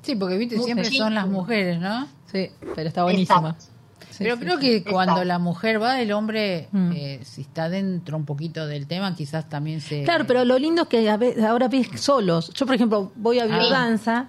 Sí, 0.00 0.16
porque 0.16 0.38
viste, 0.38 0.58
siempre 0.60 0.86
son 0.90 1.14
las 1.14 1.28
mujeres, 1.28 1.78
¿no? 1.78 2.06
Sí, 2.32 2.50
pero 2.74 2.88
está 2.88 3.02
buenísima. 3.02 3.50
Exacto. 3.50 3.64
Sí, 4.10 4.24
Pero 4.24 4.34
sí, 4.36 4.40
creo 4.42 4.60
sí. 4.60 4.82
que 4.82 4.84
cuando 4.90 5.22
la 5.24 5.38
mujer 5.38 5.80
va, 5.82 6.00
el 6.00 6.12
hombre, 6.12 6.68
Mm. 6.72 6.92
eh, 6.94 7.20
si 7.24 7.42
está 7.42 7.68
dentro 7.68 8.16
un 8.16 8.24
poquito 8.24 8.66
del 8.66 8.86
tema, 8.86 9.14
quizás 9.14 9.48
también 9.48 9.80
se... 9.80 10.02
Claro, 10.04 10.24
pero 10.26 10.44
lo 10.44 10.58
lindo 10.58 10.82
es 10.82 10.88
que 10.88 11.08
ahora 11.10 11.68
ves 11.68 11.88
solos. 12.00 12.50
Yo, 12.54 12.66
por 12.66 12.74
ejemplo, 12.74 13.12
voy 13.16 13.38
a 13.38 13.44
Ah. 13.44 13.46
biodanza 13.46 14.28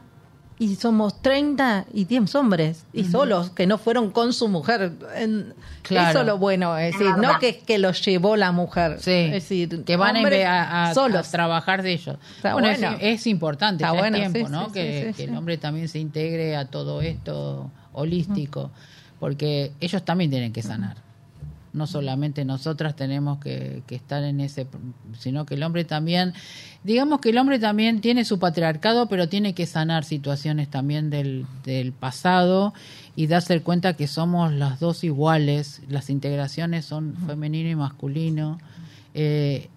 y 0.61 0.75
somos 0.75 1.21
30 1.21 1.85
y 1.93 2.03
10 2.03 2.35
hombres 2.35 2.85
y 2.91 3.05
solos 3.05 3.49
que 3.51 3.65
no 3.65 3.77
fueron 3.77 4.11
con 4.11 4.33
su 4.33 4.47
mujer. 4.49 4.91
En- 5.15 5.53
Claro. 5.83 6.09
Eso 6.09 6.19
es 6.19 6.25
lo 6.27 6.37
bueno, 6.37 6.77
es 6.77 6.91
decir, 6.99 7.15
no 7.17 7.39
que, 7.39 7.59
que 7.59 7.79
los 7.79 8.05
llevó 8.05 8.35
la 8.35 8.51
mujer. 8.51 8.97
Sí, 8.99 9.09
es 9.11 9.31
decir, 9.31 9.83
que 9.85 9.95
van 9.95 10.17
a, 10.17 10.93
solos. 10.93 11.27
a 11.27 11.31
trabajar 11.31 11.81
de 11.81 11.93
ellos. 11.93 12.17
Está 12.35 12.53
bueno, 12.53 12.67
bueno. 12.67 12.97
es, 12.99 13.21
es 13.21 13.27
importante, 13.27 13.83
Está 13.83 13.95
ya 13.95 13.99
bueno, 13.99 14.17
es 14.17 14.31
tiempo, 14.31 14.47
sí, 14.49 14.53
¿no? 14.53 14.65
sí, 14.67 14.71
que, 14.73 15.01
sí, 15.01 15.07
sí, 15.07 15.13
que 15.13 15.23
el 15.31 15.35
hombre 15.37 15.57
también 15.57 15.87
se 15.87 15.97
integre 15.97 16.55
a 16.57 16.65
todo 16.65 17.01
esto 17.01 17.71
holístico, 17.93 18.69
porque 19.19 19.71
ellos 19.79 20.03
también 20.03 20.31
tienen 20.31 20.53
que 20.53 20.61
sanar. 20.61 20.97
No 21.71 21.85
solamente 21.85 22.45
nosotras 22.45 22.95
tenemos 22.95 23.39
que, 23.39 23.83
que 23.85 23.95
estar 23.95 24.23
en 24.23 24.39
ese, 24.39 24.65
sino 25.19 25.45
que 25.45 25.53
el 25.53 25.61
hombre 25.61 25.85
también, 25.85 26.33
digamos 26.83 27.19
que 27.21 27.29
el 27.29 27.37
hombre 27.37 27.59
también 27.59 28.01
tiene 28.01 28.25
su 28.25 28.39
patriarcado, 28.39 29.07
pero 29.07 29.29
tiene 29.29 29.53
que 29.53 29.67
sanar 29.67 30.03
situaciones 30.03 30.69
también 30.69 31.11
del, 31.11 31.45
del 31.63 31.91
pasado 31.91 32.73
y 33.15 33.27
darse 33.27 33.61
cuenta 33.61 33.95
que 33.95 34.07
somos 34.07 34.51
las 34.51 34.79
dos 34.79 35.03
iguales, 35.03 35.81
las 35.87 36.09
integraciones 36.09 36.85
son 36.85 37.15
femenino 37.27 37.69
y 37.69 37.75
masculino. 37.75 38.59
Eh, 39.13 39.69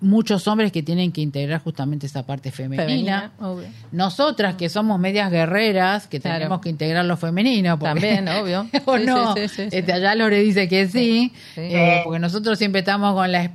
muchos 0.00 0.46
hombres 0.46 0.72
que 0.72 0.82
tienen 0.82 1.10
que 1.12 1.20
integrar 1.22 1.62
justamente 1.62 2.06
esa 2.06 2.24
parte 2.26 2.50
femenina. 2.52 2.84
Femenina, 2.86 3.32
obvio. 3.40 3.66
Nosotras 3.92 4.54
que 4.56 4.68
somos 4.68 4.98
medias 5.00 5.30
guerreras, 5.30 6.06
que 6.06 6.20
Claro. 6.20 6.36
tenemos 6.38 6.60
que 6.60 6.68
integrar 6.68 7.04
lo 7.04 7.16
femenino. 7.16 7.78
porque- 7.78 7.94
También, 7.94 8.28
obvio. 8.40 8.68
¿O 8.84 8.98
Sí, 8.98 9.04
no? 9.06 9.34
sí, 9.34 9.48
sí. 9.48 9.62
Este, 9.72 9.92
allá 9.92 10.14
Lore 10.14 10.40
dice 10.42 10.68
que 10.68 10.86
sí, 10.88 11.32
eh, 11.56 12.00
porque 12.04 12.18
nosotros 12.18 12.58
siempre 12.58 12.80
estamos 12.80 13.14
con 13.14 13.30
la, 13.32 13.44
es- 13.44 13.50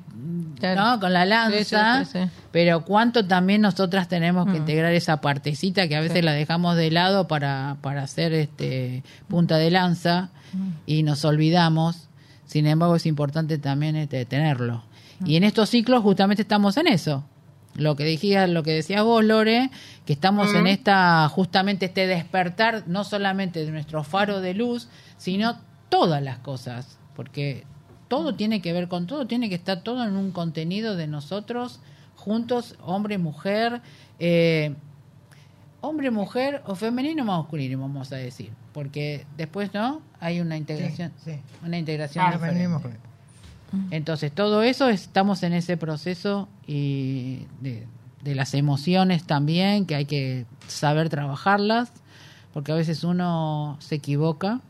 Claro. 0.59 0.81
¿no? 0.81 0.99
con 0.99 1.11
la 1.13 1.26
lanza, 1.26 2.03
Sí, 2.05 2.11
sí, 2.11 2.19
sí, 2.19 2.26
sí. 2.26 2.31
pero 2.51 2.85
cuánto 2.85 3.26
también 3.26 3.61
nosotras 3.61 4.07
tenemos 4.07 4.45
que 4.45 4.51
Mm. 4.53 4.57
integrar 4.57 4.93
esa 4.93 5.19
partecita 5.19 5.88
que 5.88 5.95
a 5.95 6.01
veces 6.01 6.23
la 6.23 6.34
dejamos 6.34 6.76
de 6.76 6.91
lado 6.91 7.27
para, 7.27 7.77
para 7.81 8.03
hacer 8.03 8.31
este 8.34 9.01
punta 9.27 9.57
de 9.57 9.72
lanza 9.72 10.30
Mm. 10.53 10.69
y 10.85 11.01
nos 11.03 11.26
olvidamos. 11.26 12.09
Sin 12.45 12.68
embargo, 12.68 12.95
es 12.95 13.05
importante 13.07 13.57
también 13.57 13.95
este, 13.95 14.26
tenerlo. 14.26 14.84
Y 15.26 15.35
en 15.35 15.43
estos 15.43 15.69
ciclos 15.69 16.02
justamente 16.02 16.41
estamos 16.41 16.77
en 16.77 16.88
eso. 16.88 17.23
Lo 17.76 17.95
que 17.95 18.03
decía, 18.03 18.48
lo 18.48 18.64
que 18.64 18.72
decías 18.72 19.03
vos, 19.03 19.23
Lore, 19.23 19.69
que 20.06 20.14
estamos 20.14 20.53
en 20.53 20.68
esta, 20.68 21.30
justamente 21.30 21.85
este 21.85 22.06
despertar, 22.06 22.84
no 22.88 23.03
solamente 23.03 23.65
de 23.65 23.72
nuestro 23.72 24.03
faro 24.03 24.41
de 24.41 24.53
luz, 24.53 24.89
sino 25.18 25.57
todas 25.89 26.22
las 26.22 26.39
cosas. 26.39 26.99
Porque 27.15 27.64
todo 28.10 28.35
tiene 28.35 28.61
que 28.61 28.73
ver 28.73 28.89
con 28.89 29.07
todo, 29.07 29.26
tiene 29.26 29.48
que 29.48 29.56
estar 29.56 29.84
todo 29.84 30.03
en 30.03 30.15
un 30.18 30.31
contenido 30.31 30.98
de 30.98 31.07
nosotros, 31.07 31.80
juntos, 32.18 32.76
hombre, 32.81 33.18
mujer, 33.18 33.81
eh, 34.19 34.76
hombre, 35.80 36.11
mujer 36.11 36.61
o 36.65 36.76
femenino 36.76 37.23
masculino, 37.23 37.80
vamos 37.80 38.11
a 38.11 38.18
decir. 38.18 38.52
Porque 38.73 39.26
después, 39.38 39.73
¿no? 39.73 40.02
Hay 40.19 40.41
una 40.41 40.57
integración. 40.57 41.14
Sí, 41.23 41.31
sí. 41.31 41.39
Una 41.65 41.77
integración 41.77 42.26
Claro. 42.26 42.38
diferente. 42.43 42.98
Entonces, 43.89 44.31
todo 44.34 44.64
eso 44.64 44.89
estamos 44.89 45.43
en 45.43 45.53
ese 45.53 45.77
proceso 45.77 46.49
y 46.68 47.45
de, 47.61 47.88
de 48.23 48.35
las 48.35 48.53
emociones 48.53 49.23
también, 49.23 49.85
que 49.85 49.95
hay 49.95 50.06
que 50.06 50.45
saber 50.68 51.10
trabajarlas, 51.10 51.91
porque 52.53 52.72
a 52.72 52.76
veces 52.76 53.03
uno 53.03 53.77
se 53.80 53.95
equivoca, 53.95 54.61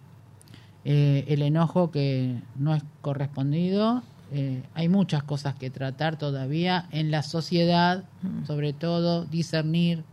eh, 0.85 1.25
el 1.27 1.41
enojo 1.41 1.91
que 1.91 2.41
no 2.55 2.75
es 2.75 2.83
correspondido, 3.01 4.03
eh, 4.33 4.63
hay 4.73 4.87
muchas 4.87 5.23
cosas 5.23 5.55
que 5.55 5.69
tratar 5.69 6.17
todavía 6.17 6.87
en 6.91 7.11
la 7.11 7.23
sociedad, 7.23 8.05
sobre 8.45 8.71
todo 8.71 9.25
discernir, 9.25 10.03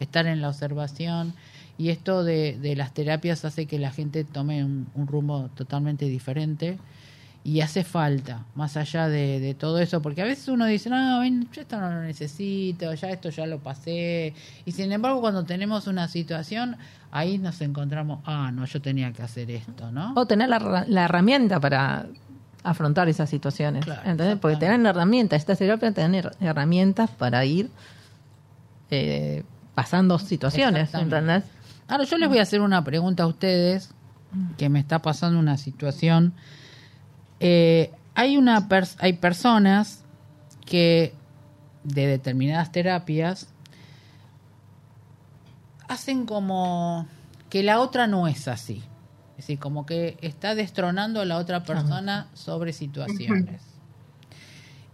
estar 0.00 0.26
en 0.26 0.40
la 0.40 0.48
observación, 0.48 1.34
y 1.78 1.90
esto 1.90 2.24
de, 2.24 2.58
de 2.58 2.74
las 2.74 2.94
terapias 2.94 3.44
hace 3.44 3.66
que 3.66 3.78
la 3.78 3.90
gente 3.90 4.24
tome 4.24 4.64
un, 4.64 4.86
un 4.94 5.06
rumbo 5.06 5.50
totalmente 5.54 6.06
diferente 6.06 6.78
y 7.48 7.60
hace 7.60 7.84
falta, 7.84 8.44
más 8.56 8.76
allá 8.76 9.08
de, 9.08 9.38
de 9.38 9.54
todo 9.54 9.78
eso, 9.78 10.02
porque 10.02 10.20
a 10.20 10.24
veces 10.24 10.48
uno 10.48 10.66
dice, 10.66 10.90
no, 10.90 11.20
ven, 11.20 11.46
yo 11.52 11.60
esto 11.60 11.80
no 11.80 11.88
lo 11.90 12.02
necesito, 12.02 12.92
ya 12.94 13.10
esto 13.10 13.30
ya 13.30 13.46
lo 13.46 13.58
pasé, 13.60 14.34
y 14.64 14.72
sin 14.72 14.90
embargo 14.90 15.20
cuando 15.20 15.44
tenemos 15.44 15.86
una 15.86 16.08
situación, 16.08 16.76
ahí 17.12 17.38
nos 17.38 17.60
encontramos, 17.60 18.18
ah, 18.26 18.50
no, 18.52 18.64
yo 18.64 18.82
tenía 18.82 19.12
que 19.12 19.22
hacer 19.22 19.48
esto, 19.52 19.92
¿no? 19.92 20.12
O 20.16 20.26
tener 20.26 20.48
la, 20.48 20.56
herra- 20.56 20.84
la 20.88 21.04
herramienta 21.04 21.60
para 21.60 22.06
afrontar 22.64 23.08
esas 23.08 23.30
situaciones. 23.30 23.84
Claro, 23.84 24.00
¿entendés? 24.10 24.38
Porque 24.40 24.56
tener 24.56 24.84
herramientas, 24.84 25.38
esta 25.38 25.54
terapia 25.54 25.92
tener 25.92 26.32
herramientas 26.40 27.10
para 27.10 27.44
ir 27.44 27.70
eh, 28.90 29.44
pasando 29.74 30.18
situaciones. 30.18 30.90
¿entendés? 30.94 31.44
Ahora 31.86 32.04
yo 32.04 32.18
les 32.18 32.28
voy 32.28 32.38
a 32.38 32.42
hacer 32.42 32.60
una 32.60 32.82
pregunta 32.82 33.22
a 33.22 33.26
ustedes, 33.28 33.90
que 34.58 34.68
me 34.68 34.80
está 34.80 34.98
pasando 35.00 35.38
una 35.38 35.56
situación. 35.56 36.32
Eh, 37.40 37.92
hay, 38.14 38.36
una 38.36 38.68
pers- 38.68 38.96
hay 38.98 39.14
personas 39.14 40.02
que 40.64 41.14
de 41.84 42.06
determinadas 42.06 42.72
terapias 42.72 43.48
hacen 45.88 46.26
como 46.26 47.06
que 47.50 47.62
la 47.62 47.80
otra 47.80 48.06
no 48.06 48.26
es 48.26 48.48
así. 48.48 48.82
Es 49.32 49.44
decir, 49.44 49.58
como 49.58 49.84
que 49.86 50.16
está 50.22 50.54
destronando 50.54 51.20
a 51.20 51.24
la 51.24 51.36
otra 51.36 51.62
persona 51.62 52.28
sobre 52.34 52.72
situaciones. 52.72 53.60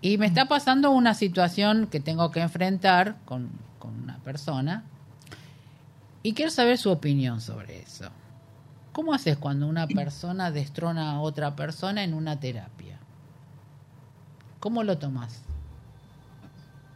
Y 0.01 0.19
me 0.19 0.27
está 0.27 0.47
pasando 0.47 0.91
una 0.91 1.15
situación 1.15 1.87
que 1.87 2.01
tengo 2.01 2.33
que 2.33 2.41
enfrentar 2.41 3.17
con, 3.25 3.51
con 3.79 4.03
una 4.03 4.19
persona 4.19 4.83
y 6.25 6.35
quiero 6.35 6.51
saber 6.51 6.77
su 6.77 6.91
opinión 6.91 7.41
sobre 7.41 7.81
eso. 7.83 8.11
¿Cómo 8.93 9.15
haces 9.15 9.39
cuando 9.39 9.67
una 9.67 9.87
persona 9.87 10.51
destrona 10.51 11.13
a 11.13 11.21
otra 11.21 11.57
persona 11.57 12.05
en 12.05 12.13
una 12.13 12.39
terapia? 12.39 12.99
¿Cómo 14.61 14.85
lo 14.85 14.99
tomas? 14.99 15.43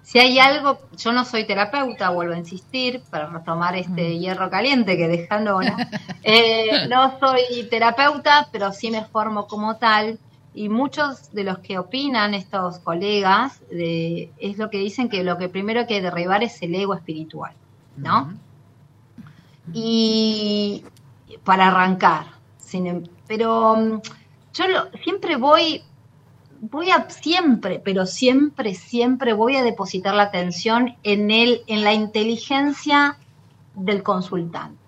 Si 0.02 0.20
hay 0.20 0.38
algo, 0.38 0.78
yo 0.96 1.12
no 1.12 1.24
soy 1.24 1.46
terapeuta, 1.46 2.10
vuelvo 2.10 2.34
a 2.34 2.38
insistir, 2.38 3.02
para 3.10 3.28
retomar 3.28 3.74
este 3.74 4.18
hierro 4.18 4.48
caliente 4.50 4.96
que 4.96 5.08
dejando 5.08 5.60
eh, 6.22 6.86
no 6.88 7.18
soy 7.18 7.64
terapeuta, 7.68 8.48
pero 8.52 8.72
sí 8.72 8.90
me 8.90 9.04
formo 9.04 9.48
como 9.48 9.78
tal. 9.78 10.20
Y 10.54 10.68
muchos 10.68 11.32
de 11.32 11.44
los 11.44 11.58
que 11.58 11.78
opinan, 11.78 12.34
estos 12.34 12.78
colegas, 12.78 13.60
de, 13.70 14.30
es 14.38 14.58
lo 14.58 14.70
que 14.70 14.78
dicen 14.78 15.08
que 15.08 15.24
lo 15.24 15.38
que 15.38 15.48
primero 15.48 15.80
hay 15.80 15.86
que 15.86 16.00
derribar 16.00 16.44
es 16.44 16.62
el 16.62 16.74
ego 16.74 16.94
espiritual, 16.94 17.54
¿no? 17.96 18.32
Y 19.72 20.84
para 21.44 21.68
arrancar. 21.68 22.26
Em- 22.72 23.04
pero 23.26 23.76
mm, 23.76 24.00
yo 24.54 24.64
siempre 25.04 25.36
voy, 25.36 25.82
voy 26.60 26.90
a 26.90 27.08
siempre, 27.10 27.80
pero 27.80 28.06
siempre, 28.06 28.74
siempre 28.74 29.32
voy 29.32 29.56
a 29.56 29.62
depositar 29.62 30.14
la 30.14 30.24
atención 30.24 30.96
en 31.02 31.30
el, 31.30 31.62
en 31.66 31.84
la 31.84 31.92
inteligencia 31.92 33.18
del 33.74 34.02
consultante. 34.02 34.85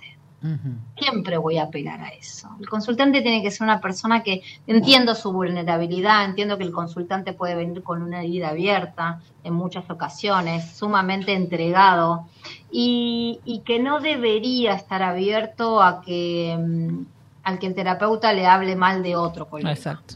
Siempre 0.97 1.37
voy 1.37 1.59
a 1.59 1.65
apelar 1.65 2.01
a 2.01 2.09
eso. 2.11 2.49
El 2.61 2.69
consultante 2.69 3.23
tiene 3.23 3.43
que 3.43 3.51
ser 3.51 3.65
una 3.65 3.81
persona 3.81 4.23
que 4.23 4.43
entiendo 4.69 5.15
su 5.17 5.33
vulnerabilidad, 5.33 6.25
entiendo 6.25 6.57
que 6.57 6.65
el 6.65 6.71
consultante 6.73 7.33
puede 7.33 7.57
venir 7.57 7.83
con 7.83 8.03
una 8.03 8.21
herida 8.23 8.51
abierta 8.51 9.21
en 9.43 9.55
muchas 9.55 9.91
ocasiones, 9.91 10.71
sumamente 10.77 11.35
entregado 11.35 12.27
y, 12.71 13.41
y 13.45 13.61
que 13.61 13.81
no 13.81 13.99
debería 14.01 14.75
estar 14.75 15.03
abierto 15.03 15.83
a 15.83 16.03
que 16.03 16.57
mm, 16.57 17.05
al 17.43 17.59
que 17.59 17.67
el 17.67 17.75
terapeuta 17.75 18.33
le 18.33 18.47
hable 18.47 18.77
mal 18.77 19.03
de 19.03 19.17
otro 19.17 19.47
colega. 19.49 19.73
Exacto. 19.73 20.15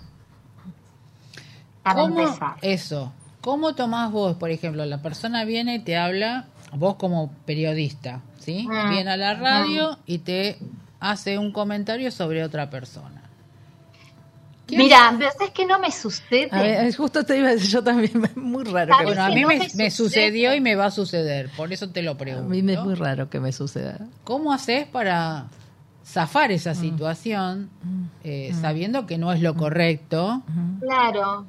Para 1.82 2.02
¿Cómo- 2.02 2.20
empezar. 2.20 2.54
Eso. 2.62 3.12
¿Cómo 3.40 3.74
tomás 3.74 4.12
vos, 4.12 4.36
por 4.36 4.50
ejemplo, 4.50 4.84
la 4.86 5.02
persona 5.02 5.44
viene 5.44 5.74
y 5.76 5.78
te 5.80 5.96
habla, 5.96 6.44
vos 6.74 6.94
como 6.94 7.32
periodista, 7.44 8.20
¿sí? 8.42 8.66
Mm. 8.68 8.90
Viene 8.90 9.10
a 9.10 9.16
la 9.16 9.34
radio 9.34 9.98
y 10.06 10.18
te 10.18 10.58
hace 11.00 11.38
un 11.38 11.52
comentario 11.52 12.10
sobre 12.10 12.44
otra 12.44 12.68
persona. 12.70 13.22
¿Qué 14.66 14.76
Mira, 14.78 15.14
pero 15.18 15.30
es 15.44 15.50
que 15.50 15.66
no 15.66 15.78
me 15.80 15.90
sucede. 15.90 16.48
A 16.50 16.62
ver, 16.62 16.94
justo 16.96 17.24
te 17.24 17.36
iba 17.36 17.48
a 17.48 17.52
decir 17.52 17.68
yo 17.70 17.82
también, 17.82 18.10
es 18.24 18.36
muy 18.36 18.64
raro 18.64 18.86
que 18.96 19.04
¿Sabes 19.04 19.08
me 19.08 19.14
Bueno, 19.14 19.24
a 19.24 19.28
mí 19.34 19.42
no 19.42 19.48
me, 19.48 19.58
me 19.58 19.60
me 19.60 19.68
sucede? 19.68 19.90
sucedió 19.90 20.54
y 20.54 20.60
me 20.60 20.76
va 20.76 20.86
a 20.86 20.90
suceder, 20.90 21.50
por 21.56 21.72
eso 21.72 21.90
te 21.90 22.02
lo 22.02 22.12
A 22.12 22.16
pregunto. 22.16 22.48
mí 22.48 22.62
me 22.62 22.74
es 22.74 22.80
muy 22.80 22.94
raro 22.94 23.28
que 23.28 23.40
me 23.40 23.52
suceda. 23.52 23.98
¿Cómo 24.24 24.52
haces 24.52 24.86
para 24.86 25.46
zafar 26.06 26.50
Mm. 26.50 26.54
esa 26.54 26.74
situación 26.74 27.70
eh, 28.24 28.52
sabiendo 28.60 29.06
que 29.06 29.18
no 29.18 29.32
es 29.32 29.40
lo 29.42 29.54
correcto? 29.54 30.42
Claro. 30.80 31.44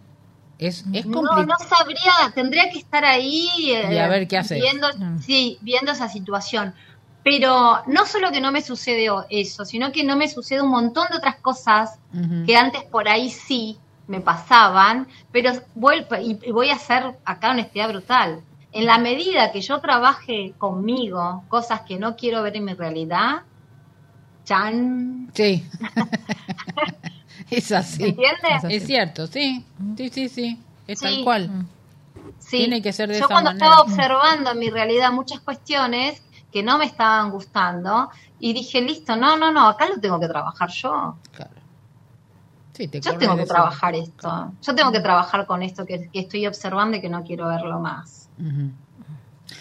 Es, 0.60 0.86
es 0.94 1.06
No, 1.06 1.22
complicado. 1.22 1.46
no 1.46 1.56
sabría, 1.78 2.14
tendría 2.34 2.70
que 2.70 2.80
estar 2.80 3.04
ahí 3.04 3.48
eh, 3.72 3.96
Y 3.96 3.98
a 3.98 4.08
ver 4.08 4.28
qué 4.28 4.38
haces. 4.38 4.62
Viendo, 4.62 4.88
Mm. 4.98 5.20
sí, 5.20 5.58
viendo 5.62 5.92
esa 5.92 6.08
situación. 6.10 6.74
Pero 7.24 7.82
no 7.88 8.06
solo 8.06 8.32
que 8.32 8.42
no 8.42 8.52
me 8.52 8.62
sucede 8.62 9.08
eso, 9.30 9.64
sino 9.66 9.92
que 9.92 10.04
no 10.04 10.16
me 10.18 10.28
sucede 10.28 10.62
un 10.62 10.70
montón 10.70 11.08
de 11.10 11.18
otras 11.18 11.36
cosas 11.38 11.98
que 12.46 12.56
antes 12.58 12.84
por 12.84 13.08
ahí 13.08 13.30
sí 13.30 13.78
me 14.08 14.20
pasaban, 14.20 15.08
pero 15.32 15.54
vuelvo, 15.74 16.16
y 16.18 16.38
y 16.44 16.52
voy 16.52 16.70
a 16.70 16.76
hacer 16.76 17.18
acá 17.24 17.52
honestidad 17.52 17.90
brutal. 17.90 18.42
En 18.74 18.86
la 18.86 18.98
medida 18.98 19.52
que 19.54 19.62
yo 19.62 19.80
trabaje 19.80 20.54
conmigo 20.58 21.44
cosas 21.48 21.82
que 21.82 21.98
no 21.98 22.16
quiero 22.18 22.42
ver 22.44 22.58
en 22.58 22.66
mi 22.66 22.74
realidad, 22.74 23.44
chan, 24.44 25.30
Sí. 25.34 25.64
es 27.52 27.72
así. 27.72 28.04
¿entiendes? 28.04 28.64
Es 28.70 28.86
cierto, 28.86 29.28
sí. 29.28 29.66
Sí, 29.98 30.10
sí, 30.10 30.30
sí. 30.30 30.60
Es 30.88 31.00
Sí. 31.00 31.06
tal 31.06 31.24
cual. 31.24 31.66
Sí. 32.40 32.58
Tiene 32.58 32.82
que 32.82 32.92
ser 32.94 33.08
de 33.10 33.16
Yo 33.16 33.20
esa 33.26 33.28
cuando 33.28 33.52
manera. 33.52 33.66
estaba 33.66 33.82
observando 33.82 34.52
en 34.52 34.60
mi 34.60 34.70
realidad 34.70 35.12
muchas 35.12 35.40
cuestiones 35.40 36.22
que 36.52 36.62
no 36.62 36.78
me 36.78 36.86
estaban 36.86 37.32
gustando 37.32 38.10
y 38.40 38.54
dije, 38.54 38.82
listo, 38.82 39.16
no, 39.16 39.38
no, 39.38 39.52
no, 39.52 39.68
acá 39.70 39.88
lo 39.88 40.00
tengo 40.00 40.20
que 40.20 40.28
trabajar 40.28 40.70
yo. 40.70 41.16
Claro. 41.32 41.52
Sí, 42.74 42.88
te 42.88 43.00
Yo 43.02 43.18
tengo 43.18 43.36
que 43.36 43.44
eso. 43.44 43.54
trabajar 43.54 43.96
esto. 43.96 44.52
Yo 44.62 44.76
tengo 44.76 44.92
que 44.92 45.00
trabajar 45.00 45.46
con 45.46 45.62
esto 45.64 45.86
que, 45.86 46.10
que 46.12 46.20
estoy 46.22 46.46
observando 46.48 46.98
y 46.98 47.02
que 47.02 47.10
no 47.10 47.24
quiero 47.24 47.48
verlo 47.48 47.80
más. 47.80 48.30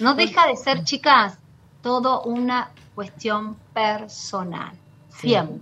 No 0.00 0.14
deja 0.14 0.46
de 0.46 0.56
ser, 0.56 0.82
chicas, 0.84 1.38
todo 1.82 2.22
una 2.22 2.70
cuestión 2.94 3.56
personal. 3.74 4.72
Siempre. 5.10 5.60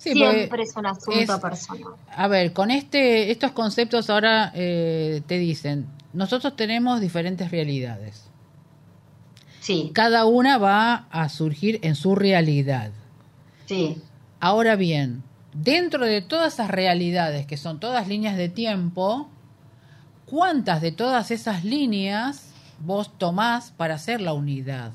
Sí, 0.00 0.12
Siempre 0.14 0.62
es 0.62 0.74
un 0.76 0.86
asunto 0.86 1.12
es- 1.20 1.30
personal. 1.40 1.92
A 2.16 2.26
ver, 2.26 2.54
con 2.54 2.70
este, 2.70 3.30
estos 3.30 3.52
conceptos 3.52 4.08
ahora 4.08 4.50
eh, 4.54 5.20
te 5.26 5.36
dicen, 5.38 5.86
nosotros 6.14 6.56
tenemos 6.56 7.02
diferentes 7.02 7.50
realidades. 7.50 8.24
Sí, 9.60 9.90
Cada 9.92 10.24
una 10.24 10.56
va 10.56 11.06
a 11.10 11.28
surgir 11.28 11.78
en 11.82 11.94
su 11.94 12.14
realidad. 12.14 12.92
sí. 13.66 14.00
Ahora 14.42 14.74
bien, 14.74 15.22
dentro 15.52 16.06
de 16.06 16.22
todas 16.22 16.54
esas 16.54 16.70
realidades, 16.70 17.44
que 17.44 17.58
son 17.58 17.78
todas 17.78 18.08
líneas 18.08 18.38
de 18.38 18.48
tiempo, 18.48 19.28
¿cuántas 20.24 20.80
de 20.80 20.92
todas 20.92 21.30
esas 21.30 21.62
líneas 21.62 22.46
vos 22.78 23.10
tomás 23.18 23.70
para 23.76 23.96
hacer 23.96 24.22
la 24.22 24.32
unidad? 24.32 24.92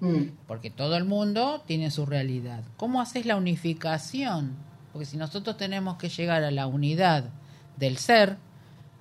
Mm. 0.00 0.30
Porque 0.46 0.70
todo 0.70 0.96
el 0.96 1.04
mundo 1.04 1.62
tiene 1.66 1.90
su 1.90 2.06
realidad. 2.06 2.64
¿Cómo 2.76 3.00
haces 3.00 3.26
la 3.26 3.36
unificación? 3.36 4.56
Porque 4.92 5.06
si 5.06 5.16
nosotros 5.16 5.56
tenemos 5.56 5.96
que 5.96 6.08
llegar 6.08 6.44
a 6.44 6.50
la 6.50 6.66
unidad 6.66 7.30
del 7.76 7.98
ser, 7.98 8.38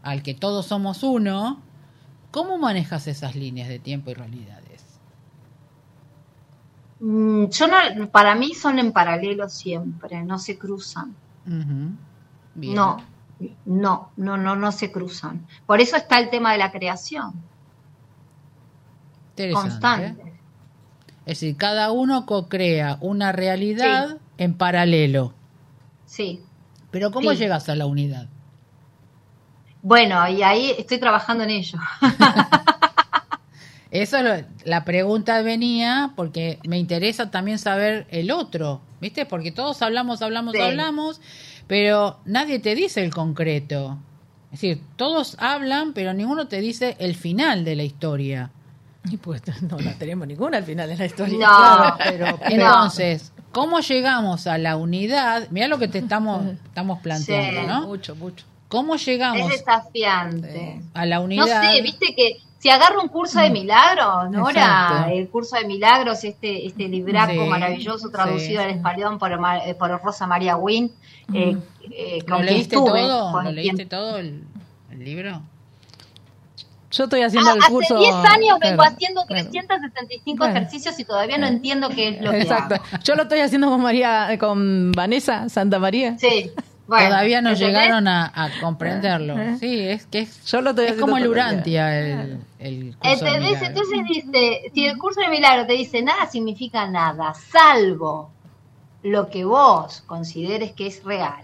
al 0.04 0.24
que 0.24 0.34
todos 0.34 0.68
somos 0.68 1.04
uno, 1.04 1.62
¿cómo 2.32 2.58
manejas 2.58 3.08
esas 3.08 3.36
líneas 3.36 3.70
de 3.70 3.80
tiempo 3.80 4.12
y 4.12 4.14
realidades? 4.16 5.02
Mm, 7.00 7.46
Yo 7.50 7.68
no, 7.68 8.10
para 8.10 8.36
mí 8.36 8.54
son 8.54 8.80
en 8.80 8.92
paralelo 8.92 9.50
siempre, 9.50 10.24
no 10.24 10.40
se 10.40 10.58
cruzan. 10.58 11.16
Bien. 12.56 12.76
No, 12.76 12.98
no, 13.66 14.12
no, 14.18 14.38
no, 14.38 14.56
no 14.56 14.72
se 14.72 14.92
cruzan. 14.92 15.46
Por 15.66 15.80
eso 15.80 15.96
está 15.96 16.20
el 16.20 16.30
tema 16.30 16.52
de 16.52 16.58
la 16.58 16.72
creación 16.72 17.34
Interesante. 19.30 19.70
constante. 19.70 20.37
Es 21.28 21.42
decir, 21.42 21.58
cada 21.58 21.92
uno 21.92 22.26
co-crea 22.26 22.98
una 23.02 23.32
realidad 23.34 24.18
en 24.38 24.54
paralelo. 24.56 25.34
Sí. 26.06 26.42
Pero 26.90 27.12
¿cómo 27.12 27.32
Sí. 27.32 27.38
llegas 27.38 27.68
a 27.70 27.76
la 27.76 27.86
unidad? 27.86 28.28
Bueno, 29.82 30.28
y 30.30 30.42
ahí 30.42 30.74
estoy 30.78 30.98
trabajando 31.00 31.44
en 31.44 31.50
ello. 31.52 31.78
Eso 33.92 34.22
lo- 34.22 34.44
la 34.66 34.84
pregunta 34.84 35.42
venía 35.42 36.12
porque 36.16 36.60
me 36.68 36.78
interesa 36.78 37.32
también 37.32 37.58
saber 37.58 38.06
el 38.10 38.32
otro, 38.32 38.82
¿viste? 39.00 39.26
Porque 39.26 39.52
todos 39.52 39.82
hablamos, 39.82 40.22
hablamos, 40.22 40.54
Sí. 40.56 40.62
hablamos, 40.62 41.22
pero 41.68 42.20
nadie 42.26 42.60
te 42.60 42.76
dice 42.76 43.04
el 43.04 43.14
concreto. 43.14 43.98
Es 44.52 44.62
decir, 44.62 44.82
todos 44.98 45.36
hablan, 45.40 45.94
pero 45.94 46.14
ninguno 46.14 46.48
te 46.48 46.60
dice 46.62 46.96
el 47.00 47.16
final 47.16 47.64
de 47.64 47.76
la 47.76 47.84
historia. 47.84 48.52
Y 49.12 49.18
pues 49.18 49.42
no 49.62 49.78
la 49.80 49.94
tenemos 49.94 50.28
ninguna 50.28 50.58
al 50.58 50.64
final 50.64 50.90
de 50.90 50.98
la 50.98 51.06
historia. 51.06 51.38
No, 51.48 51.96
pero, 52.04 52.40
Entonces, 52.50 53.32
¿cómo 53.52 53.80
llegamos 53.80 54.48
a 54.48 54.58
la 54.58 54.76
unidad? 54.78 55.48
Mira 55.52 55.68
lo 55.68 55.78
que 55.78 55.88
te 55.88 56.00
estamos, 56.00 56.44
estamos 56.66 57.00
planteando, 57.00 57.62
Sí. 57.62 57.68
¿no? 57.68 57.88
mucho, 57.88 58.16
mucho. 58.16 58.46
¿Cómo 58.68 58.96
Es 58.96 59.06
llegamos 59.06 59.50
desafiante. 59.50 60.82
a 60.94 61.06
la 61.06 61.18
No 61.18 61.24
unidad? 61.26 61.72
sé, 61.72 61.82
viste 61.82 62.14
que 62.16 62.38
si 62.60 62.70
agarro 62.70 63.02
un 63.02 63.08
curso 63.08 63.40
de 63.40 63.50
milagros, 63.50 64.30
Nora, 64.32 64.50
Exacto. 64.90 65.10
el 65.14 65.30
curso 65.30 65.56
de 65.58 65.66
milagros, 65.66 66.24
este, 66.24 66.66
este 66.66 66.88
libraco 66.90 67.32
Sí, 67.32 67.40
maravilloso 67.50 68.10
traducido 68.10 68.62
sí. 68.62 68.68
al 68.68 68.72
español 68.72 69.18
por, 69.20 69.40
Ma- 69.40 69.60
eh, 69.66 69.76
por 69.76 69.90
Rosa 70.04 70.28
María 70.28 70.58
Wynn, 70.58 70.92
eh, 71.34 71.56
eh, 71.92 72.20
¿Lo 72.28 72.42
leíste 72.42 72.76
estuve, 72.76 73.00
todo? 73.02 73.32
¿Lo 73.32 73.42
quien- 73.44 73.56
leíste 73.56 73.86
todo 73.86 74.18
el, 74.18 74.44
el 74.92 75.04
libro? 75.06 75.42
Yo 76.92 77.04
estoy 77.04 77.22
haciendo 77.22 77.50
Ah, 77.50 77.54
el 77.54 77.60
hace 77.64 77.72
curso. 77.72 78.00
10 78.00 78.14
años 78.16 78.60
vengo 78.62 78.78
claro, 78.78 78.84
haciendo 78.84 79.26
claro. 79.26 79.50
375 79.50 80.38
Claro. 80.38 80.56
ejercicios 80.56 81.00
y 81.00 81.04
todavía 81.04 81.38
no 81.38 81.48
entiendo 81.48 81.90
qué 81.90 82.10
es 82.10 82.22
lo 82.22 82.32
que 82.32 82.42
Exacto. 82.42 82.76
hago. 82.76 82.84
Yo 83.04 83.16
lo 83.16 83.24
estoy 83.24 83.40
haciendo 83.42 83.70
con 83.70 83.82
María, 83.82 84.32
eh, 84.32 84.38
con 84.38 84.92
Vanessa 84.94 85.50
Santa 85.50 85.80
María. 85.80 86.18
Sí, 86.18 86.52
bueno, 86.88 87.10
Todavía 87.10 87.42
no 87.42 87.52
llegaron 87.54 88.08
a, 88.08 88.32
a 88.34 88.50
comprenderlo. 88.62 89.36
Sí, 89.60 89.82
es 89.82 90.06
que 90.06 90.20
es, 90.20 90.46
Yo 90.46 90.62
lo 90.62 90.70
estoy 90.70 90.86
es 90.86 90.94
como 90.94 91.18
el. 91.18 91.28
Urantia, 91.28 92.00
el, 92.00 92.40
el 92.60 92.96
curso 92.98 93.26
de. 93.26 93.36
Entonces 93.66 94.00
dice, 94.08 94.72
si 94.74 94.86
el 94.86 94.98
curso 94.98 95.20
de 95.20 95.28
milagro 95.28 95.68
te 95.68 95.74
dice 95.74 96.02
nada 96.02 96.28
significa 96.28 96.88
nada, 96.88 97.34
salvo 97.34 98.32
lo 99.04 99.30
que 99.30 99.44
vos 99.44 100.02
consideres 100.08 100.72
que 100.72 100.88
es 100.88 101.04
real. 101.04 101.44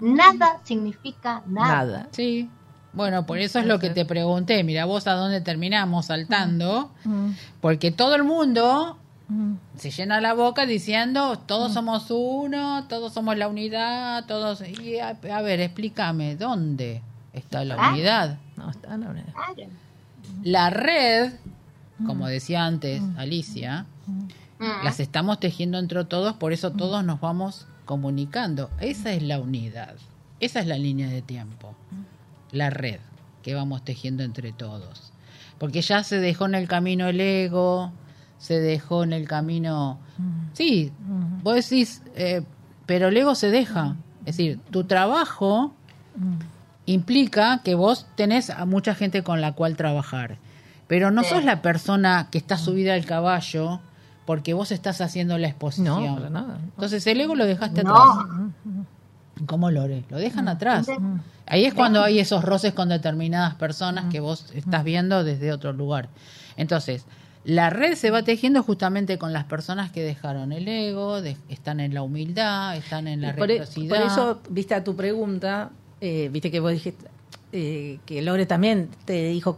Nada 0.00 0.58
significa 0.64 1.42
nada. 1.46 1.68
Nada. 1.86 2.08
Sí. 2.10 2.48
Bueno, 2.92 3.24
por 3.26 3.38
eso 3.38 3.58
es 3.60 3.66
lo 3.66 3.78
que 3.78 3.90
te 3.90 4.04
pregunté. 4.04 4.64
Mira, 4.64 4.84
vos 4.84 5.06
a 5.06 5.12
dónde 5.14 5.40
terminamos 5.40 6.06
saltando. 6.06 6.90
Mm, 7.04 7.30
Porque 7.60 7.90
todo 7.92 8.14
el 8.16 8.24
mundo 8.24 8.98
mm. 9.28 9.54
se 9.76 9.90
llena 9.90 10.20
la 10.20 10.34
boca 10.34 10.66
diciendo 10.66 11.38
todos 11.38 11.72
somos 11.72 12.06
uno, 12.10 12.84
todos 12.88 13.12
somos 13.12 13.36
la 13.36 13.46
unidad, 13.48 14.24
todos... 14.26 14.60
Y 14.62 14.98
a, 14.98 15.10
a 15.32 15.42
ver, 15.42 15.60
explícame, 15.60 16.34
¿dónde 16.36 17.02
está 17.32 17.64
la 17.64 17.76
Ah. 17.78 17.92
unidad? 17.92 18.38
No, 18.56 18.70
está 18.70 18.94
en 18.94 19.00
la 19.02 19.10
unidad. 19.10 19.32
Claro. 19.54 19.70
La 20.42 20.70
red, 20.70 21.32
como 22.06 22.26
decía 22.26 22.64
antes 22.66 23.02
Alicia, 23.16 23.86
Mm. 24.06 24.84
las 24.84 25.00
estamos 25.00 25.38
tejiendo 25.40 25.78
entre 25.78 26.04
todos, 26.04 26.34
por 26.34 26.52
eso 26.52 26.70
todos 26.72 27.02
nos 27.04 27.20
vamos 27.20 27.66
comunicando. 27.86 28.68
Esa 28.80 29.12
es 29.12 29.22
la 29.22 29.38
unidad, 29.40 29.94
esa 30.40 30.60
es 30.60 30.66
la 30.66 30.76
línea 30.76 31.08
de 31.08 31.22
tiempo, 31.22 31.74
la 32.52 32.70
red 32.70 33.00
que 33.42 33.54
vamos 33.54 33.84
tejiendo 33.84 34.22
entre 34.22 34.52
todos. 34.52 35.12
Porque 35.58 35.82
ya 35.82 36.02
se 36.04 36.18
dejó 36.18 36.46
en 36.46 36.54
el 36.54 36.68
camino 36.68 37.08
el 37.08 37.20
ego, 37.20 37.92
se 38.38 38.60
dejó 38.60 39.04
en 39.04 39.12
el 39.12 39.26
camino... 39.28 39.98
Sí, 40.52 40.92
vos 41.42 41.54
decís, 41.54 42.02
eh, 42.14 42.42
pero 42.86 43.08
el 43.08 43.16
ego 43.16 43.34
se 43.34 43.50
deja. 43.50 43.96
Es 44.20 44.36
decir, 44.36 44.58
tu 44.70 44.84
trabajo 44.84 45.72
implica 46.86 47.60
que 47.62 47.74
vos 47.74 48.06
tenés 48.16 48.50
a 48.50 48.64
mucha 48.66 48.94
gente 48.94 49.22
con 49.22 49.40
la 49.40 49.52
cual 49.52 49.76
trabajar. 49.76 50.38
Pero 50.86 51.10
no 51.10 51.22
sos 51.24 51.44
la 51.44 51.62
persona 51.62 52.28
que 52.30 52.38
está 52.38 52.58
subida 52.58 52.94
al 52.94 53.04
caballo 53.06 53.80
porque 54.26 54.54
vos 54.54 54.72
estás 54.72 55.00
haciendo 55.00 55.38
la 55.38 55.48
exposición. 55.48 56.04
No, 56.04 56.14
para 56.16 56.30
nada. 56.30 56.58
Entonces 56.62 57.06
el 57.06 57.20
ego 57.20 57.34
lo 57.34 57.46
dejaste 57.46 57.84
No. 57.84 57.94
atrás. 57.94 58.26
¿Cómo 59.46 59.70
Lore? 59.70 60.04
Lo 60.10 60.18
dejan 60.18 60.48
atrás. 60.48 60.86
Ahí 61.46 61.64
es 61.64 61.74
cuando 61.74 62.02
hay 62.02 62.18
esos 62.18 62.44
roces 62.44 62.72
con 62.74 62.88
determinadas 62.88 63.54
personas 63.56 64.06
que 64.10 64.20
vos 64.20 64.46
estás 64.54 64.84
viendo 64.84 65.24
desde 65.24 65.52
otro 65.52 65.72
lugar. 65.72 66.08
Entonces, 66.56 67.04
la 67.44 67.70
red 67.70 67.94
se 67.94 68.10
va 68.10 68.22
tejiendo 68.22 68.62
justamente 68.62 69.16
con 69.18 69.32
las 69.32 69.44
personas 69.44 69.90
que 69.90 70.02
dejaron 70.02 70.52
el 70.52 70.68
ego, 70.68 71.22
de- 71.22 71.36
están 71.48 71.80
en 71.80 71.94
la 71.94 72.02
humildad, 72.02 72.76
están 72.76 73.08
en 73.08 73.22
la 73.22 73.30
e- 73.30 73.32
reciprocidad. 73.32 73.88
por 73.98 74.06
eso, 74.06 74.40
viste 74.50 74.74
a 74.74 74.84
tu 74.84 74.94
pregunta, 74.94 75.70
eh, 76.00 76.28
viste 76.30 76.50
que 76.50 76.60
vos 76.60 76.72
dijiste 76.72 77.06
eh, 77.52 77.98
que 78.06 78.22
Lore 78.22 78.46
también 78.46 78.90
te 79.06 79.24
dijo 79.30 79.56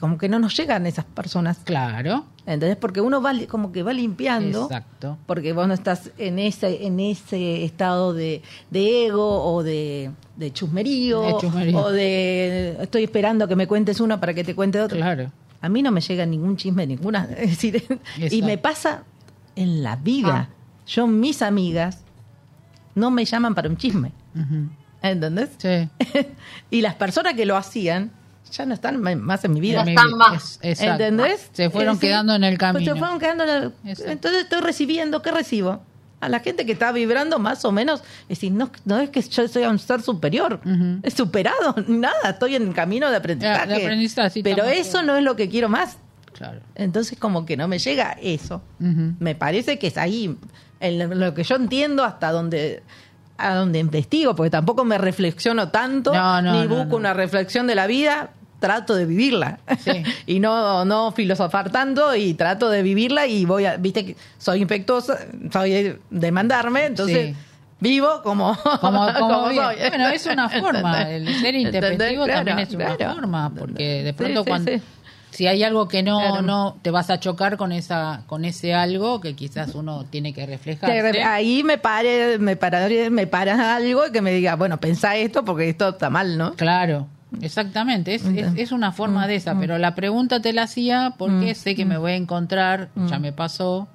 como 0.00 0.16
que 0.18 0.28
no 0.28 0.38
nos 0.38 0.56
llegan 0.56 0.86
esas 0.86 1.04
personas. 1.04 1.58
Claro. 1.64 2.24
¿Entendés? 2.46 2.76
Porque 2.76 3.00
uno 3.00 3.20
va 3.20 3.32
como 3.48 3.72
que 3.72 3.82
va 3.82 3.92
limpiando. 3.92 4.64
Exacto. 4.64 5.18
Porque 5.26 5.52
vos 5.52 5.66
no 5.66 5.74
estás 5.74 6.12
en 6.16 6.38
ese, 6.38 6.86
en 6.86 7.00
ese 7.00 7.64
estado 7.64 8.14
de, 8.14 8.40
de 8.70 9.06
ego 9.06 9.42
o 9.52 9.64
de, 9.64 10.12
de 10.36 10.52
chusmerío, 10.52 11.22
De 11.22 11.36
chusmerío. 11.38 11.78
o 11.78 11.90
de 11.90 12.76
estoy 12.80 13.02
esperando 13.02 13.48
que 13.48 13.56
me 13.56 13.66
cuentes 13.66 13.98
uno 14.00 14.20
para 14.20 14.32
que 14.32 14.44
te 14.44 14.54
cuente 14.54 14.80
otro. 14.80 14.96
Claro. 14.96 15.32
A 15.60 15.68
mí 15.68 15.82
no 15.82 15.90
me 15.90 16.00
llega 16.00 16.24
ningún 16.24 16.56
chisme, 16.56 16.86
ninguna. 16.86 17.28
Es 17.36 17.50
decir, 17.50 17.82
y 18.30 18.42
me 18.42 18.58
pasa 18.58 19.02
en 19.56 19.82
la 19.82 19.96
vida. 19.96 20.50
Yo, 20.86 21.08
mis 21.08 21.42
amigas, 21.42 22.04
no 22.94 23.10
me 23.10 23.24
llaman 23.24 23.56
para 23.56 23.68
un 23.68 23.76
chisme. 23.76 24.12
Ujú. 24.36 24.68
¿Entendés? 25.02 25.50
Sí. 25.58 25.88
y 26.70 26.80
las 26.80 26.94
personas 26.94 27.34
que 27.34 27.44
lo 27.44 27.56
hacían 27.56 28.12
ya 28.56 28.66
no 28.66 28.74
están 28.74 29.00
más 29.20 29.44
en 29.44 29.52
mi 29.52 29.60
vida. 29.60 29.84
No 29.84 29.90
están 29.90 30.12
más. 30.16 30.58
Es-. 30.62 30.80
¿Entendés? 30.80 31.50
Se 31.52 31.70
fueron 31.70 31.94
Eh, 31.96 32.00
sí. 32.00 32.06
quedando 32.06 32.34
en 32.34 32.44
el 32.44 32.56
Pues 32.58 32.72
camino. 32.72 32.92
Se 32.94 32.98
fueron 32.98 33.18
quedando 33.18 33.44
en 33.44 33.50
el- 33.50 33.72
Exacto. 33.84 34.10
Entonces 34.12 34.42
estoy 34.44 34.60
recibiendo, 34.60 35.22
¿qué 35.22 35.30
recibo? 35.30 35.82
A 36.20 36.28
la 36.30 36.40
gente 36.40 36.64
que 36.64 36.72
está 36.72 36.92
vibrando 36.92 37.38
más 37.38 37.64
o 37.66 37.72
menos, 37.72 38.00
es 38.22 38.28
decir, 38.38 38.50
no, 38.52 38.70
no 38.86 38.98
es 38.98 39.10
que 39.10 39.20
yo 39.20 39.46
soy 39.48 39.64
un 39.64 39.78
ser 39.78 40.00
superior, 40.00 40.60
es 41.02 41.12
superado, 41.14 41.74
nada, 41.88 42.30
estoy 42.30 42.56
en 42.56 42.62
el 42.68 42.74
camino 42.74 43.10
de 43.10 43.16
aprendizaje. 43.16 43.68
Ya, 43.68 43.74
de 43.76 43.82
aprendizaje, 43.84 44.30
sí, 44.30 44.42
pero 44.42 44.64
eso 44.64 45.02
no 45.02 45.16
es 45.16 45.22
lo 45.22 45.36
que 45.36 45.48
quiero 45.50 45.68
más. 45.68 45.98
Claro. 46.32 46.60
Entonces 46.74 47.18
como 47.18 47.44
que 47.46 47.56
no 47.56 47.68
me 47.68 47.78
llega 47.78 48.16
eso. 48.22 48.62
Me 48.78 49.34
parece 49.34 49.78
que 49.78 49.88
es 49.88 49.98
ahí, 49.98 50.36
en 50.80 51.18
lo 51.20 51.34
que 51.34 51.44
yo 51.44 51.56
entiendo 51.56 52.02
hasta 52.04 52.32
donde 52.32 52.82
a 53.38 53.54
donde 53.54 53.78
investigo, 53.78 54.34
porque 54.34 54.48
tampoco 54.48 54.86
me 54.86 54.96
reflexiono 54.96 55.68
tanto, 55.68 56.10
No, 56.14 56.40
no, 56.40 56.52
ni 56.54 56.62
no, 56.66 56.68
busco 56.74 56.90
no. 56.92 56.96
una 56.96 57.12
reflexión 57.12 57.66
de 57.66 57.74
la 57.74 57.86
vida, 57.86 58.30
trato 58.58 58.94
de 58.94 59.04
vivirla. 59.06 59.58
Sí. 59.78 60.02
y 60.26 60.40
no, 60.40 60.84
no 60.84 61.12
filosofar 61.12 61.70
tanto 61.70 62.14
y 62.14 62.34
trato 62.34 62.68
de 62.70 62.82
vivirla 62.82 63.26
y 63.26 63.44
voy 63.44 63.64
a, 63.66 63.76
viste 63.76 64.04
que 64.06 64.16
soy 64.38 64.62
infectuosa, 64.62 65.18
soy 65.52 65.98
de 66.10 66.32
mandarme, 66.32 66.86
entonces 66.86 67.28
Sí. 67.28 67.36
vivo 67.80 68.22
como, 68.22 68.56
Como, 68.80 69.06
como 69.18 69.46
soy. 69.52 69.76
Bueno, 69.88 70.08
es 70.08 70.26
una 70.26 70.48
forma. 70.48 71.02
El 71.10 71.26
ser 71.40 71.54
Claro, 71.70 72.26
también 72.28 72.58
es 72.60 72.74
una 72.74 72.96
claro. 72.96 73.14
forma, 73.14 73.52
porque 73.56 74.02
de 74.02 74.14
pronto 74.14 74.42
sí, 74.44 74.48
cuando 74.48 74.72
sí. 74.72 74.82
si 75.30 75.46
hay 75.46 75.62
algo 75.62 75.86
que 75.86 76.02
no 76.02 76.18
Claro. 76.18 76.42
no 76.42 76.76
te 76.82 76.90
vas 76.90 77.10
a 77.10 77.20
chocar 77.20 77.56
con 77.58 77.72
esa 77.72 78.22
con 78.26 78.44
ese 78.44 78.72
algo 78.74 79.20
que 79.20 79.34
quizás 79.36 79.74
uno 79.74 80.04
tiene 80.06 80.32
que 80.32 80.46
reflejar. 80.46 80.90
Ahí 81.24 81.62
me 81.62 81.76
pare, 81.78 82.38
me 82.38 82.56
para, 82.56 82.88
me 83.10 83.26
para 83.26 83.76
algo 83.76 84.10
que 84.12 84.22
me 84.22 84.32
diga, 84.32 84.56
bueno, 84.56 84.78
pensá 84.80 85.16
esto 85.16 85.44
porque 85.44 85.68
esto 85.68 85.90
está 85.90 86.08
mal, 86.08 86.38
¿no? 86.38 86.54
Claro, 86.54 87.06
exactamente. 87.40 88.14
Es, 88.14 88.24
es, 88.24 88.52
es 88.56 88.72
una 88.72 88.90
Mm, 88.90 88.94
forma 88.94 89.26
de 89.26 89.36
esa, 89.36 89.58
pero 89.58 89.78
la 89.78 89.94
pregunta 89.94 90.40
te 90.40 90.52
la 90.52 90.62
hacía 90.64 91.14
porque 91.18 91.54
sé 91.54 91.74
que 91.74 91.84
me 91.84 91.98
voy 91.98 92.12
a 92.12 92.16
encontrar, 92.16 92.88
Mm. 92.94 93.06
ya 93.08 93.18
me 93.18 93.32
pasó, 93.32 93.88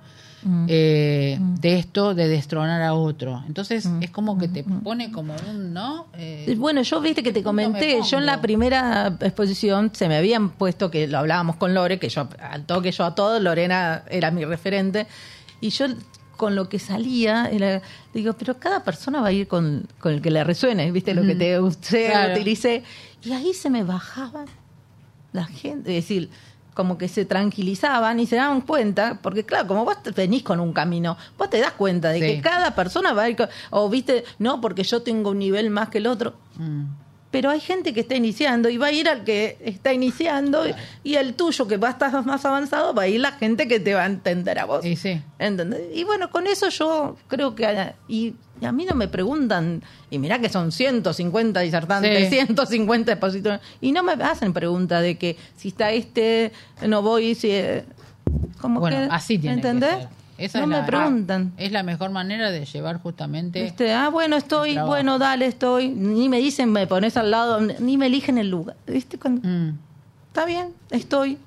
eh, 0.67 1.37
de 1.39 1.77
esto 1.77 2.15
de 2.15 2.27
destronar 2.27 2.81
a 2.81 2.93
otro. 2.95 3.43
Entonces 3.47 3.85
Mm. 3.85 4.03
es 4.03 4.09
como 4.09 4.37
que 4.39 4.47
te 4.47 4.63
pone 4.63 5.11
como 5.11 5.35
un, 5.49 5.71
¿no? 5.73 6.07
Eh, 6.17 6.55
Bueno, 6.57 6.81
yo 6.81 6.99
viste 7.01 7.21
que 7.23 7.31
te 7.31 7.43
¿Cómo 7.43 7.53
me 7.57 7.63
comenté, 7.65 7.99
yo 8.09 8.17
en 8.17 8.25
la 8.25 8.41
primera 8.41 9.15
exposición 9.21 9.91
se 9.93 10.07
me 10.07 10.17
habían 10.17 10.49
puesto 10.49 10.89
que 10.89 11.07
lo 11.07 11.19
hablábamos 11.19 11.57
con 11.57 11.73
Lore, 11.73 11.99
que 11.99 12.09
yo 12.09 12.27
al 12.39 12.65
toque 12.65 12.91
yo 12.91 13.03
a 13.05 13.13
todo, 13.15 13.39
Lorena 13.39 14.03
era 14.09 14.31
mi 14.31 14.43
referente, 14.45 15.05
y 15.61 15.69
yo 15.69 15.85
con 16.41 16.55
lo 16.55 16.67
que 16.69 16.79
salía, 16.79 17.45
era, 17.51 17.83
digo, 18.15 18.33
pero 18.33 18.57
cada 18.57 18.83
persona 18.83 19.21
va 19.21 19.27
a 19.27 19.31
ir 19.31 19.47
con, 19.47 19.85
con 19.99 20.11
el 20.13 20.23
que 20.23 20.31
le 20.31 20.43
resuene, 20.43 20.91
viste 20.91 21.13
lo 21.13 21.21
que 21.21 21.35
te 21.35 21.59
usé, 21.59 22.07
Claro. 22.07 22.31
utilicé, 22.33 22.83
y 23.23 23.31
ahí 23.31 23.53
se 23.53 23.69
me 23.69 23.83
bajaba 23.83 24.45
la 25.33 25.45
gente, 25.45 25.95
es 25.95 26.03
decir, 26.05 26.31
como 26.73 26.97
que 26.97 27.07
se 27.07 27.25
tranquilizaban 27.25 28.19
y 28.19 28.25
se 28.25 28.37
daban 28.37 28.61
cuenta, 28.61 29.19
porque 29.21 29.43
claro, 29.45 29.67
como 29.67 29.85
vos 29.85 29.97
venís 30.15 30.41
con 30.41 30.59
un 30.59 30.73
camino, 30.73 31.15
vos 31.37 31.47
te 31.47 31.59
das 31.59 31.73
cuenta 31.73 32.09
de 32.09 32.19
Sí. 32.19 32.25
que 32.25 32.41
cada 32.41 32.73
persona 32.73 33.13
va 33.13 33.21
a 33.23 33.29
ir, 33.29 33.35
con- 33.35 33.49
o 33.69 33.87
viste, 33.87 34.23
no, 34.39 34.59
porque 34.61 34.81
yo 34.83 35.03
tengo 35.03 35.29
un 35.29 35.37
nivel 35.37 35.69
más 35.69 35.89
que 35.89 35.99
el 35.99 36.07
otro, 36.07 36.33
mm. 36.57 36.83
Pero 37.31 37.49
hay 37.49 37.59
gente 37.61 37.93
que 37.93 38.01
está 38.01 38.15
iniciando 38.15 38.69
y 38.69 38.77
va 38.77 38.87
a 38.87 38.91
ir 38.91 39.07
al 39.09 39.23
que 39.23 39.57
está 39.63 39.93
iniciando 39.93 40.63
y 41.03 41.15
el 41.15 41.33
tuyo 41.33 41.65
que 41.67 41.77
va 41.77 41.87
a 41.87 41.91
estar 41.91 42.25
más 42.25 42.43
avanzado 42.45 42.93
va 42.93 43.03
a 43.03 43.07
ir 43.07 43.21
la 43.21 43.31
gente 43.31 43.67
que 43.69 43.79
te 43.79 43.93
va 43.93 44.03
a 44.03 44.05
entender 44.05 44.59
a 44.59 44.65
vos. 44.65 44.85
Y 44.85 44.95
sí. 44.97 45.21
Y 45.93 46.03
bueno, 46.03 46.29
con 46.29 46.45
eso 46.47 46.69
yo 46.69 47.15
creo 47.27 47.55
que... 47.55 47.65
a- 47.65 47.95
Y, 48.07 48.35
y 48.61 48.65
a 48.65 48.71
mí 48.71 48.85
no 48.85 48.93
me 48.93 49.07
preguntan, 49.07 49.81
y 50.11 50.19
mirá 50.19 50.37
que 50.39 50.47
son 50.49 50.71
150 50.71 51.61
disertantes, 51.61 52.29
Sí. 52.29 52.35
150 52.35 53.13
expositores, 53.13 53.59
y 53.81 53.91
no 53.91 54.03
me 54.03 54.11
hacen 54.13 54.53
pregunta 54.53 55.01
de 55.01 55.17
que 55.17 55.35
si 55.55 55.69
está 55.69 55.91
este, 55.91 56.51
no 56.85 57.01
voy, 57.01 57.33
si... 57.33 57.49
eh, 57.49 57.85
Como 58.59 58.79
Bueno, 58.79 58.97
que, 58.97 59.15
así 59.15 59.39
tiene 59.39 59.55
¿entendés? 59.55 59.95
que 59.95 60.01
ser. 60.01 60.09
Esa 60.41 60.59
no 60.59 60.63
es 60.65 60.69
me 60.69 60.77
la- 60.77 60.85
preguntan. 60.85 61.53
Es 61.57 61.71
la 61.71 61.83
mejor 61.83 62.11
manera 62.11 62.51
de 62.51 62.65
llevar 62.65 62.99
justamente. 63.01 63.73
Ah, 63.93 64.09
bueno, 64.09 64.35
estoy, 64.35 64.77
bueno, 64.77 65.19
dale, 65.19 65.45
estoy. 65.45 65.89
Ni 65.89 66.29
me 66.29 66.39
dicen, 66.39 66.71
me 66.71 66.87
pones 66.87 67.17
al 67.17 67.31
lado, 67.31 67.59
ni 67.61 67.97
me 67.97 68.07
eligen 68.07 68.37
el 68.37 68.49
lugar. 68.49 68.75
¿Viste? 68.87 69.17
Cuando, 69.17 69.47
Mm. 69.47 69.77
Está 70.27 70.45
bien, 70.45 70.69
estoy. 70.91 71.37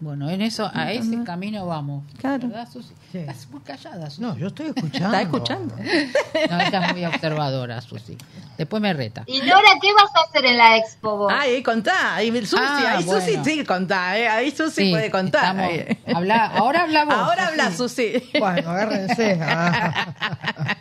Bueno, 0.00 0.30
en 0.30 0.40
eso, 0.42 0.70
a 0.72 0.92
ese 0.92 1.22
camino 1.24 1.66
vamos. 1.66 2.04
Claro. 2.18 2.48
¿Verdad, 2.48 2.68
Susi? 2.70 2.92
Sí. 3.12 3.18
Estás 3.18 3.48
muy 3.50 3.60
callada, 3.62 4.08
Susi. 4.08 4.22
No, 4.22 4.36
yo 4.38 4.46
estoy 4.48 4.66
escuchando. 4.68 5.06
Está 5.08 5.22
escuchando. 5.22 5.74
No, 5.76 6.60
ella 6.60 6.86
es 6.86 6.92
muy 6.92 7.04
observadora, 7.06 7.80
Susi. 7.80 8.16
Después 8.56 8.80
me 8.80 8.92
reta. 8.92 9.24
Y 9.26 9.40
Nora, 9.40 9.68
¿qué 9.82 9.88
vas 9.94 10.10
a 10.14 10.28
hacer 10.28 10.44
en 10.46 10.56
la 10.56 10.76
expo 10.76 11.16
vos? 11.16 11.32
Ay, 11.36 11.54
ahí 11.56 11.62
contá. 11.62 12.14
Ahí 12.14 12.30
Susi, 12.46 12.56
Ah, 12.64 12.94
ahí 12.98 13.02
Susi 13.02 13.26
bueno. 13.36 13.44
sí 13.44 13.64
contá. 13.64 14.16
eh, 14.18 14.28
Ahí 14.28 14.50
Susi 14.52 14.84
Sí, 14.84 14.90
puede 14.92 15.10
contar. 15.10 15.42
estamos- 15.56 15.66
ahí. 15.70 15.98
habla- 16.14 16.46
ahora 16.46 16.82
habla 16.82 17.04
vos, 17.04 17.14
Ahora 17.14 17.48
Susi. 17.48 17.60
habla 17.60 17.76
Susi. 17.76 18.30
Bueno, 18.38 18.70
agárrense. 18.70 19.40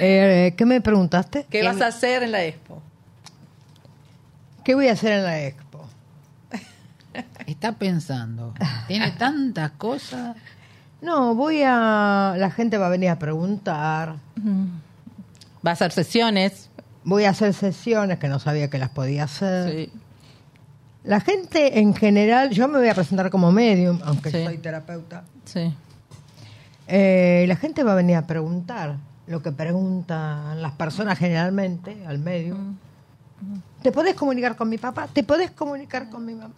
Eh, 0.00 0.54
¿Qué 0.56 0.64
me 0.66 0.80
preguntaste? 0.80 1.46
¿Qué 1.50 1.64
vas 1.64 1.80
a 1.80 1.88
hacer 1.88 2.22
en 2.22 2.32
la 2.32 2.44
expo? 2.44 2.80
¿Qué 4.64 4.74
voy 4.74 4.88
a 4.88 4.92
hacer 4.92 5.12
en 5.12 5.24
la 5.24 5.42
expo? 5.42 5.84
Está 7.46 7.72
pensando. 7.72 8.54
Tiene 8.86 9.10
tantas 9.12 9.72
cosas. 9.72 10.36
No, 11.00 11.34
voy 11.34 11.62
a... 11.64 12.34
La 12.36 12.50
gente 12.50 12.76
va 12.78 12.86
a 12.86 12.90
venir 12.90 13.10
a 13.10 13.18
preguntar. 13.18 14.16
Va 15.64 15.70
a 15.70 15.72
hacer 15.72 15.92
sesiones. 15.92 16.70
Voy 17.04 17.24
a 17.24 17.30
hacer 17.30 17.54
sesiones 17.54 18.18
que 18.18 18.28
no 18.28 18.38
sabía 18.38 18.68
que 18.68 18.78
las 18.78 18.90
podía 18.90 19.24
hacer. 19.24 19.70
Sí. 19.72 19.92
La 21.04 21.20
gente 21.20 21.78
en 21.78 21.94
general, 21.94 22.50
yo 22.50 22.68
me 22.68 22.78
voy 22.78 22.88
a 22.88 22.94
presentar 22.94 23.30
como 23.30 23.50
medium, 23.52 24.00
aunque 24.04 24.30
Sí. 24.30 24.44
soy 24.44 24.58
terapeuta. 24.58 25.24
Sí. 25.44 25.72
Eh, 26.88 27.44
la 27.48 27.56
gente 27.56 27.82
va 27.84 27.92
a 27.92 27.94
venir 27.96 28.16
a 28.16 28.26
preguntar 28.26 28.96
lo 29.26 29.40
que 29.42 29.52
preguntan 29.52 30.60
las 30.60 30.72
personas 30.72 31.18
generalmente 31.18 32.04
al 32.06 32.18
medium. 32.18 32.76
¿Te 33.82 33.92
podés 33.92 34.14
comunicar 34.16 34.56
con 34.56 34.68
mi 34.68 34.78
papá? 34.78 35.06
¿Te 35.12 35.22
podés 35.22 35.50
comunicar 35.52 36.10
con 36.10 36.24
mi 36.26 36.34
mamá? 36.34 36.54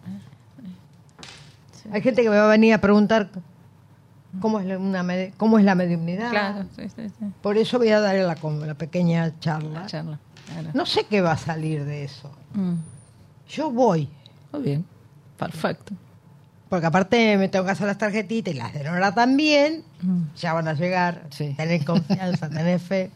Hay 1.91 2.01
gente 2.01 2.23
que 2.23 2.29
me 2.29 2.37
va 2.37 2.45
a 2.45 2.49
venir 2.49 2.73
a 2.73 2.79
preguntar 2.81 3.29
cómo 4.39 4.59
es 4.59 4.65
la, 4.65 4.77
una 4.77 5.05
cómo 5.37 5.59
es 5.59 5.65
la 5.65 5.75
mediumnidad. 5.75 6.29
Claro. 6.29 6.65
Sí, 6.75 6.83
sí, 6.95 7.09
sí. 7.09 7.25
Por 7.41 7.57
eso 7.57 7.77
voy 7.77 7.89
a 7.89 7.99
dar 7.99 8.15
la, 8.15 8.37
la 8.65 8.73
pequeña 8.75 9.37
charla. 9.39 9.85
Charla. 9.87 10.19
Claro. 10.47 10.69
No 10.73 10.85
sé 10.85 11.05
qué 11.09 11.21
va 11.21 11.33
a 11.33 11.37
salir 11.37 11.85
de 11.85 12.03
eso. 12.03 12.31
Mm. 12.53 12.75
Yo 13.49 13.71
voy. 13.71 14.09
Muy 14.51 14.61
bien. 14.61 14.85
Perfecto. 15.37 15.93
Porque 16.69 16.85
aparte 16.85 17.37
me 17.37 17.49
tengo 17.49 17.65
que 17.65 17.71
hacer 17.71 17.87
las 17.87 17.97
tarjetitas 17.97 18.53
y 18.53 18.57
las 18.57 18.73
de 18.73 18.83
Nora 18.83 19.13
también. 19.13 19.83
Ya 20.37 20.53
van 20.53 20.67
a 20.67 20.73
llegar. 20.73 21.27
Sí. 21.31 21.53
Tener 21.57 21.83
confianza, 21.83 22.49
tener 22.49 22.79
fe. 22.79 23.11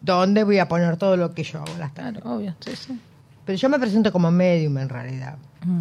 ¿Dónde 0.00 0.44
voy 0.44 0.60
a 0.60 0.68
poner 0.68 0.96
todo 0.96 1.16
lo 1.16 1.34
que 1.34 1.42
yo 1.42 1.58
hago? 1.58 1.76
Las 1.78 1.92
tarjetas? 1.94 2.22
Claro, 2.22 2.36
obvio. 2.36 2.54
Sí, 2.60 2.76
sí. 2.76 3.00
Pero 3.44 3.58
yo 3.58 3.68
me 3.68 3.78
presento 3.78 4.12
como 4.12 4.30
medium 4.30 4.78
en 4.78 4.88
realidad. 4.88 5.36
Mm. 5.64 5.80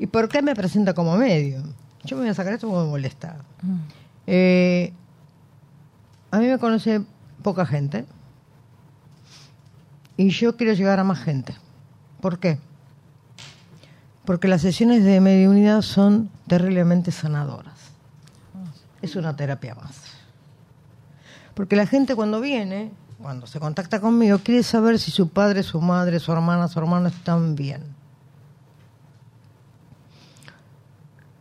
¿Y 0.00 0.06
por 0.06 0.28
qué 0.28 0.42
me 0.42 0.54
presento 0.54 0.94
como 0.94 1.16
medium? 1.16 1.72
Yo 2.04 2.16
me 2.16 2.22
voy 2.22 2.30
a 2.30 2.34
sacar 2.34 2.52
esto 2.52 2.68
porque 2.68 2.84
me 2.84 2.90
molesta. 2.90 3.36
Mm. 3.62 3.76
Eh, 4.26 4.92
a 6.30 6.38
mí 6.38 6.46
me 6.46 6.58
conoce 6.58 7.02
poca 7.42 7.64
gente. 7.66 8.06
Y 10.16 10.30
yo 10.30 10.56
quiero 10.56 10.72
llegar 10.74 11.00
a 11.00 11.04
más 11.04 11.20
gente. 11.20 11.54
¿Por 12.20 12.38
qué? 12.38 12.58
Porque 14.24 14.48
las 14.48 14.62
sesiones 14.62 15.04
de 15.04 15.20
mediunidad 15.20 15.82
son 15.82 16.30
terriblemente 16.46 17.10
sanadoras. 17.10 17.74
Es 19.02 19.16
una 19.16 19.36
terapia 19.36 19.74
más. 19.74 19.96
Porque 21.54 21.76
la 21.76 21.86
gente 21.86 22.14
cuando 22.14 22.40
viene, 22.40 22.90
cuando 23.20 23.46
se 23.46 23.60
contacta 23.60 24.00
conmigo, 24.00 24.38
quiere 24.38 24.62
saber 24.62 24.98
si 24.98 25.10
su 25.10 25.28
padre, 25.28 25.62
su 25.62 25.80
madre, 25.80 26.20
su 26.20 26.32
hermana, 26.32 26.68
su 26.68 26.78
hermano 26.78 27.08
están 27.08 27.54
bien. 27.54 27.82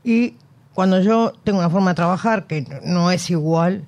Y 0.03 0.35
cuando 0.73 0.99
yo 1.01 1.33
tengo 1.43 1.59
una 1.59 1.69
forma 1.69 1.91
de 1.91 1.95
trabajar 1.95 2.47
que 2.47 2.65
no 2.83 3.11
es 3.11 3.29
igual, 3.29 3.83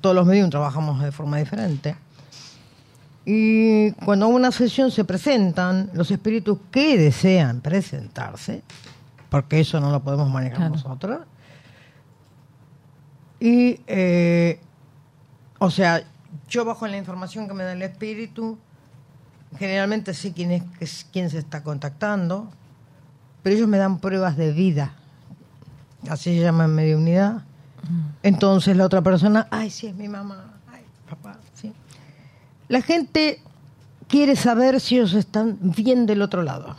todos 0.00 0.14
los 0.16 0.26
medios 0.26 0.50
trabajamos 0.50 1.00
de 1.02 1.12
forma 1.12 1.38
diferente, 1.38 1.96
y 3.26 3.92
cuando 4.04 4.28
una 4.28 4.50
sesión 4.52 4.90
se 4.90 5.04
presentan 5.04 5.88
los 5.94 6.10
espíritus 6.10 6.58
que 6.70 6.98
desean 6.98 7.60
presentarse, 7.60 8.62
porque 9.30 9.60
eso 9.60 9.80
no 9.80 9.90
lo 9.90 10.02
podemos 10.02 10.28
manejar 10.30 10.58
Claro. 10.58 10.74
nosotros. 10.74 11.20
Y, 13.40 13.80
eh, 13.86 14.60
o 15.58 15.70
sea, 15.70 16.02
yo 16.48 16.64
bajo 16.64 16.86
la 16.86 16.96
información 16.96 17.46
que 17.48 17.54
me 17.54 17.64
da 17.64 17.72
el 17.72 17.82
espíritu, 17.82 18.58
generalmente 19.58 20.14
sé 20.14 20.32
quién 20.32 20.50
es- 20.80 21.06
quién 21.12 21.30
se 21.30 21.38
está 21.38 21.62
contactando, 21.62 22.50
pero 23.42 23.56
ellos 23.56 23.68
me 23.68 23.78
dan 23.78 23.98
pruebas 23.98 24.36
de 24.36 24.52
vida, 24.52 24.94
así 26.08 26.36
se 26.36 26.42
llama 26.42 26.64
en 26.64 26.74
mediunidad. 26.74 27.42
Entonces 28.22 28.76
la 28.76 28.84
otra 28.86 29.02
persona, 29.02 29.46
ay, 29.50 29.70
sí, 29.70 29.86
es 29.86 29.94
mi 29.94 30.08
mamá, 30.08 30.54
ay, 30.72 30.82
papá, 31.08 31.38
sí. 31.54 31.72
La 32.68 32.80
gente 32.80 33.40
quiere 34.08 34.36
saber 34.36 34.80
si 34.80 34.96
ellos 34.96 35.14
están 35.14 35.58
bien 35.60 36.06
del 36.06 36.22
otro 36.22 36.42
lado. 36.42 36.76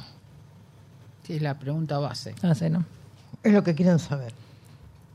Sí, 1.23 1.34
es 1.34 1.41
la 1.41 1.57
pregunta 1.57 1.99
base. 1.99 2.35
Ah, 2.41 2.56
sí, 2.56 2.69
¿no? 2.69 2.85
Es 3.43 3.53
lo 3.53 3.64
que 3.64 3.76
quieren 3.76 3.99
saber. 3.99 4.34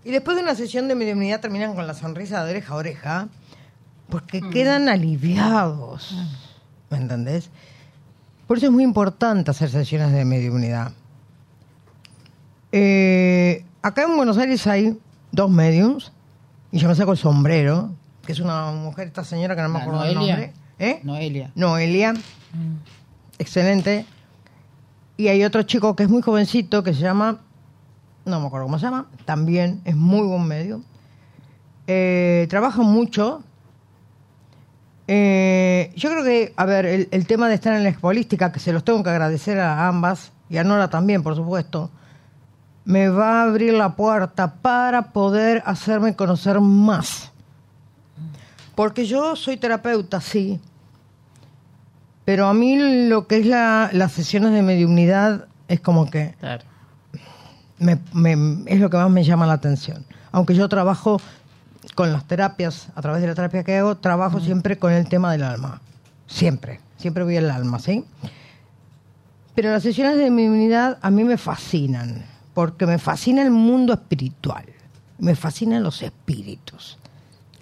Y 0.05 0.11
después 0.11 0.37
de 0.37 0.43
una 0.43 0.55
sesión 0.55 0.89
de 0.89 0.95
mediunidad 0.95 1.41
terminan 1.41 1.75
con 1.75 1.87
la 1.87 1.95
sonrisa 1.95 2.45
de 2.45 2.51
oreja 2.51 2.73
a 2.73 2.77
oreja, 2.77 3.29
porque 4.09 4.41
quedan 4.51 4.89
aliviados. 4.89 6.15
¿Me 6.91 6.97
entendés? 6.97 7.51
Por 8.47 8.57
eso 8.57 8.67
es 8.67 8.73
muy 8.73 8.83
importante 8.83 9.51
hacer 9.51 9.71
sesiones 9.71 10.13
de 10.13 10.25
mediunidad. 10.25 10.93
Eh, 12.73 13.65
acá 13.83 14.03
en 14.05 14.17
Buenos 14.17 14.39
Aires 14.39 14.67
hay 14.67 14.99
dos 15.33 15.51
mediums, 15.51 16.13
y 16.73 16.79
yo 16.79 16.89
me 16.89 16.95
saco 16.95 17.13
el 17.13 17.19
sombrero, 17.19 17.91
que 18.25 18.33
es 18.33 18.41
una 18.41 18.71
mujer, 18.73 19.09
esta 19.09 19.25
señora 19.25 19.57
que 19.57 19.63
no 19.63 19.69
me 19.69 19.79
acuerdo 19.81 20.05
el 20.05 20.15
Noelia. 20.15 20.35
nombre. 20.35 20.53
¿Eh? 20.79 21.01
Noelia. 21.03 21.51
Noelia. 21.55 22.15
Excelente. 23.39 24.07
Y 25.17 25.29
hay 25.29 25.45
otro 25.45 25.63
chico 25.65 25.95
que 25.97 26.05
es 26.05 26.09
muy 26.09 26.23
jovencito 26.23 26.83
que 26.83 26.95
se 26.95 27.01
llama, 27.01 27.41
no 28.25 28.41
me 28.41 28.47
acuerdo 28.47 28.67
cómo 28.67 28.79
se 28.79 28.87
llama, 28.87 29.07
también 29.25 29.81
es 29.85 29.97
muy 29.97 30.27
buen 30.27 30.47
medio. 30.47 30.83
Eh, 31.87 32.47
trabaja 32.49 32.83
mucho. 32.83 33.43
Eh, 35.09 35.93
yo 35.97 36.09
creo 36.11 36.25
que, 36.25 36.53
a 36.57 36.65
ver, 36.65 36.87
el, 36.87 37.09
el 37.11 37.27
tema 37.27 37.49
de 37.49 37.57
estar 37.57 37.75
en 37.75 37.83
la 37.83 37.89
expolística, 37.89 38.53
que 38.53 38.61
se 38.61 38.73
los 38.73 38.85
tengo 38.85 39.03
que 39.03 39.11
agradecer 39.11 39.59
a 39.59 39.89
ambas, 39.89 40.33
y 40.49 40.59
a 40.59 40.65
Nora 40.65 40.89
también, 40.89 41.23
por 41.23 41.35
supuesto, 41.35 41.91
me 42.85 43.09
va 43.09 43.41
a 43.41 43.45
abrir 43.45 43.75
la 43.75 43.95
puerta 43.95 44.55
para 44.55 45.13
poder 45.13 45.63
hacerme 45.67 46.17
conocer 46.17 46.61
más. 46.61 47.31
Porque 48.75 49.05
yo 49.07 49.37
soy 49.37 49.57
terapeuta, 49.57 50.21
sí, 50.21 50.59
pero 52.25 52.47
a 52.47 52.55
mí 52.55 52.77
lo 53.09 53.27
que 53.27 53.39
es 53.39 53.47
la, 53.47 53.91
las 53.93 54.13
sesiones 54.13 54.53
de 54.53 54.63
mediunidad 54.63 55.47
es 55.69 55.81
como 55.81 56.09
que 56.11 56.35
Claro. 56.41 56.65
me- 57.79 57.99
me- 58.13 58.65
es 58.67 58.81
lo 58.81 58.89
que 58.91 58.97
más 58.97 59.11
me 59.11 59.25
llama 59.25 59.47
la 59.47 59.55
atención. 59.55 60.05
Aunque 60.33 60.55
yo 60.55 60.69
trabajo 60.69 61.21
con 61.95 62.13
las 62.13 62.25
terapias, 62.27 62.89
a 62.95 63.03
través 63.03 63.21
de 63.21 63.29
la 63.29 63.35
terapia 63.35 63.65
que 63.65 63.77
hago, 63.79 63.97
trabajo 63.97 64.41
siempre 64.41 64.79
con 64.79 64.93
el 64.93 65.09
tema 65.09 65.33
del 65.33 65.43
alma. 65.43 65.81
Siempre, 66.27 66.81
siempre 66.97 67.25
voy 67.25 67.37
al 67.37 67.51
alma, 67.51 67.79
¿sí? 67.81 68.05
Pero 69.55 69.71
las 69.73 69.83
sesiones 69.83 70.17
de 70.17 70.31
mediunidad 70.31 70.99
a 71.03 71.11
mí 71.11 71.25
me 71.25 71.37
fascinan, 71.37 72.25
porque 72.55 72.87
me 72.87 72.99
fascina 72.99 73.43
el 73.43 73.51
mundo 73.51 73.93
espiritual, 73.93 74.65
me 75.19 75.35
fascinan 75.35 75.83
los 75.83 76.03
espíritus. 76.03 76.99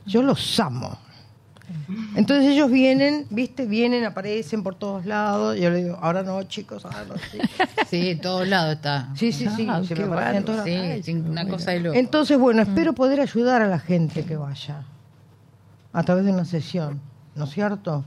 Yo 0.07 0.23
los 0.23 0.59
amo. 0.61 0.97
Entonces 2.15 2.47
ellos 2.51 2.71
vienen, 2.71 3.27
viste, 3.29 3.67
vienen, 3.67 4.05
aparecen 4.07 4.63
por 4.63 4.75
todos 4.75 5.05
lados. 5.05 5.59
Yo 5.59 5.69
les 5.71 5.85
digo, 5.85 5.99
ahora 6.01 6.23
no, 6.23 6.43
chicos, 6.45 6.85
ahora 6.87 7.05
no. 7.07 7.15
Sí, 7.31 7.39
Sí, 7.91 8.09
en 8.11 8.21
todos 8.21 8.49
lados 8.49 8.77
está. 8.77 9.11
sí, 9.15 9.33
sí, 9.33 9.47
sí, 9.55 9.67
Ah, 9.69 9.83
se 9.85 9.95
qué 9.95 10.07
me 10.07 10.13
aparecen 10.13 10.37
en 10.37 10.45
bárbaro. 10.45 10.45
todos 10.45 10.57
lados. 10.67 11.05
Sí, 11.05 11.13
sí, 11.13 11.13
una 11.13 11.47
cosa 11.47 11.73
de 11.73 11.81
loco. 11.81 11.97
Entonces, 11.99 12.39
bueno, 12.39 12.63
espero 12.63 12.95
poder 12.95 13.21
ayudar 13.21 13.61
a 13.61 13.67
la 13.67 13.79
gente 13.79 14.25
que 14.25 14.37
vaya 14.37 14.85
a 15.93 16.03
través 16.05 16.25
de 16.25 16.33
una 16.33 16.45
sesión, 16.47 17.01
¿no 17.35 17.45
es 17.45 17.51
cierto? 17.51 18.05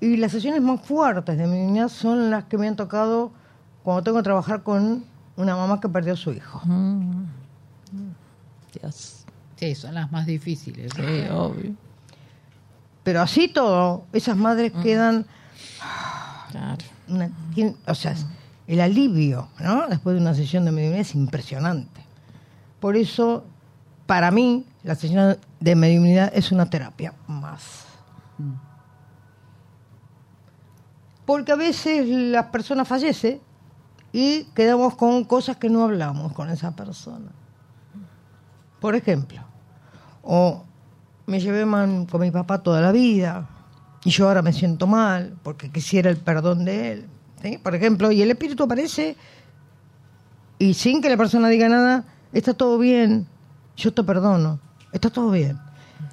Y 0.00 0.18
las 0.18 0.32
sesiones 0.32 0.60
más 0.60 0.80
fuertes 0.82 1.38
de 1.38 1.46
mi 1.46 1.56
niñez 1.58 1.92
son 1.92 2.30
las 2.30 2.44
que 2.44 2.58
me 2.58 2.68
han 2.68 2.76
tocado 2.76 3.32
cuando 3.82 4.02
tengo 4.02 4.18
que 4.18 4.24
trabajar 4.24 4.62
con 4.62 5.04
una 5.36 5.54
mamá 5.56 5.80
que 5.80 5.88
perdió 5.88 6.14
a 6.14 6.16
su 6.16 6.32
hijo. 6.32 6.62
Dios. 8.80 9.24
Sí, 9.56 9.74
son 9.74 9.94
las 9.94 10.10
más 10.12 10.26
difíciles. 10.26 10.92
Sí, 10.94 11.02
obvio. 11.30 11.74
Pero 13.02 13.20
así 13.22 13.48
todo, 13.48 14.04
esas 14.12 14.36
madres 14.36 14.72
quedan, 14.82 15.26
Claro. 16.50 16.76
una- 17.08 17.30
tienen- 17.54 17.76
o 17.86 17.94
sea, 17.94 18.14
el 18.66 18.80
alivio, 18.80 19.48
¿no? 19.60 19.86
Después 19.88 20.14
de 20.16 20.20
una 20.20 20.34
sesión 20.34 20.64
de 20.64 20.72
mediunidad 20.72 21.00
es 21.00 21.14
impresionante. 21.14 22.00
Por 22.80 22.96
eso, 22.96 23.44
para 24.06 24.30
mí, 24.30 24.66
la 24.82 24.94
sesión 24.96 25.36
de 25.60 25.74
mediunidad 25.76 26.30
es 26.34 26.50
una 26.52 26.68
terapia 26.68 27.14
más. 27.28 27.84
Porque 31.24 31.52
a 31.52 31.56
veces 31.56 32.06
las 32.08 32.46
personas 32.46 32.86
fallecen 32.86 33.40
y 34.18 34.44
quedamos 34.54 34.96
con 34.96 35.24
cosas 35.24 35.58
que 35.58 35.68
no 35.68 35.84
hablamos 35.84 36.32
con 36.32 36.48
esa 36.48 36.74
persona. 36.74 37.32
Por 38.80 38.94
ejemplo, 38.94 39.42
o 40.22 40.64
me 41.26 41.38
llevé 41.38 41.66
mal 41.66 42.06
con 42.10 42.22
mi 42.22 42.30
papá 42.30 42.62
toda 42.62 42.80
la 42.80 42.92
vida 42.92 43.46
y 44.04 44.08
yo 44.08 44.26
ahora 44.26 44.40
me 44.40 44.54
siento 44.54 44.86
mal 44.86 45.36
porque 45.42 45.70
quisiera 45.70 46.08
el 46.08 46.16
perdón 46.16 46.64
de 46.64 46.92
él. 46.92 47.06
¿sí? 47.42 47.58
Por 47.58 47.74
ejemplo, 47.74 48.10
y 48.10 48.22
el 48.22 48.30
espíritu 48.30 48.62
aparece 48.62 49.18
y 50.58 50.72
sin 50.72 51.02
que 51.02 51.10
la 51.10 51.18
persona 51.18 51.50
diga 51.50 51.68
nada, 51.68 52.06
está 52.32 52.54
todo 52.54 52.78
bien, 52.78 53.26
yo 53.76 53.92
te 53.92 54.02
perdono, 54.02 54.60
está 54.92 55.10
todo 55.10 55.30
bien. 55.30 55.58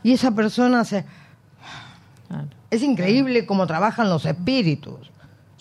Y 0.03 0.11
esa 0.11 0.31
persona 0.31 0.83
se... 0.83 1.05
Es 2.69 2.83
increíble 2.83 3.45
cómo 3.45 3.65
trabajan 3.65 4.09
los 4.09 4.25
espíritus. 4.25 5.12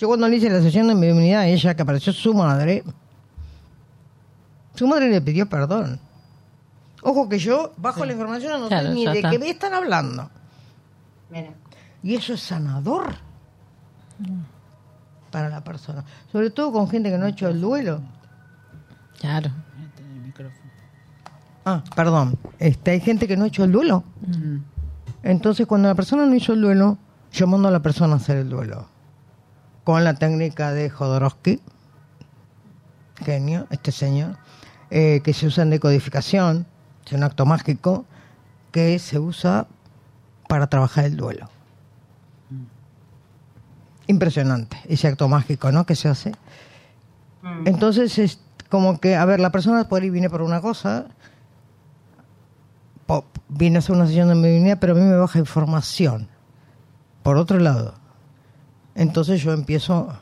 Yo 0.03 0.09
cuando 0.09 0.27
le 0.29 0.35
hice 0.35 0.51
la 0.51 0.61
sesión 0.61 0.89
de 0.89 0.97
mediunidad 0.97 1.43
a 1.43 1.47
ella, 1.47 1.77
que 1.77 1.83
apareció 1.83 2.13
su 2.13 2.35
madre, 2.35 2.83
su 4.75 4.85
madre 4.89 5.09
le 5.09 5.21
pidió 5.21 5.49
perdón. 5.49 6.01
Ojo 7.05 7.29
que 7.29 7.39
yo, 7.39 7.73
bajo 7.77 8.05
la 8.05 8.11
información, 8.11 8.61
no 8.63 8.67
Claro, 8.67 8.89
sé 8.89 8.95
ni 8.95 9.07
de 9.07 9.13
está. 9.19 9.31
qué 9.31 9.39
me 9.39 9.49
están 9.49 9.75
hablando. 9.75 10.29
Mira. 11.31 11.51
Y 12.03 12.17
eso 12.17 12.35
es 12.35 12.41
sanador 12.41 13.15
para 15.31 15.49
la 15.49 15.63
persona. 15.63 16.05
Sobre 16.33 16.51
todo 16.51 16.73
con 16.73 16.89
gente 16.91 17.09
que 17.09 17.17
no 17.17 17.27
ha 17.27 17.29
hecho 17.29 17.47
el 17.47 17.61
duelo. 17.61 18.01
Claro. 19.21 19.53
El 19.99 20.21
micrófono. 20.27 20.71
Ah, 21.65 21.85
perdón. 21.95 22.37
Este, 22.59 22.91
hay 22.91 23.01
gente 23.01 23.29
que 23.29 23.37
no 23.37 23.45
ha 23.45 23.47
hecho 23.47 23.63
el 23.63 23.71
duelo. 23.71 24.03
Mm. 24.27 24.57
Entonces, 25.23 25.65
cuando 25.65 25.87
la 25.87 25.95
persona 25.95 26.27
no 26.27 26.35
hizo 26.35 26.55
el 26.55 26.61
duelo, 26.61 26.99
yo 27.33 27.47
mando 27.47 27.69
a 27.69 27.71
la 27.71 27.81
persona 27.83 28.15
a 28.15 28.17
hacer 28.17 28.39
el 28.39 28.49
duelo. 28.49 28.91
Con 29.85 30.05
la 30.05 30.15
técnica 30.15 30.73
de 30.73 30.91
Jodorowsky, 30.91 31.61
genio, 33.17 33.67
este 33.71 33.93
señor, 33.93 34.37
eh, 34.91 35.21
que 35.25 35.33
se 35.33 35.47
usa 35.47 35.63
en 35.63 35.71
decodificación, 35.71 36.67
es 37.05 37.13
un 37.13 37.25
acto 37.25 37.47
mágico 37.47 38.05
que 38.71 38.99
se 38.99 39.19
usa 39.19 39.67
para 40.49 40.67
trabajar 40.69 41.05
el 41.05 41.17
duelo. 41.17 41.49
Impresionante 44.07 44.77
ese 44.89 45.09
acto 45.09 45.29
mágico, 45.29 45.73
¿no? 45.73 45.87
Que 45.87 45.97
se 45.97 46.09
hace. 46.09 46.33
Entonces, 47.65 48.19
es 48.19 48.41
como 48.69 49.01
que, 49.01 49.17
a 49.17 49.25
ver, 49.25 49.41
la 49.41 49.51
persona 49.51 49.89
por 49.89 50.03
ahí 50.03 50.11
viene 50.11 50.31
por 50.31 50.43
una 50.43 50.61
cosa, 50.61 51.07
viene 53.49 53.77
a 53.77 53.79
hacer 53.81 53.95
una 53.95 54.07
sesión 54.07 54.29
de 54.29 54.35
mediunidad, 54.35 54.79
pero 54.81 54.95
a 54.95 54.97
mí 54.97 55.03
me 55.03 55.17
baja 55.17 55.39
información. 55.39 56.29
Por 57.23 57.37
otro 57.37 57.59
lado. 57.59 57.95
Entonces 58.95 59.43
yo 59.43 59.53
empiezo, 59.53 60.13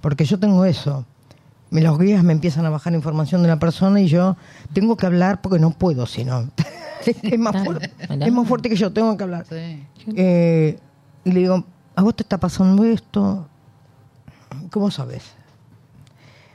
porque 0.00 0.24
yo 0.24 0.38
tengo 0.38 0.64
eso. 0.64 1.04
Me- 1.70 1.80
Los 1.82 1.98
guías 1.98 2.22
me 2.24 2.32
empiezan 2.32 2.64
a 2.66 2.70
bajar 2.70 2.94
información 2.94 3.42
de 3.42 3.48
la 3.48 3.58
persona 3.58 4.00
y 4.00 4.08
yo 4.08 4.36
tengo 4.72 4.96
que 4.96 5.06
hablar 5.06 5.40
porque 5.40 5.58
no 5.58 5.70
puedo, 5.70 6.06
si 6.06 6.24
no. 6.24 6.48
es, 7.22 7.38
más 7.38 7.64
fuerte, 7.64 7.92
es 8.08 8.32
más 8.32 8.48
fuerte 8.48 8.68
que 8.70 8.76
yo, 8.76 8.92
tengo 8.92 9.16
que 9.16 9.24
hablar. 9.24 9.44
Sí. 9.48 9.84
Eh, 10.16 10.78
y 11.24 11.32
le 11.32 11.40
digo, 11.40 11.64
¿a 11.96 12.02
vos 12.02 12.14
te 12.16 12.22
está 12.22 12.38
pasando 12.38 12.84
esto? 12.84 13.46
¿Cómo 14.70 14.90
sabes? 14.90 15.24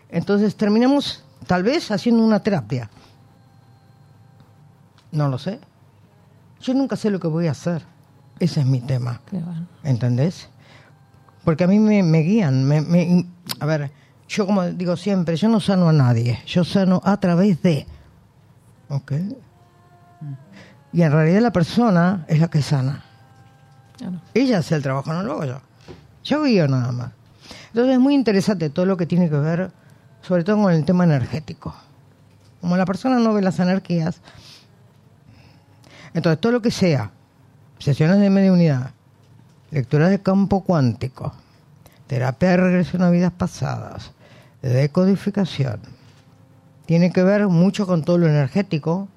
Entonces 0.10 0.56
terminamos 0.56 1.24
tal 1.46 1.64
vez 1.64 1.92
haciendo 1.92 2.24
una 2.24 2.40
terapia. 2.40 2.90
No 5.12 5.28
lo 5.28 5.38
sé. 5.38 5.60
Yo 6.62 6.74
nunca 6.74 6.96
sé 6.96 7.10
lo 7.10 7.20
que 7.20 7.28
voy 7.28 7.48
a 7.48 7.52
hacer. 7.52 7.84
Ese 8.40 8.62
es 8.62 8.66
mi 8.66 8.80
tema. 8.80 9.22
¿Entendés? 9.84 10.50
Porque 11.50 11.64
a 11.64 11.68
mí 11.68 11.80
me, 11.80 12.04
me 12.04 12.20
guían. 12.20 12.64
Me, 12.64 12.80
me- 12.80 13.26
a 13.60 13.66
ver, 13.66 13.90
yo 14.28 14.46
como 14.46 14.64
digo 14.66 14.96
siempre, 14.96 15.36
yo 15.36 15.50
no 15.50 15.60
sano 15.60 15.90
a 15.90 15.92
nadie. 15.92 16.40
Yo 16.46 16.64
sano 16.64 17.02
a 17.04 17.20
través 17.20 17.60
de. 17.64 17.88
¿Ok? 18.90 19.14
Y 20.94 21.02
en 21.02 21.12
realidad 21.12 21.42
la 21.42 21.52
persona 21.52 22.24
es 22.28 22.40
la 22.40 22.50
que 22.52 22.62
sana. 22.62 23.04
Claro. 23.98 24.22
Ella 24.36 24.60
hace 24.60 24.76
el 24.76 24.84
trabajo, 24.84 25.12
no 25.12 25.24
lo 25.24 25.32
hago 25.32 25.46
yo. 25.46 25.62
Yo 26.24 26.44
guío 26.44 26.68
nada 26.68 26.92
más. 26.92 27.12
Entonces 27.70 27.94
es 27.94 28.00
muy 28.00 28.14
interesante 28.14 28.70
todo 28.70 28.86
lo 28.86 28.96
que 28.96 29.08
tiene 29.08 29.28
que 29.28 29.38
ver, 29.38 29.72
sobre 30.22 30.44
todo 30.44 30.62
con 30.62 30.72
el 30.72 30.86
tema 30.86 31.04
energético. 31.06 31.74
Como 32.62 32.78
la 32.78 32.86
persona 32.86 33.18
no 33.18 33.34
ve 33.34 33.42
las 33.42 33.58
energías, 33.60 34.22
entonces 36.14 36.40
todo 36.40 36.52
lo 36.52 36.62
que 36.62 36.70
sea, 36.70 37.10
sesiones 37.80 38.20
de 38.20 38.30
mediunidad, 38.30 38.92
lecturas 39.72 40.10
de 40.10 40.22
campo 40.22 40.64
cuántico, 40.64 41.34
terapia 42.08 42.50
de 42.50 42.58
regresión 42.58 43.02
a 43.04 43.10
vidas 43.10 43.32
pasadas, 43.32 44.12
decodificación, 44.62 45.80
tiene 46.86 47.12
que 47.12 47.24
ver 47.24 47.48
mucho 47.48 47.86
con 47.86 48.04
todo 48.04 48.18
lo 48.18 48.28
energético, 48.28 49.08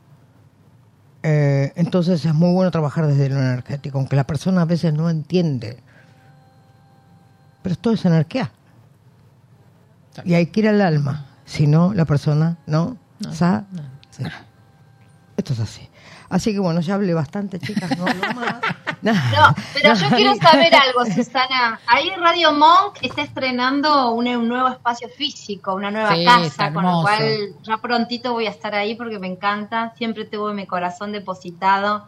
eh, 1.23 1.73
entonces 1.77 2.24
es 2.24 2.35
muy 2.35 2.53
bueno 2.53 2.70
trabajar 2.70 3.07
desde 3.07 3.29
lo 3.29 3.37
energético, 3.39 3.99
aunque 3.99 4.16
la 4.16 4.24
persona 4.27 4.62
a 4.62 4.66
veces 4.66 4.93
no 4.93 5.09
entiende 5.09 5.79
Pero 7.62 7.77
todo 7.77 7.95
es 7.95 8.05
energía. 8.05 8.51
Y 10.24 10.35
hay 10.35 10.47
que 10.47 10.61
ir 10.61 10.69
al 10.69 10.81
alma. 10.81 11.27
Si 11.45 11.66
no, 11.69 11.95
la 11.95 12.05
persona 12.05 12.59
no, 12.66 12.97
sa- 13.33 13.65
na. 14.19 14.45
Esto 15.37 15.53
es 15.53 15.61
así. 15.61 15.89
Así 16.33 16.55
que 16.55 16.61
bueno, 16.61 16.81
ya 16.81 16.95
hablé 16.95 17.13
bastante, 17.13 17.59
chicas, 17.61 17.97
no 17.99 18.07
hablo 18.07 18.23
más. 18.35 18.55
No, 19.03 19.13
pero 19.75 19.95
yo 19.95 20.09
quiero 20.11 20.37
saber 20.37 20.73
algo, 20.77 21.05
Susana. 21.05 21.81
Ahí 21.89 22.09
Radio 22.11 22.53
Monk 22.53 22.99
está 23.03 23.23
estrenando 23.23 24.13
un, 24.13 24.29
un 24.29 24.47
nuevo 24.49 24.69
espacio 24.69 25.09
físico, 25.09 25.75
una 25.75 25.91
nueva 25.91 26.15
Sí, 26.15 26.25
casa, 26.25 26.73
con 26.73 26.85
lo 26.85 27.03
cual 27.03 27.21
ya 27.65 27.79
prontito 27.79 28.33
voy 28.33 28.47
a 28.47 28.51
estar 28.51 28.77
ahí 28.77 28.95
porque 28.95 29.19
me 29.19 29.27
encanta. 29.27 29.93
Siempre 29.99 30.25
tuve 30.25 30.55
mi 30.55 30.67
corazón 30.67 31.11
depositado. 31.11 32.07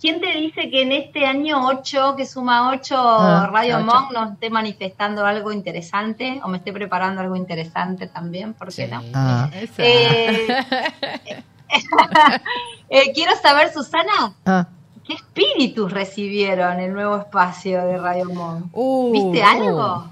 ¿Quién 0.00 0.20
te 0.20 0.30
dice 0.38 0.70
que 0.70 0.82
en 0.82 0.92
este 0.92 1.26
año 1.26 1.66
8, 1.66 2.14
que 2.16 2.24
suma 2.24 2.70
8, 2.70 2.94
Ah, 2.96 3.50
Radio. 3.52 3.80
Monk 3.80 4.12
nos 4.12 4.32
esté 4.34 4.48
manifestando 4.48 5.26
algo 5.26 5.50
interesante 5.50 6.40
o 6.44 6.48
me 6.48 6.58
esté 6.58 6.72
preparando 6.72 7.22
algo 7.22 7.34
interesante 7.34 8.06
también? 8.06 8.54
¿Por 8.54 8.68
qué 8.68 8.86
Sí. 8.86 8.90
no? 8.92 9.02
Ah. 9.14 9.50
Eh, 9.78 10.46
eh, 12.90 13.12
quiero 13.14 13.32
saber, 13.42 13.72
Susana, 13.72 14.34
ah, 14.46 14.68
¿Qué 15.06 15.14
espíritus 15.14 15.92
recibieron 15.92 16.80
el 16.80 16.92
nuevo 16.92 17.16
espacio 17.18 17.84
de 17.86 17.96
Radio 17.96 18.24
Monk? 18.26 18.66
Uh, 18.72 19.12
¿Viste 19.12 19.40
uh. 19.40 19.46
algo? 19.46 20.06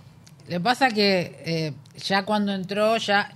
Le 0.47 0.61
pasa 0.61 0.89
que 0.91 1.43
eh, 1.45 1.73
ya 1.97 2.25
cuando 2.25 2.53
entró, 2.53 2.97
ya. 2.99 3.29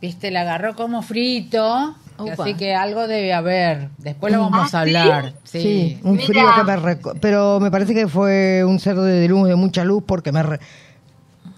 Viste, 0.00 0.30
le 0.30 0.38
agarró 0.38 0.74
como 0.76 1.02
frito. 1.02 1.94
Upa. 2.16 2.42
Así 2.42 2.54
que 2.54 2.74
algo 2.74 3.06
debe 3.06 3.32
haber. 3.34 3.90
Después 3.98 4.32
lo 4.32 4.40
vamos 4.40 4.60
¿Ah, 4.60 4.64
a 4.64 4.68
sí? 4.68 4.76
hablar. 4.96 5.34
sí, 5.44 5.60
Sí. 5.60 6.00
un 6.02 6.12
Mira. 6.16 6.26
frío 6.26 6.46
que 6.56 6.64
me... 6.64 6.76
reco- 6.78 7.18
Pero 7.20 7.60
me 7.60 7.70
parece 7.70 7.94
que 7.94 8.08
fue 8.08 8.64
un 8.64 8.80
cerdo 8.80 9.04
de 9.04 9.28
luz, 9.28 9.46
de 9.46 9.56
mucha 9.56 9.84
luz, 9.84 10.02
porque 10.06 10.32
me... 10.32 10.42
re- 10.42 10.60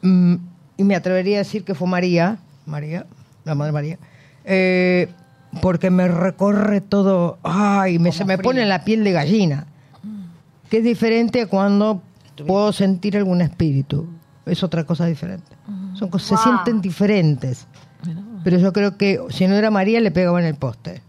Mm, 0.02 0.36
y 0.78 0.84
me 0.84 0.96
atrevería 0.96 1.36
a 1.36 1.38
decir 1.40 1.62
que 1.64 1.74
fue 1.74 1.86
María, 1.86 2.38
María, 2.64 3.04
la 3.44 3.54
madre 3.54 3.70
María, 3.72 3.98
eh, 4.50 5.08
porque 5.62 5.90
me 5.90 6.08
recorre 6.08 6.80
todo, 6.80 7.38
ay, 7.42 7.98
me, 7.98 8.12
se 8.12 8.24
me 8.24 8.36
frío. 8.36 8.44
pone 8.44 8.66
la 8.66 8.84
piel 8.84 9.04
de 9.04 9.12
gallina, 9.12 9.66
que 10.68 10.78
es 10.78 10.84
diferente 10.84 11.42
a 11.42 11.46
cuando 11.46 12.02
puedo 12.46 12.72
sentir 12.72 13.16
algún 13.16 13.40
espíritu, 13.40 14.06
es 14.46 14.62
otra 14.62 14.84
cosa 14.84 15.06
diferente. 15.06 15.52
Son 15.94 16.08
cosas, 16.08 16.28
se 16.40 16.44
sienten 16.44 16.80
diferentes, 16.80 17.66
pero 18.44 18.58
yo 18.58 18.72
creo 18.72 18.96
que 18.96 19.20
si 19.30 19.46
no 19.46 19.54
era 19.54 19.70
María 19.70 20.00
le 20.00 20.10
pegaba 20.10 20.40
en 20.40 20.46
el 20.46 20.54
poste. 20.54 21.02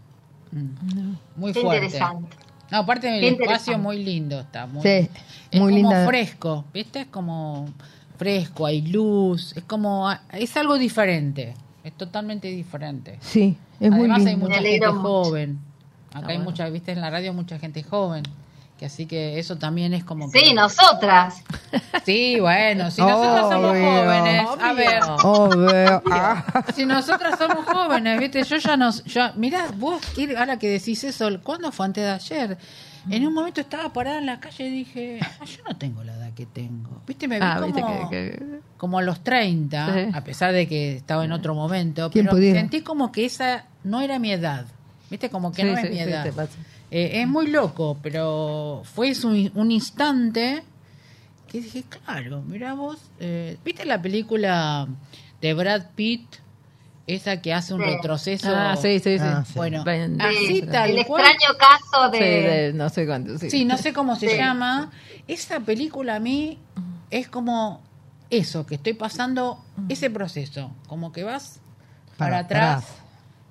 Muy 1.36 1.52
Qué 1.52 1.60
fuerte. 1.60 1.86
interesante. 1.86 2.36
No, 2.70 2.78
aparte 2.78 3.06
del 3.06 3.24
espacio 3.24 3.78
muy 3.78 4.02
lindo 4.02 4.40
está. 4.40 4.66
Muy, 4.66 4.82
Sí, 4.82 5.08
es 5.50 5.60
muy 5.60 5.72
como 5.72 5.90
linda. 5.90 6.06
fresco, 6.06 6.64
¿viste? 6.72 7.00
Es 7.02 7.06
como 7.08 7.68
fresco, 8.18 8.66
hay 8.66 8.82
luz, 8.82 9.52
es 9.56 9.64
como, 9.64 10.10
es 10.32 10.56
algo 10.56 10.78
diferente, 10.78 11.54
es 11.84 11.92
totalmente 11.96 12.48
diferente. 12.48 13.18
Sí, 13.20 13.56
es 13.80 13.90
muy 13.90 14.00
Además 14.00 14.18
hay 14.20 14.24
lindo. 14.26 14.46
mucha 14.48 14.60
Me 14.60 14.68
gente 14.68 14.86
mucho. 14.88 15.00
joven, 15.00 15.58
acá 16.14 16.26
hay 16.28 16.38
mucha, 16.38 16.68
viste, 16.68 16.92
en 16.92 17.00
la 17.00 17.10
radio 17.10 17.32
mucha 17.32 17.58
gente 17.58 17.82
joven, 17.82 18.22
que 18.78 18.86
así 18.86 19.06
que 19.06 19.38
eso 19.38 19.56
también 19.56 19.94
es 19.94 20.04
como... 20.04 20.28
Sí, 20.30 20.40
que- 20.40 20.54
nosotras. 20.54 21.42
Sí, 22.04 22.38
bueno, 22.40 22.90
si 22.90 23.00
nosotras 23.00 23.40
somos 23.48 23.70
Obvio. 23.70 23.84
jóvenes, 24.02 24.46
a 24.60 24.72
ver, 24.72 25.02
Obvio. 25.24 26.02
Ah. 26.10 26.64
si 26.74 26.84
nosotras 26.86 27.38
somos 27.38 27.64
jóvenes, 27.64 28.18
viste, 28.20 28.42
yo 28.44 28.56
ya 28.56 28.76
nos, 28.76 29.04
ya, 29.04 29.32
mirá, 29.36 29.66
vos, 29.76 30.00
quiere- 30.14 30.36
ahora 30.36 30.58
que 30.58 30.68
decís 30.68 31.02
eso, 31.04 31.28
¿cuándo 31.42 31.70
fue 31.72 31.86
antes 31.86 32.04
de 32.04 32.10
ayer? 32.10 32.58
En 33.10 33.26
un 33.26 33.34
momento 33.34 33.60
estaba 33.60 33.92
parada 33.92 34.18
en 34.18 34.26
la 34.26 34.38
calle 34.40 34.66
y 34.68 34.70
dije, 34.70 35.18
"Ah, 35.22 35.44
yo 35.44 35.58
no 35.68 35.76
tengo 35.76 36.04
la 36.04 36.14
edad 36.14 36.32
que 36.34 36.46
tengo. 36.46 37.02
Viste, 37.06 37.26
me 37.28 37.36
vi 37.40 37.44
Ah, 37.44 37.54
como, 37.60 37.66
viste 37.66 37.82
que- 37.82 38.08
que- 38.38 38.60
como 38.76 38.98
a 38.98 39.02
los 39.02 39.22
30, 39.24 39.92
Sí. 39.92 40.10
a 40.14 40.24
pesar 40.24 40.52
de 40.52 40.66
que 40.68 40.96
estaba 40.96 41.24
en 41.24 41.32
otro 41.32 41.54
momento, 41.54 42.10
¿Quién 42.10 42.26
pero 42.26 42.36
pudiera? 42.36 42.60
sentí 42.60 42.82
como 42.82 43.10
que 43.12 43.24
esa 43.24 43.64
no 43.84 44.00
era 44.00 44.18
mi 44.18 44.30
edad. 44.32 44.66
Viste, 45.10 45.30
como 45.30 45.52
que 45.52 45.62
Sí, 45.62 45.68
no 45.68 45.76
sí, 45.76 45.82
es 45.84 45.90
mi 45.90 45.96
sí, 45.96 46.02
edad. 46.02 46.48
Eh, 46.90 47.20
es 47.22 47.28
muy 47.28 47.48
loco, 47.48 47.98
pero 48.02 48.82
fue 48.84 49.12
un, 49.24 49.50
un 49.54 49.70
instante 49.70 50.62
que 51.48 51.60
dije, 51.60 51.84
claro, 51.84 52.42
mira 52.46 52.74
vos, 52.74 52.98
eh, 53.20 53.56
¿viste 53.64 53.84
la 53.84 54.00
película 54.00 54.86
de 55.40 55.54
Brad 55.54 55.86
Pitt? 55.94 56.22
Esa 57.06 57.40
que 57.42 57.52
hace 57.52 57.74
un 57.74 57.80
Sí. 57.82 57.86
retroceso. 57.86 58.48
Ah, 58.54 58.76
sí, 58.76 58.98
sí, 59.00 59.18
sí. 59.18 59.24
Ah, 59.24 59.44
sí. 59.46 59.54
Bueno, 59.56 59.84
así 60.20 60.60
Sí, 60.60 60.62
tal 60.70 60.90
el 60.98 61.04
cual. 61.06 61.24
extraño 61.26 61.58
caso 61.58 62.10
de... 62.10 62.18
Sí, 62.18 62.24
de 62.24 62.72
no 62.74 62.88
sé 62.88 63.06
cuánto. 63.06 63.38
Sí, 63.38 63.50
Sí, 63.50 63.64
no 63.64 63.76
sé 63.76 63.92
cómo 63.92 64.14
se 64.16 64.28
Sí. 64.28 64.36
llama. 64.36 64.90
Esa 65.26 65.60
película 65.60 66.16
a 66.16 66.20
mí 66.20 66.58
es 67.10 67.28
como 67.28 67.80
eso, 68.30 68.64
que 68.66 68.76
estoy 68.76 68.94
pasando 68.94 69.62
ese 69.88 70.10
proceso, 70.10 70.70
como 70.86 71.12
que 71.12 71.24
vas 71.24 71.60
para, 72.16 72.30
Para 72.30 72.38
atrás. 72.38 72.84
atrás. 72.84 72.98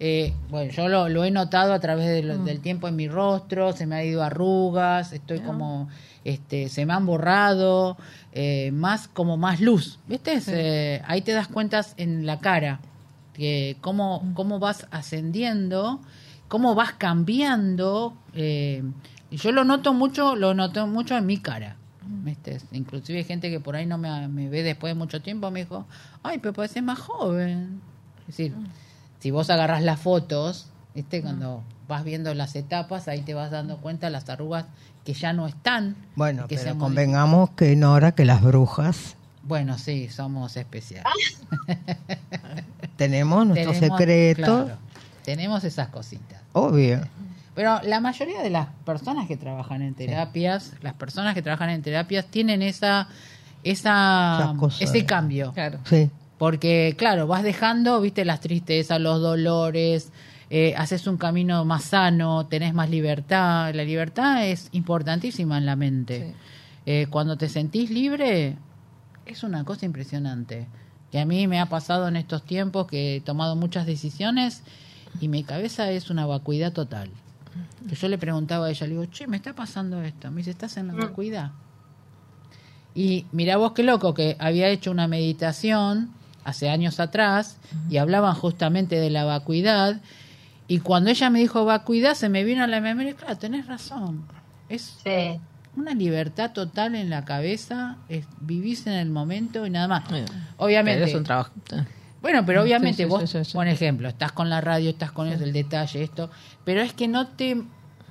Eh, 0.03 0.34
bueno, 0.49 0.72
yo 0.72 0.88
lo, 0.88 1.10
lo 1.10 1.23
he 1.26 1.30
notado 1.30 1.73
a 1.73 1.80
través 1.80 2.07
de 2.07 2.23
lo- 2.23 2.40
del 2.40 2.60
tiempo 2.61 2.88
en 2.88 2.95
mi 2.95 3.07
rostro, 3.07 3.72
se 3.73 3.86
me 3.86 3.95
ha 3.98 4.03
ido 4.03 4.23
arrugas, 4.23 5.14
estoy 5.14 5.41
como, 5.41 5.90
este, 6.23 6.69
se 6.69 6.88
me 6.88 6.94
han 6.94 7.06
borrado, 7.06 7.98
eh, 8.32 8.72
más 8.73 9.07
como 9.07 9.38
más 9.38 9.60
luz, 9.61 9.99
¿viste? 10.07 10.40
Eh, 10.48 11.02
ahí 11.06 11.22
te 11.22 11.34
das 11.34 11.48
cuentas 11.48 11.94
en 11.98 12.26
la 12.26 12.40
cara, 12.40 12.80
que 13.34 13.78
cómo, 13.82 14.32
cómo 14.34 14.60
vas 14.60 14.88
ascendiendo, 14.91 16.02
cómo 16.48 16.76
vas 16.76 16.94
cambiando. 16.94 18.16
eh, 18.34 18.84
y 19.30 19.38
yo 19.38 19.53
lo 19.53 19.64
noto 19.64 19.94
mucho, 19.94 20.36
lo 20.36 20.53
noto 20.53 20.88
mucho 20.88 21.16
en 21.18 21.26
mi 21.26 21.38
cara. 21.38 21.78
¿viste? 22.24 22.60
Inclusive 22.72 23.20
hay 23.20 23.24
gente 23.24 23.49
que 23.49 23.60
por 23.60 23.76
ahí 23.76 23.86
no 23.86 23.98
me, 23.98 24.28
me 24.28 24.49
ve 24.49 24.64
después 24.64 24.91
de 24.91 24.98
mucho 24.98 25.22
tiempo, 25.22 25.52
me 25.52 25.62
dijo, 25.62 25.86
ay, 26.24 26.40
pero 26.40 26.53
pareces 26.53 26.84
más 26.84 26.99
joven. 26.99 27.82
Es 28.22 28.38
decir, 28.38 28.56
si 29.20 29.32
vos 29.32 29.49
agarras 29.49 29.84
las 29.84 29.99
fotos, 29.99 30.68
¿viste? 30.94 31.22
cuando 31.22 31.64
vas 31.88 32.03
viendo 32.03 32.34
las 32.34 32.56
etapas, 32.56 33.08
ahí 33.08 33.22
te 33.22 33.34
vas 33.34 33.52
dando 33.52 33.78
cuenta 33.78 34.10
las 34.10 34.30
arrugas 34.30 34.66
que 35.06 35.14
ya 35.14 35.34
no 35.34 35.48
están. 35.48 35.95
Bueno, 36.16 36.48
que 36.48 36.58
se 36.58 36.66
pero 36.66 36.78
convengamos 36.78 37.52
que 37.52 37.76
Nora, 37.76 38.14
que 38.14 38.26
las 38.26 38.41
brujas 38.41 39.16
Bueno, 39.44 39.78
sí, 39.78 40.08
somos 40.10 40.56
especiales. 40.58 41.42
tenemos 42.98 43.46
nuestros 43.48 43.76
Tenemos- 43.80 43.98
secretos, 44.00 44.66
claro, 44.66 44.80
tenemos 45.24 45.64
esas 45.64 45.90
cositas. 45.90 46.42
obvio. 46.54 47.02
Pero 47.54 47.82
la 47.84 48.00
mayoría 48.00 48.42
de 48.42 48.50
las 48.50 48.68
personas 48.86 49.28
que 49.28 49.36
trabajan 49.36 49.82
en 49.82 49.94
terapias, 49.94 50.72
las 50.82 50.94
personas 50.94 51.34
que 51.34 51.42
trabajan 51.42 51.70
en 51.70 51.82
terapias 51.82 52.26
tienen 52.28 52.62
esa, 52.62 53.08
esa 53.64 54.54
ese 54.80 55.06
cambio. 55.06 55.52
Claro. 55.54 55.80
Sí, 55.86 56.10
Porque, 56.38 56.96
claro, 56.98 57.28
vas 57.28 57.44
dejando, 57.44 58.00
viste, 58.00 58.24
las 58.24 58.40
tristezas, 58.40 59.02
los 59.02 59.20
dolores, 59.22 60.12
eh, 60.50 60.74
haces 60.78 61.06
un 61.08 61.18
camino 61.18 61.66
más 61.66 61.84
sano, 61.84 62.46
tenés 62.48 62.74
más 62.74 62.90
libertad. 62.90 63.74
La 63.76 63.84
libertad 63.84 64.46
es 64.48 64.70
importantísima 64.72 65.58
en 65.58 65.66
la 65.66 65.76
mente. 65.76 66.28
Sí. 66.30 66.34
Eh, 66.86 67.08
cuando 67.10 67.38
te 67.38 67.50
sentís 67.50 67.90
libre, 67.92 68.56
es 69.26 69.43
una 69.43 69.64
cosa 69.64 69.85
impresionante. 69.85 70.68
Que 71.11 71.19
a 71.19 71.26
mí 71.26 71.48
me 71.48 71.60
ha 71.60 71.68
pasado 71.68 72.07
en 72.07 72.15
estos 72.15 72.43
tiempos 72.43 72.88
que 72.88 73.18
he 73.18 73.22
tomado 73.22 73.56
muchas 73.56 73.85
decisiones 73.85 74.64
y 75.19 75.27
mi 75.27 75.43
cabeza 75.43 75.91
es 75.91 76.10
una 76.10 76.26
vacuidad 76.26 76.72
total. 76.72 77.10
Que 77.88 77.95
yo 77.95 78.07
le 78.07 78.18
preguntaba 78.18 78.68
a 78.68 78.69
ella, 78.69 78.88
le 78.88 78.93
digo, 78.93 79.06
che, 79.06 79.27
me 79.27 79.38
está 79.38 79.53
pasando 79.53 80.02
esto. 80.02 80.31
Me 80.31 80.38
dice, 80.38 80.52
¿estás 80.52 80.77
en 80.77 80.88
la 80.88 80.93
vacuidad? 80.93 81.52
Y 82.95 83.26
mira 83.31 83.57
vos 83.57 83.73
qué 83.73 83.84
loco, 83.84 84.14
que 84.14 84.38
había 84.39 84.69
hecho 84.69 84.91
una 84.91 85.07
meditación 85.07 86.11
hace 86.43 86.69
años 86.69 86.99
atrás 86.99 87.57
y 87.89 87.98
hablaban 87.98 88.35
justamente 88.35 88.95
de 88.95 89.10
la 89.10 89.26
vacuidad. 89.26 90.02
Y 90.68 90.80
cuando 90.80 91.10
ella 91.10 91.30
me 91.30 91.39
dijo 91.39 91.65
vacuidad, 91.65 92.15
se 92.15 92.30
me 92.30 92.43
vino 92.43 92.64
a 92.64 92.68
la 92.68 92.80
memoria, 92.80 93.15
claro, 93.15 93.38
tenés 93.38 93.68
razón. 93.68 94.23
Es 94.69 94.98
Sí. 95.03 95.39
Una 95.76 95.93
libertad 95.93 96.52
total 96.53 96.95
en 96.95 97.10
la 97.10 97.23
cabeza, 97.26 97.98
es, 98.10 98.26
vivís 98.41 98.88
en 98.88 98.93
el 98.93 99.10
momento 99.10 99.65
y 99.65 99.69
nada 99.69 99.88
más. 99.88 100.03
Obviamente. 100.57 101.03
es 101.06 101.15
un 101.15 101.23
trabajo. 101.23 101.52
Bueno, 102.22 102.45
pero 102.45 102.61
Mm, 102.61 102.64
obviamente 102.64 102.98
sí, 102.98 103.03
sí, 103.03 103.10
vos, 103.10 103.30
sí, 103.30 103.53
por 103.53 103.68
ejemplo, 103.68 104.07
estás 104.10 104.31
con 104.31 104.49
la 104.49 104.61
radio, 104.61 104.89
estás 104.91 105.11
con 105.11 105.27
el 105.27 105.53
detalle, 105.53 106.03
esto, 106.03 106.30
pero 106.64 106.81
es 106.81 106.93
que 106.93 107.07
no 107.07 107.27
te, 107.30 107.61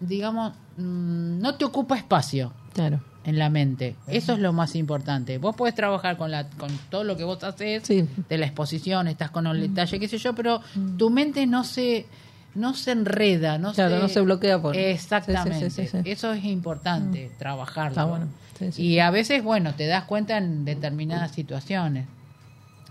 digamos, 0.00 0.52
mm, 0.78 1.38
no 1.40 1.54
te 1.54 1.64
ocupa 1.64 1.96
espacio 1.96 2.52
Claro. 2.72 3.00
en 3.24 3.38
la 3.38 3.50
mente. 3.50 3.94
Eso 4.08 4.32
es 4.32 4.38
lo 4.40 4.52
más 4.52 4.74
importante. 4.74 5.38
Vos 5.38 5.54
podés 5.54 5.74
trabajar 5.76 6.16
con 6.16 6.30
la 6.32 6.48
con 6.50 6.70
todo 6.88 7.04
lo 7.04 7.16
que 7.16 7.22
vos 7.24 7.44
haces, 7.44 7.86
de 7.86 8.38
la 8.38 8.46
exposición, 8.46 9.06
estás 9.06 9.30
con 9.30 9.46
el 9.46 9.60
detalle, 9.60 10.00
qué 10.00 10.08
sé 10.08 10.18
yo, 10.18 10.34
pero 10.34 10.60
tu 10.96 11.10
mente 11.10 11.46
no 11.46 11.62
se 11.62 12.06
no 12.54 12.74
se 12.74 12.92
enreda, 12.92 13.58
no 13.58 13.72
Claro, 13.72 13.96
se 13.96 14.02
no 14.02 14.08
se 14.08 14.20
bloquea 14.20 14.60
por- 14.60 14.76
Exactamente. 14.76 15.70
Sí, 15.70 15.82
sí, 15.82 15.88
sí, 15.88 16.02
sí. 16.04 16.10
Eso 16.10 16.32
es 16.32 16.44
importante, 16.44 17.30
trabajarlo. 17.38 17.90
Está 17.90 18.04
bueno. 18.04 18.26
Sí, 18.58 18.72
sí. 18.72 18.82
Y 18.82 18.98
a 18.98 19.10
veces, 19.10 19.42
bueno, 19.42 19.74
te 19.74 19.86
das 19.86 20.04
cuenta 20.04 20.36
en 20.36 20.64
determinadas 20.64 21.32
situaciones. 21.32 22.06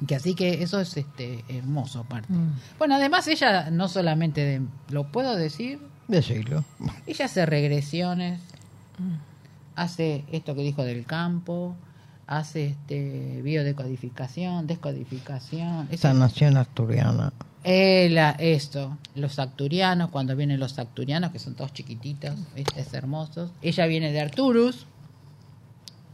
Que 0.08 0.16
así 0.16 0.34
que 0.34 0.64
eso 0.64 0.80
es 0.80 0.96
este 0.96 1.44
hermoso 1.50 2.00
aparte. 2.00 2.32
Mm. 2.32 2.54
Bueno, 2.78 2.96
además 2.96 3.28
ella 3.28 3.70
no 3.70 3.90
solamente 3.90 4.42
de, 4.46 4.62
lo 4.90 5.12
puedo 5.12 5.36
decir, 5.36 5.80
decirlo. 6.08 6.64
ella 7.06 7.26
hace 7.26 7.46
regresiones, 7.46 8.40
Mm. 8.98 9.16
hace 9.76 10.24
esto 10.32 10.56
que 10.56 10.62
dijo 10.62 10.84
del 10.84 11.06
campo, 11.06 11.76
hace 12.28 12.68
este 12.68 13.42
biodecodificación, 13.44 14.68
descodificación. 14.68 15.90
Sanación 15.98 16.58
asturiana. 16.58 17.34
Eh, 17.64 18.08
la- 18.12 18.32
esto, 18.40 18.98
los 19.16 19.38
acturianos, 19.38 20.10
cuando 20.12 20.36
vienen 20.36 20.60
los 20.60 20.80
acturianos, 20.80 21.32
que 21.32 21.40
son 21.40 21.56
todos 21.56 21.74
chiquititos, 21.74 22.34
¿viste? 22.56 22.80
es 22.80 22.94
hermosos. 22.94 23.52
Ella 23.62 23.86
viene 23.86 24.12
de 24.12 24.22
Arturus, 24.22 24.86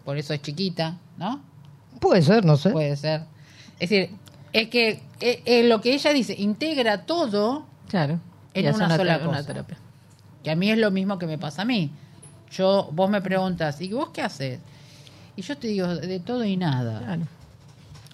por 0.03 0.17
eso 0.17 0.33
es 0.33 0.41
chiquita, 0.41 0.97
¿no? 1.17 1.41
Puede 1.99 2.21
ser, 2.21 2.45
no 2.45 2.57
sé. 2.57 2.71
Puede 2.71 2.95
ser. 2.97 3.21
Es 3.79 3.89
decir, 3.89 4.09
es 4.53 4.69
que 4.69 5.01
eh, 5.19 5.41
eh, 5.45 5.63
lo 5.63 5.81
que 5.81 5.93
ella 5.93 6.11
dice, 6.13 6.33
integra 6.37 7.05
todo, 7.05 7.65
Claro. 7.89 8.19
En 8.53 8.73
una 8.73 8.95
sola 8.95 9.17
una 9.17 9.25
cosa. 9.37 9.45
terapia. 9.45 9.77
que 10.43 10.49
a 10.51 10.55
mí 10.55 10.69
es 10.71 10.77
lo 10.77 10.89
mismo 10.91 11.19
que 11.19 11.27
me 11.27 11.37
pasa 11.37 11.61
a 11.63 11.65
mí. 11.65 11.91
Yo, 12.51 12.89
vos 12.93 13.09
me 13.09 13.21
preguntas, 13.21 13.79
¿y 13.81 13.91
vos 13.91 14.09
qué 14.13 14.21
haces? 14.21 14.59
Y 15.35 15.41
yo 15.41 15.57
te 15.57 15.67
digo, 15.67 15.87
de 15.87 16.19
todo 16.19 16.43
y 16.45 16.55
nada. 16.57 16.99
Claro. 16.99 17.21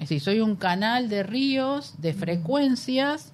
Es 0.02 0.10
decir, 0.10 0.20
soy 0.22 0.40
un 0.40 0.56
canal 0.56 1.10
de 1.10 1.22
ríos, 1.22 1.94
de 2.00 2.14
frecuencias, 2.16 3.34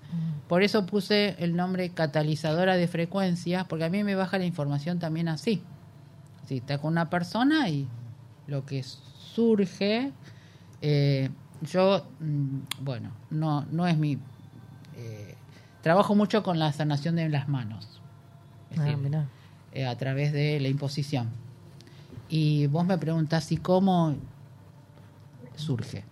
por 0.49 0.63
eso 0.63 0.85
puse 0.85 1.35
el 1.39 1.55
nombre 1.55 1.89
catalizadora 1.91 2.75
de 2.75 2.89
frecuencias, 2.89 3.65
porque 3.67 3.85
a 3.85 3.89
mí 3.89 4.03
me 4.03 4.15
baja 4.15 4.37
la 4.37 4.43
información 4.45 4.99
también 4.99 5.29
así. 5.29 5.63
Si 6.45 6.57
está 6.57 6.77
con 6.77 6.91
una 6.91 7.09
persona 7.09 7.69
y 7.69 7.87
lo 8.47 8.65
que 8.65 8.83
surge, 8.83 10.11
eh, 10.81 11.29
yo, 11.61 12.05
mm, 12.19 12.59
bueno, 12.81 13.11
no, 13.29 13.65
no 13.71 13.87
es 13.87 13.97
mi... 13.97 14.17
eh, 14.97 15.35
trabajo 15.81 16.15
mucho 16.15 16.43
con 16.43 16.59
la 16.59 16.73
sanación 16.73 17.15
de 17.15 17.29
las 17.29 17.47
manos. 17.47 18.01
Es 18.71 18.79
Ah, 18.79 18.83
decir, 18.83 19.17
eh, 19.71 19.85
a 19.85 19.97
través 19.97 20.33
de 20.33 20.59
la 20.59 20.67
imposición. 20.67 21.29
Y 22.27 22.67
vos 22.67 22.85
me 22.85 22.97
preguntás, 22.97 23.53
¿y 23.53 23.57
cómo 23.57 24.15
surge? 25.55 26.03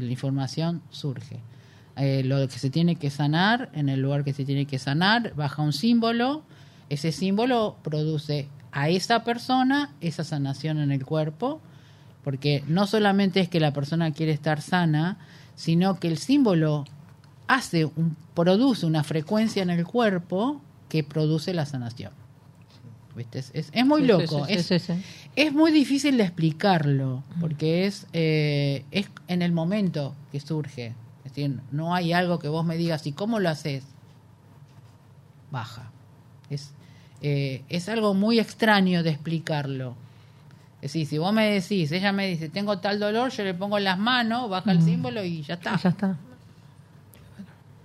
La 0.00 0.10
información 0.10 0.82
surge. 0.90 1.40
Eh, 1.96 2.22
lo 2.24 2.46
que 2.46 2.58
se 2.58 2.70
tiene 2.70 2.96
que 2.96 3.10
sanar, 3.10 3.70
en 3.72 3.88
el 3.88 4.00
lugar 4.00 4.24
que 4.24 4.32
se 4.32 4.44
tiene 4.44 4.66
que 4.66 4.78
sanar, 4.78 5.34
baja 5.34 5.62
un 5.62 5.72
símbolo, 5.72 6.42
ese 6.88 7.12
símbolo 7.12 7.76
produce 7.82 8.48
a 8.72 8.88
esa 8.88 9.24
persona 9.24 9.90
esa 10.00 10.24
sanación 10.24 10.78
en 10.78 10.92
el 10.92 11.04
cuerpo, 11.04 11.60
porque 12.22 12.62
no 12.68 12.86
solamente 12.86 13.40
es 13.40 13.48
que 13.48 13.60
la 13.60 13.72
persona 13.72 14.12
quiere 14.12 14.32
estar 14.32 14.60
sana, 14.60 15.18
sino 15.56 15.98
que 15.98 16.08
el 16.08 16.18
símbolo 16.18 16.84
hace 17.48 17.86
un, 17.86 18.16
produce 18.34 18.86
una 18.86 19.02
frecuencia 19.02 19.62
en 19.62 19.70
el 19.70 19.84
cuerpo 19.84 20.60
que 20.88 21.02
produce 21.02 21.52
la 21.52 21.66
sanación. 21.66 22.12
¿Viste? 23.18 23.40
Es, 23.40 23.50
es- 23.52 23.70
es 23.72 23.84
muy 23.84 24.02
Sí, 24.02 24.06
loco. 24.06 24.46
sí, 24.46 24.54
sí, 24.68 24.74
es, 24.74 24.90
es 25.36 25.52
muy 25.52 25.72
difícil 25.72 26.16
de 26.16 26.22
explicarlo, 26.22 27.22
porque 27.40 27.84
es, 27.86 28.06
eh, 28.12 28.84
es 28.92 29.10
en 29.26 29.42
el 29.42 29.52
momento 29.52 30.14
que 30.32 30.40
surge. 30.40 30.94
Es 31.24 31.34
decir, 31.34 31.58
no 31.72 31.94
hay 31.94 32.12
algo 32.14 32.38
que 32.38 32.48
vos 32.48 32.64
me 32.64 32.76
digas, 32.76 33.06
¿y 33.06 33.12
cómo 33.12 33.38
lo 33.40 33.48
haces? 33.50 33.84
Baja. 35.50 35.90
Es, 36.50 36.70
eh, 37.20 37.62
es 37.68 37.88
algo 37.88 38.14
muy 38.14 38.38
extraño 38.38 39.02
de 39.02 39.10
explicarlo. 39.10 39.94
Es 40.80 40.92
decir, 40.92 41.06
si 41.06 41.18
vos 41.18 41.32
me 41.32 41.46
decís, 41.50 41.90
ella 41.90 42.12
me 42.12 42.28
dice, 42.28 42.48
tengo 42.48 42.78
tal 42.78 43.00
dolor, 43.00 43.30
yo 43.32 43.42
le 43.42 43.52
pongo 43.54 43.78
las 43.80 43.98
manos, 43.98 44.48
baja 44.48 44.70
el 44.72 44.80
símbolo 44.82 45.24
y 45.24 45.42
ya 45.42 45.54
está. 45.54 45.76
Ya 45.82 45.88
está. 45.90 46.16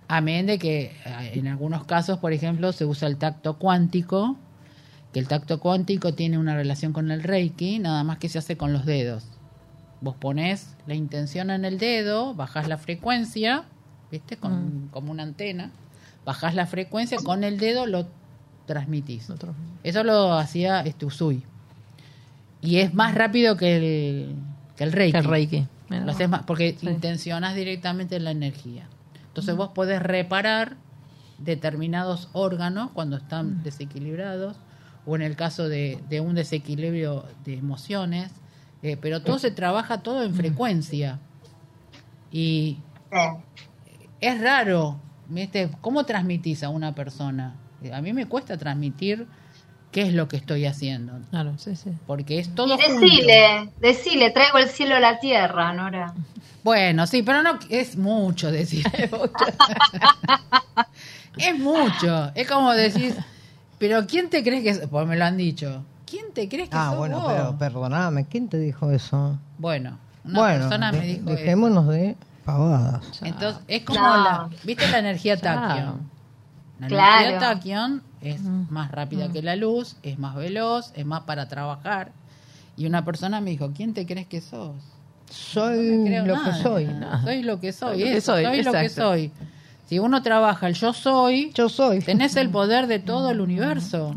Amén 0.07 0.45
de 0.45 0.60
que 0.60 0.91
eh, 1.05 1.31
en 1.34 1.47
algunos 1.47 1.85
casos, 1.85 2.19
por 2.19 2.34
ejemplo, 2.34 2.72
se 2.72 2.85
usa 2.85 3.07
el 3.07 3.18
tacto 3.18 3.57
cuántico, 3.57 4.38
que 5.14 5.19
el 5.19 5.27
tacto 5.27 5.60
cuántico 5.60 6.14
tiene 6.14 6.38
una 6.38 6.56
relación 6.56 6.91
con 6.91 7.11
el 7.11 7.23
Reiki, 7.23 7.80
nada 7.80 8.03
más 8.03 8.18
que 8.18 8.30
se 8.30 8.40
hace 8.40 8.57
con 8.57 8.73
los 8.73 8.85
dedos. 8.85 9.26
Vos 10.02 10.15
pones 10.19 10.76
la 10.88 10.95
intención 10.95 11.49
en 11.52 11.64
el 11.65 11.77
dedo, 11.77 12.34
bajás 12.34 12.68
la 12.68 12.77
frecuencia, 12.77 13.64
¿viste? 14.11 14.38
Con, 14.38 14.90
Como 14.91 15.11
una 15.11 15.23
antena, 15.23 15.72
bajás 16.26 16.56
la 16.56 16.65
frecuencia, 16.65 17.18
con 17.23 17.44
el 17.44 17.57
dedo 17.60 17.85
lo 17.85 18.07
transmitís. 18.65 19.30
Eso 19.84 20.03
lo 20.03 20.34
hacía 20.34 20.81
este 20.81 21.06
Usui. 21.06 21.44
Y 22.61 22.77
es 22.77 22.94
más 22.94 23.14
rápido 23.14 23.56
que 23.56 23.76
el, 23.76 24.35
que 24.76 24.84
el 24.84 24.91
Reiki. 24.94 25.11
Que 25.11 25.18
el 25.19 25.23
Reiki. 25.26 25.68
Lo 25.90 26.11
haces 26.11 26.27
más, 26.27 26.44
porque 26.44 26.76
Sí. 26.80 26.88
intencionas 26.88 27.56
directamente 27.56 28.19
la 28.19 28.31
energía. 28.31 28.88
Entonces 29.27 29.56
vos 29.56 29.69
podés 29.76 30.02
reparar 30.02 30.77
determinados 31.38 32.30
órganos 32.34 32.90
cuando 32.91 33.18
están 33.18 33.61
desequilibrados 33.64 34.57
o 35.05 35.15
en 35.15 35.21
el 35.21 35.35
caso 35.35 35.69
de, 35.69 35.99
de 36.09 36.19
un 36.21 36.35
desequilibrio 36.35 37.25
de 37.45 37.55
emociones, 37.57 38.31
eh, 38.81 38.97
pero 38.99 39.21
todo 39.21 39.39
se 39.39 39.51
trabaja 39.51 40.01
todo 40.01 40.23
en 40.23 40.34
frecuencia. 40.35 41.19
Y 42.31 42.80
es 44.19 44.41
raro, 44.41 44.99
¿viste? 45.27 45.69
¿Cómo 45.81 46.05
transmitís 46.05 46.63
a 46.63 46.69
una 46.69 46.95
persona? 46.95 47.55
A 47.93 48.01
mí 48.01 48.13
me 48.13 48.25
cuesta 48.27 48.57
transmitir 48.57 49.27
qué 49.91 50.01
es 50.03 50.13
lo 50.13 50.27
que 50.27 50.38
estoy 50.38 50.65
haciendo, 50.65 51.13
Claro, 51.30 51.53
sí, 51.57 51.75
sí. 51.75 51.91
porque 52.07 52.39
es 52.39 52.53
todo 52.55 52.75
Y 52.75 52.81
junto. 52.81 52.99
decile, 53.01 53.69
decile, 53.80 54.31
traigo 54.31 54.57
el 54.57 54.69
cielo 54.69 54.95
a 54.95 54.99
la 54.99 55.19
tierra, 55.19 55.71
Nora. 55.73 56.13
Bueno, 56.63 57.05
sí, 57.07 57.21
pero 57.23 57.43
no 57.43 57.59
es 57.69 57.97
mucho 57.97 58.51
decir. 58.51 58.85
es 61.38 61.59
mucho. 61.59 62.31
Es 62.35 62.49
como 62.49 62.71
decir, 62.71 63.13
pero 63.79 64.05
¿quién 64.07 64.29
te 64.29 64.43
crees 64.43 64.63
que 64.63 64.69
es? 64.69 64.87
Pues 64.87 65.07
me 65.07 65.15
lo 65.17 65.25
han 65.25 65.37
dicho. 65.37 65.83
¿Quién 66.05 66.25
te 66.33 66.47
crees 66.47 66.69
que 66.69 66.75
Ah, 66.77 66.89
sos 66.89 66.97
bueno, 66.97 67.21
vos? 67.21 67.31
pero 67.31 67.57
perdoname, 67.57 68.25
¿quién 68.25 68.47
te 68.47 68.59
dijo 68.59 68.91
eso? 68.91 69.37
Bueno, 69.57 69.97
una 70.23 70.39
bueno, 70.39 70.59
persona 70.59 70.91
me 70.91 71.01
dijo 71.05 71.21
eso. 71.29 71.29
dejémonos 71.35 71.87
de 71.87 72.15
pavadas. 72.45 73.21
Entonces, 73.23 73.63
es 73.67 73.83
como 73.83 73.99
No. 74.01 74.17
la, 74.17 74.49
¿viste 74.63 74.87
la 74.87 74.99
energía 74.99 75.37
Chao. 75.39 75.61
taquion? 75.67 76.09
La 76.79 76.87
Claro. 76.87 77.19
energía 77.21 77.39
taquion 77.39 78.03
es 78.21 78.41
más 78.41 78.91
rápida 78.91 79.29
que 79.31 79.41
la 79.41 79.55
luz, 79.55 79.95
es 80.03 80.19
más 80.19 80.35
veloz, 80.35 80.91
es 80.95 81.05
más 81.05 81.21
para 81.21 81.47
trabajar. 81.47 82.11
Y 82.75 82.85
una 82.85 83.05
persona 83.05 83.39
me 83.41 83.51
dijo, 83.51 83.71
¿quién 83.75 83.93
te 83.93 84.05
crees 84.05 84.27
que 84.27 84.41
sos? 84.41 84.75
Soy 85.29 85.97
No 85.97 86.25
lo 86.25 86.35
nada. 86.35 86.45
que 86.57 86.61
soy. 86.63 86.87
Soy 87.23 87.43
lo 87.43 87.59
que 87.59 87.71
soy, 87.73 87.91
Soy 87.91 87.99
lo 87.99 88.05
que 88.11 88.17
eso, 88.17 88.31
soy, 88.33 88.43
soy 88.45 88.63
lo 88.63 88.71
que 88.71 88.89
soy. 88.89 89.31
Si 89.93 89.99
uno 89.99 90.23
trabaja 90.23 90.65
el 90.67 90.73
yo 90.73 90.91
soy, 90.91 91.51
Yo 91.53 91.69
soy. 91.69 91.99
tenés 91.99 92.35
el 92.35 92.49
poder 92.49 92.87
de 92.87 92.97
todo 92.97 93.29
el 93.29 93.39
universo. 93.39 94.15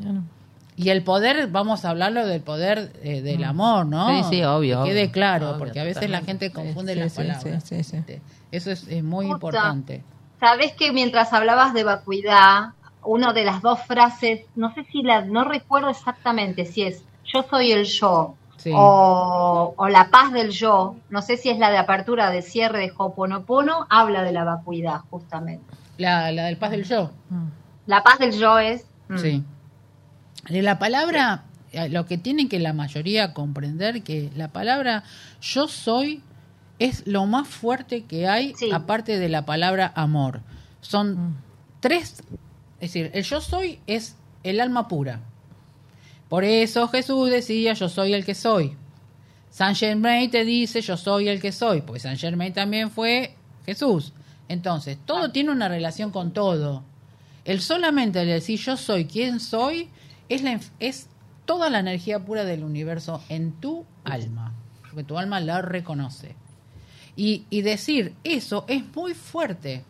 Y 0.74 0.88
el 0.88 1.02
poder, 1.04 1.48
vamos 1.48 1.84
a 1.84 1.90
hablarlo 1.90 2.24
del 2.26 2.40
poder 2.40 2.92
eh, 3.02 3.20
del 3.20 3.44
amor, 3.44 3.84
¿no? 3.84 4.08
Sí, 4.08 4.36
sí, 4.38 4.42
obvio, 4.42 4.84
Que 4.84 4.90
quede 4.90 5.02
obvio. 5.02 5.12
claro, 5.12 5.48
Obvio, 5.50 5.58
porque 5.58 5.80
a 5.80 5.84
veces 5.84 6.08
la 6.08 6.22
gente 6.22 6.50
confunde 6.50 6.94
Sí, 6.94 6.98
las 6.98 7.12
sí, 7.12 7.18
palabras. 7.18 7.62
sí, 7.64 7.76
sí, 7.76 7.84
sí. 7.84 7.96
¿viste? 7.98 8.22
Eso 8.52 8.70
es, 8.70 8.88
es 8.88 9.04
muy 9.04 9.26
Justo. 9.26 9.34
importante. 9.36 10.02
Sabes 10.40 10.72
que 10.72 10.92
mientras 10.92 11.34
hablabas 11.34 11.74
de 11.74 11.84
vacuidad, 11.84 12.70
una 13.04 13.34
de 13.34 13.44
las 13.44 13.60
dos 13.60 13.78
frases, 13.86 14.46
no 14.54 14.72
sé 14.72 14.84
si 14.90 15.02
la, 15.02 15.20
no 15.26 15.44
recuerdo 15.44 15.90
exactamente 15.90 16.64
si 16.64 16.84
es 16.84 17.02
yo 17.26 17.42
soy 17.50 17.72
el 17.72 17.84
yo 17.84 18.34
Sí. 18.56 18.72
o, 18.74 19.74
o 19.76 19.88
la 19.88 20.10
paz 20.10 20.32
del 20.32 20.50
yo, 20.50 20.96
no 21.10 21.22
sé 21.22 21.36
si 21.36 21.50
es 21.50 21.58
la 21.58 21.70
de 21.70 21.78
apertura, 21.78 22.30
de 22.30 22.42
cierre 22.42 22.78
de 22.80 22.92
Hoponopono, 22.96 23.86
habla 23.90 24.22
de 24.22 24.32
la 24.32 24.44
vacuidad 24.44 25.00
justamente. 25.10 25.64
La, 25.98 26.32
la 26.32 26.44
del 26.46 26.56
paz 26.56 26.70
del 26.72 26.84
yo. 26.84 27.10
Mm. 27.30 27.46
La 27.86 28.02
paz 28.02 28.18
del 28.18 28.32
yo 28.32 28.58
es... 28.58 28.84
mm, 29.08 29.18
Sí. 29.18 29.44
De 30.48 30.62
la 30.62 30.78
palabra, 30.78 31.44
eh, 31.72 31.88
lo 31.88 32.06
que 32.06 32.18
tienen 32.18 32.48
que 32.48 32.58
la 32.58 32.72
mayoría 32.72 33.34
comprender 33.34 34.02
que 34.02 34.30
la 34.36 34.48
palabra 34.48 35.02
yo 35.40 35.68
soy 35.68 36.22
es 36.78 37.06
lo 37.06 37.26
más 37.26 37.48
fuerte 37.48 38.04
que 38.04 38.28
hay 38.28 38.54
Sí. 38.56 38.70
aparte 38.72 39.18
de 39.18 39.28
la 39.28 39.44
palabra 39.46 39.92
amor. 39.94 40.40
Son 40.80 41.14
Mm. 41.30 41.36
tres, 41.80 42.22
es 42.80 42.92
decir, 42.92 43.10
el 43.14 43.22
yo 43.24 43.40
soy 43.40 43.80
es 43.86 44.16
el 44.42 44.60
alma 44.60 44.86
pura. 44.88 45.20
Por 46.28 46.44
eso 46.44 46.88
Jesús 46.88 47.30
decía 47.30 47.74
yo 47.74 47.88
soy 47.88 48.12
el 48.12 48.24
que 48.24 48.34
soy. 48.34 48.76
Saint 49.50 49.76
Germain 49.78 50.30
te 50.30 50.44
dice 50.44 50.80
yo 50.80 50.96
soy 50.96 51.28
el 51.28 51.40
que 51.40 51.52
soy, 51.52 51.80
porque 51.82 52.00
Saint 52.00 52.20
Germain 52.20 52.52
también 52.52 52.90
fue 52.90 53.34
Jesús. 53.64 54.12
Entonces, 54.48 54.98
todo 55.04 55.32
tiene 55.32 55.50
una 55.50 55.68
relación 55.68 56.10
con 56.10 56.32
todo. 56.32 56.84
El 57.44 57.60
solamente 57.60 58.24
decir 58.24 58.58
yo 58.58 58.76
soy 58.76 59.06
quien 59.06 59.40
soy 59.40 59.88
es, 60.28 60.42
la, 60.42 60.60
es 60.80 61.08
toda 61.44 61.70
la 61.70 61.78
energía 61.78 62.24
pura 62.24 62.44
del 62.44 62.64
universo 62.64 63.22
en 63.28 63.52
tu 63.52 63.86
alma, 64.04 64.52
porque 64.82 65.04
tu 65.04 65.16
alma 65.16 65.40
la 65.40 65.62
reconoce. 65.62 66.34
Y, 67.14 67.46
y 67.48 67.62
decir 67.62 68.14
eso 68.24 68.64
es 68.68 68.84
muy 68.94 69.14
fuerte, 69.14 69.84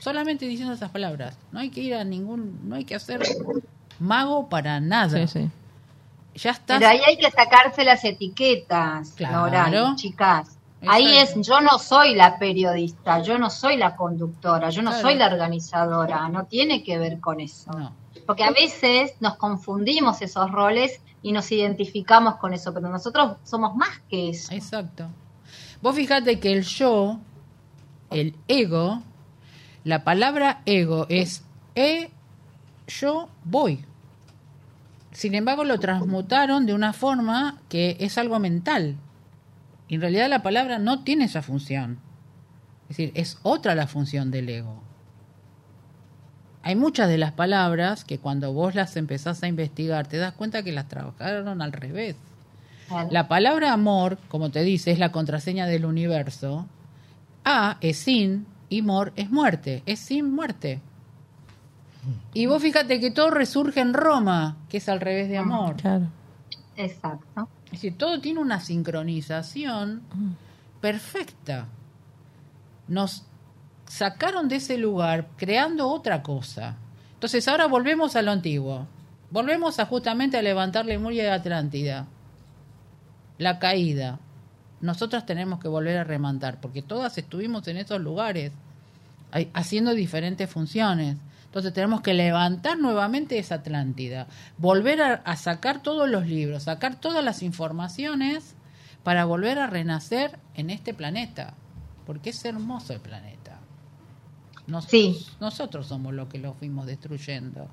solamente 0.00 0.46
diciendo 0.46 0.74
esas 0.74 0.90
palabras. 0.90 1.38
No 1.50 1.58
hay 1.58 1.70
que 1.70 1.80
ir 1.80 1.94
a 1.94 2.04
ningún, 2.04 2.68
no 2.68 2.76
hay 2.76 2.84
que 2.84 2.94
hacer 2.94 3.20
mago 3.98 4.48
para 4.48 4.80
nada. 4.80 5.26
Sí, 5.26 5.40
sí. 5.40 5.50
Ya 6.34 6.50
estás. 6.50 6.78
Pero 6.78 6.88
ahí 6.90 7.00
hay 7.06 7.16
que 7.16 7.30
sacarse 7.30 7.84
las 7.84 8.04
etiquetas, 8.04 9.12
Claro. 9.12 9.94
Chicas. 9.96 10.58
Ahí 10.86 11.16
es, 11.16 11.34
yo 11.40 11.60
no 11.62 11.78
soy 11.78 12.14
la 12.14 12.38
periodista, 12.38 13.20
yo 13.22 13.38
no 13.38 13.48
soy 13.50 13.76
la 13.76 13.96
conductora, 13.96 14.70
yo 14.70 14.82
no 14.82 14.90
Claro. 14.90 15.08
soy 15.08 15.16
la 15.16 15.26
organizadora, 15.26 16.28
no 16.28 16.44
tiene 16.44 16.82
que 16.84 16.98
ver 16.98 17.18
con 17.18 17.40
eso. 17.40 17.72
No. 17.72 17.92
Porque 18.26 18.44
a 18.44 18.50
veces 18.50 19.14
nos 19.20 19.36
confundimos 19.36 20.20
esos 20.20 20.50
roles 20.52 21.00
y 21.22 21.32
nos 21.32 21.50
identificamos 21.50 22.36
con 22.36 22.52
eso, 22.52 22.72
pero 22.74 22.88
nosotros 22.88 23.36
somos 23.42 23.74
más 23.74 24.00
que 24.08 24.28
eso. 24.30 24.52
Exacto. 24.52 25.08
Vos 25.80 25.96
fíjate 25.96 26.38
que 26.38 26.52
el 26.52 26.62
yo, 26.62 27.18
el 28.10 28.36
ego, 28.46 29.02
la 29.82 30.04
palabra 30.04 30.60
ego 30.66 31.06
es 31.08 31.42
e, 31.74 32.10
yo 32.86 33.28
voy. 33.44 33.84
Sin 35.12 35.34
embargo, 35.34 35.64
lo 35.64 35.80
transmutaron 35.80 36.66
de 36.66 36.74
una 36.74 36.92
forma 36.92 37.58
que 37.68 37.96
es 38.00 38.18
algo 38.18 38.38
mental. 38.38 38.96
En 39.88 40.00
realidad 40.00 40.28
la 40.28 40.42
palabra 40.42 40.78
no 40.78 41.04
tiene 41.04 41.24
esa 41.24 41.42
función. 41.42 41.98
Es 42.82 42.96
decir, 42.96 43.12
es 43.14 43.38
otra 43.42 43.74
la 43.74 43.86
función 43.86 44.30
del 44.30 44.48
ego. 44.48 44.82
Hay 46.62 46.74
muchas 46.74 47.08
de 47.08 47.18
las 47.18 47.32
palabras 47.32 48.04
que 48.04 48.18
cuando 48.18 48.52
vos 48.52 48.74
las 48.74 48.96
empezás 48.96 49.42
a 49.42 49.48
investigar 49.48 50.08
te 50.08 50.16
das 50.16 50.32
cuenta 50.32 50.64
que 50.64 50.72
las 50.72 50.88
trabajaron 50.88 51.62
al 51.62 51.72
revés. 51.72 52.16
La 53.10 53.28
palabra 53.28 53.72
amor, 53.72 54.18
como 54.28 54.50
te 54.50 54.62
dice, 54.62 54.90
es 54.90 54.98
la 54.98 55.12
contraseña 55.12 55.66
del 55.66 55.84
universo. 55.84 56.66
A 57.44 57.78
es 57.80 57.98
sin 57.98 58.46
y 58.68 58.82
mor 58.82 59.12
es 59.16 59.30
muerte, 59.30 59.82
es 59.86 60.00
sin 60.00 60.34
muerte. 60.34 60.80
Y 62.34 62.46
vos 62.46 62.62
fíjate 62.62 63.00
que 63.00 63.10
todo 63.10 63.30
resurge 63.30 63.80
en 63.80 63.94
Roma, 63.94 64.56
que 64.68 64.78
es 64.78 64.88
al 64.88 65.00
revés 65.00 65.28
de 65.28 65.38
amor. 65.38 65.76
Claro. 65.76 66.06
Exacto. 66.76 67.48
Es 67.66 67.72
decir, 67.72 67.98
todo 67.98 68.20
tiene 68.20 68.40
una 68.40 68.60
sincronización 68.60 70.02
perfecta. 70.80 71.66
Nos 72.88 73.24
sacaron 73.86 74.48
de 74.48 74.56
ese 74.56 74.78
lugar 74.78 75.28
creando 75.36 75.88
otra 75.88 76.22
cosa. 76.22 76.76
Entonces 77.14 77.46
ahora 77.48 77.66
volvemos 77.66 78.14
a 78.14 78.22
lo 78.22 78.30
antiguo. 78.30 78.86
Volvemos 79.30 79.80
a 79.80 79.86
justamente 79.86 80.36
a 80.36 80.42
levantar 80.42 80.86
Lemuria 80.86 81.24
de 81.24 81.30
Atlántida. 81.30 82.06
La 83.38 83.58
caída. 83.58 84.20
Nosotros 84.80 85.26
tenemos 85.26 85.58
que 85.58 85.68
volver 85.68 85.96
a 85.96 86.04
remontar, 86.04 86.60
porque 86.60 86.82
todas 86.82 87.16
estuvimos 87.18 87.66
en 87.66 87.78
esos 87.78 88.00
lugares, 88.00 88.52
haciendo 89.54 89.94
diferentes 89.94 90.48
funciones. 90.48 91.16
Entonces 91.56 91.72
tenemos 91.72 92.02
que 92.02 92.12
levantar 92.12 92.78
nuevamente 92.78 93.38
esa 93.38 93.54
Atlántida, 93.54 94.26
volver 94.58 95.00
a, 95.00 95.14
a 95.14 95.36
sacar 95.36 95.82
todos 95.82 96.06
los 96.06 96.26
libros, 96.26 96.64
sacar 96.64 97.00
todas 97.00 97.24
las 97.24 97.42
informaciones 97.42 98.54
para 99.02 99.24
volver 99.24 99.58
a 99.58 99.66
renacer 99.66 100.38
en 100.54 100.68
este 100.68 100.92
planeta, 100.92 101.54
porque 102.04 102.28
es 102.28 102.44
hermoso 102.44 102.92
el 102.92 103.00
planeta. 103.00 103.58
Sí. 104.86 105.24
Nosotros 105.40 105.86
somos 105.86 106.12
los 106.12 106.28
que 106.28 106.36
lo 106.36 106.52
fuimos 106.52 106.84
destruyendo. 106.84 107.70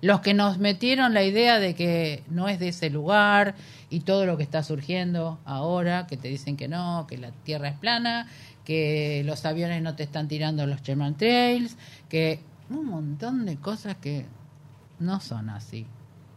Los 0.00 0.20
que 0.20 0.32
nos 0.32 0.56
metieron 0.56 1.12
la 1.12 1.22
idea 1.22 1.58
de 1.58 1.74
que 1.74 2.24
no 2.30 2.48
es 2.48 2.58
de 2.58 2.68
ese 2.68 2.88
lugar 2.88 3.56
y 3.90 4.00
todo 4.00 4.24
lo 4.24 4.38
que 4.38 4.42
está 4.42 4.62
surgiendo 4.62 5.38
ahora, 5.44 6.06
que 6.06 6.16
te 6.16 6.28
dicen 6.28 6.56
que 6.56 6.68
no, 6.68 7.06
que 7.06 7.18
la 7.18 7.32
Tierra 7.32 7.68
es 7.68 7.76
plana, 7.76 8.26
que 8.64 9.22
los 9.26 9.44
aviones 9.44 9.82
no 9.82 9.96
te 9.96 10.04
están 10.04 10.28
tirando 10.28 10.66
los 10.66 10.80
Sherman 10.80 11.18
Trails, 11.18 11.76
que 12.08 12.40
un 12.70 12.86
montón 12.86 13.46
de 13.46 13.56
cosas 13.56 13.96
que 13.96 14.26
no 14.98 15.20
son 15.20 15.50
así. 15.50 15.86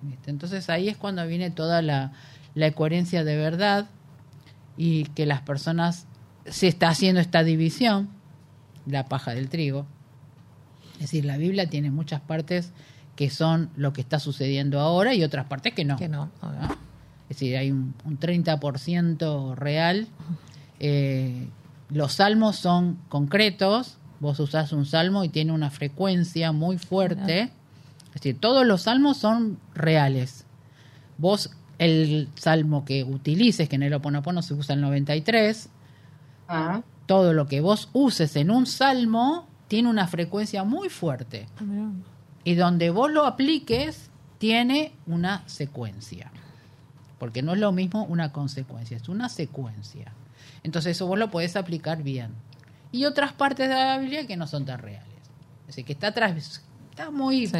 ¿viste? 0.02 0.32
Entonces 0.32 0.70
ahí 0.70 0.90
es 0.90 0.98
cuando 0.98 1.26
viene 1.28 1.52
toda 1.52 1.82
la, 1.82 2.14
la 2.56 2.72
coherencia 2.72 3.24
de 3.24 3.38
verdad 3.38 3.90
y 4.78 5.06
que 5.06 5.26
las 5.26 5.42
personas 5.42 6.08
se 6.46 6.68
está 6.68 6.90
haciendo 6.90 7.22
esta 7.22 7.44
división, 7.44 8.10
la 8.86 9.06
paja 9.06 9.32
del 9.32 9.50
trigo. 9.50 9.86
Es 10.96 11.02
decir, 11.02 11.26
la 11.26 11.38
Biblia 11.38 11.70
tiene 11.70 11.92
muchas 11.92 12.22
partes 12.22 12.74
que 13.16 13.30
son 13.30 13.70
lo 13.76 13.94
que 13.94 14.02
está 14.02 14.20
sucediendo 14.20 14.80
ahora 14.80 15.14
y 15.14 15.24
otras 15.24 15.46
partes 15.46 15.74
que 15.74 15.86
no. 15.86 15.98
Que 15.98 16.08
no. 16.08 16.30
a 16.42 16.50
ver. 16.52 16.62
¿no? 16.62 16.92
Es 17.32 17.38
decir, 17.38 17.56
hay 17.56 17.72
un, 17.72 17.94
un 18.04 18.20
30% 18.20 19.56
real. 19.56 20.08
Eh, 20.80 21.48
los 21.90 22.14
salmos 22.14 22.58
son 22.58 22.98
concretos. 23.08 24.00
Vos 24.22 24.40
usás 24.40 24.72
un 24.72 24.86
salmo 24.86 25.26
y 25.26 25.30
tiene 25.30 25.52
una 25.52 25.70
frecuencia 25.70 26.54
muy 26.54 26.78
fuerte. 26.78 27.52
Es 28.08 28.14
decir, 28.14 28.40
todos 28.40 28.66
los 28.66 28.84
salmos 28.84 29.18
son 29.18 29.60
reales. 29.76 30.46
Vos, 31.18 31.52
el 31.80 32.30
salmo 32.36 32.86
que 32.86 33.04
utilices, 33.04 33.68
que 33.68 33.76
en 33.76 33.84
el 33.84 33.94
Oponopono 33.94 34.42
se 34.42 34.54
usa 34.54 34.76
el 34.76 34.82
93, 34.82 35.70
Ah, 36.54 36.82
todo 37.06 37.32
lo 37.32 37.48
que 37.48 37.62
vos 37.62 37.88
uses 37.94 38.36
en 38.36 38.52
un 38.52 38.66
salmo 38.66 39.48
tiene 39.70 39.90
una 39.90 40.08
frecuencia 40.08 40.66
muy 40.66 40.90
fuerte. 40.90 41.48
Ah. 41.58 41.92
Y 42.44 42.56
donde 42.56 42.90
vos 42.90 43.10
lo 43.10 43.26
apliques, 43.26 44.10
tiene 44.38 44.92
una 45.08 45.48
secuencia. 45.48 46.30
Porque 47.20 47.42
no 47.42 47.54
es 47.54 47.60
lo 47.60 47.72
mismo 47.72 48.04
una 48.04 48.34
consecuencia, 48.34 48.98
es 48.98 49.08
una 49.08 49.30
secuencia. 49.30 50.12
Entonces 50.64 50.98
eso 50.98 51.08
vos 51.08 51.18
lo 51.18 51.32
podés 51.32 51.56
aplicar 51.56 52.04
bien. 52.04 52.32
Y 52.92 53.06
otras 53.06 53.34
partes 53.34 53.70
de 53.70 53.76
la 53.76 53.98
Biblia 53.98 54.28
que 54.28 54.38
no 54.38 54.48
son 54.48 54.66
tan 54.66 54.80
reales. 54.80 55.08
Es 55.62 55.68
decir, 55.68 55.86
que 55.86 55.94
está 55.94 56.08
atrás, 56.08 56.62
está 56.90 57.10
muy... 57.12 57.48
Sí. 57.48 57.58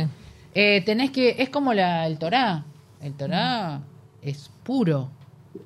Eh, 0.54 0.82
tenés 0.86 1.12
que, 1.12 1.36
es 1.40 1.50
como 1.50 1.74
la, 1.74 2.06
el 2.08 2.18
Torá. 2.18 2.66
El 3.02 3.14
Torá 3.14 3.82
es 4.22 4.50
puro. 4.64 5.10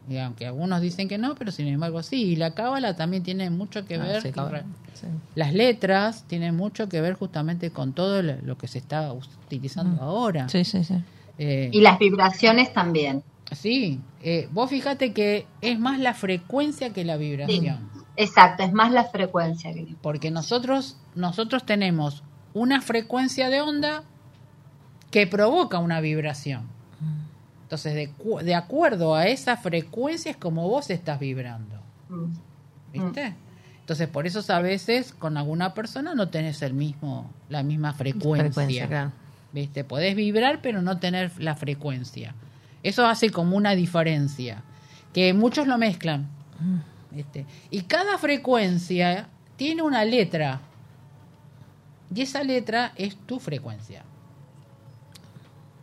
Y 0.09 0.17
aunque 0.17 0.45
algunos 0.45 0.81
dicen 0.81 1.07
que 1.07 1.17
no, 1.17 1.35
pero 1.35 1.51
sin 1.51 1.67
embargo 1.67 2.03
sí. 2.03 2.23
Y 2.23 2.35
la 2.35 2.53
cábala 2.53 2.95
también 2.95 3.23
tiene 3.23 3.49
mucho 3.49 3.85
que 3.85 3.95
Ah, 3.95 4.03
ver. 4.03 4.21
sí. 4.21 4.31
Sí. 4.93 5.07
Las 5.35 5.53
letras 5.53 6.23
tienen 6.27 6.55
mucho 6.55 6.87
que 6.87 7.01
ver 7.01 7.15
justamente 7.15 7.69
con 7.71 7.93
todo 7.93 8.21
lo 8.21 8.35
lo 8.43 8.57
que 8.57 8.67
se 8.67 8.77
está 8.77 9.11
utilizando 9.11 10.01
ahora. 10.01 10.47
Sí, 10.49 10.63
sí, 10.63 10.83
sí. 10.83 10.95
Eh, 11.37 11.69
Y 11.73 11.81
las 11.81 11.99
vibraciones 11.99 12.71
también. 12.71 13.21
sí, 13.51 13.99
eh, 14.23 14.47
vos 14.53 14.69
fíjate 14.69 15.11
que 15.13 15.45
es 15.61 15.77
más 15.79 15.99
la 15.99 16.13
frecuencia 16.13 16.93
que 16.93 17.03
la 17.03 17.17
vibración. 17.17 17.89
Exacto, 18.17 18.63
es 18.63 18.71
más 18.73 18.91
la 18.91 19.05
frecuencia. 19.05 19.73
que- 19.73 19.95
Porque 20.01 20.31
nosotros, 20.31 20.97
nosotros 21.15 21.65
tenemos 21.65 22.23
una 22.53 22.81
frecuencia 22.81 23.49
de 23.49 23.61
onda 23.61 24.03
que 25.11 25.27
provoca 25.27 25.79
una 25.79 25.99
vibración. 26.01 26.63
Entonces, 27.63 27.95
de, 27.95 28.11
de 28.43 28.55
acuerdo 28.55 29.15
a 29.15 29.25
esa 29.27 29.57
frecuencia 29.57 30.31
es 30.31 30.37
como 30.37 30.67
vos 30.69 30.89
estás 30.89 31.19
vibrando. 31.19 31.75
Mm. 32.09 32.25
¿Viste? 32.93 33.33
Entonces, 33.79 34.07
por 34.07 34.25
eso 34.27 34.41
a 34.53 34.59
veces 34.61 35.13
con 35.13 35.35
alguna 35.37 35.73
persona 35.73 36.15
no 36.15 36.29
tenés 36.29 36.61
el 36.61 36.73
mismo, 36.73 37.29
la 37.49 37.63
misma 37.63 37.93
frecuencia. 37.93 38.45
Frecuencia, 38.45 38.87
claro. 38.87 39.11
¿Viste? 39.51 39.83
Podés 39.83 40.15
vibrar, 40.15 40.59
pero 40.61 40.81
no 40.81 40.97
tener 40.99 41.31
la 41.41 41.55
frecuencia. 41.55 42.33
Eso 42.83 43.05
hace 43.05 43.29
como 43.31 43.55
una 43.57 43.71
diferencia. 43.75 44.63
Que 45.13 45.33
muchos 45.33 45.65
lo 45.67 45.77
mezclan. 45.77 46.27
¿Viste? 47.15 47.45
Y 47.69 47.83
cada 47.83 48.17
frecuencia 48.17 49.29
tiene 49.55 49.81
una 49.81 50.03
letra. 50.03 50.59
Y 52.13 52.21
esa 52.21 52.43
letra 52.43 52.91
es 52.95 53.15
tu 53.15 53.39
frecuencia. 53.39 54.03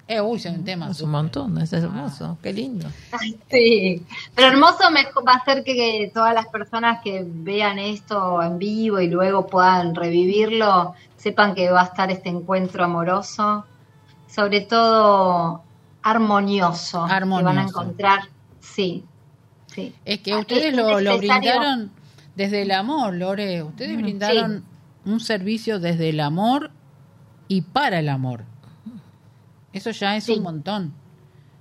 Eh, 0.06 0.20
uy, 0.20 0.36
es 0.36 0.44
un 0.44 0.62
tema. 0.62 0.90
Es 0.90 1.00
un 1.00 1.10
montón, 1.10 1.56
es 1.56 1.72
hermoso. 1.72 2.36
Qué 2.42 2.52
lindo. 2.52 2.86
Ay, 3.12 3.38
sí. 3.50 4.04
Pero 4.34 4.48
hermoso 4.48 4.90
me 4.90 5.04
va 5.26 5.34
a 5.34 5.44
ser 5.44 5.64
que, 5.64 6.10
todas 6.12 6.34
las 6.34 6.48
personas 6.48 7.00
que 7.02 7.24
vean 7.26 7.78
esto 7.78 8.42
en 8.42 8.58
vivo 8.58 9.00
y 9.00 9.08
luego 9.08 9.46
puedan 9.46 9.94
revivirlo, 9.94 10.94
sepan 11.16 11.54
que 11.54 11.70
va 11.70 11.80
a 11.80 11.84
estar 11.84 12.10
este 12.10 12.28
encuentro 12.28 12.84
amoroso, 12.84 13.64
sobre 14.28 14.60
todo 14.60 15.62
armonioso, 16.02 17.04
que 17.04 17.08
van 17.08 17.10
a 17.10 17.16
Armonioso. 17.16 17.68
encontrar, 17.68 18.20
sí, 18.60 19.04
sí. 19.74 19.94
Es 20.04 20.18
que 20.20 20.32
Ah, 20.32 20.38
ustedes 20.40 20.66
es 20.66 20.76
lo, 20.76 21.00
lo 21.00 21.18
brindaron 21.18 21.90
desde 22.36 22.62
el 22.62 22.70
amor, 22.70 23.14
Lore. 23.14 23.62
Ustedes 23.62 23.96
brindaron 23.96 24.64
un 25.04 25.20
servicio 25.20 25.80
desde 25.80 26.08
el 26.10 26.20
amor 26.20 26.70
y 27.48 27.62
para 27.62 27.98
el 27.98 28.08
amor. 28.08 28.44
Eso 29.72 29.90
ya 29.90 30.16
es 30.16 30.24
Sí. 30.24 30.34
un 30.34 30.42
montón. 30.42 30.92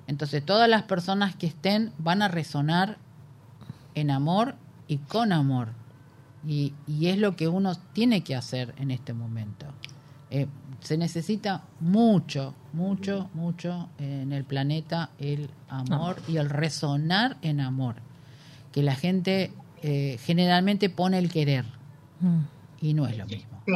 Entonces 0.08 0.46
todas 0.46 0.68
las 0.70 0.84
personas 0.84 1.36
que 1.36 1.48
estén 1.48 1.94
van 1.98 2.22
a 2.22 2.28
resonar 2.28 2.98
en 3.96 4.12
amor 4.12 4.56
y 4.88 4.98
con 4.98 5.32
amor. 5.32 5.70
Y, 6.46 6.74
y 6.88 7.08
es 7.08 7.18
lo 7.18 7.36
que 7.36 7.48
uno 7.48 7.76
tiene 7.94 8.22
que 8.24 8.36
hacer 8.36 8.74
en 8.78 8.92
este 8.92 9.14
momento. 9.14 9.68
Eh, 10.30 10.48
se 10.82 10.98
necesita 10.98 11.64
mucho, 11.80 12.53
mucho, 12.74 13.30
mucho 13.34 13.90
en 13.99 14.34
el 14.34 14.44
planeta 14.44 15.10
el 15.20 15.49
amor 15.70 16.18
y 16.28 16.38
el 16.38 16.49
resonar 16.49 17.38
en 17.41 17.60
amor. 17.62 17.95
Que 18.72 18.84
la 18.84 18.95
gente 18.95 19.52
eh, 19.84 20.18
generalmente 20.24 20.90
pone 20.90 21.18
el 21.18 21.32
querer 21.32 21.66
Mm. 22.20 22.41
y 22.82 22.94
no 22.94 23.08
es 23.08 23.18
lo 23.18 23.26
mismo. 23.26 23.62
sí. 23.66 23.74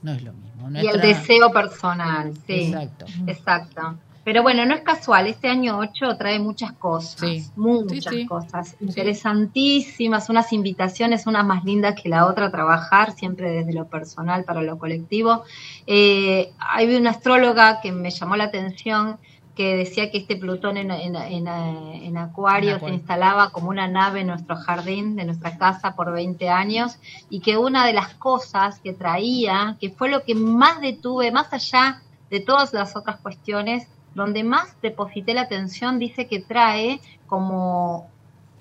No 0.00 0.12
es 0.12 0.22
lo 0.22 0.32
mismo. 0.32 0.70
Y 0.80 0.86
el 0.86 1.00
deseo 1.00 1.50
personal, 1.52 2.32
sí. 2.46 2.72
Exacto. 2.72 3.04
Exacto. 3.26 3.98
Pero 4.28 4.42
bueno, 4.42 4.66
no 4.66 4.74
es 4.74 4.82
casual, 4.82 5.26
este 5.26 5.48
año 5.48 5.78
8 5.78 6.18
trae 6.18 6.38
muchas 6.38 6.72
cosas, 6.72 7.18
Sí. 7.18 7.46
muchas 7.56 8.12
Sí, 8.12 8.20
sí. 8.20 8.26
cosas 8.26 8.76
interesantísimas, 8.78 10.28
unas 10.28 10.52
invitaciones, 10.52 11.26
una 11.26 11.42
más 11.42 11.64
lindas 11.64 11.94
que 11.98 12.10
la 12.10 12.26
otra 12.26 12.44
a 12.46 12.50
trabajar, 12.50 13.12
siempre 13.12 13.50
desde 13.50 13.72
lo 13.72 13.86
personal 13.88 14.44
para 14.44 14.60
lo 14.60 14.76
colectivo. 14.78 15.44
Eh, 15.86 16.52
hay 16.58 16.94
una 16.94 17.08
astróloga 17.12 17.80
que 17.80 17.90
me 17.90 18.10
llamó 18.10 18.36
la 18.36 18.44
atención 18.44 19.16
que 19.54 19.76
decía 19.76 20.10
que 20.10 20.18
este 20.18 20.36
Plutón 20.36 20.76
en, 20.76 20.90
en, 20.90 21.16
en, 21.16 21.48
en 21.48 22.16
Acuario 22.18 22.72
En 22.72 22.74
se 22.74 22.76
Acuario. 22.76 22.98
instalaba 22.98 23.48
como 23.50 23.70
una 23.70 23.88
nave 23.88 24.20
en 24.20 24.26
nuestro 24.26 24.56
jardín 24.56 25.16
de 25.16 25.24
nuestra 25.24 25.56
casa 25.56 25.96
por 25.96 26.12
20 26.12 26.50
años 26.50 26.98
y 27.30 27.40
que 27.40 27.56
una 27.56 27.86
de 27.86 27.94
las 27.94 28.12
cosas 28.16 28.78
que 28.80 28.92
traía, 28.92 29.78
que 29.80 29.88
fue 29.88 30.10
lo 30.10 30.22
que 30.22 30.34
más 30.34 30.82
detuve, 30.82 31.32
más 31.32 31.50
allá 31.54 32.02
de 32.28 32.40
todas 32.40 32.74
las 32.74 32.94
otras 32.94 33.16
cuestiones, 33.20 33.88
donde 34.18 34.44
más 34.44 34.76
deposité 34.82 35.32
la 35.32 35.42
atención, 35.42 35.98
dice 35.98 36.26
que 36.26 36.40
trae 36.40 37.00
como, 37.26 38.10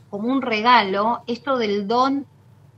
como 0.10 0.30
un 0.30 0.42
regalo 0.42 1.24
esto 1.28 1.58
del 1.58 1.88
don 1.88 2.26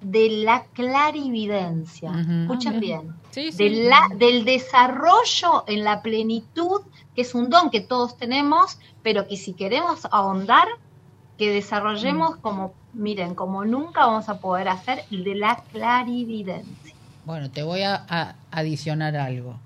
de 0.01 0.30
la 0.30 0.65
clarividencia. 0.73 2.10
Ujú. 2.11 2.41
Escuchen 2.43 2.76
Ah, 2.76 2.80
bien 2.80 3.14
Sí, 3.31 3.51
sí. 3.51 3.57
de 3.57 3.69
la- 3.89 4.07
del 4.15 4.45
desarrollo 4.45 5.65
en 5.68 5.84
la 5.84 6.01
plenitud, 6.01 6.81
que 7.14 7.22
es 7.22 7.35
un 7.35 7.49
don 7.49 7.69
que 7.69 7.81
todos 7.81 8.18
tenemos, 8.18 8.80
pero 9.03 9.27
que 9.27 9.38
si 9.38 9.53
queremos 9.53 10.07
ahondar, 10.11 10.68
que 11.38 11.51
desarrollemos 11.51 12.38
Mm. 12.38 12.41
como, 12.41 12.73
miren, 12.93 13.35
como 13.35 13.65
nunca 13.65 14.06
vamos 14.06 14.30
a 14.30 14.39
poder 14.39 14.68
hacer, 14.69 15.03
de 15.10 15.35
la 15.35 15.64
clarividencia. 15.72 16.95
Bueno, 17.26 17.49
te 17.51 17.64
voy 17.64 17.81
a, 17.84 18.06
a 18.10 18.35
adicionar 18.51 19.15
algo. 19.15 19.60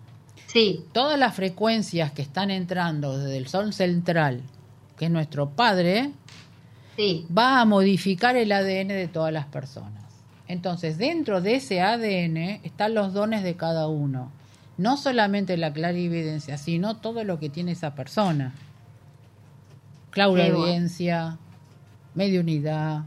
Sí, 0.53 0.85
Todas 0.93 1.17
las 1.17 1.33
frecuencias 1.33 2.11
que 2.11 2.21
están 2.21 2.51
entrando 2.51 3.17
desde 3.17 3.37
el 3.37 3.47
Sol 3.47 3.73
central, 3.73 4.41
que 4.97 5.05
es 5.05 5.11
nuestro 5.11 5.49
Padre, 5.49 6.11
sí, 6.95 7.25
va 7.35 7.59
a 7.59 7.65
modificar 7.65 8.35
el 8.35 8.51
ADN 8.51 8.89
de 8.89 9.07
todas 9.07 9.33
las 9.33 9.47
personas. 9.47 10.03
Entonces, 10.47 10.99
dentro 10.99 11.41
de 11.41 11.55
ese 11.55 11.81
ADN 11.81 12.61
están 12.63 12.93
los 12.93 13.13
dones 13.13 13.41
de 13.41 13.55
cada 13.55 13.87
uno. 13.87 14.31
No 14.77 14.95
solamente 14.97 15.57
la 15.57 15.73
clarividencia, 15.73 16.59
sino 16.59 16.97
todo 16.97 17.23
lo 17.23 17.39
que 17.39 17.49
tiene 17.49 17.71
esa 17.71 17.95
persona. 17.95 18.53
Clarividencia, 20.11 21.39
mediunidad, 22.13 23.05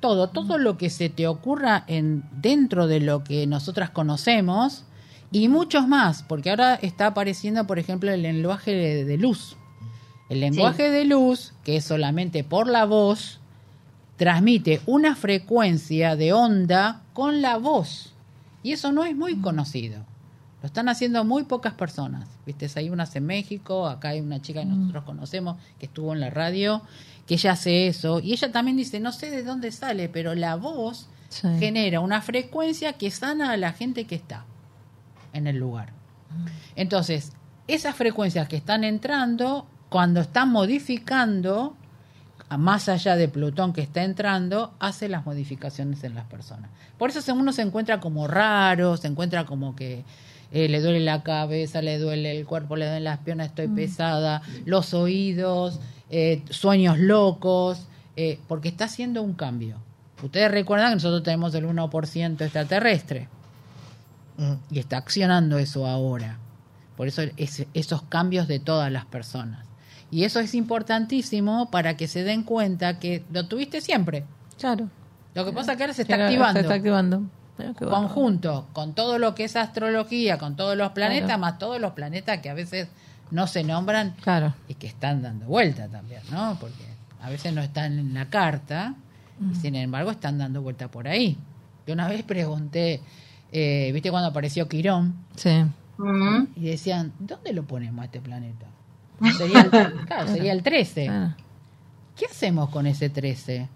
todo, 0.00 0.30
todo 0.30 0.56
lo 0.56 0.78
que 0.78 0.88
se 0.88 1.10
te 1.10 1.26
ocurra 1.26 1.84
en 1.86 2.24
dentro 2.32 2.86
de 2.86 3.00
lo 3.00 3.24
que 3.24 3.46
nosotras 3.46 3.90
conocemos 3.90 4.86
y 5.32 5.48
muchos 5.48 5.88
más, 5.88 6.22
porque 6.22 6.50
ahora 6.50 6.74
está 6.74 7.06
apareciendo, 7.08 7.66
por 7.66 7.78
ejemplo, 7.78 8.12
el 8.12 8.22
lenguaje 8.22 8.72
de, 8.72 9.04
de 9.04 9.16
luz. 9.16 9.56
El 10.28 10.40
lenguaje 10.40 10.90
de 10.90 11.04
luz, 11.04 11.52
que 11.64 11.76
es 11.76 11.84
solamente 11.84 12.44
por 12.44 12.66
la 12.66 12.84
voz, 12.84 13.40
transmite 14.16 14.80
una 14.86 15.16
frecuencia 15.16 16.16
de 16.16 16.32
onda 16.32 17.02
con 17.12 17.42
la 17.42 17.56
voz. 17.56 18.12
Y 18.62 18.72
eso 18.72 18.92
no 18.92 19.04
es 19.04 19.16
muy 19.16 19.36
conocido. 19.40 20.04
Lo 20.62 20.66
están 20.66 20.88
haciendo 20.88 21.24
muy 21.24 21.42
pocas 21.44 21.74
personas. 21.74 22.28
Viste, 22.46 22.70
hay 22.76 22.88
unas 22.88 23.16
en 23.16 23.26
México, 23.26 23.88
acá 23.88 24.10
hay 24.10 24.20
una 24.20 24.40
chica 24.40 24.60
que 24.60 24.66
nosotros 24.66 25.04
conocemos 25.04 25.56
que 25.80 25.86
estuvo 25.86 26.12
en 26.12 26.20
la 26.20 26.30
radio, 26.30 26.82
que 27.26 27.34
ella 27.34 27.52
hace 27.52 27.88
eso. 27.88 28.20
Y 28.20 28.32
ella 28.32 28.52
también 28.52 28.76
dice, 28.76 29.00
no 29.00 29.10
sé 29.12 29.30
de 29.30 29.42
dónde 29.42 29.72
sale, 29.72 30.08
pero 30.08 30.34
la 30.34 30.56
voz 30.56 31.08
Sí. 31.30 31.48
genera 31.58 32.00
una 32.00 32.20
frecuencia 32.20 32.92
que 32.92 33.10
sana 33.10 33.52
a 33.52 33.56
la 33.56 33.72
gente 33.72 34.04
que 34.04 34.14
está 34.14 34.44
en 35.32 35.46
el 35.46 35.56
lugar. 35.56 35.92
Entonces, 36.76 37.32
esas 37.68 37.94
frecuencias 37.94 38.48
que 38.48 38.56
están 38.56 38.84
entrando, 38.84 39.66
cuando 39.88 40.20
están 40.20 40.50
modificando, 40.50 41.76
más 42.58 42.88
allá 42.88 43.16
de 43.16 43.28
Plutón 43.28 43.72
que 43.72 43.80
está 43.80 44.02
entrando, 44.02 44.74
hace 44.78 45.08
las 45.08 45.24
modificaciones 45.24 46.04
en 46.04 46.14
las 46.14 46.26
personas. 46.26 46.70
Por 46.98 47.10
eso 47.10 47.34
uno 47.34 47.52
se 47.52 47.62
encuentra 47.62 48.00
como 48.00 48.26
raro, 48.26 48.96
se 48.96 49.08
encuentra 49.08 49.46
como 49.46 49.74
que 49.74 50.04
eh, 50.50 50.68
le 50.68 50.80
duele 50.80 51.00
la 51.00 51.22
cabeza, 51.22 51.80
le 51.82 51.98
duele 51.98 52.38
el 52.38 52.46
cuerpo, 52.46 52.76
le 52.76 52.86
duelen 52.86 53.04
las 53.04 53.18
piernas, 53.20 53.48
estoy 53.48 53.68
pesada, 53.68 54.42
los 54.66 54.92
oídos, 54.92 55.80
eh, 56.10 56.42
sueños 56.50 56.98
locos, 56.98 57.86
eh, 58.16 58.38
porque 58.48 58.68
está 58.68 58.84
haciendo 58.84 59.22
un 59.22 59.32
cambio. 59.32 59.76
Ustedes 60.22 60.50
recuerdan 60.50 60.90
que 60.90 60.96
nosotros 60.96 61.22
tenemos 61.22 61.54
el 61.54 61.66
1% 61.66 62.42
extraterrestre 62.42 63.28
Y 64.70 64.78
está 64.78 64.96
accionando 64.96 65.58
eso 65.58 65.86
ahora. 65.86 66.38
Por 66.96 67.06
eso 67.08 67.22
es- 67.36 67.66
esos 67.74 68.02
cambios 68.02 68.48
de 68.48 68.58
todas 68.60 68.90
las 68.90 69.04
personas. 69.04 69.66
Y 70.10 70.24
eso 70.24 70.40
es 70.40 70.54
importantísimo 70.54 71.70
para 71.70 71.96
que 71.96 72.06
se 72.08 72.22
den 72.22 72.42
cuenta 72.42 72.98
que 72.98 73.24
lo 73.32 73.46
tuviste 73.46 73.80
siempre. 73.80 74.24
Claro. 74.58 74.88
Lo 75.34 75.44
que 75.44 75.52
pasa 75.52 75.72
es 75.72 75.76
que 75.78 75.84
ahora 75.84 75.94
se 75.94 76.02
está 76.02 76.14
Claro, 76.16 76.28
activando. 76.30 76.54
Se 76.54 76.60
está 76.60 76.74
activando. 76.74 77.22
Bueno. 77.56 77.74
Conjunto 77.74 78.66
con 78.72 78.94
todo 78.94 79.18
lo 79.18 79.34
que 79.34 79.44
es 79.44 79.56
astrología, 79.56 80.38
con 80.38 80.56
todos 80.56 80.76
los 80.76 80.92
planetas, 80.92 81.26
Claro. 81.26 81.40
más 81.40 81.58
todos 81.58 81.80
los 81.80 81.92
planetas 81.92 82.40
que 82.40 82.50
a 82.50 82.54
veces 82.54 82.88
no 83.30 83.46
se 83.46 83.62
nombran 83.64 84.14
Claro. 84.22 84.54
y 84.68 84.74
que 84.74 84.86
están 84.86 85.22
dando 85.22 85.46
vuelta 85.46 85.88
también, 85.88 86.20
¿no? 86.30 86.56
Porque 86.60 86.84
a 87.22 87.30
veces 87.30 87.52
no 87.54 87.62
están 87.62 87.98
en 87.98 88.12
la 88.14 88.26
carta 88.28 88.94
y 89.50 89.54
sin 89.56 89.74
embargo 89.76 90.10
están 90.10 90.38
dando 90.38 90.60
vuelta 90.60 90.88
por 90.88 91.08
ahí. 91.08 91.38
Yo 91.86 91.94
una 91.94 92.08
vez 92.08 92.22
pregunté, 92.22 93.00
eh, 93.52 93.90
¿viste 93.92 94.10
cuando 94.10 94.28
apareció 94.28 94.68
Quirón? 94.68 95.14
Sí. 95.36 95.64
Y 96.56 96.64
decían, 96.64 97.12
¿dónde 97.20 97.52
lo 97.52 97.62
ponemos 97.64 98.02
a 98.02 98.06
este 98.06 98.20
planeta? 98.20 98.66
Sería 99.38 99.60
el, 99.60 99.70
claro, 100.06 100.26
sería 100.28 100.52
el 100.52 100.62
13. 100.64 101.04
Claro. 101.06 101.34
¿Qué 102.16 102.26
hacemos 102.26 102.70
con 102.70 102.86
ese 102.86 103.08
13? 103.08 103.68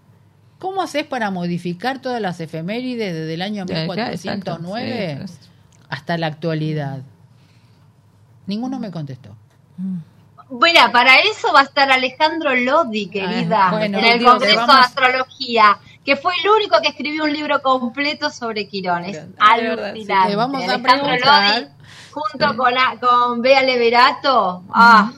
¿Cómo 0.59 0.81
haces 0.81 1.05
para 1.05 1.31
modificar 1.31 1.99
todas 2.01 2.19
las 2.21 2.39
efemérides 2.39 3.13
desde 3.13 3.33
el 3.35 3.41
año 3.41 3.65
Ya, 3.65 3.75
ya, 3.75 3.81
1409 3.83 5.11
exacto, 5.11 5.27
sí. 5.43 5.49
hasta 5.89 6.17
la 6.17 6.27
actualidad? 6.27 7.01
Ninguno 8.45 8.79
me 8.79 8.91
contestó. 8.91 9.35
Mira, 10.49 10.91
para 10.91 11.17
eso 11.19 11.51
va 11.53 11.61
a 11.61 11.63
estar 11.63 11.91
Alejandro 11.91 12.55
Lodi, 12.55 13.07
querida, 13.07 13.67
Ah, 13.69 13.71
bueno, 13.71 13.99
en 13.99 14.05
el 14.05 14.19
Dios, 14.19 14.31
Congreso 14.31 14.55
vamos- 14.61 14.75
de 14.75 14.81
Astrología, 14.81 15.77
que 16.07 16.15
fue 16.15 16.31
el 16.41 16.49
único 16.49 16.79
que 16.81 16.87
escribió 16.87 17.25
un 17.25 17.33
libro 17.33 17.61
completo 17.61 18.29
sobre 18.29 18.65
Quirón. 18.65 19.03
Es 19.03 19.17
sí. 19.17 19.23
alucinante. 19.37 20.29
Le 20.29 20.35
vamos 20.37 20.63
a. 20.63 20.77
Lodi, 20.77 21.67
junto 22.11 22.55
con, 22.55 22.73
con 23.01 23.41
Bea 23.41 23.61
Leverato, 23.61 24.63
ah, 24.69 25.11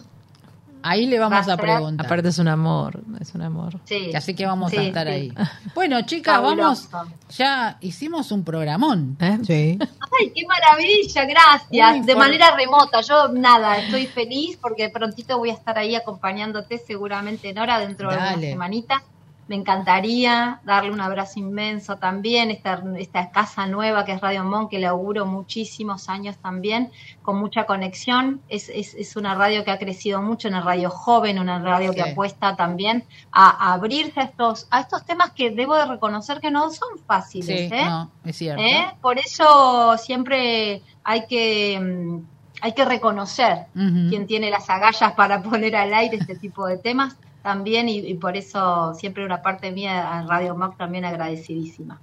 Ahí 0.82 1.06
le 1.06 1.20
vamos 1.20 1.48
Va 1.48 1.54
a 1.54 1.58
preguntar. 1.58 2.08
Aparte 2.08 2.30
es 2.30 2.40
un 2.40 2.48
amor, 2.48 3.02
es 3.20 3.36
un 3.36 3.44
amor. 3.44 3.80
sí. 3.86 4.12
Así 4.16 4.34
que 4.34 4.48
vamos 4.48 4.72
Sí, 4.72 4.78
a 4.78 4.82
estar 4.82 5.06
sí. 5.06 5.14
ahí. 5.14 5.34
Bueno, 5.76 6.02
chicas, 6.08 6.42
vamos. 6.42 6.90
Ya 7.38 7.78
hicimos 7.82 8.32
un 8.32 8.44
programón. 8.44 9.16
¿Eh? 9.20 9.38
Sí. 9.44 9.78
Ay, 10.20 10.32
qué 10.34 10.42
maravilla, 10.48 11.26
gracias. 11.26 12.04
De 12.08 12.16
manera 12.16 12.56
remota. 12.56 13.02
Yo 13.02 13.28
nada, 13.28 13.78
estoy 13.78 14.08
feliz 14.08 14.58
porque 14.60 14.90
prontito 14.90 15.38
voy 15.38 15.52
a 15.52 15.54
estar 15.54 15.78
ahí 15.78 15.94
acompañándote 15.94 16.80
seguramente 16.80 17.50
en 17.50 17.60
hora 17.60 17.80
dentro 17.80 18.10
de 18.10 18.18
una 18.18 18.40
semanita. 18.40 19.04
Me 19.50 19.56
encantaría 19.56 20.62
darle 20.64 20.92
un 20.92 21.02
abrazo 21.02 21.40
inmenso 21.40 21.98
también, 21.98 22.52
esta, 22.52 22.84
esta 23.00 23.32
casa 23.32 23.66
nueva 23.66 24.06
que 24.06 24.12
es 24.12 24.22
Radio 24.22 24.44
Mon, 24.44 24.70
que 24.70 24.78
le 24.78 24.86
auguro 24.86 25.26
muchísimos 25.26 26.08
años 26.08 26.38
también, 26.38 26.92
con 27.24 27.40
mucha 27.40 27.66
conexión. 27.66 28.42
Es, 28.48 28.70
es, 28.70 28.94
es 28.94 29.16
una 29.16 29.34
radio 29.34 29.64
que 29.64 29.72
ha 29.72 29.80
crecido 29.80 30.22
mucho, 30.22 30.50
una 30.50 30.62
radio 30.62 30.92
joven, 30.92 31.40
una 31.40 31.58
radio 31.58 31.94
que 31.94 32.04
apuesta 32.04 32.56
también 32.56 33.06
a, 33.32 33.50
a 33.50 33.74
abrirse 33.74 34.20
a 34.20 34.26
estos, 34.26 34.68
a 34.70 34.82
estos 34.82 35.04
temas 35.04 35.32
que 35.32 35.50
debo 35.50 35.76
de 35.76 35.86
reconocer 35.86 36.40
que 36.40 36.52
no 36.52 36.70
son 36.70 37.00
fáciles. 37.08 37.70
Sí, 37.70 37.76
¿eh? 37.76 37.86
no, 37.86 38.12
es 38.24 38.38
cierto. 38.38 38.62
¿Eh? 38.62 38.86
Por 39.02 39.18
eso 39.18 39.98
siempre 39.98 40.84
hay 41.04 41.26
que, 41.26 41.80
mm, 41.80 42.20
hay 42.62 42.74
que 42.74 42.86
reconocer 42.86 43.66
Ujú. 43.76 44.10
quién 44.10 44.28
tiene 44.28 44.52
las 44.52 44.70
agallas 44.70 45.14
para 45.14 45.42
poner 45.42 45.76
al 45.76 45.92
aire 45.92 46.18
este 46.18 46.36
tipo 46.36 46.68
de 46.68 46.78
temas 46.78 47.18
también 47.44 47.90
y, 47.90 48.00
y 48.00 48.14
por 48.16 48.38
eso 48.38 48.94
siempre 48.94 49.26
una 49.26 49.42
parte 49.42 49.72
mía 49.72 50.18
a 50.18 50.24
Radio 50.24 50.56
Mac 50.56 50.78
también 50.78 51.06
agradecidísima. 51.06 52.00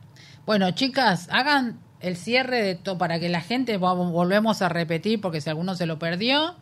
Bueno, 0.47 0.71
chicas, 0.71 1.29
hagan 1.31 1.79
el 2.01 2.17
cierre 2.17 2.63
de 2.63 2.75
todo 2.75 2.99
para 2.99 3.19
que 3.19 3.29
la 3.29 3.41
gente 3.41 3.77
volvemos 3.79 4.63
a 4.63 4.69
repetir 4.69 5.21
porque 5.21 5.41
si 5.41 5.51
alguno 5.51 5.75
se 5.75 5.87
lo 5.87 5.99
perdió. 5.99 6.55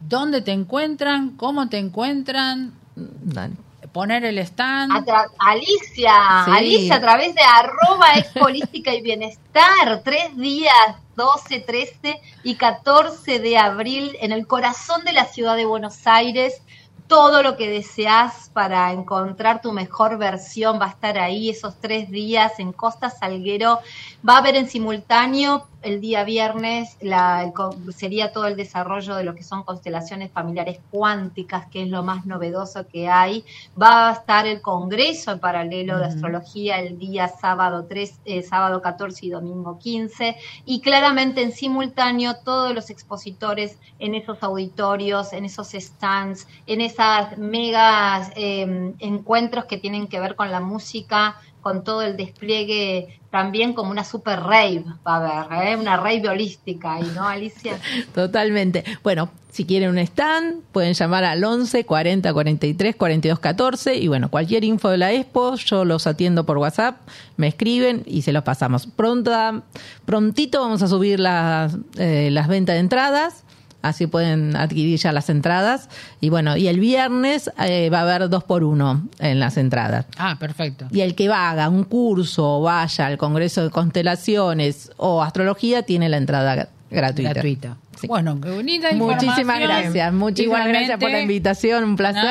¿Dónde 0.00 0.40
te 0.40 0.52
encuentran? 0.52 1.36
¿Cómo 1.36 1.68
te 1.68 1.78
encuentran? 1.78 2.72
Dale. 2.94 3.54
Poner 3.92 4.24
el 4.24 4.38
stand. 4.38 4.92
Alicia, 5.38 6.44
Sí. 6.44 6.50
Alicia 6.52 6.94
a 6.96 7.00
través 7.00 7.34
de 7.34 7.40
arroba 7.42 8.14
expolística 8.16 8.94
y 8.94 9.02
bienestar, 9.02 10.02
tres 10.04 10.36
días, 10.36 10.96
12, 11.16 11.60
13 11.60 12.20
y 12.44 12.54
14 12.54 13.40
de 13.40 13.58
abril 13.58 14.16
en 14.20 14.32
el 14.32 14.46
corazón 14.46 15.04
de 15.04 15.12
la 15.12 15.24
ciudad 15.24 15.56
de 15.56 15.64
Buenos 15.64 16.06
Aires. 16.06 16.62
Todo 17.10 17.42
lo 17.42 17.56
que 17.56 17.68
deseas 17.68 18.50
para 18.54 18.92
encontrar 18.92 19.60
tu 19.60 19.72
mejor 19.72 20.16
versión 20.16 20.80
va 20.80 20.86
a 20.86 20.90
estar 20.90 21.18
ahí 21.18 21.50
esos 21.50 21.74
tres 21.80 22.08
días 22.08 22.60
en 22.60 22.72
Costa 22.72 23.10
Salguero. 23.10 23.80
Va 24.26 24.34
a 24.34 24.38
haber 24.38 24.54
en 24.54 24.68
simultáneo 24.68 25.66
el 25.82 26.00
día 26.00 26.24
viernes 26.24 26.96
la, 27.00 27.42
el 27.44 27.52
co- 27.52 27.82
sería 27.90 28.32
todo 28.32 28.46
el 28.46 28.56
desarrollo 28.56 29.14
de 29.16 29.24
lo 29.24 29.34
que 29.34 29.42
son 29.44 29.62
constelaciones 29.64 30.32
familiares 30.32 30.80
cuánticas, 30.90 31.66
que 31.70 31.82
es 31.82 31.88
lo 31.88 32.02
más 32.02 32.26
novedoso 32.26 32.86
que 32.86 33.08
hay. 33.08 33.44
Va 33.80 34.08
a 34.10 34.12
estar 34.12 34.46
el 34.46 34.60
congreso 34.60 35.32
en 35.32 35.40
paralelo 35.40 35.98
de 35.98 36.04
astrología 36.06 36.78
el 36.80 36.98
día 36.98 37.28
sábado 37.28 37.86
3, 37.88 38.20
eh, 38.24 38.42
sábado 38.42 38.80
14 38.82 39.26
y 39.26 39.30
domingo 39.30 39.78
15 39.78 40.36
y 40.64 40.80
claramente 40.80 41.42
en 41.42 41.52
simultáneo 41.52 42.34
todos 42.44 42.74
los 42.74 42.90
expositores 42.90 43.78
en 43.98 44.14
esos 44.14 44.42
auditorios, 44.42 45.32
en 45.32 45.44
esos 45.44 45.70
stands, 45.70 46.46
en 46.66 46.80
esas 46.80 47.36
megas 47.38 48.30
eh, 48.36 48.94
encuentros 48.98 49.64
que 49.66 49.78
tienen 49.78 50.08
que 50.08 50.20
ver 50.20 50.34
con 50.36 50.50
la 50.50 50.60
música, 50.60 51.36
con 51.60 51.84
todo 51.84 52.02
el 52.02 52.16
despliegue, 52.16 53.20
también 53.30 53.72
como 53.74 53.90
una 53.90 54.04
super 54.04 54.40
rave 54.40 54.84
va 55.06 55.16
a 55.16 55.42
haber, 55.42 55.68
¿eh? 55.68 55.76
una 55.76 55.96
rave 55.96 56.28
holística 56.28 56.94
ahí, 56.94 57.10
¿no, 57.14 57.26
Alicia? 57.26 57.78
Totalmente. 58.14 58.84
Bueno, 59.02 59.30
si 59.52 59.64
quieren 59.64 59.90
un 59.90 59.98
stand, 59.98 60.62
pueden 60.72 60.94
llamar 60.94 61.24
al 61.24 61.42
11 61.42 61.84
40 61.84 62.32
43 62.32 62.96
42 62.96 63.38
14 63.38 63.96
y 63.96 64.08
bueno, 64.08 64.30
cualquier 64.30 64.64
info 64.64 64.88
de 64.88 64.98
la 64.98 65.12
expo, 65.12 65.54
yo 65.56 65.84
los 65.84 66.06
atiendo 66.06 66.44
por 66.44 66.58
WhatsApp, 66.58 67.00
me 67.36 67.48
escriben 67.48 68.02
y 68.06 68.22
se 68.22 68.32
los 68.32 68.42
pasamos. 68.42 68.86
Pronta, 68.86 69.62
prontito 70.04 70.60
vamos 70.60 70.82
a 70.82 70.88
subir 70.88 71.20
las, 71.20 71.76
eh, 71.98 72.30
las 72.30 72.48
ventas 72.48 72.74
de 72.74 72.80
entradas. 72.80 73.44
Así 73.82 74.06
pueden 74.06 74.56
adquirir 74.56 74.98
ya 74.98 75.12
las 75.12 75.30
entradas. 75.30 75.88
Y 76.20 76.28
bueno, 76.28 76.56
y 76.56 76.68
el 76.68 76.80
viernes 76.80 77.50
eh, 77.58 77.90
va 77.90 78.00
a 78.00 78.02
haber 78.02 78.28
dos 78.28 78.44
por 78.44 78.64
uno 78.64 79.08
en 79.18 79.40
las 79.40 79.56
entradas. 79.56 80.06
Ah, 80.18 80.36
perfecto. 80.38 80.86
Y 80.90 81.00
el 81.00 81.14
que 81.14 81.28
va, 81.28 81.50
haga 81.50 81.68
un 81.68 81.84
curso 81.84 82.58
o 82.58 82.62
vaya 82.62 83.06
al 83.06 83.18
Congreso 83.18 83.62
de 83.62 83.70
Constelaciones 83.70 84.90
o 84.96 85.22
Astrología 85.22 85.82
tiene 85.82 86.08
la 86.08 86.16
entrada 86.16 86.68
gratuita. 86.90 87.32
Gratuita. 87.32 87.76
Sí. 88.00 88.06
Bueno, 88.06 88.40
qué 88.40 88.50
bonita 88.50 88.92
Muchísimas 88.92 89.60
gracias, 89.60 90.12
muchísimas 90.12 90.60
Igualmente, 90.60 90.78
gracias 90.78 90.98
por 91.00 91.10
la 91.10 91.20
invitación, 91.20 91.84
un 91.84 91.96
placer 91.96 92.24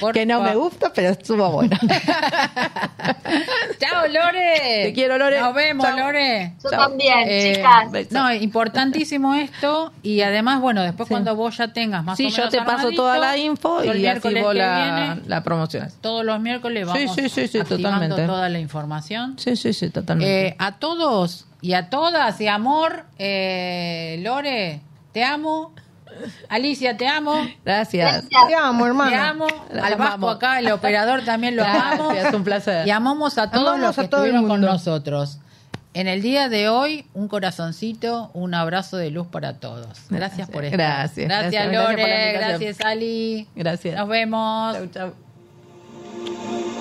No, 0.00 0.12
que, 0.12 0.24
no 0.24 0.42
me 0.42 0.54
gusta, 0.54 0.90
pero 0.94 1.10
estuvo 1.10 1.50
bueno. 1.50 1.76
Chao, 3.78 4.06
Lore. 4.08 4.84
Te 4.84 4.92
quiero, 4.94 5.18
Lore. 5.18 5.40
Nos 5.40 5.54
vemos, 5.54 5.86
Chao. 5.86 5.98
Lore. 5.98 6.54
Yo 6.62 6.70
Chao. 6.70 6.88
también, 6.88 7.14
Eh, 7.26 7.56
chicas. 7.56 8.10
No, 8.10 8.32
importantísimo 8.32 9.34
esto 9.34 9.92
y 10.02 10.22
además, 10.22 10.60
bueno, 10.60 10.82
después 10.82 11.08
Sí. 11.08 11.14
cuando 11.14 11.36
vos 11.36 11.56
ya 11.58 11.72
tengas 11.72 12.04
más 12.04 12.16
sí, 12.16 12.26
o 12.26 12.28
yo 12.28 12.36
menos 12.36 12.50
te 12.52 12.62
paso 12.62 12.90
toda 12.92 13.18
la 13.18 13.36
info 13.36 13.84
y 13.84 14.06
así 14.06 14.34
vos 14.40 14.54
la, 14.54 15.14
viene, 15.14 15.28
la 15.28 15.42
todos 16.00 16.24
los 16.24 16.40
miércoles 16.40 16.88
Sí, 16.92 17.00
vamos 17.04 17.14
sí, 17.16 17.28
sí, 17.28 17.48
sí, 17.48 17.58
activando 17.58 17.76
totalmente. 17.76 18.26
toda 18.26 18.48
la 18.48 18.58
información. 18.58 19.38
Sí, 19.38 19.56
sí, 19.56 19.72
sí, 19.72 19.90
totalmente. 19.90 20.48
Eh, 20.48 20.56
a 20.58 20.72
todos 20.72 21.46
y 21.62 21.74
a 21.74 21.88
todas 21.88 22.40
y 22.40 22.48
amor, 22.48 23.04
eh, 23.18 24.18
Lore, 24.20 24.80
te 25.12 25.22
amo. 25.22 25.72
Alicia, 26.48 26.96
te 26.96 27.06
amo. 27.06 27.34
Gracias. 27.64 28.12
Gracias. 28.12 28.48
Te 28.48 28.54
amo, 28.54 28.84
hermano. 28.84 29.10
Te 29.10 29.16
amo. 29.16 29.46
Al 29.46 29.78
Vasco 29.78 29.94
amamos. 29.94 30.36
acá, 30.36 30.58
el 30.58 30.70
operador 30.72 31.24
también 31.24 31.56
lo 31.56 31.64
amamos. 31.64 32.12
Gracias, 32.12 32.34
un 32.34 32.44
placer. 32.44 32.86
Y 32.86 32.90
amamos 32.90 33.38
a 33.38 33.50
todos 33.50 33.68
Amamos 33.68 33.80
los 33.80 33.96
que 33.96 34.08
todo 34.08 34.24
estuvieron 34.24 34.48
con 34.48 34.60
nosotros. 34.60 35.38
En 35.94 36.08
el 36.08 36.20
día 36.20 36.48
de 36.48 36.68
hoy, 36.68 37.06
un 37.14 37.28
corazoncito, 37.28 38.30
un 38.34 38.54
abrazo 38.54 38.96
de 38.96 39.10
luz 39.10 39.28
para 39.28 39.54
todos. 39.54 40.06
Gracias 40.10 40.50
por 40.50 40.64
estar. 40.64 40.78
Gracias. 40.78 41.28
Gracias, 41.28 41.52
Gracias, 41.52 41.72
gracias 41.72 41.96
Lore. 41.96 42.32
Gracias, 42.32 42.80
Ali. 42.80 43.48
Gracias. 43.54 43.96
Nos 43.96 44.08
vemos. 44.08 44.74
Chau, 44.74 44.86
chau. 44.88 46.71